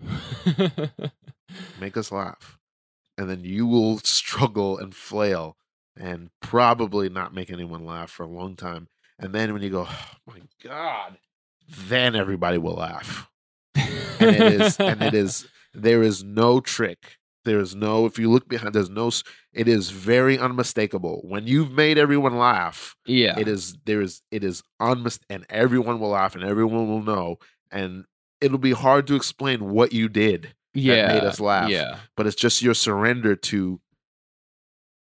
make 1.80 1.96
us 1.96 2.10
laugh 2.10 2.58
and 3.18 3.28
then 3.28 3.44
you 3.44 3.66
will 3.66 3.98
struggle 4.04 4.78
and 4.78 4.94
flail 4.94 5.56
and 5.96 6.30
probably 6.40 7.08
not 7.08 7.34
make 7.34 7.50
anyone 7.50 7.84
laugh 7.84 8.10
for 8.10 8.22
a 8.22 8.28
long 8.28 8.56
time 8.56 8.88
and 9.18 9.34
then 9.34 9.52
when 9.52 9.62
you 9.62 9.70
go 9.70 9.86
oh 9.88 10.14
my 10.26 10.40
god 10.62 11.18
then 11.68 12.16
everybody 12.16 12.58
will 12.58 12.74
laugh. 12.74 13.28
And 13.74 14.34
it 14.34 14.60
is 14.60 14.80
and 14.80 15.02
it 15.02 15.14
is 15.14 15.46
there 15.74 16.02
is 16.02 16.24
no 16.24 16.60
trick. 16.60 17.16
There 17.44 17.60
is 17.60 17.74
no 17.74 18.04
if 18.06 18.18
you 18.18 18.30
look 18.30 18.48
behind 18.48 18.74
there's 18.74 18.90
no 18.90 19.10
it 19.52 19.68
is 19.68 19.90
very 19.90 20.38
unmistakable. 20.38 21.20
When 21.24 21.46
you've 21.46 21.70
made 21.70 21.98
everyone 21.98 22.36
laugh 22.36 22.96
yeah. 23.06 23.38
it 23.38 23.48
is 23.48 23.76
there 23.84 24.00
is 24.00 24.22
it 24.30 24.44
is 24.44 24.62
unmist 24.80 25.20
and 25.30 25.46
everyone 25.48 26.00
will 26.00 26.10
laugh 26.10 26.34
and 26.34 26.44
everyone 26.44 26.88
will 26.88 27.02
know 27.02 27.38
and 27.70 28.04
it'll 28.40 28.58
be 28.58 28.72
hard 28.72 29.06
to 29.06 29.14
explain 29.14 29.70
what 29.70 29.92
you 29.92 30.08
did 30.08 30.54
yeah. 30.80 31.08
made 31.08 31.24
us 31.24 31.40
laugh. 31.40 31.70
Yeah. 31.70 31.98
but 32.16 32.26
it's 32.26 32.36
just 32.36 32.62
your 32.62 32.74
surrender 32.74 33.36
to 33.36 33.80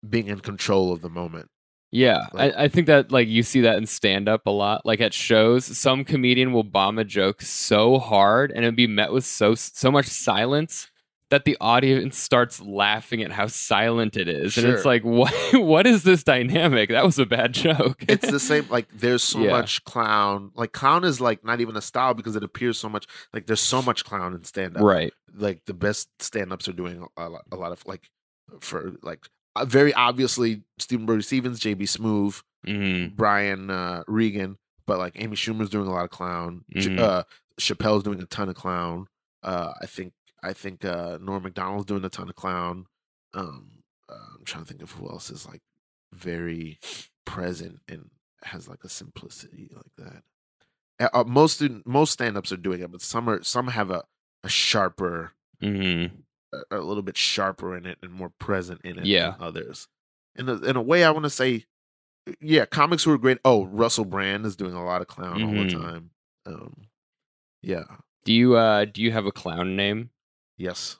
being 0.08 0.28
in 0.28 0.40
control 0.40 0.94
of 0.94 1.02
the 1.02 1.10
moment 1.10 1.50
Yeah, 1.92 2.28
Like- 2.34 2.56
I, 2.56 2.64
I 2.64 2.68
think 2.70 2.88
that 2.88 3.12
like 3.12 3.28
you 3.28 3.44
see 3.44 3.62
that 3.62 3.78
in 3.78 3.86
stand 3.86 4.30
up 4.30 4.46
a 4.46 4.52
lot. 4.52 4.86
Like 4.86 5.02
at 5.02 5.14
shows, 5.14 5.66
some 5.66 6.06
comedian 6.06 6.54
will 6.54 6.64
bomb 6.64 7.00
a 7.00 7.04
joke 7.04 7.42
so 7.42 8.00
hard 8.00 8.52
and 8.52 8.64
it'll 8.64 8.76
be 8.76 8.88
met 8.88 9.12
with 9.12 9.26
so 9.26 9.56
so 9.56 9.92
much 9.92 10.06
silence 10.06 10.90
that 11.30 11.46
the 11.46 11.56
audience 11.62 12.18
starts 12.18 12.60
laughing 12.62 13.22
at 13.22 13.32
how 13.32 13.48
silent 13.48 14.18
it 14.18 14.28
is, 14.28 14.58
and 14.58 14.68
it's 14.68 14.86
like, 14.86 15.04
what? 15.04 15.34
What 15.54 15.86
is 15.88 16.04
this 16.04 16.24
dynamic? 16.24 16.90
That 16.90 17.06
was 17.06 17.20
a 17.20 17.26
bad 17.26 17.54
joke. 17.54 18.04
it's 18.08 18.30
the 18.30 18.40
same 18.40 18.66
like 18.70 18.88
there's 18.94 19.24
so 19.24 19.40
Yeah. 19.40 19.52
much 19.52 19.84
clown 19.84 20.52
like 20.56 20.72
clown 20.72 21.04
is 21.04 21.20
like 21.22 21.44
not 21.44 21.62
even 21.62 21.76
a 21.76 21.82
style 21.82 22.14
because 22.14 22.36
it 22.36 22.44
appears 22.44 22.78
so 22.80 22.90
much 22.90 23.06
like 23.34 23.46
there's 23.48 23.62
so 23.62 23.82
much 23.82 24.04
clown 24.06 24.34
in 24.34 24.44
stand 24.44 24.78
up 24.78 24.84
right. 24.84 25.14
like 25.36 25.64
the 25.66 25.74
best 25.74 26.10
stand-ups 26.22 26.68
are 26.68 26.74
doing 26.74 27.06
a 27.18 27.30
lot, 27.30 27.44
a 27.52 27.56
lot 27.56 27.72
of 27.72 27.86
like 27.86 28.10
for 28.60 28.94
like 29.04 29.26
uh, 29.56 29.66
very 29.66 29.94
obviously 29.94 30.64
Stephen 30.78 31.06
Brody 31.06 31.22
Stephens, 31.24 31.60
JB 31.60 31.82
Smoove, 31.84 32.42
Mhm. 32.68 33.16
Brian 33.16 33.70
uh, 33.70 34.04
Regan, 34.08 34.58
but 34.86 34.98
like 35.00 35.14
Amy 35.16 35.36
Schumer's 35.36 35.70
doing 35.70 35.88
a 35.88 35.92
lot 35.92 36.04
of 36.06 36.10
clown. 36.10 36.64
Mhm. 36.76 37.00
uh, 37.00 37.24
Chappelle's 37.60 38.04
doing 38.04 38.22
a 38.22 38.26
ton 38.26 38.50
of 38.50 38.56
clown. 38.56 39.08
Uh, 39.44 39.72
I 39.82 39.86
think 39.86 40.14
I 40.44 40.54
think 40.54 40.86
uh, 40.86 41.18
Norm 41.22 41.44
Macdonald's 41.44 41.86
doing 41.86 42.04
a 42.06 42.10
ton 42.10 42.30
of 42.30 42.36
clown. 42.36 42.86
Um, 43.34 43.84
uh, 44.10 44.16
I'm 44.38 44.46
trying 44.46 44.64
to 44.64 44.70
think 44.70 44.82
of 44.82 44.92
who 44.92 45.08
else 45.10 45.30
is 45.30 45.46
like 45.48 45.62
very 46.14 46.80
present 47.26 47.80
and 47.88 48.10
has 48.44 48.68
like 48.68 48.84
a 48.84 48.90
simplicity 48.90 49.70
like 49.76 49.94
that. 49.98 50.24
Uh, 51.00 51.10
uh, 51.20 51.24
most 51.26 51.56
student, 51.56 51.86
most 51.86 52.12
stand-ups 52.14 52.52
are 52.52 52.58
doing 52.58 52.82
it, 52.82 52.92
but 52.92 53.02
some 53.02 53.30
are 53.30 53.44
some 53.44 53.68
have 53.68 53.92
a, 53.92 54.04
a 54.44 54.50
sharper 54.50 55.34
Mhm. 55.62 56.24
a, 56.54 56.78
a 56.78 56.80
little 56.80 57.04
bit 57.04 57.18
sharper 57.18 57.76
in 57.78 57.86
it 57.86 57.98
and 58.02 58.12
more 58.12 58.30
present 58.40 58.82
in 58.84 58.98
it 58.98 59.06
Yeah. 59.06 59.32
than 59.32 59.42
others. 59.42 59.88
In 60.36 60.48
a, 60.50 60.56
in 60.56 60.76
a 60.78 60.82
way, 60.82 61.04
I 61.04 61.12
want 61.12 61.24
to 61.26 61.30
say, 61.30 61.66
yeah, 62.40 62.66
comics 62.66 63.06
were 63.06 63.18
great. 63.18 63.40
Oh, 63.44 63.66
Russell 63.66 64.06
Brand 64.06 64.46
is 64.46 64.56
doing 64.56 64.74
a 64.74 64.84
lot 64.86 65.02
of 65.02 65.08
clown 65.08 65.44
all 65.44 65.50
the 65.54 65.66
Mhm. 65.66 65.82
time. 65.82 66.12
Um, 66.46 66.88
yeah, 67.62 67.84
Do 68.24 68.34
you 68.34 68.56
uh 68.56 68.86
do 68.86 69.02
you 69.02 69.12
have 69.12 69.26
a 69.26 69.32
clown 69.32 69.76
name? 69.76 70.10
Yes, 70.60 70.98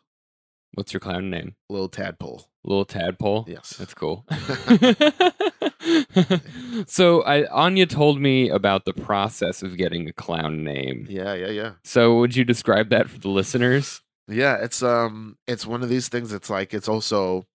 What's 0.74 0.94
your 0.94 1.00
clown 1.00 1.30
name? 1.30 1.56
little 1.70 1.90
tadpole. 1.90 2.46
Little 2.64 2.86
tadpole. 2.86 3.46
Yes, 3.48 3.76
That's 3.78 3.94
cool. 3.94 4.26
so 6.88 7.22
I 7.24 7.46
Anya 7.48 7.86
told 7.86 8.20
me 8.22 8.50
about 8.50 8.86
the 8.86 8.94
process 8.94 9.64
of 9.64 9.78
getting 9.78 10.08
a 10.08 10.14
clown 10.14 10.64
name. 10.64 11.08
yeah, 11.10 11.34
yeah, 11.34 11.48
yeah, 11.50 11.72
So 11.84 12.18
would 12.20 12.36
you 12.36 12.44
describe 12.44 12.90
that 12.90 13.10
for 13.10 13.20
the 13.20 13.30
listeners? 13.30 14.02
yeah. 14.28 14.58
It's 14.58 14.84
um, 14.84 15.38
it's 15.48 15.66
one 15.66 15.82
of 15.84 15.90
these 15.90 16.10
things. 16.10 16.34
It's 16.34 16.50
like 16.50 16.74
it's 16.74 16.88
also, 16.88 17.48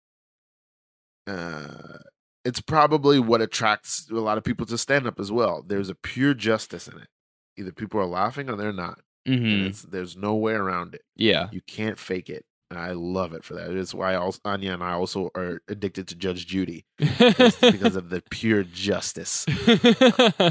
uh, 1.29 1.99
it's 2.45 2.61
probably 2.61 3.19
what 3.21 3.41
attracts 3.41 4.09
a 4.11 4.15
lot 4.15 4.39
of 4.39 4.45
people 4.45 4.67
to 4.67 4.79
stand 4.79 5.07
up 5.07 5.19
as 5.21 5.31
well. 5.33 5.63
There's 5.67 5.89
a 5.89 5.95
pure 5.95 6.35
justice 6.35 6.89
in 6.89 6.99
it. 6.99 7.09
Either 7.57 7.73
people 7.73 8.01
are 8.01 8.07
laughing 8.07 8.51
or 8.51 8.57
they're 8.57 8.73
not. 8.73 9.01
And 9.27 9.63
hmm 9.63 9.67
it's, 9.67 9.83
there's 9.83 10.17
no 10.17 10.35
way 10.35 10.53
around 10.55 10.95
it. 10.95 11.03
Yeah. 11.17 11.49
You 11.51 11.61
can't 11.61 11.99
fake 11.99 12.29
it. 12.31 12.45
I 12.71 12.91
love 12.93 13.33
it 13.35 13.45
for 13.45 13.55
that. 13.55 13.71
It's 13.71 13.95
why 13.95 14.17
also, 14.17 14.41
Anya 14.45 14.73
and 14.73 14.83
I 14.83 14.93
also 14.95 15.31
are 15.37 15.61
addicted 15.69 16.09
to 16.09 16.17
Judge 16.17 16.47
Judy 16.47 16.87
because, 16.99 17.57
because 17.57 17.95
of 17.95 18.11
the 18.11 18.21
pure 18.31 18.65
justice. 18.65 19.47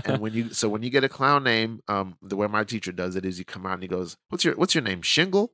And 0.06 0.22
when 0.22 0.34
you 0.34 0.54
so 0.54 0.70
when 0.70 0.84
you 0.84 0.90
get 0.90 1.04
a 1.04 1.10
clown 1.10 1.44
name, 1.44 1.82
um, 1.88 2.16
the 2.22 2.36
way 2.38 2.48
my 2.48 2.64
teacher 2.64 2.92
does 2.94 3.16
it 3.16 3.26
is 3.26 3.40
you 3.40 3.46
come 3.46 3.66
out 3.66 3.74
and 3.74 3.82
he 3.82 3.88
goes, 3.90 4.16
"What's 4.30 4.46
your 4.46 4.56
What's 4.56 4.74
your 4.74 4.84
name? 4.84 5.02
Shingle." 5.02 5.52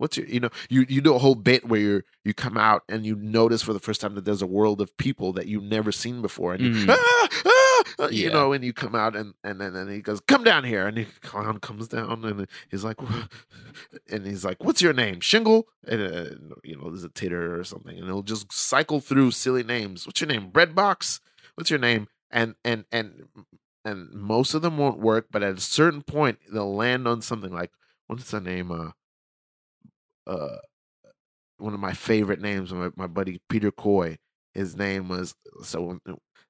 What's 0.00 0.16
your 0.16 0.26
you 0.26 0.40
know 0.40 0.48
you 0.70 0.86
you 0.88 1.02
do 1.02 1.14
a 1.14 1.18
whole 1.18 1.34
bit 1.34 1.68
where 1.68 1.78
you 1.80 2.02
you 2.24 2.32
come 2.32 2.56
out 2.56 2.82
and 2.88 3.04
you 3.04 3.14
notice 3.16 3.60
for 3.62 3.74
the 3.74 3.78
first 3.78 4.00
time 4.00 4.14
that 4.14 4.24
there's 4.24 4.40
a 4.40 4.46
world 4.46 4.80
of 4.80 4.96
people 4.96 5.32
that 5.34 5.46
you've 5.46 5.62
never 5.62 5.92
seen 5.92 6.22
before 6.22 6.54
and 6.54 6.62
you 6.64 6.70
Mhm. 6.70 6.88
ah, 6.90 7.28
ah, 7.44 7.84
uh, 8.04 8.08
you 8.10 8.24
Yeah. 8.28 8.32
know 8.32 8.52
and 8.54 8.64
you 8.64 8.72
come 8.72 8.94
out 8.94 9.14
and 9.14 9.34
and 9.44 9.60
then 9.60 9.76
and 9.76 9.90
he 9.90 10.00
goes 10.00 10.20
come 10.20 10.42
down 10.42 10.64
here 10.64 10.86
and 10.86 10.96
the 10.96 11.04
clown 11.20 11.60
comes 11.60 11.86
down 11.88 12.24
and 12.24 12.46
he's 12.70 12.82
like 12.82 12.96
and 14.10 14.26
he's 14.26 14.44
like 14.44 14.62
what's 14.64 14.80
your 14.82 14.92
name? 14.94 15.20
Shingle 15.20 15.66
and 15.86 16.00
uh, 16.02 16.30
you 16.64 16.76
know 16.76 16.84
there's 16.90 17.04
a 17.04 17.08
titter 17.10 17.58
or 17.58 17.64
something 17.64 17.96
and 17.98 18.06
he'll 18.06 18.22
just 18.22 18.50
cycle 18.52 19.00
through 19.00 19.32
silly 19.32 19.62
names. 19.62 20.06
What's 20.06 20.20
your 20.22 20.28
name? 20.28 20.48
Bread 20.48 20.74
Box 20.74 21.20
what's 21.56 21.68
your 21.70 21.78
name? 21.78 22.08
And 22.30 22.54
and 22.64 22.84
and 22.90 23.24
and 23.84 24.10
most 24.14 24.54
of 24.54 24.62
them 24.62 24.78
won't 24.78 24.98
work 24.98 25.26
but 25.30 25.42
at 25.42 25.58
a 25.58 25.60
certain 25.60 26.02
point 26.02 26.38
they'll 26.52 26.74
land 26.74 27.06
on 27.06 27.20
something 27.20 27.52
like 27.52 27.72
what's 28.06 28.30
the 28.30 28.40
name 28.40 28.70
uh 28.72 28.90
uh 30.30 30.56
one 31.58 31.74
of 31.74 31.80
my 31.80 31.92
favorite 31.92 32.40
names 32.40 32.72
my, 32.72 32.90
my 32.96 33.06
buddy 33.06 33.40
peter 33.48 33.70
coy 33.70 34.16
his 34.54 34.76
name 34.76 35.08
was 35.08 35.34
so 35.62 35.98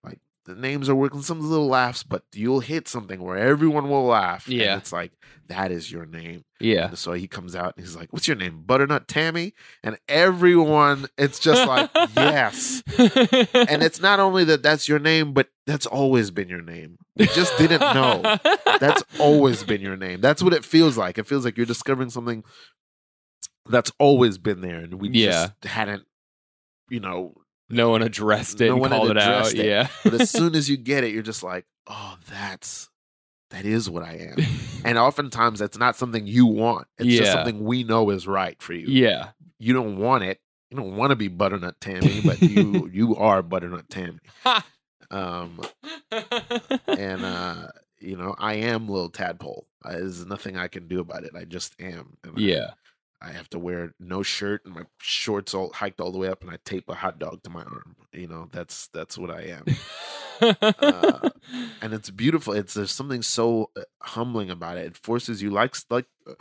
like 0.05 0.19
the 0.47 0.55
names 0.55 0.89
are 0.89 0.95
working 0.95 1.21
some 1.23 1.41
little 1.41 1.67
laughs 1.67 2.03
but 2.03 2.23
you'll 2.35 2.61
hit 2.61 2.87
something 2.89 3.21
where 3.23 3.37
everyone 3.37 3.89
will 3.91 4.05
laugh 4.05 4.47
and 4.47 4.57
Yeah. 4.57 4.77
it's 4.77 4.93
like 4.93 5.13
that 5.49 5.71
is 5.73 5.91
your 5.91 6.07
name 6.07 6.45
yeah. 6.61 6.89
and 6.89 6.99
so 6.99 7.13
he 7.13 7.27
comes 7.27 7.57
out 7.57 7.75
and 7.77 7.85
he's 7.85 7.97
like 7.97 8.13
what's 8.13 8.29
your 8.29 8.37
name 8.37 8.63
butternut 8.65 9.09
tammy 9.09 9.53
and 9.83 9.99
everyone 10.09 11.07
it's 11.19 11.39
just 11.41 11.67
like 11.67 11.91
yes 12.17 12.83
and 12.99 13.83
it's 13.83 14.01
not 14.01 14.21
only 14.21 14.45
that 14.45 14.63
that's 14.63 14.89
your 14.89 14.99
name 15.01 15.33
but 15.33 15.49
that's 15.67 15.87
always 15.87 16.31
been 16.31 16.49
your 16.49 16.63
name 16.63 16.97
we 17.17 17.27
just 17.27 17.57
didn't 17.59 17.81
know 17.81 18.39
that's 18.79 19.03
always 19.21 19.63
been 19.63 19.81
your 19.83 19.97
name. 19.97 20.23
That's 20.23 20.43
what 20.43 20.55
it 20.55 20.65
feels 20.65 20.97
like. 20.97 21.19
It 21.19 21.27
feels 21.27 21.45
like 21.45 21.59
you're 21.59 21.67
discovering 21.67 22.09
something 22.09 22.43
that's 23.69 23.93
always 23.99 24.39
been 24.39 24.61
there, 24.61 24.79
and 24.79 24.95
we 24.95 25.09
Yeah. 25.11 25.31
just 25.31 25.65
hadn't, 25.65 26.05
you 26.89 27.01
know. 27.01 27.35
no 27.69 27.91
one 27.91 28.03
addressed 28.03 28.61
it 28.61 28.67
No 28.67 28.73
and 28.73 28.81
one 28.81 28.91
called 28.91 29.11
it 29.13 29.19
out. 29.19 29.55
it. 29.55 29.65
Yeah. 29.65 29.89
But 30.03 30.15
as 30.15 30.31
soon 30.31 30.55
as 30.57 30.69
you 30.71 30.77
get 30.77 31.05
it, 31.05 31.13
you're 31.13 31.23
just 31.23 31.43
like, 31.43 31.67
oh, 31.87 32.17
that's 32.29 32.89
that 33.51 33.65
is 33.65 33.89
what 33.91 34.03
I 34.03 34.33
am. 34.37 34.37
And 34.85 34.97
oftentimes, 34.97 35.59
that's 35.59 35.77
not 35.79 35.95
something 35.97 36.27
you 36.27 36.47
want. 36.47 36.87
It's 36.99 37.09
just 37.19 37.33
something 37.33 37.63
we 37.65 37.85
know 37.85 38.09
is 38.11 38.27
right 38.27 38.61
for 38.63 38.73
you. 38.73 38.87
yeah. 38.89 39.31
You 39.59 39.75
don't 39.75 39.99
want 39.99 40.25
it. 40.25 40.41
You 40.71 40.79
don't 40.79 40.97
want 40.97 41.11
to 41.11 41.17
be 41.17 41.29
butternut 41.29 41.79
Tammy, 41.83 42.23
but 42.25 42.41
you 42.41 42.89
you 42.93 43.15
are 43.17 43.43
butternut 43.43 43.91
Tammy. 43.91 44.21
Um, 45.11 45.61
and 46.87 47.25
uh, 47.25 47.69
you 48.01 48.17
know, 48.17 48.35
I 48.39 48.55
am 48.55 48.89
little 48.89 49.11
tadpole. 49.11 49.67
Uh, 49.85 49.93
there's 49.93 50.25
nothing 50.27 50.57
I 50.57 50.69
can 50.69 50.89
do 50.89 51.01
about 51.01 51.25
it. 51.25 51.33
I 51.37 51.45
just 51.45 51.75
am. 51.81 52.17
And 52.25 52.39
yeah. 52.39 52.69
I, 52.71 52.73
have 53.29 53.51
to 53.51 53.59
wear 53.59 53.93
no 54.01 54.23
shirt 54.23 54.65
and 54.65 54.75
my 54.75 54.83
shorts 55.01 55.53
all 55.55 55.71
hiked 55.73 56.01
all 56.01 56.11
the 56.11 56.19
way 56.19 56.29
up, 56.29 56.43
and 56.43 56.51
I 56.51 56.59
tape 56.65 56.89
a 56.89 56.95
hot 56.95 57.19
dog 57.19 57.43
to 57.43 57.51
my 57.51 57.63
arm. 57.63 57.97
You 58.13 58.27
know, 58.29 58.49
that's 58.51 58.89
that's 58.89 59.19
what 59.19 59.31
I 59.31 59.43
am, 59.43 59.65
Uh, 60.79 61.29
and 61.83 61.93
it's 61.93 62.11
beautiful. 62.11 62.53
It's 62.55 62.75
there's 62.75 62.91
something 62.93 63.23
so 63.23 63.71
uh, 63.77 63.83
humbling 64.03 64.51
about 64.51 64.79
it. 64.79 64.87
It 64.87 64.97
forces 64.97 65.43
you 65.43 65.51
like 65.51 65.77
like 65.91 66.07
uh, 66.27 66.35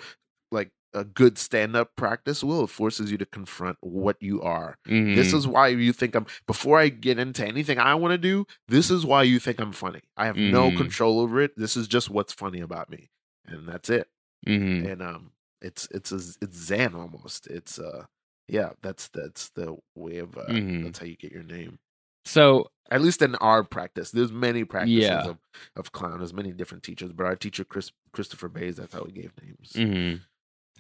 like 0.52 0.72
a 0.94 1.04
good 1.04 1.38
stand 1.38 1.76
up 1.76 1.96
practice 1.96 2.44
will. 2.44 2.64
It 2.64 2.70
forces 2.70 3.12
you 3.12 3.18
to 3.20 3.26
confront 3.26 3.78
what 3.82 4.18
you 4.22 4.42
are. 4.42 4.78
This 4.86 5.32
Mhm. 5.34 5.38
is 5.38 5.48
why 5.48 5.68
you 5.68 5.94
think 5.94 6.16
I'm. 6.16 6.26
Before 6.48 6.80
I 6.80 6.90
get 6.90 7.20
into 7.20 7.46
anything 7.46 7.78
I 7.78 7.94
want 7.96 8.14
to 8.14 8.18
do, 8.18 8.48
this 8.68 8.90
is 8.90 9.06
why 9.06 9.24
you 9.24 9.40
think 9.40 9.60
I'm 9.60 9.72
funny. 9.74 10.02
I 10.18 10.26
have 10.26 10.38
no 10.38 10.72
Mhm. 10.72 10.78
control 10.78 11.20
over 11.20 11.42
it. 11.42 11.52
This 11.58 11.76
is 11.78 11.88
just 11.88 12.10
what's 12.10 12.34
funny 12.34 12.62
about 12.62 12.90
me, 12.90 13.10
and 13.46 13.68
that's 13.68 13.90
it. 13.90 14.08
Mhm. 14.48 14.92
And 14.92 15.02
um, 15.02 15.32
it's 15.62 15.88
it's 15.92 16.12
a, 16.12 16.20
it's 16.42 16.58
zen 16.58 16.96
almost. 16.96 17.48
It's 17.48 17.80
uh, 17.80 18.06
yeah, 18.48 18.72
that's 18.82 19.10
that's 19.10 19.50
the 19.50 19.78
way 19.96 20.18
of 20.18 20.38
uh, 20.38 20.46
Mhm. 20.50 20.84
that's 20.84 21.00
how 21.00 21.06
you 21.06 21.16
get 21.18 21.32
your 21.32 21.44
name. 21.44 21.80
So 22.26 22.70
At 22.92 23.02
least 23.02 23.22
in 23.22 23.36
our 23.36 23.64
practice, 23.64 24.10
there's 24.12 24.32
many 24.32 24.64
practices 24.64 25.00
Yeah. 25.10 25.30
of, 25.30 25.38
of 25.76 25.92
clown. 25.92 26.18
There's 26.20 26.34
many 26.34 26.52
different 26.52 26.84
teachers, 26.84 27.12
but 27.12 27.26
our 27.26 27.36
teacher 27.36 27.64
Chris 27.64 27.92
Christopher 28.14 28.50
Bayes, 28.50 28.78
that's 28.78 28.94
how 28.94 29.04
he 29.06 29.12
gave 29.12 29.32
names. 29.42 29.74
Mhm. 29.76 30.22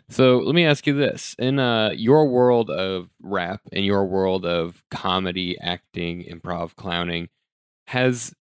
So 0.10 0.40
let 0.40 0.56
me 0.56 0.66
ask 0.66 0.88
you 0.88 0.94
this: 0.96 1.36
in 1.38 1.60
uh, 1.60 1.92
your 1.96 2.28
world 2.28 2.72
of 2.72 3.10
rap, 3.22 3.62
in 3.72 3.84
your 3.84 4.06
world 4.06 4.44
of 4.46 4.84
comedy, 4.90 5.60
acting, 5.60 6.24
improv, 6.24 6.76
clowning, 6.76 7.30
has 7.88 8.34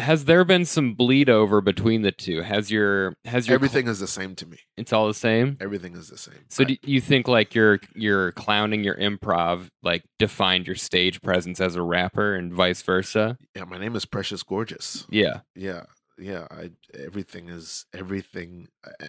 has 0.00 0.24
there 0.24 0.44
been 0.44 0.64
some 0.64 0.94
bleed 0.94 1.28
over 1.30 1.60
between 1.60 2.02
the 2.02 2.12
two? 2.12 2.42
Has 2.42 2.70
your 2.70 3.14
has 3.24 3.46
your 3.46 3.54
cl- 3.58 3.64
Everything 3.66 3.88
is 3.88 4.00
the 4.00 4.06
same 4.06 4.34
to 4.36 4.46
me. 4.46 4.58
it's 4.76 4.92
all 4.92 5.06
the 5.06 5.14
same? 5.14 5.56
Everything 5.60 5.94
is 5.96 6.08
the 6.08 6.18
same. 6.18 6.44
So 6.48 6.62
I- 6.62 6.66
do 6.66 6.76
you 6.82 7.00
think 7.00 7.28
like 7.28 7.54
your 7.54 7.78
your 7.94 8.32
clowning, 8.32 8.82
your 8.84 8.96
improv, 8.96 9.68
like 9.82 10.02
defined 10.18 10.66
your 10.66 10.76
stage 10.76 11.20
presence 11.22 11.60
as 11.60 11.76
a 11.76 11.82
rapper, 11.82 12.34
and 12.34 12.52
vice 12.52 12.82
versa? 12.82 13.36
yeah, 13.54 13.64
my 13.64 13.78
name 13.78 13.94
is 13.94 14.04
Precious 14.04 14.42
Gorgeous. 14.42 15.06
Yeah. 15.10 15.40
yeah 15.54 15.84
yeah 16.18 16.46
i 16.50 16.70
everything 17.02 17.48
is 17.48 17.86
everything 17.94 18.68
I, 18.84 19.06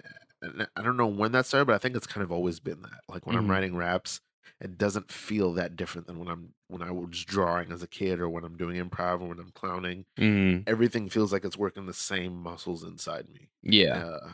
I- 0.78 0.82
don't 0.82 0.96
know 0.96 1.08
when 1.08 1.34
that 1.34 1.46
started 1.46 1.66
but 1.66 1.76
i 1.76 1.78
think 1.78 1.94
it's 1.98 2.08
kind 2.08 2.24
of 2.24 2.32
always 2.32 2.62
been 2.62 2.82
that 2.84 3.02
like 3.10 3.26
when 3.28 3.36
Mhm. 3.36 3.40
i'm 3.40 3.52
writing 3.52 3.76
raps 3.76 4.22
it 4.60 4.78
doesn't 4.78 5.12
feel 5.12 5.54
that 5.54 5.76
different 5.76 6.08
than 6.08 6.20
when 6.20 6.28
i'm 6.28 6.54
when 6.68 6.82
i 6.82 6.92
was 6.92 7.24
drawing 7.26 7.72
as 7.72 7.82
a 7.84 7.88
kid 7.88 8.20
or 8.20 8.30
when 8.30 8.44
i'm 8.44 8.58
doing 8.58 8.76
improv 8.84 9.22
or 9.22 9.28
when 9.30 9.40
i'm 9.40 9.52
clowning 9.52 10.06
Mm, 10.20 10.64
everything 10.68 11.10
feels 11.10 11.32
like 11.32 11.46
it's 11.46 11.58
working 11.58 11.86
the 11.86 11.94
same 11.94 12.36
muscles 12.42 12.84
inside 12.84 13.28
me 13.30 13.50
yeah. 13.64 13.96
uh, 13.98 14.32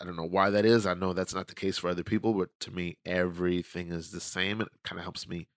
i 0.00 0.04
don't 0.04 0.16
know 0.16 0.24
why 0.28 0.50
that 0.50 0.64
is 0.64 0.86
i 0.86 0.94
know 0.94 1.12
that's 1.12 1.34
not 1.34 1.48
the 1.48 1.54
case 1.54 1.78
for 1.78 1.88
other 1.90 2.04
people 2.04 2.34
but 2.34 2.50
to 2.60 2.70
me 2.70 2.98
everything 3.04 3.90
is 3.90 4.10
the 4.10 4.20
same 4.20 4.60
it 4.60 4.68
kind 4.84 4.98
of 4.98 5.04
helps 5.04 5.26
me 5.28 5.48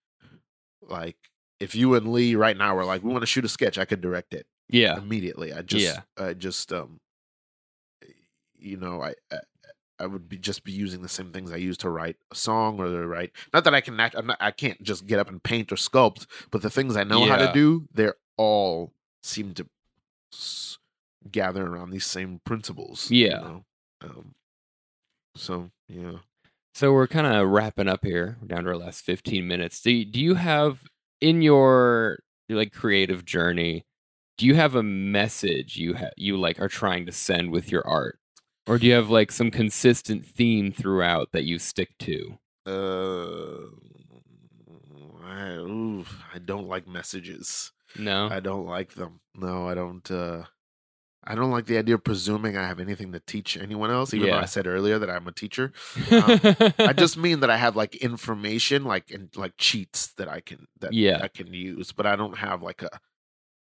like 0.82 1.18
if 1.60 1.76
you 1.76 1.94
and 1.96 2.12
lee 2.12 2.36
right 2.36 2.56
now 2.58 2.74
were 2.74 2.86
like 2.86 3.04
we 3.04 3.12
want 3.12 3.22
to 3.22 3.28
shoot 3.28 3.44
a 3.46 3.50
sketch 3.50 3.78
i 3.78 3.86
could 3.86 4.00
direct 4.02 4.34
it 4.34 4.48
Yeah. 4.70 4.98
immediately. 4.98 5.52
I 5.52 5.62
just, 5.62 5.84
Yeah. 5.86 6.02
I 6.18 6.34
just, 6.34 6.72
um, 6.72 7.00
you 8.58 8.78
know, 8.78 9.02
I, 9.02 9.14
I, 9.32 9.40
I 10.00 10.06
would 10.08 10.30
be 10.30 10.38
just 10.38 10.64
be 10.64 10.72
using 10.72 11.02
the 11.02 11.10
same 11.10 11.32
things 11.32 11.52
I 11.52 11.58
use 11.58 11.78
to 11.78 11.90
write 11.90 12.18
a 12.32 12.36
song 12.36 12.80
or 12.80 12.86
to 12.88 13.08
write. 13.08 13.32
Not 13.54 13.64
that 13.66 13.74
I 13.76 13.82
can, 13.82 14.00
act, 14.00 14.16
I'm 14.16 14.28
not, 14.28 14.38
I 14.40 14.52
can't 14.52 14.82
just 14.82 15.06
get 15.08 15.20
up 15.20 15.28
and 15.30 15.42
paint 15.44 15.72
or 15.72 15.76
sculpt, 15.76 16.26
but 16.52 16.62
the 16.62 16.70
things 16.70 16.96
I 16.96 17.04
know 17.04 17.26
how 17.26 17.38
to 17.38 17.52
do, 17.54 17.88
they're 17.94 18.16
all 18.38 18.94
seem 19.24 19.54
to 19.56 19.68
s- 20.34 20.78
gather 21.30 21.66
around 21.68 21.90
these 21.92 22.06
same 22.06 22.40
principles. 22.46 23.12
you 23.12 23.28
Yeah. 23.28 23.40
know? 23.40 23.66
Um, 24.02 24.36
so 25.36 25.72
yeah. 25.88 26.20
So 26.74 26.94
we're 26.94 27.08
kind 27.08 27.28
of 27.28 27.48
wrapping 27.50 27.88
up 27.90 28.06
here. 28.06 28.38
We're 28.42 28.48
down 28.48 28.64
to 28.64 28.70
our 28.70 28.78
last 28.78 29.02
15 29.04 29.46
minutes. 29.48 29.82
Do 29.82 29.92
you, 29.92 30.06
do 30.06 30.20
you 30.22 30.36
have 30.36 30.84
in 31.20 31.42
your 31.42 32.20
like 32.48 32.72
creative 32.72 33.26
journey, 33.26 33.86
do 34.38 34.46
you 34.46 34.56
have 34.56 34.76
a 34.76 34.84
message 34.84 35.76
you 35.78 35.96
ha- 35.96 36.12
you 36.16 36.38
like 36.38 36.60
are 36.62 36.70
trying 36.70 37.06
to 37.08 37.12
send 37.12 37.52
with 37.52 37.72
your 37.72 37.86
art? 37.86 38.19
Or 38.70 38.78
do 38.78 38.86
you 38.86 38.94
have 38.94 39.10
like 39.10 39.32
some 39.32 39.50
consistent 39.50 40.26
theme 40.26 40.72
throughout 40.72 41.32
that 41.32 41.44
you 41.44 41.58
stick 41.58 41.98
to? 42.00 42.38
Uh, 42.68 43.66
I, 45.26 45.54
ooh, 45.58 46.06
I 46.34 46.38
don't 46.38 46.68
like 46.68 46.88
messages. 46.88 47.72
No. 47.98 48.30
I 48.30 48.40
don't 48.40 48.68
like 48.68 48.94
them. 48.94 49.22
No, 49.36 49.68
I 49.68 49.74
don't. 49.74 50.10
uh 50.12 50.44
I 51.24 51.36
don't 51.36 51.52
like 51.52 51.66
the 51.66 51.78
idea 51.78 51.96
of 51.96 52.04
presuming 52.04 52.58
I 52.58 52.66
have 52.66 52.80
anything 52.80 53.12
to 53.12 53.20
teach 53.20 53.58
anyone 53.58 53.92
else. 53.92 54.14
Even 54.14 54.30
though 54.30 54.38
I 54.38 54.46
said 54.46 54.66
earlier 54.68 54.98
that 55.00 55.10
I'm 55.10 55.28
a 55.28 55.32
teacher, 55.32 55.74
I 56.10 56.74
I 56.80 56.94
just 56.98 57.18
mean 57.18 57.42
that 57.42 57.50
I 57.50 57.58
have 57.58 57.76
like 57.76 57.96
information, 57.98 58.86
like 58.86 59.12
and 59.12 59.30
like 59.36 59.54
cheats 59.58 60.14
that 60.14 60.28
I 60.30 60.40
can 60.40 60.68
that 60.80 60.94
Yeah. 60.94 61.20
I 61.22 61.28
can 61.28 61.54
use, 61.54 61.92
but 61.92 62.06
I 62.06 62.16
don't 62.16 62.38
have 62.38 62.62
like 62.62 62.82
a. 62.84 62.90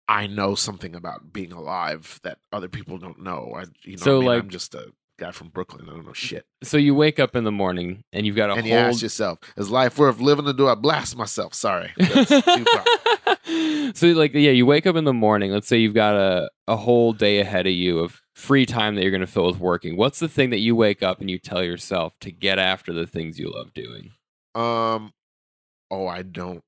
I 0.09 0.27
know 0.27 0.55
something 0.55 0.95
about 0.95 1.33
being 1.33 1.53
alive 1.53 2.19
that 2.23 2.39
other 2.53 2.69
people 2.69 2.97
don't 2.99 3.21
know. 3.23 3.53
I, 3.55 3.65
you 3.83 3.97
know, 3.99 4.03
So, 4.03 4.17
I 4.17 4.21
mean? 4.21 4.29
like- 4.29 4.43
I'm 4.45 4.49
just 4.51 4.75
a 4.75 4.93
guy 5.19 5.33
from 5.33 5.49
Brooklyn. 5.49 5.87
I 5.89 5.93
don't 5.95 6.07
know 6.07 6.13
shit. 6.13 6.47
so 6.63 6.77
you 6.77 6.95
wake 6.95 7.19
up 7.19 7.35
in 7.37 7.43
the 7.45 7.51
morning 7.53 8.05
and 8.13 8.25
you've 8.25 8.37
got 8.37 8.51
a 8.51 8.53
and 8.55 8.63
whole 8.63 8.71
you 8.71 8.77
ask 8.77 9.03
yourself, 9.03 9.39
is 9.57 9.69
life 9.71 9.99
worth 9.99 10.21
living, 10.21 10.47
or 10.47 10.53
do 10.53 10.69
I 10.69 10.77
blast 10.77 11.17
myself? 11.17 11.55
Sorry, 11.55 11.93
so 13.95 14.07
like 14.09 14.33
yeah 14.35 14.51
you 14.51 14.65
wake 14.67 14.87
up 14.87 14.95
in 14.97 15.05
the 15.05 15.13
morning 15.13 15.51
let's 15.51 15.67
say 15.67 15.77
you've 15.79 15.95
got 15.95 16.15
a, 16.15 16.51
a 16.67 16.77
whole 16.77 17.13
day 17.13 17.41
ahead 17.41 17.67
of 17.67 17.73
you 17.73 17.99
of 17.99 18.21
free 18.35 18.67
time 18.67 18.95
that 18.95 19.03
you're 19.03 19.11
going 19.11 19.21
to 19.23 19.27
fill 19.27 19.47
with 19.47 19.59
working 19.59 19.97
what's 19.97 20.19
the 20.19 20.29
thing 20.29 20.51
that 20.51 20.59
you 20.59 20.77
wake 20.77 21.03
up 21.03 21.21
and 21.21 21.31
you 21.31 21.39
tell 21.39 21.63
yourself 21.63 22.13
to 22.21 22.31
get 22.31 22.59
after 22.59 22.93
the 22.93 23.07
things 23.07 23.39
you 23.39 23.51
love 23.53 23.73
doing 23.75 24.11
Um, 24.55 25.13
oh, 25.91 26.07
I 26.07 26.23
don't. 26.23 26.63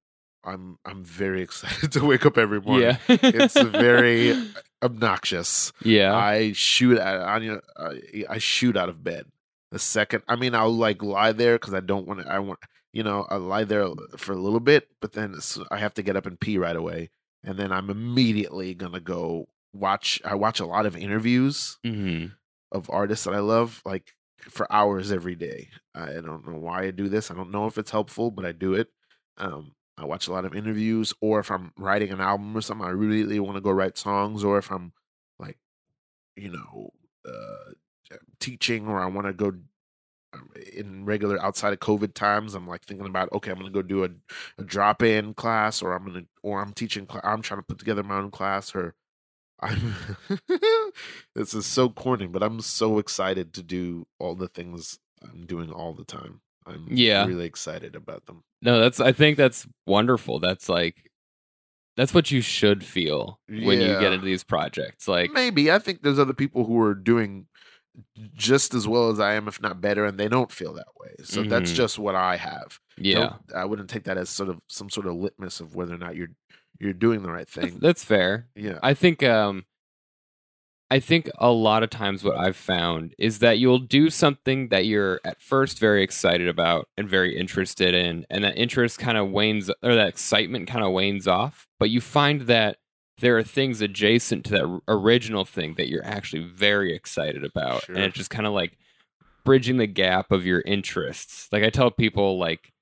I'm 0.44 0.78
I'm 0.84 1.04
very 1.04 1.42
excited 1.42 1.92
to 1.96 2.04
wake 2.04 2.24
up 2.26 2.38
every 2.38 2.60
morning. 2.60 2.96
yeah 3.08 3.16
It's 3.22 3.60
very 3.60 4.34
obnoxious. 4.82 5.72
yeah 5.82 6.14
I 6.14 6.52
shoot 6.52 6.98
at 6.98 7.20
I, 7.20 7.58
I 7.78 8.24
I 8.28 8.38
shoot 8.38 8.76
out 8.76 8.88
of 8.88 9.02
bed 9.04 9.26
the 9.70 9.78
second. 9.78 10.22
I 10.28 10.36
mean, 10.36 10.54
I'll 10.54 10.72
like 10.74 11.02
lie 11.02 11.32
there 11.32 11.56
because 11.56 11.74
I 11.74 11.80
don't 11.80 12.06
want 12.06 12.20
to. 12.20 12.28
I 12.32 12.38
want 12.38 12.58
you 12.92 13.02
know 13.02 13.26
I 13.30 13.36
lie 13.36 13.64
there 13.64 13.86
for 14.16 14.32
a 14.32 14.36
little 14.36 14.60
bit, 14.60 14.88
but 15.00 15.12
then 15.12 15.34
I 15.70 15.78
have 15.78 15.94
to 15.94 16.02
get 16.02 16.16
up 16.16 16.26
and 16.26 16.40
pee 16.40 16.58
right 16.58 16.74
away, 16.76 17.10
and 17.44 17.56
then 17.58 17.70
I'm 17.72 17.90
immediately 17.90 18.74
gonna 18.74 19.00
go 19.00 19.48
watch. 19.72 20.20
I 20.24 20.34
watch 20.34 20.58
a 20.60 20.66
lot 20.66 20.86
of 20.86 20.96
interviews 20.96 21.78
hmm 21.84 22.26
of 22.72 22.88
artists 22.88 23.24
that 23.24 23.34
I 23.34 23.40
love, 23.40 23.82
like 23.84 24.14
for 24.38 24.66
hours 24.72 25.10
every 25.12 25.34
day. 25.34 25.68
I 25.94 26.12
don't 26.14 26.46
know 26.48 26.58
why 26.58 26.84
I 26.84 26.90
do 26.92 27.08
this. 27.08 27.30
I 27.30 27.34
don't 27.34 27.50
know 27.50 27.66
if 27.66 27.76
it's 27.78 27.90
helpful, 27.90 28.30
but 28.30 28.44
I 28.46 28.52
do 28.52 28.74
it. 28.74 28.88
Um, 29.38 29.72
I 30.00 30.04
watch 30.06 30.26
a 30.26 30.32
lot 30.32 30.44
of 30.44 30.54
interviews, 30.54 31.12
or 31.20 31.40
if 31.40 31.50
I'm 31.50 31.72
writing 31.76 32.10
an 32.10 32.20
album 32.20 32.56
or 32.56 32.60
something, 32.60 32.86
I 32.86 32.90
really 32.90 33.38
want 33.38 33.56
to 33.56 33.60
go 33.60 33.70
write 33.70 33.98
songs, 33.98 34.42
or 34.42 34.58
if 34.58 34.70
I'm 34.70 34.92
like, 35.38 35.58
you 36.36 36.50
know, 36.50 36.90
uh, 37.26 38.16
teaching, 38.38 38.88
or 38.88 39.00
I 39.00 39.06
want 39.06 39.26
to 39.26 39.32
go 39.32 39.52
um, 40.32 40.50
in 40.74 41.04
regular 41.04 41.42
outside 41.42 41.72
of 41.72 41.80
COVID 41.80 42.14
times. 42.14 42.54
I'm 42.54 42.66
like 42.66 42.84
thinking 42.84 43.06
about, 43.06 43.32
okay, 43.32 43.50
I'm 43.50 43.58
gonna 43.58 43.70
go 43.70 43.82
do 43.82 44.04
a, 44.04 44.08
a 44.58 44.64
drop 44.64 45.02
in 45.02 45.34
class, 45.34 45.82
or 45.82 45.92
I'm 45.92 46.06
gonna, 46.06 46.24
or 46.42 46.60
I'm 46.62 46.72
teaching. 46.72 47.06
Cl- 47.08 47.22
I'm 47.24 47.42
trying 47.42 47.60
to 47.60 47.66
put 47.66 47.78
together 47.78 48.02
my 48.02 48.16
own 48.16 48.30
class, 48.30 48.74
or 48.74 48.94
I'm 49.60 49.94
this 51.34 51.52
is 51.54 51.66
so 51.66 51.90
corny, 51.90 52.26
but 52.26 52.42
I'm 52.42 52.60
so 52.60 52.98
excited 52.98 53.52
to 53.54 53.62
do 53.62 54.06
all 54.18 54.34
the 54.34 54.48
things 54.48 54.98
I'm 55.22 55.44
doing 55.46 55.70
all 55.70 55.92
the 55.92 56.04
time. 56.04 56.40
I'm 56.66 56.86
Yeah. 56.90 57.26
really 57.26 57.46
excited 57.46 57.96
about 57.96 58.26
them. 58.26 58.42
no 58.62 58.78
that's 58.80 59.00
i 59.00 59.12
think 59.12 59.36
that's 59.36 59.66
wonderful 59.86 60.38
that's 60.38 60.68
like 60.68 61.10
that's 61.96 62.14
what 62.14 62.30
you 62.30 62.40
should 62.40 62.84
feel 62.84 63.40
when 63.48 63.80
you 63.80 63.88
get 64.00 64.12
into 64.12 64.24
these 64.24 64.44
projects 64.44 65.08
like 65.08 65.30
Maybe 65.32 65.70
I 65.70 65.78
think 65.78 66.02
there's 66.02 66.18
other 66.18 66.32
people 66.34 66.64
who 66.64 66.80
are 66.80 66.94
doing 66.94 67.46
just 68.34 68.72
as 68.72 68.86
well 68.86 69.10
as 69.10 69.18
I 69.18 69.34
am, 69.34 69.48
if 69.48 69.60
not 69.60 69.80
better, 69.80 70.04
and 70.06 70.16
they 70.16 70.28
don't 70.28 70.52
feel 70.52 70.72
that 70.74 70.86
way. 71.00 71.10
So 71.24 71.42
that's 71.42 71.72
Mhm. 71.72 71.74
just 71.74 71.98
what 71.98 72.14
I 72.14 72.36
have. 72.36 72.78
yeah 72.96 73.14
Don't- 73.18 73.52
I 73.54 73.64
wouldn't 73.64 73.90
take 73.90 74.04
that 74.04 74.16
as 74.16 74.30
sort 74.30 74.48
of 74.48 74.60
some 74.68 74.88
sort 74.88 75.06
of 75.06 75.14
litmus 75.16 75.60
of 75.60 75.74
whether 75.74 75.94
or 75.94 75.98
not 75.98 76.14
you're 76.16 76.30
you're 76.78 76.92
doing 76.94 77.22
the 77.22 77.30
right 77.30 77.48
that's, 77.48 77.70
thing. 77.72 77.78
that's 77.80 78.04
fair 78.04 78.46
yeah. 78.54 78.78
I 78.82 78.94
think 78.94 79.22
um 79.22 79.64
I 80.92 80.98
think 80.98 81.30
a 81.38 81.50
lot 81.50 81.82
of 81.84 81.90
times 81.90 82.24
what 82.24 82.36
I've 82.36 82.56
found 82.56 83.14
is 83.16 83.38
that 83.38 83.58
you'll 83.58 83.78
do 83.78 84.10
something 84.10 84.68
that 84.68 84.86
you're 84.86 85.20
at 85.24 85.40
first 85.40 85.78
very 85.78 86.02
excited 86.02 86.48
about 86.48 86.88
and 86.96 87.08
very 87.08 87.38
interested 87.38 87.94
in 87.94 88.26
and 88.28 88.42
that 88.42 88.58
interest 88.58 88.98
kind 88.98 89.16
of 89.16 89.30
wanes 89.30 89.70
or 89.82 89.94
that 89.94 90.08
excitement 90.08 90.66
kind 90.68 90.84
of 90.84 90.92
wanes 90.92 91.28
off 91.28 91.68
but 91.78 91.90
you 91.90 92.00
find 92.00 92.42
that 92.42 92.78
there 93.18 93.36
are 93.38 93.42
things 93.44 93.80
adjacent 93.80 94.44
to 94.46 94.50
that 94.52 94.80
original 94.88 95.44
thing 95.44 95.74
that 95.74 95.88
you're 95.88 96.04
actually 96.04 96.42
very 96.42 96.92
excited 96.94 97.44
about 97.44 97.86
and 97.88 97.96
Sure. 97.98 98.06
it's 98.06 98.16
just 98.16 98.30
kind 98.30 98.46
of 98.46 98.52
like 98.52 98.76
bridging 99.44 99.76
the 99.76 99.86
gap 99.86 100.32
of 100.32 100.44
your 100.44 100.62
interests 100.66 101.48
like 101.52 101.62
I 101.62 101.70
tell 101.70 101.90
people 101.92 102.36
like 102.38 102.72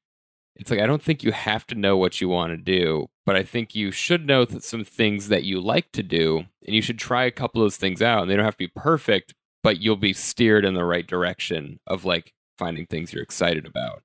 it's 0.58 0.70
like 0.70 0.80
I 0.80 0.86
don't 0.86 1.02
think 1.02 1.22
you 1.22 1.32
have 1.32 1.66
to 1.68 1.74
know 1.74 1.96
what 1.96 2.20
you 2.20 2.28
want 2.28 2.52
to 2.52 2.56
do, 2.56 3.08
but 3.24 3.36
I 3.36 3.42
think 3.42 3.74
you 3.74 3.90
should 3.90 4.26
know 4.26 4.44
that 4.44 4.64
some 4.64 4.84
things 4.84 5.28
that 5.28 5.44
you 5.44 5.60
like 5.60 5.92
to 5.92 6.02
do, 6.02 6.46
and 6.66 6.74
you 6.74 6.82
should 6.82 6.98
try 6.98 7.24
a 7.24 7.30
couple 7.30 7.62
of 7.62 7.66
those 7.66 7.76
things 7.76 8.02
out. 8.02 8.22
And 8.22 8.30
they 8.30 8.36
don't 8.36 8.44
have 8.44 8.54
to 8.54 8.58
be 8.58 8.72
perfect, 8.74 9.34
but 9.62 9.80
you'll 9.80 9.96
be 9.96 10.12
steered 10.12 10.64
in 10.64 10.74
the 10.74 10.84
right 10.84 11.06
direction 11.06 11.78
of 11.86 12.04
like 12.04 12.32
finding 12.58 12.86
things 12.86 13.12
you're 13.12 13.22
excited 13.22 13.66
about. 13.66 14.02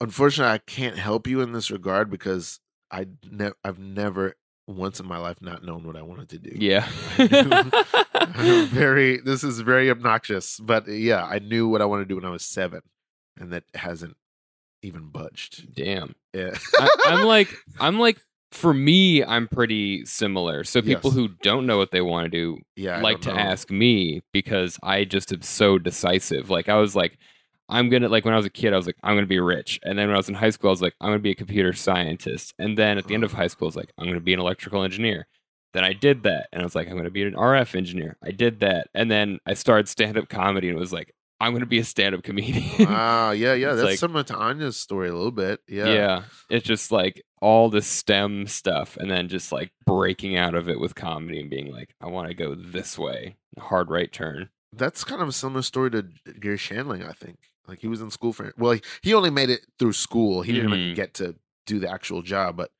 Unfortunately, 0.00 0.52
I 0.52 0.58
can't 0.58 0.98
help 0.98 1.26
you 1.26 1.40
in 1.40 1.52
this 1.52 1.70
regard 1.70 2.10
because 2.10 2.58
I 2.90 3.06
ne- 3.30 3.52
I've 3.64 3.78
never 3.78 4.34
once 4.66 4.98
in 4.98 5.06
my 5.06 5.18
life 5.18 5.40
not 5.40 5.64
known 5.64 5.84
what 5.84 5.96
I 5.96 6.02
wanted 6.02 6.28
to 6.30 6.38
do. 6.38 6.50
Yeah. 6.54 6.88
Very 8.66 9.18
this 9.18 9.44
is 9.44 9.60
very 9.60 9.90
obnoxious, 9.90 10.58
but 10.58 10.88
yeah, 10.88 11.24
I 11.24 11.38
knew 11.38 11.68
what 11.68 11.80
I 11.80 11.84
wanted 11.84 12.04
to 12.04 12.08
do 12.08 12.16
when 12.16 12.24
I 12.24 12.30
was 12.30 12.44
seven, 12.44 12.80
and 13.38 13.52
that 13.52 13.64
hasn't 13.74 14.16
even 14.82 15.08
budged. 15.08 15.74
Damn. 15.74 16.14
Yeah, 16.32 16.56
I, 16.74 16.88
I'm 17.06 17.26
like, 17.26 17.48
I'm 17.80 17.98
like, 17.98 18.18
for 18.52 18.72
me, 18.72 19.24
I'm 19.24 19.48
pretty 19.48 20.04
similar. 20.06 20.64
So 20.64 20.80
people 20.80 21.10
Yes. 21.10 21.16
who 21.16 21.28
don't 21.42 21.66
know 21.66 21.78
what 21.78 21.90
they 21.90 22.00
want 22.00 22.26
to 22.26 22.30
do 22.30 22.58
yeah. 22.76 23.00
Like 23.00 23.20
to 23.22 23.32
know. 23.32 23.38
ask 23.38 23.70
me 23.70 24.22
because 24.32 24.78
I 24.82 25.04
just 25.04 25.32
am 25.32 25.42
so 25.42 25.78
decisive. 25.78 26.48
Like 26.50 26.68
I 26.68 26.76
was 26.76 26.94
like, 26.94 27.18
I'm 27.68 27.88
gonna 27.88 28.08
like 28.08 28.24
when 28.24 28.32
I 28.32 28.36
was 28.36 28.46
a 28.46 28.50
kid, 28.50 28.72
I 28.72 28.76
was 28.76 28.86
like, 28.86 28.96
I'm 29.02 29.16
gonna 29.16 29.26
be 29.26 29.40
rich. 29.40 29.80
And 29.82 29.98
then 29.98 30.06
when 30.06 30.14
I 30.14 30.18
was 30.18 30.28
in 30.28 30.36
high 30.36 30.50
school, 30.50 30.70
I 30.70 30.72
was 30.72 30.82
like, 30.82 30.94
I'm 31.00 31.08
gonna 31.08 31.18
be 31.18 31.32
a 31.32 31.34
computer 31.34 31.72
scientist. 31.72 32.54
And 32.58 32.78
then 32.78 32.96
at 32.96 33.06
the 33.08 33.14
end 33.14 33.24
of 33.24 33.32
high 33.32 33.48
school, 33.48 33.66
I 33.66 33.70
was 33.70 33.76
like, 33.76 33.92
I'm 33.98 34.06
gonna 34.06 34.20
be 34.20 34.34
an 34.34 34.40
electrical 34.40 34.84
engineer. 34.84 35.26
Then 35.74 35.82
I 35.84 35.92
did 35.92 36.22
that, 36.22 36.46
and 36.52 36.62
I 36.62 36.64
was 36.64 36.74
like, 36.76 36.88
I'm 36.88 36.96
gonna 36.96 37.10
be 37.10 37.24
an 37.24 37.34
RF 37.34 37.74
engineer. 37.74 38.16
I 38.22 38.30
did 38.30 38.60
that, 38.60 38.88
and 38.94 39.10
then 39.10 39.40
I 39.44 39.54
started 39.54 39.88
stand 39.88 40.16
up 40.16 40.28
comedy, 40.28 40.68
and 40.68 40.76
it 40.76 40.80
was 40.80 40.92
like, 40.92 41.12
I'm 41.40 41.52
gonna 41.52 41.66
be 41.66 41.78
a 41.78 41.84
stand 41.84 42.14
up 42.14 42.22
comedian. 42.22 42.86
Ah, 42.88 43.30
yeah, 43.32 43.52
yeah. 43.54 43.74
That's 43.74 43.84
like- 43.84 43.98
similar 43.98 44.22
to 44.24 44.34
Anya's 44.36 44.76
story 44.76 45.08
a 45.08 45.14
little 45.14 45.30
bit. 45.32 45.60
Yeah, 45.68 45.86
yeah, 45.86 46.22
it's 46.48 46.66
just 46.66 46.90
like 46.90 47.22
all 47.42 47.68
the 47.68 47.82
STEM 47.82 48.46
stuff, 48.46 48.96
and 48.96 49.10
then 49.10 49.28
just 49.28 49.52
like 49.52 49.70
breaking 49.84 50.36
out 50.36 50.54
of 50.54 50.68
it 50.68 50.80
with 50.80 50.94
comedy 50.94 51.38
and 51.40 51.50
being 51.50 51.70
like, 51.72 51.94
I 52.00 52.06
want 52.06 52.28
to 52.28 52.34
go 52.34 52.54
this 52.54 52.98
way, 52.98 53.36
hard 53.58 53.90
right 53.90 54.10
turn. 54.10 54.48
That's 54.72 55.04
kind 55.04 55.20
of 55.22 55.28
a 55.28 55.32
similar 55.32 55.62
story 55.62 55.90
to 55.92 56.06
Garry 56.40 56.56
Shandling, 56.58 57.06
I 57.08 57.12
think. 57.12 57.38
Like 57.68 57.80
he 57.80 57.88
was 57.88 58.00
in 58.00 58.10
school 58.10 58.32
for 58.32 58.52
well, 58.56 58.78
he, 59.02 59.12
only 59.12 59.30
made 59.30 59.50
it 59.50 59.66
through 59.78 59.92
school. 59.94 60.42
He 60.42 60.52
didn't 60.52 60.70
Mhm. 60.70 60.78
even 60.78 60.94
get 60.94 61.14
to 61.14 61.34
do 61.66 61.78
the 61.78 61.90
actual 61.90 62.22
job, 62.22 62.56
but 62.56 62.70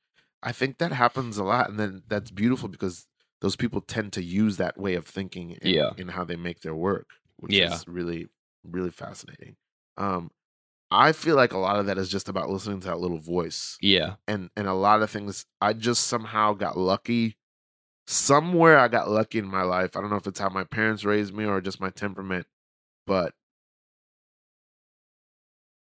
I 0.41 0.51
think 0.51 0.77
that 0.77 0.91
happens 0.93 1.37
a 1.37 1.43
lot, 1.43 1.69
and 1.69 1.77
then 1.79 2.03
that's 2.07 2.31
beautiful 2.31 2.69
because 2.69 3.05
those 3.41 3.55
people 3.55 3.81
tend 3.81 4.13
to 4.13 4.23
use 4.23 4.57
that 4.57 4.77
way 4.79 4.95
of 4.95 5.05
thinking 5.05 5.51
in, 5.61 5.73
Yeah. 5.75 5.91
in 5.97 6.07
how 6.09 6.23
they 6.23 6.35
make 6.37 6.61
their 6.61 6.73
work, 6.75 7.07
which 7.37 7.53
Yeah. 7.53 7.73
is 7.75 7.87
really, 7.87 8.27
really 8.69 8.91
fascinating. 8.91 9.55
Um, 9.97 10.31
I 10.89 11.11
feel 11.11 11.35
like 11.35 11.53
a 11.53 11.57
lot 11.57 11.79
of 11.79 11.85
that 11.87 11.97
is 11.97 12.09
just 12.09 12.29
about 12.29 12.49
listening 12.49 12.79
to 12.81 12.87
that 12.87 12.99
little 12.99 13.17
voice. 13.17 13.77
Yeah. 13.81 14.15
and 14.27 14.49
and 14.55 14.67
a 14.67 14.73
lot 14.73 15.01
of 15.01 15.09
things 15.09 15.45
I 15.61 15.73
just 15.73 16.07
somehow 16.07 16.53
got 16.53 16.77
lucky. 16.77 17.37
Somewhere 18.05 18.77
I 18.77 18.87
got 18.87 19.09
lucky 19.09 19.37
in 19.37 19.47
my 19.47 19.63
life. 19.63 19.97
I 19.97 20.01
don't 20.01 20.09
know 20.09 20.15
if 20.15 20.27
it's 20.27 20.39
how 20.39 20.49
my 20.49 20.63
parents 20.63 21.03
raised 21.03 21.33
me 21.33 21.45
or 21.45 21.59
just 21.59 21.81
my 21.81 21.89
temperament, 21.89 22.47
but 23.05 23.33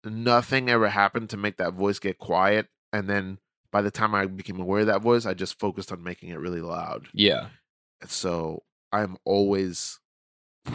nothing 0.04 0.70
ever 0.70 0.90
happened 0.90 1.30
to 1.30 1.38
make 1.38 1.58
that 1.58 1.74
voice 1.74 2.00
get 2.00 2.18
quiet. 2.18 2.68
And 2.92 3.10
then 3.10 3.38
by 3.72 3.82
the 3.82 3.92
time 3.92 4.14
I 4.16 4.26
became 4.26 4.60
aware 4.60 4.82
of 4.82 4.88
that 4.88 5.02
voice, 5.02 5.26
I 5.26 5.34
just 5.34 5.60
focused 5.60 5.92
on 5.92 6.04
making 6.04 6.30
it 6.30 6.40
really 6.40 6.62
loud. 6.62 7.08
Yeah. 7.14 7.48
And 8.02 8.10
so 8.10 8.64
I'm 8.92 9.18
always 9.24 10.00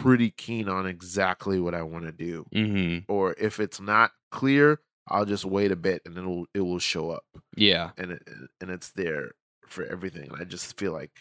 pretty 0.01 0.29
keen 0.31 0.67
on 0.69 0.85
exactly 0.85 1.59
what 1.59 1.73
I 1.75 1.81
want 1.83 2.05
to 2.05 2.11
do. 2.11 2.45
Mm-hmm. 2.53 3.11
Or 3.11 3.33
if 3.39 3.59
it's 3.59 3.79
not 3.79 4.11
clear, 4.31 4.79
I'll 5.07 5.25
just 5.25 5.45
wait 5.45 5.71
a 5.71 5.75
bit 5.75 6.01
and 6.05 6.17
it'll 6.17 6.45
it 6.53 6.61
will 6.61 6.79
show 6.79 7.11
up 7.11 7.23
Yeah. 7.55 7.91
and 7.97 8.11
it 8.11 8.23
and 8.61 8.69
it's 8.71 8.91
there 8.91 9.31
for 9.67 9.85
everything. 9.85 10.29
And 10.31 10.41
I 10.41 10.43
just 10.45 10.77
feel 10.77 10.91
like 10.93 11.11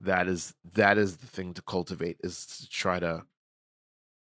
that 0.00 0.26
is 0.28 0.54
that 0.74 0.98
is 0.98 1.16
the 1.18 1.26
thing 1.26 1.54
to 1.54 1.62
cultivate 1.62 2.16
is 2.22 2.44
to 2.46 2.68
try 2.68 2.98
to 3.00 3.24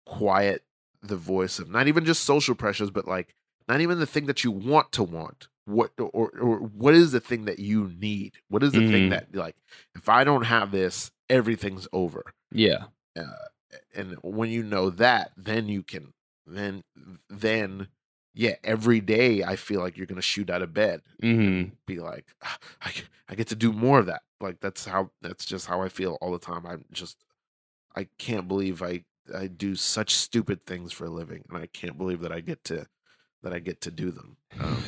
quiet 0.07 0.63
the 1.03 1.17
voice 1.17 1.59
of 1.59 1.69
not 1.69 1.89
even 1.89 2.05
just 2.05 2.25
social 2.25 2.55
pressures, 2.55 2.91
but 2.91 3.07
like 3.07 3.35
not 3.69 3.81
even 3.81 3.99
the 3.99 4.07
thing 4.07 4.27
that 4.27 4.45
you 4.45 4.51
want 4.51 4.93
to 4.93 5.03
want. 5.03 5.49
What 5.65 5.91
or 5.99 6.31
or 6.39 6.59
what 6.59 6.95
is 6.95 7.11
the 7.11 7.19
thing 7.21 7.45
that 7.47 7.59
you 7.59 7.93
need? 7.99 8.35
What 8.49 8.63
is 8.63 8.73
the 8.73 8.79
Mhm. 8.79 8.91
thing 8.93 9.09
that 9.11 9.35
like 9.35 9.57
if 9.97 10.09
I 10.09 10.23
don't 10.23 10.45
have 10.45 10.71
this, 10.71 11.11
everything's 11.29 11.89
over. 11.93 12.23
Yeah. 12.53 12.85
And 13.95 14.17
when 14.23 14.51
you 14.51 14.63
know 14.63 14.91
that, 14.91 15.33
then 15.37 15.69
you 15.69 15.83
can 15.83 16.13
then 16.47 16.83
then 17.29 17.89
yeah, 18.35 18.57
every 18.63 19.01
day 19.01 19.43
I 19.43 19.57
feel 19.57 19.81
like 19.81 19.97
you're 19.97 20.07
gonna 20.07 20.23
shoot 20.23 20.51
out 20.51 20.63
of 20.63 20.75
bed 20.75 21.03
Mm-hmm. 21.23 21.71
be 21.87 21.99
like 21.99 22.35
"Ah, 22.45 22.59
I, 22.83 22.93
I 23.29 23.35
get 23.35 23.47
to 23.49 23.55
do 23.57 23.73
more 23.73 23.99
of 23.99 24.07
that 24.07 24.23
like 24.41 24.61
that's 24.61 24.85
how 24.85 25.11
that's 25.23 25.47
just 25.47 25.67
how 25.67 25.81
i 25.81 25.89
feel 25.89 26.19
all 26.21 26.31
the 26.31 26.39
time 26.39 26.67
i'm 26.67 26.85
just 26.93 27.17
i 27.97 28.07
can't 28.19 28.47
believe 28.49 28.83
i 28.83 29.03
i 29.35 29.47
do 29.47 29.75
such 29.75 30.15
stupid 30.15 30.63
things 30.63 30.93
for 30.93 31.07
a 31.07 31.11
living 31.11 31.43
and 31.49 31.57
i 31.59 31.67
can't 31.67 31.97
believe 31.97 32.21
that 32.21 32.33
i 32.33 32.41
get 32.41 32.63
to 32.65 32.87
that 33.43 33.53
i 33.55 33.59
get 33.59 33.81
to 33.81 33.91
do 33.91 34.11
them 34.11 34.37
um, 34.61 34.85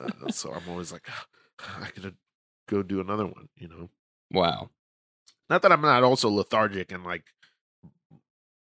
uh, 0.00 0.28
so 0.28 0.50
i'm 0.52 0.68
always 0.68 0.92
like 0.92 1.08
"Ah, 1.08 1.78
i 1.82 1.86
could 1.86 2.14
go 2.68 2.82
do 2.82 3.00
another 3.00 3.24
one 3.26 3.48
you 3.56 3.66
know 3.68 3.88
wow. 4.30 4.68
not 5.48 5.62
that 5.62 5.72
i'm 5.72 5.80
not 5.80 6.02
also 6.02 6.28
lethargic 6.28 6.92
and 6.92 7.04
like 7.04 7.32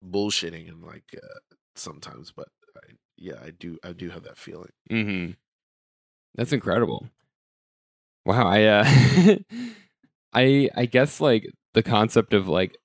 bullshitting 0.04 0.68
and 0.68 0.82
like 0.84 1.14
uh, 1.16 1.54
sometimes 1.76 2.32
but 2.34 2.48
I, 2.76 2.94
yeah 3.16 3.34
i 3.44 3.50
do 3.50 3.78
i 3.84 3.92
do 3.92 4.10
have 4.10 4.24
that 4.24 4.38
feeling 4.38 4.70
Mm-hmm. 4.90 5.32
That's 6.34 6.52
incredible. 6.52 7.08
Wow. 8.24 8.48
I 8.48 8.64
uh 8.64 8.84
I 10.32 10.68
I 10.74 10.86
guess 10.86 11.20
like 11.20 11.46
the 11.74 11.82
concept 11.82 12.34
of 12.34 12.48
like 12.48 12.76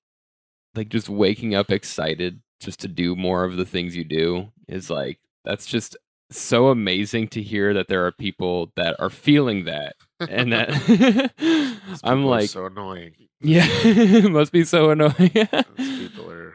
like 0.74 0.88
just 0.88 1.08
waking 1.08 1.54
up 1.54 1.70
excited 1.70 2.40
just 2.60 2.80
to 2.80 2.88
do 2.88 3.16
more 3.16 3.44
of 3.44 3.56
the 3.56 3.64
things 3.64 3.96
you 3.96 4.04
do 4.04 4.52
is 4.68 4.90
like 4.90 5.18
that's 5.44 5.66
just 5.66 5.96
so 6.30 6.68
amazing 6.68 7.26
to 7.26 7.42
hear 7.42 7.74
that 7.74 7.88
there 7.88 8.06
are 8.06 8.12
people 8.12 8.70
that 8.76 8.94
are 9.00 9.10
feeling 9.10 9.64
that 9.64 9.96
and 10.20 10.52
that 10.52 11.32
I'm 12.04 12.24
like 12.24 12.50
so 12.50 12.66
annoying 12.66 13.14
yeah 13.40 13.66
it 13.68 14.30
must 14.30 14.52
be 14.52 14.64
so 14.64 14.90
annoying 14.90 15.32
people 15.76 16.30
are 16.30 16.49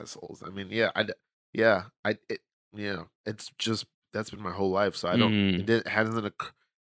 assholes. 0.00 0.42
I 0.44 0.50
mean, 0.50 0.68
yeah, 0.70 0.90
I, 0.94 1.06
yeah, 1.52 1.84
I, 2.04 2.16
it, 2.28 2.40
yeah, 2.74 3.04
it's 3.26 3.50
just 3.58 3.86
that's 4.12 4.30
been 4.30 4.42
my 4.42 4.52
whole 4.52 4.70
life. 4.70 4.96
So 4.96 5.08
I 5.08 5.16
don't, 5.16 5.32
Mm. 5.32 5.60
it 5.60 5.66
didn't, 5.66 5.88
hasn't. 5.88 6.34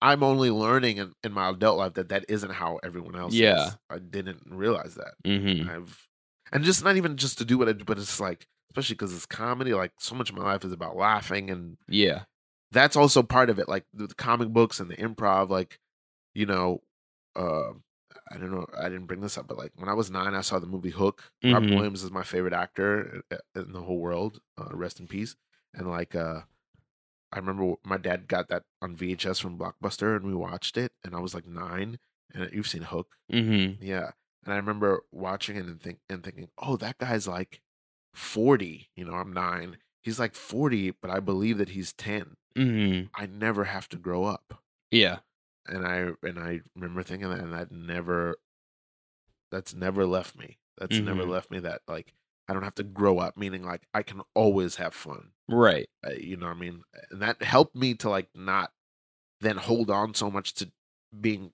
I'm 0.02 0.24
only 0.24 0.50
learning 0.50 0.98
in, 0.98 1.14
in 1.24 1.32
my 1.32 1.50
adult 1.50 1.78
life 1.78 1.94
that 1.94 2.10
that 2.10 2.26
isn't 2.28 2.52
how 2.52 2.80
everyone 2.84 3.16
else. 3.16 3.34
Yeah. 3.34 3.68
is. 3.68 3.78
I 3.90 4.00
didn't 4.00 4.42
realize 4.50 4.96
that. 4.96 5.14
hmm 5.26 5.70
I've, 5.70 6.08
and 6.52 6.64
just 6.64 6.84
not 6.84 6.98
even 6.98 7.18
just 7.18 7.38
to 7.38 7.46
do 7.46 7.58
what 7.58 7.70
I 7.70 7.74
do, 7.74 7.86
but 7.86 7.98
it's 8.00 8.20
like, 8.20 8.48
especially 8.72 8.96
because 8.96 9.14
it's 9.14 9.26
comedy. 9.26 9.74
Like 9.74 9.92
so 10.00 10.16
much 10.16 10.30
of 10.30 10.36
my 10.36 10.44
life 10.44 10.66
is 10.66 10.72
about 10.72 10.96
laughing, 10.98 11.50
and 11.50 11.78
yeah 11.88 12.24
that's 12.72 12.96
also 12.96 13.22
part 13.22 13.50
of 13.50 13.60
it. 13.60 13.68
Like 13.68 13.86
the, 13.94 14.08
the 14.08 14.16
comic 14.16 14.50
books 14.50 14.80
and 14.80 14.90
the 14.90 14.96
improv. 14.96 15.50
Like, 15.50 15.80
you 16.34 16.46
know, 16.46 16.82
uh, 17.36 17.74
I 18.34 18.38
don't 18.38 18.52
know. 18.52 18.66
I 18.78 18.84
didn't 18.90 19.06
bring 19.08 19.22
this 19.22 19.38
up, 19.38 19.48
but 19.48 19.58
like 19.58 19.72
when 19.76 19.90
I 19.90 19.94
was 19.94 20.10
nine, 20.10 20.34
I 20.36 20.42
saw 20.42 20.60
the 20.60 20.66
movie 20.68 20.90
Hook. 20.92 21.32
Robin 21.44 21.70
Mhm. 21.70 21.76
Williams 21.76 22.04
is 22.04 22.12
my 22.12 22.24
favorite 22.24 22.54
actor 22.54 23.22
uh, 23.32 23.38
in 23.56 23.74
the 23.74 23.82
whole 23.82 24.00
world. 24.00 24.42
Uh, 24.58 24.70
rest 24.74 25.00
in 25.00 25.08
peace. 25.08 25.36
And 25.74 25.88
like, 25.90 26.16
uh, 26.16 26.42
I 27.34 27.38
remember 27.40 27.76
my 27.84 27.98
dad 27.98 28.28
got 28.28 28.50
that 28.50 28.64
on 28.82 28.96
VHS 28.96 29.40
from 29.42 29.58
Blockbuster, 29.58 30.16
and 30.16 30.26
we 30.26 30.34
watched 30.36 30.78
it. 30.78 30.92
And 31.04 31.16
I 31.16 31.20
was 31.20 31.34
like 31.34 31.46
nine. 31.48 32.00
And 32.34 32.50
you've 32.54 32.68
seen 32.68 32.84
Hook, 32.84 33.16
hmm 33.30 33.72
yeah. 33.82 34.12
And 34.44 34.54
I 34.54 34.58
remember 34.58 35.04
watching 35.12 35.56
it 35.58 35.66
and 35.66 35.82
think 35.82 36.00
and 36.10 36.24
thinking, 36.24 36.50
oh, 36.58 36.78
that 36.78 36.98
guy's 36.98 37.28
like 37.28 37.62
forty. 38.14 38.90
You 38.96 39.06
know, 39.06 39.14
I'm 39.14 39.34
nine. 39.34 39.78
He's 40.02 40.20
like 40.20 40.34
forty, 40.36 40.92
but 40.92 41.12
I 41.12 41.20
believe 41.20 41.58
that 41.58 41.70
he's 41.70 41.94
ten. 41.94 42.36
hmm 42.56 43.02
I 43.14 43.26
never 43.28 43.66
have 43.66 43.88
to 43.90 43.98
grow 43.98 44.24
up 44.26 44.62
yeah 44.92 45.20
and 45.68 45.86
I 45.86 46.12
and 46.24 46.40
I 46.40 46.62
remember 46.76 47.04
thinking 47.04 47.30
that, 47.30 47.40
and 47.40 47.54
that 47.54 47.72
never, 47.72 48.36
that's 49.50 49.74
never 49.74 50.06
left 50.06 50.36
me. 50.36 50.58
That's 50.78 50.98
never 51.00 51.24
Mhm. 51.24 51.30
left 51.30 51.52
me. 51.52 51.60
That 51.60 51.82
like 51.88 52.14
I 52.48 52.54
don't 52.54 52.64
have 52.64 52.76
to 52.76 52.84
grow 52.84 53.20
up. 53.20 53.38
Meaning 53.38 53.64
like 53.64 53.88
I 53.94 54.04
can 54.04 54.22
always 54.34 54.76
have 54.76 54.94
fun. 54.94 55.34
right 55.48 55.90
Uh, 56.06 56.12
you 56.12 56.38
know 56.38 56.48
what 56.48 56.56
I 56.56 56.60
mean? 56.60 56.84
And 57.12 57.22
that 57.22 57.42
helped 57.44 57.76
me 57.76 57.94
to 57.96 58.10
like 58.10 58.30
not 58.36 58.74
then 59.42 59.58
hold 59.58 59.90
on 59.90 60.14
so 60.14 60.32
much 60.32 60.54
to 60.56 60.72
being 61.20 61.52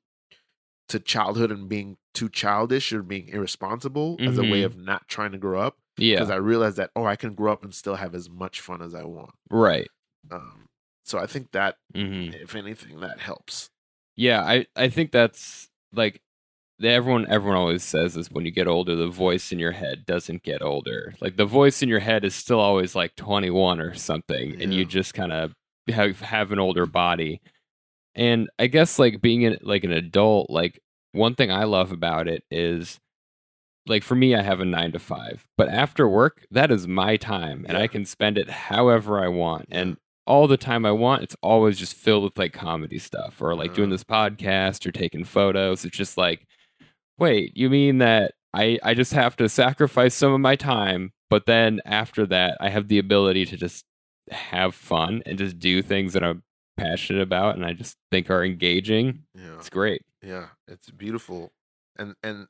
to 0.89 0.99
childhood 0.99 1.51
and 1.51 1.67
being 1.67 1.97
too 2.13 2.29
childish 2.29 2.93
or 2.93 3.01
being 3.03 3.27
irresponsible 3.29 4.17
as 4.19 4.37
a 4.37 4.43
way 4.43 4.61
Mhm. 4.61 4.65
of 4.65 4.77
not 4.77 5.07
trying 5.07 5.31
to 5.33 5.37
grow 5.37 5.59
up. 5.61 5.77
yeah 5.97 6.19
Because 6.19 6.29
I 6.29 6.35
realized 6.35 6.77
that 6.77 6.91
oh, 6.95 7.05
I 7.05 7.15
can 7.15 7.33
grow 7.35 7.51
up 7.51 7.63
and 7.63 7.73
still 7.75 7.95
have 7.95 8.15
as 8.15 8.29
much 8.29 8.61
fun 8.61 8.81
as 8.81 8.93
I 8.95 9.03
want. 9.03 9.35
right 9.49 9.89
Um, 10.31 10.69
so 11.03 11.17
I 11.19 11.25
think 11.25 11.51
that 11.51 11.77
hmm 11.93 12.29
if 12.31 12.55
anything, 12.55 12.99
that 13.01 13.19
helps. 13.19 13.69
Yeah, 14.17 14.41
I 14.41 14.65
I 14.75 14.89
think 14.89 15.11
that's 15.11 15.69
like 15.93 16.21
everyone 16.83 17.25
everyone 17.29 17.57
always 17.57 17.83
says 17.83 18.17
is 18.17 18.29
when 18.29 18.45
you 18.45 18.51
get 18.51 18.67
older 18.67 18.95
the 18.95 19.07
voice 19.07 19.51
in 19.51 19.57
your 19.59 19.71
head 19.71 20.05
doesn't 20.05 20.43
get 20.43 20.61
older. 20.61 21.15
Like 21.21 21.37
the 21.37 21.45
voice 21.45 21.81
in 21.81 21.89
your 21.89 21.99
head 21.99 22.25
is 22.25 22.35
still 22.35 22.59
always 22.59 22.95
like 22.95 23.15
21 23.15 23.79
or 23.79 23.93
something 23.95 24.61
and 24.61 24.73
you 24.73 24.85
just 24.85 25.13
kind 25.13 25.31
of 25.31 25.53
have 25.89 26.19
have 26.21 26.51
an 26.51 26.59
older 26.59 26.85
body. 26.85 27.41
And 28.15 28.49
I 28.59 28.67
guess 28.67 28.99
like 28.99 29.21
being 29.21 29.45
an, 29.45 29.57
like 29.61 29.83
an 29.83 29.91
adult 29.91 30.49
like 30.49 30.79
one 31.13 31.35
thing 31.35 31.51
I 31.51 31.63
love 31.63 31.91
about 31.91 32.27
it 32.27 32.43
is 32.51 32.99
like 33.87 34.03
for 34.03 34.15
me 34.15 34.35
I 34.35 34.41
have 34.43 34.59
a 34.59 34.65
9 34.65 34.91
to 34.93 34.99
5, 34.99 35.45
but 35.57 35.69
after 35.69 36.07
work 36.07 36.45
that 36.51 36.71
is 36.71 36.87
my 36.87 37.17
time 37.17 37.65
and 37.67 37.77
Yeah. 37.77 37.83
I 37.83 37.87
can 37.87 38.05
spend 38.05 38.37
it 38.37 38.49
however 38.49 39.19
I 39.23 39.29
want. 39.29 39.67
And 39.71 39.97
all 40.27 40.47
the 40.47 40.57
time 40.57 40.85
I 40.85 40.91
want, 40.91 41.23
it's 41.23 41.35
always 41.41 41.77
just 41.77 41.95
filled 41.95 42.23
with 42.23 42.37
like 42.37 42.53
comedy 42.53 42.99
stuff 42.99 43.41
or 43.41 43.55
like 43.55 43.73
doing 43.73 43.87
Uh-huh. 43.89 43.95
this 43.95 44.03
podcast 44.03 44.85
or 44.85 44.91
taking 44.91 45.23
photos. 45.23 45.85
It's 45.85 45.97
just 45.97 46.17
like, 46.17 46.45
wait, 47.17 47.55
you 47.57 47.69
mean 47.69 47.97
that 47.99 48.33
I, 48.53 48.79
I 48.83 48.93
just 48.93 49.13
have 49.13 49.35
to 49.37 49.49
sacrifice 49.49 50.13
some 50.15 50.33
of 50.33 50.39
my 50.39 50.55
time, 50.55 51.11
but 51.29 51.45
then 51.45 51.81
after 51.85 52.25
that, 52.27 52.57
I 52.59 52.69
have 52.69 52.87
the 52.87 52.99
ability 52.99 53.45
to 53.47 53.57
just 53.57 53.83
have 54.31 54.75
fun 54.75 55.23
and 55.25 55.37
just 55.37 55.57
do 55.59 55.81
things 55.81 56.13
that 56.13 56.23
I'm 56.23 56.43
passionate 56.77 57.21
about 57.21 57.55
and 57.55 57.65
I 57.65 57.73
just 57.73 57.95
think 58.11 58.29
are 58.29 58.43
engaging. 58.43 59.23
Yeah. 59.33 59.55
It's 59.57 59.69
great. 59.69 60.01
Yeah, 60.21 60.47
it's 60.67 60.89
beautiful, 60.89 61.51
and 61.97 62.15
and 62.23 62.47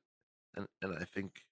and 0.55 0.65
and 0.81 0.97
I 0.97 1.03
think 1.03 1.43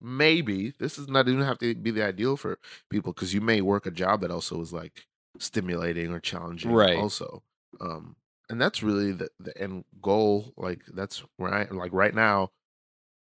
maybe 0.00 0.72
this 0.78 0.98
is 0.98 1.08
not 1.08 1.28
even 1.28 1.42
have 1.42 1.58
to 1.58 1.74
be 1.74 1.90
the 1.90 2.04
ideal 2.04 2.36
for 2.36 2.58
people 2.90 3.12
because 3.12 3.34
you 3.34 3.40
may 3.40 3.60
work 3.60 3.86
a 3.86 3.90
job 3.90 4.20
that 4.20 4.30
also 4.30 4.60
is 4.60 4.72
like 4.72 5.04
stimulating 5.38 6.12
or 6.12 6.20
challenging, 6.20 6.70
Right. 6.72 6.96
Also, 6.98 7.42
um, 7.80 8.16
and 8.48 8.60
that's 8.60 8.82
really 8.82 9.12
the 9.12 9.28
the 9.40 9.56
end 9.60 9.84
goal. 10.02 10.52
Like 10.56 10.82
that's 10.92 11.22
where 11.36 11.52
I 11.52 11.64
like 11.70 11.92
right 11.92 12.14
now. 12.14 12.50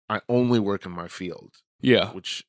I 0.09 0.21
only 0.29 0.59
work 0.59 0.87
in 0.87 0.93
my 0.93 1.07
field, 1.09 1.57
Yeah. 1.81 2.13
which 2.13 2.45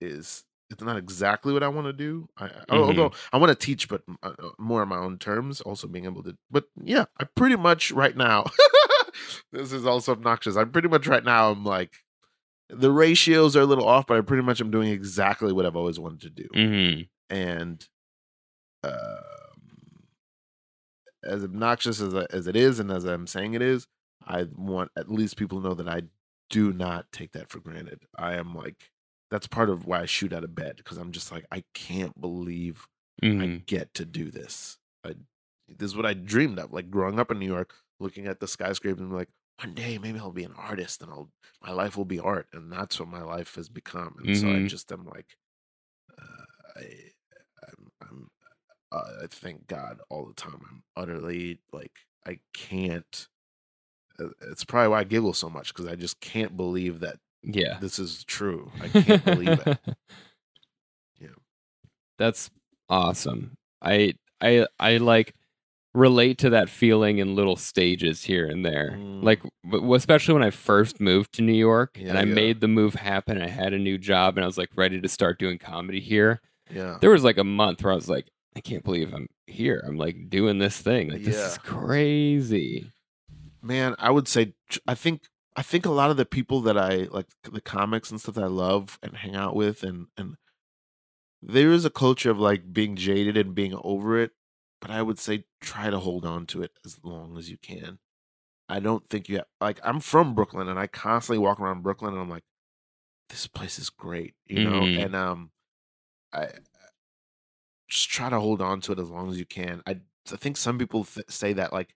is 0.00 0.44
it's 0.70 0.82
not 0.82 0.98
exactly 0.98 1.52
what 1.54 1.62
I 1.62 1.68
want 1.68 1.86
to 1.86 1.92
do. 1.94 2.28
I, 2.36 2.44
I- 2.46 2.50
Mhm. 2.76 2.78
although 2.86 3.12
I 3.32 3.38
want 3.38 3.58
to 3.58 3.66
teach, 3.66 3.88
but 3.88 4.02
uh, 4.22 4.32
uh, 4.38 4.50
more 4.58 4.82
on 4.82 4.88
my 4.88 4.98
own 4.98 5.18
terms. 5.18 5.60
Also 5.62 5.86
being 5.88 6.04
able 6.04 6.22
to, 6.24 6.36
but 6.50 6.64
yeah, 6.82 7.06
I 7.18 7.24
pretty 7.24 7.56
much 7.56 7.90
right 7.90 8.16
now. 8.16 8.44
this 9.52 9.72
is 9.72 9.86
also 9.86 10.12
obnoxious. 10.12 10.56
I'm 10.56 10.70
pretty 10.70 10.88
much 10.88 11.06
right 11.06 11.24
now. 11.24 11.50
I'm 11.50 11.64
like 11.64 12.04
the 12.70 12.90
ratios 12.92 13.56
are 13.56 13.62
a 13.62 13.66
little 13.66 13.88
off, 13.88 14.06
but 14.06 14.18
I 14.18 14.20
pretty 14.20 14.42
much 14.42 14.60
am 14.60 14.70
doing 14.70 14.90
exactly 14.92 15.52
what 15.54 15.64
I've 15.64 15.76
always 15.76 15.98
wanted 15.98 16.20
to 16.20 16.30
do, 16.30 16.48
hmm 16.54 17.00
and 17.34 17.86
um, 18.84 20.08
as 21.24 21.42
obnoxious 21.44 22.00
as 22.00 22.14
as 22.14 22.46
it 22.46 22.56
is, 22.56 22.78
and 22.78 22.90
as 22.90 23.04
I'm 23.04 23.26
saying 23.26 23.54
it 23.54 23.62
is, 23.62 23.86
I 24.22 24.44
want 24.54 24.90
at 24.96 25.10
least 25.10 25.36
people 25.36 25.60
to 25.60 25.68
know 25.68 25.74
that 25.74 25.88
I 25.88 26.02
do 26.50 26.72
not 26.72 27.10
take 27.12 27.32
that 27.32 27.50
for 27.50 27.60
granted. 27.60 28.04
I 28.16 28.34
am 28.34 28.54
like 28.54 28.90
that's 29.30 29.46
part 29.46 29.68
of 29.70 29.86
why 29.86 30.00
I 30.00 30.06
shoot 30.06 30.32
out 30.32 30.44
of 30.44 30.54
bed 30.54 30.76
because 30.76 30.96
I'm 30.96 31.12
just 31.12 31.30
like 31.32 31.44
I 31.50 31.64
can't 31.74 32.18
believe 32.20 32.86
hmm 33.22 33.38
I 33.38 33.52
get 33.66 33.94
to 33.94 34.04
do 34.04 34.30
this. 34.30 34.78
I 35.04 35.14
this 35.68 35.90
is 35.90 35.96
what 35.96 36.06
I 36.06 36.14
dreamed 36.14 36.58
of, 36.58 36.72
like 36.72 36.90
growing 36.90 37.18
up 37.18 37.30
in 37.30 37.38
New 37.38 37.46
York, 37.46 37.74
looking 38.00 38.26
at 38.26 38.40
the 38.40 38.48
skyscrapers 38.48 39.00
and 39.00 39.12
like 39.12 39.28
one 39.62 39.74
day 39.74 39.98
maybe 39.98 40.18
I'll 40.20 40.30
be 40.32 40.44
an 40.44 40.54
artist 40.54 41.02
and 41.02 41.10
I'll 41.10 41.30
my 41.62 41.72
life 41.72 41.96
will 41.96 42.04
be 42.06 42.20
art, 42.20 42.48
and 42.52 42.72
that's 42.72 42.98
what 43.00 43.08
my 43.08 43.22
life 43.22 43.54
has 43.56 43.68
become. 43.68 44.16
And 44.20 44.34
so 44.36 44.50
I 44.52 44.60
Mhm. 44.60 44.68
just 44.68 44.92
am 44.92 45.04
like, 45.04 45.36
uh, 46.18 46.44
I 46.76 46.82
I'm, 47.68 47.88
I'm 48.02 48.30
uh, 48.92 49.22
I 49.22 49.26
thank 49.28 49.66
God 49.66 50.00
all 50.10 50.24
the 50.26 50.34
time. 50.34 50.60
I'm 50.68 50.82
utterly 50.96 51.58
like 51.72 51.92
I 52.26 52.40
can't. 52.54 53.28
uh, 54.20 54.28
It's 54.50 54.64
probably 54.64 54.88
why 54.88 55.00
I 55.00 55.04
giggle 55.04 55.32
so 55.34 55.48
much 55.50 55.68
because 55.74 55.86
I 55.86 55.94
just 55.94 56.20
can't 56.20 56.56
believe 56.56 57.00
that 57.00 57.18
Yeah. 57.42 57.78
this 57.80 57.98
is 57.98 58.24
true. 58.24 58.70
I 58.82 58.88
can't 58.88 59.24
believe 59.24 59.60
it. 59.66 59.78
Yeah. 61.20 61.28
That's 62.18 62.50
awesome. 62.88 63.56
I 63.82 64.14
I 64.40 64.66
I 64.78 64.98
like 64.98 65.34
relate 65.94 66.38
to 66.38 66.50
that 66.50 66.68
feeling 66.68 67.18
in 67.18 67.34
little 67.34 67.56
stages 67.56 68.22
here 68.24 68.46
and 68.46 68.64
there. 68.64 68.92
Mm. 68.96 69.22
Like 69.24 69.40
especially 69.94 70.34
when 70.34 70.42
I 70.44 70.50
first 70.50 71.00
moved 71.00 71.32
to 71.34 71.42
New 71.42 71.52
York 71.54 71.98
and 72.00 72.16
I 72.16 72.22
yeah. 72.22 72.34
made 72.34 72.60
the 72.60 72.68
move 72.68 72.94
happen. 72.94 73.40
I 73.42 73.48
had 73.48 73.72
a 73.72 73.78
new 73.78 73.98
job 73.98 74.36
and 74.36 74.44
I 74.44 74.46
was 74.46 74.58
like 74.58 74.70
ready 74.76 75.00
to 75.00 75.08
start 75.08 75.38
doing 75.38 75.58
comedy 75.58 76.00
here. 76.00 76.40
Yeah. 76.72 76.98
There 77.00 77.10
was 77.10 77.24
like 77.24 77.38
a 77.38 77.44
month 77.44 77.82
where 77.82 77.92
I 77.92 77.96
was 77.96 78.08
like 78.08 78.28
I 78.58 78.60
can't 78.60 78.82
believe 78.84 79.14
I'm 79.14 79.28
here. 79.46 79.82
I'm 79.86 79.96
like 79.96 80.28
doing 80.28 80.58
this 80.58 80.78
thing. 80.80 81.10
Like 81.10 81.22
this 81.22 81.36
Yeah. 81.36 81.46
is 81.52 81.58
crazy. 81.58 82.92
man 83.62 83.94
i 83.98 84.08
would 84.10 84.28
say 84.28 84.54
i 84.86 84.94
think 84.94 85.22
i 85.56 85.62
think 85.62 85.84
a 85.84 85.90
lot 85.90 86.10
of 86.12 86.16
the 86.16 86.24
people 86.24 86.60
that 86.60 86.78
i 86.78 87.08
like 87.10 87.26
the 87.42 87.60
comics 87.60 88.08
and 88.10 88.20
stuff 88.20 88.36
that 88.36 88.44
i 88.44 88.46
love 88.46 88.98
and 89.02 89.16
hang 89.16 89.34
out 89.34 89.56
with 89.56 89.82
and 89.82 90.06
and 90.16 90.36
there 91.42 91.72
is 91.72 91.84
a 91.84 91.90
culture 91.90 92.30
of 92.30 92.38
like 92.38 92.72
being 92.72 92.94
jaded 92.94 93.36
and 93.36 93.54
being 93.56 93.74
over 93.82 94.16
it 94.18 94.30
but 94.80 94.90
i 94.92 95.02
would 95.02 95.18
say 95.18 95.44
try 95.60 95.90
to 95.90 95.98
hold 95.98 96.24
on 96.24 96.46
to 96.46 96.62
it 96.62 96.70
as 96.84 96.98
long 97.02 97.36
as 97.36 97.50
you 97.50 97.56
can 97.58 97.98
i 98.68 98.78
don't 98.78 99.08
think 99.08 99.28
you 99.28 99.36
have, 99.38 99.46
like 99.60 99.80
i'm 99.82 99.98
from 100.00 100.34
brooklyn 100.36 100.68
and 100.68 100.78
i 100.78 100.86
constantly 100.86 101.38
walk 101.38 101.60
around 101.60 101.82
brooklyn 101.82 102.12
and 102.12 102.22
i'm 102.22 102.30
like 102.30 102.44
this 103.28 103.46
place 103.48 103.76
is 103.78 103.90
great 103.90 104.34
you 104.46 104.60
know 104.62 104.82
Mhm. 104.82 105.04
and 105.04 105.16
um 105.16 105.50
i 106.32 106.46
just 107.88 108.10
try 108.10 108.28
to 108.30 108.40
hold 108.40 108.60
on 108.62 108.80
to 108.80 108.92
it 108.92 108.98
as 108.98 109.10
long 109.10 109.30
as 109.30 109.38
you 109.38 109.46
can 109.46 109.82
i 109.86 109.92
i 110.32 110.36
think 110.36 110.56
some 110.56 110.78
people 110.78 111.04
th- 111.04 111.26
say 111.28 111.52
that 111.52 111.72
like 111.72 111.94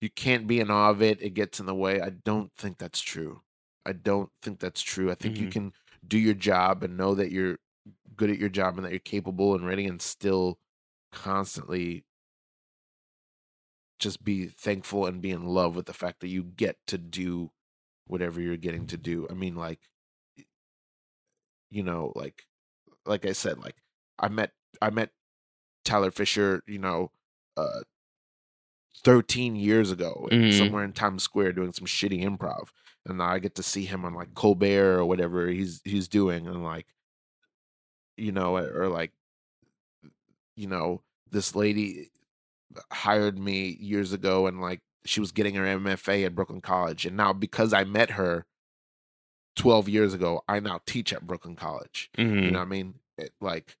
you 0.00 0.10
can't 0.10 0.46
be 0.48 0.60
in 0.60 0.70
awe 0.70 0.90
of 0.90 1.00
it. 1.00 1.22
It 1.22 1.30
gets 1.34 1.60
in 1.60 1.66
the 1.66 1.74
way. 1.74 2.00
I 2.00 2.10
don't 2.10 2.52
think 2.56 2.78
that's 2.78 3.00
true. 3.00 3.42
I 3.86 3.92
don't 3.92 4.30
think 4.42 4.58
that's 4.58 4.82
true. 4.82 5.10
I 5.10 5.14
think 5.14 5.38
you 5.38 5.46
Mhm. 5.46 5.52
can 5.52 5.72
do 6.06 6.18
your 6.18 6.34
job 6.34 6.82
and 6.82 6.96
know 6.96 7.14
that 7.14 7.30
you're 7.30 7.58
good 8.16 8.30
at 8.30 8.38
your 8.38 8.48
job 8.48 8.76
and 8.76 8.84
that 8.84 8.90
you're 8.90 8.98
capable 8.98 9.54
and 9.54 9.64
ready 9.64 9.86
and 9.86 10.02
still 10.02 10.58
constantly 11.12 12.04
just 13.98 14.24
be 14.24 14.46
thankful 14.48 15.06
and 15.06 15.22
be 15.22 15.30
in 15.30 15.44
love 15.46 15.76
with 15.76 15.86
the 15.86 15.92
fact 15.94 16.20
that 16.20 16.28
you 16.28 16.42
get 16.42 16.76
to 16.88 16.98
do 16.98 17.52
whatever 18.06 18.40
you're 18.40 18.56
getting 18.56 18.86
to 18.88 18.96
do. 18.96 19.26
I 19.30 19.34
mean 19.34 19.54
like 19.54 19.80
you 21.70 21.82
know 21.82 22.12
like 22.14 22.46
like 23.06 23.26
I 23.26 23.32
said 23.32 23.58
like 23.58 23.76
I 24.18 24.28
met 24.28 24.52
I 24.80 24.90
met 24.90 25.10
Tyler 25.84 26.10
Fisher, 26.10 26.62
you 26.66 26.78
know, 26.78 27.10
uh 27.56 27.80
13 29.04 29.56
years 29.56 29.90
ago 29.90 30.28
Mhm. 30.30 30.56
somewhere 30.56 30.84
in 30.84 30.92
Times 30.92 31.22
Square 31.22 31.54
doing 31.54 31.72
some 31.72 31.86
shitty 31.86 32.22
improv 32.22 32.68
and 33.04 33.18
now 33.18 33.26
I 33.28 33.38
get 33.40 33.54
to 33.56 33.62
see 33.62 33.84
him 33.84 34.04
on 34.04 34.14
like 34.14 34.34
Colbert 34.34 34.98
or 35.00 35.04
whatever 35.04 35.48
he's 35.48 35.80
he's 35.84 36.06
doing 36.08 36.46
and 36.46 36.62
like 36.62 36.86
you 38.16 38.30
know 38.32 38.56
or 38.56 38.88
like 38.88 39.12
you 40.56 40.66
know 40.68 41.02
this 41.30 41.56
lady 41.56 42.10
hired 42.92 43.38
me 43.38 43.76
years 43.80 44.12
ago 44.12 44.46
and 44.46 44.60
like 44.60 44.80
she 45.04 45.18
was 45.20 45.32
getting 45.32 45.54
her 45.56 45.64
MFA 45.64 46.24
at 46.26 46.34
Brooklyn 46.34 46.60
College 46.60 47.04
and 47.06 47.16
now 47.16 47.32
because 47.32 47.72
I 47.72 47.84
met 47.84 48.10
her 48.10 48.46
12 49.56 49.88
years 49.88 50.14
ago 50.14 50.42
I 50.48 50.60
now 50.60 50.80
teach 50.86 51.12
at 51.12 51.26
Brooklyn 51.26 51.56
College 51.56 52.10
Mhm. 52.16 52.44
you 52.44 52.50
know 52.52 52.58
what 52.60 52.66
I 52.66 52.70
mean? 52.70 52.94
It, 53.18 53.34
like, 53.40 53.76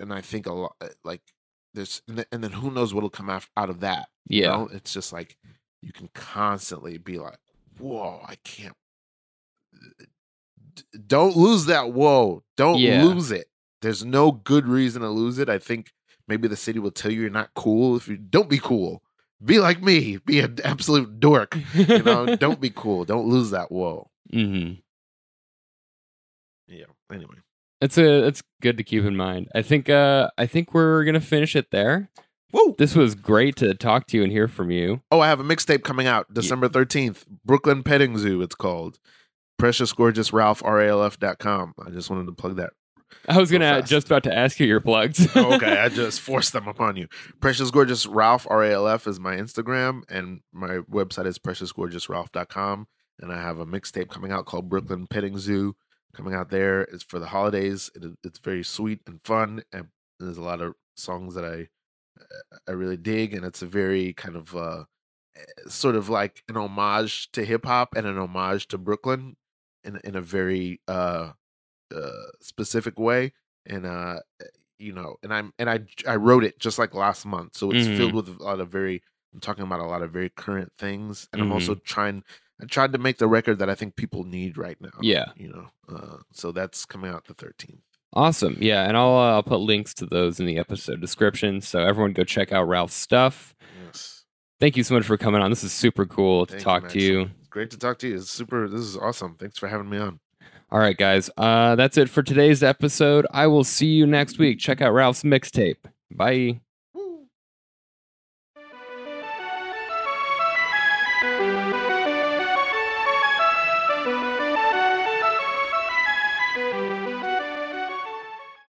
and 0.00 0.12
I 0.12 0.20
think 0.20 0.46
a 0.46 0.52
lot, 0.52 0.76
like, 1.04 1.22
there's, 1.74 2.02
and 2.08 2.18
then, 2.18 2.24
and 2.32 2.42
then 2.42 2.52
who 2.52 2.70
knows 2.70 2.92
what'll 2.92 3.10
come 3.10 3.30
out 3.30 3.44
of 3.56 3.80
that? 3.80 4.08
you 4.28 4.42
Yeah. 4.42 4.48
know? 4.56 4.68
it's 4.72 4.92
just 4.92 5.12
like 5.12 5.36
you 5.82 5.92
can 5.92 6.08
constantly 6.14 6.98
be 6.98 7.18
like, 7.18 7.38
whoa, 7.78 8.20
I 8.26 8.34
can't. 8.44 8.74
D- 10.74 10.82
Don't 11.06 11.36
lose 11.36 11.66
that 11.66 11.92
whoa. 11.92 12.42
Don't 12.56 12.78
Yeah. 12.78 13.04
lose 13.04 13.30
it. 13.30 13.48
There's 13.82 14.04
no 14.04 14.32
good 14.32 14.66
reason 14.66 15.02
to 15.02 15.08
lose 15.08 15.38
it. 15.38 15.48
I 15.48 15.58
think 15.58 15.92
maybe 16.28 16.48
the 16.48 16.56
city 16.56 16.78
will 16.78 16.90
tell 16.90 17.10
you 17.10 17.22
you're 17.22 17.30
not 17.30 17.54
cool 17.54 17.96
if 17.96 18.08
you 18.08 18.16
don't 18.16 18.48
be 18.50 18.58
cool. 18.58 19.02
Be 19.42 19.58
like 19.58 19.82
me. 19.82 20.18
Be 20.18 20.40
an 20.40 20.58
absolute 20.64 21.18
dork. 21.18 21.56
You 21.74 22.02
know, 22.02 22.36
don't 22.36 22.60
be 22.60 22.70
cool. 22.70 23.04
Don't 23.06 23.26
lose 23.26 23.50
that 23.50 23.72
whoa. 23.72 24.10
Mm-hmm. 24.32 24.74
Yeah. 26.68 26.84
Anyway. 27.12 27.36
It's 27.80 27.96
a 27.96 28.26
it's 28.26 28.42
good 28.60 28.76
to 28.76 28.84
keep 28.84 29.04
in 29.04 29.16
mind. 29.16 29.48
I 29.54 29.62
think 29.62 29.88
uh 29.88 30.30
I 30.36 30.46
think 30.46 30.74
we're 30.74 31.04
gonna 31.04 31.20
finish 31.20 31.56
it 31.56 31.70
there. 31.70 32.10
Whoa. 32.52 32.74
This 32.78 32.94
was 32.94 33.14
great 33.14 33.56
to 33.56 33.74
talk 33.74 34.06
to 34.08 34.16
you 34.16 34.24
and 34.24 34.32
hear 34.32 34.48
from 34.48 34.70
you. 34.70 35.02
Oh, 35.10 35.20
I 35.20 35.28
have 35.28 35.40
a 35.40 35.44
mixtape 35.44 35.84
coming 35.84 36.06
out 36.06 36.34
December 36.34 36.68
13th. 36.68 37.24
Brooklyn 37.44 37.82
Petting 37.84 38.18
Zoo, 38.18 38.42
it's 38.42 38.56
called. 38.56 38.98
Precious 39.56 39.92
Gorgeous 39.92 40.32
Ralph, 40.32 40.62
RALF.com. 40.62 41.74
I 41.86 41.90
just 41.90 42.10
wanted 42.10 42.26
to 42.26 42.32
plug 42.32 42.56
that. 42.56 42.70
I 43.28 43.38
was 43.38 43.50
gonna 43.50 43.80
fast. 43.80 43.90
just 43.90 44.06
about 44.06 44.24
to 44.24 44.34
ask 44.36 44.58
you 44.58 44.66
your 44.66 44.80
plugs. 44.80 45.28
Oh, 45.36 45.54
okay, 45.54 45.78
I 45.78 45.88
just 45.90 46.20
forced 46.20 46.52
them 46.52 46.66
upon 46.68 46.96
you. 46.96 47.08
Precious 47.40 47.70
Gorgeous 47.70 48.06
Ralph, 48.06 48.46
RALF 48.46 49.06
is 49.06 49.20
my 49.20 49.36
Instagram, 49.36 50.02
and 50.08 50.40
my 50.52 50.78
website 50.90 51.26
is 51.26 51.38
precious 51.38 51.72
gorgeous 51.72 52.06
preciousgorgeousralph.com. 52.06 52.86
And 53.20 53.32
I 53.32 53.40
have 53.40 53.58
a 53.58 53.66
mixtape 53.66 54.08
coming 54.08 54.32
out 54.32 54.46
called 54.46 54.68
Brooklyn 54.68 55.06
Petting 55.06 55.38
Zoo 55.38 55.76
coming 56.14 56.34
out 56.34 56.50
there. 56.50 56.82
It's 56.82 57.02
for 57.04 57.18
the 57.18 57.28
holidays. 57.28 57.90
It, 57.94 58.04
it's 58.24 58.38
very 58.38 58.64
sweet 58.64 59.00
and 59.06 59.20
fun, 59.24 59.62
and 59.72 59.88
there's 60.18 60.38
a 60.38 60.42
lot 60.42 60.60
of 60.60 60.74
songs 60.96 61.34
that 61.34 61.44
I 61.44 61.68
I 62.66 62.72
really 62.72 62.96
dig, 62.96 63.34
and 63.34 63.44
it's 63.44 63.62
a 63.62 63.66
very 63.66 64.12
kind 64.14 64.36
of 64.36 64.54
uh, 64.56 64.84
sort 65.68 65.96
of 65.96 66.08
like 66.08 66.44
an 66.48 66.56
homage 66.56 67.30
to 67.32 67.44
hip 67.44 67.64
hop 67.66 67.96
and 67.96 68.06
an 68.06 68.18
homage 68.18 68.68
to 68.68 68.78
Brooklyn 68.78 69.36
in 69.84 69.98
in 70.04 70.16
a 70.16 70.22
very 70.22 70.80
uh, 70.88 71.32
uh, 71.94 72.10
specific 72.42 72.98
way. 72.98 73.32
And 73.66 73.86
uh, 73.86 74.20
you 74.78 74.92
know, 74.94 75.16
and 75.22 75.34
I'm 75.34 75.52
and 75.58 75.70
I 75.70 75.80
I 76.08 76.16
wrote 76.16 76.44
it 76.44 76.60
just 76.60 76.78
like 76.78 76.94
last 76.94 77.26
month, 77.26 77.56
so 77.56 77.70
it's 77.72 77.86
Mhm. 77.86 77.88
filled 77.88 78.14
with 78.14 78.28
a 78.28 78.44
lot 78.44 78.60
of 78.60 78.70
very. 78.70 79.02
I'm 79.34 79.40
talking 79.40 79.64
about 79.64 79.80
a 79.80 79.84
lot 79.86 80.02
of 80.02 80.12
very 80.12 80.30
current 80.30 80.72
things, 80.78 81.28
and 81.32 81.42
I'm 81.42 81.52
also 81.52 81.74
Mm-hmm. 81.74 81.80
trying. 81.86 82.24
I 82.62 82.66
tried 82.66 82.92
to 82.92 82.98
make 82.98 83.18
the 83.18 83.26
record 83.28 83.58
that 83.58 83.70
I 83.70 83.74
think 83.74 83.96
people 83.96 84.24
need 84.24 84.58
right 84.58 84.80
now. 84.80 84.90
Yeah. 85.00 85.26
you 85.36 85.48
know, 85.48 85.68
uh, 85.94 86.16
so 86.32 86.52
that's 86.52 86.84
coming 86.84 87.10
out 87.10 87.26
the 87.26 87.34
13th. 87.34 87.78
awesome. 88.12 88.56
Yeah, 88.60 88.86
and 88.86 88.96
I'll 88.96 89.16
uh, 89.16 89.32
I'll 89.34 89.42
put 89.42 89.60
links 89.60 89.94
to 89.94 90.06
those 90.06 90.40
in 90.40 90.46
the 90.46 90.58
episode 90.58 91.00
description. 91.00 91.60
So 91.60 91.80
everyone 91.80 92.12
go 92.12 92.24
check 92.24 92.52
out 92.52 92.64
Ralph's 92.68 92.94
stuff. 92.94 93.54
Yes. 93.86 94.24
Thank 94.60 94.76
you 94.76 94.82
so 94.84 94.94
much 94.94 95.04
for 95.04 95.16
coming 95.16 95.40
on. 95.40 95.50
This 95.50 95.64
is 95.64 95.72
super 95.72 96.04
cool 96.06 96.46
to 96.46 96.52
Thank 96.52 96.60
you, 96.60 96.64
talk 96.64 96.82
Max. 96.82 96.92
to 96.94 97.00
you. 97.00 97.30
It's 97.38 97.48
great 97.48 97.70
to 97.70 97.78
talk 97.78 97.98
to 98.00 98.08
you. 98.08 98.16
It's 98.16 98.30
super. 98.30 98.68
This 98.68 98.80
is 98.82 98.96
awesome. 98.96 99.36
Thanks 99.38 99.58
for 99.58 99.68
having 99.68 99.88
me 99.88 99.98
on. 99.98 100.20
All 100.72 100.78
right, 100.78 100.96
guys. 100.96 101.30
Uh, 101.36 101.74
that's 101.76 101.96
it 101.98 102.08
for 102.08 102.22
today's 102.22 102.62
episode. 102.62 103.26
I 103.32 103.46
will 103.48 103.64
see 103.64 103.86
you 103.86 104.06
next 104.06 104.38
week. 104.38 104.58
Check 104.60 104.80
out 104.80 104.92
Ralph's 104.92 105.22
mixtape. 105.24 105.76
Bye. 106.12 106.60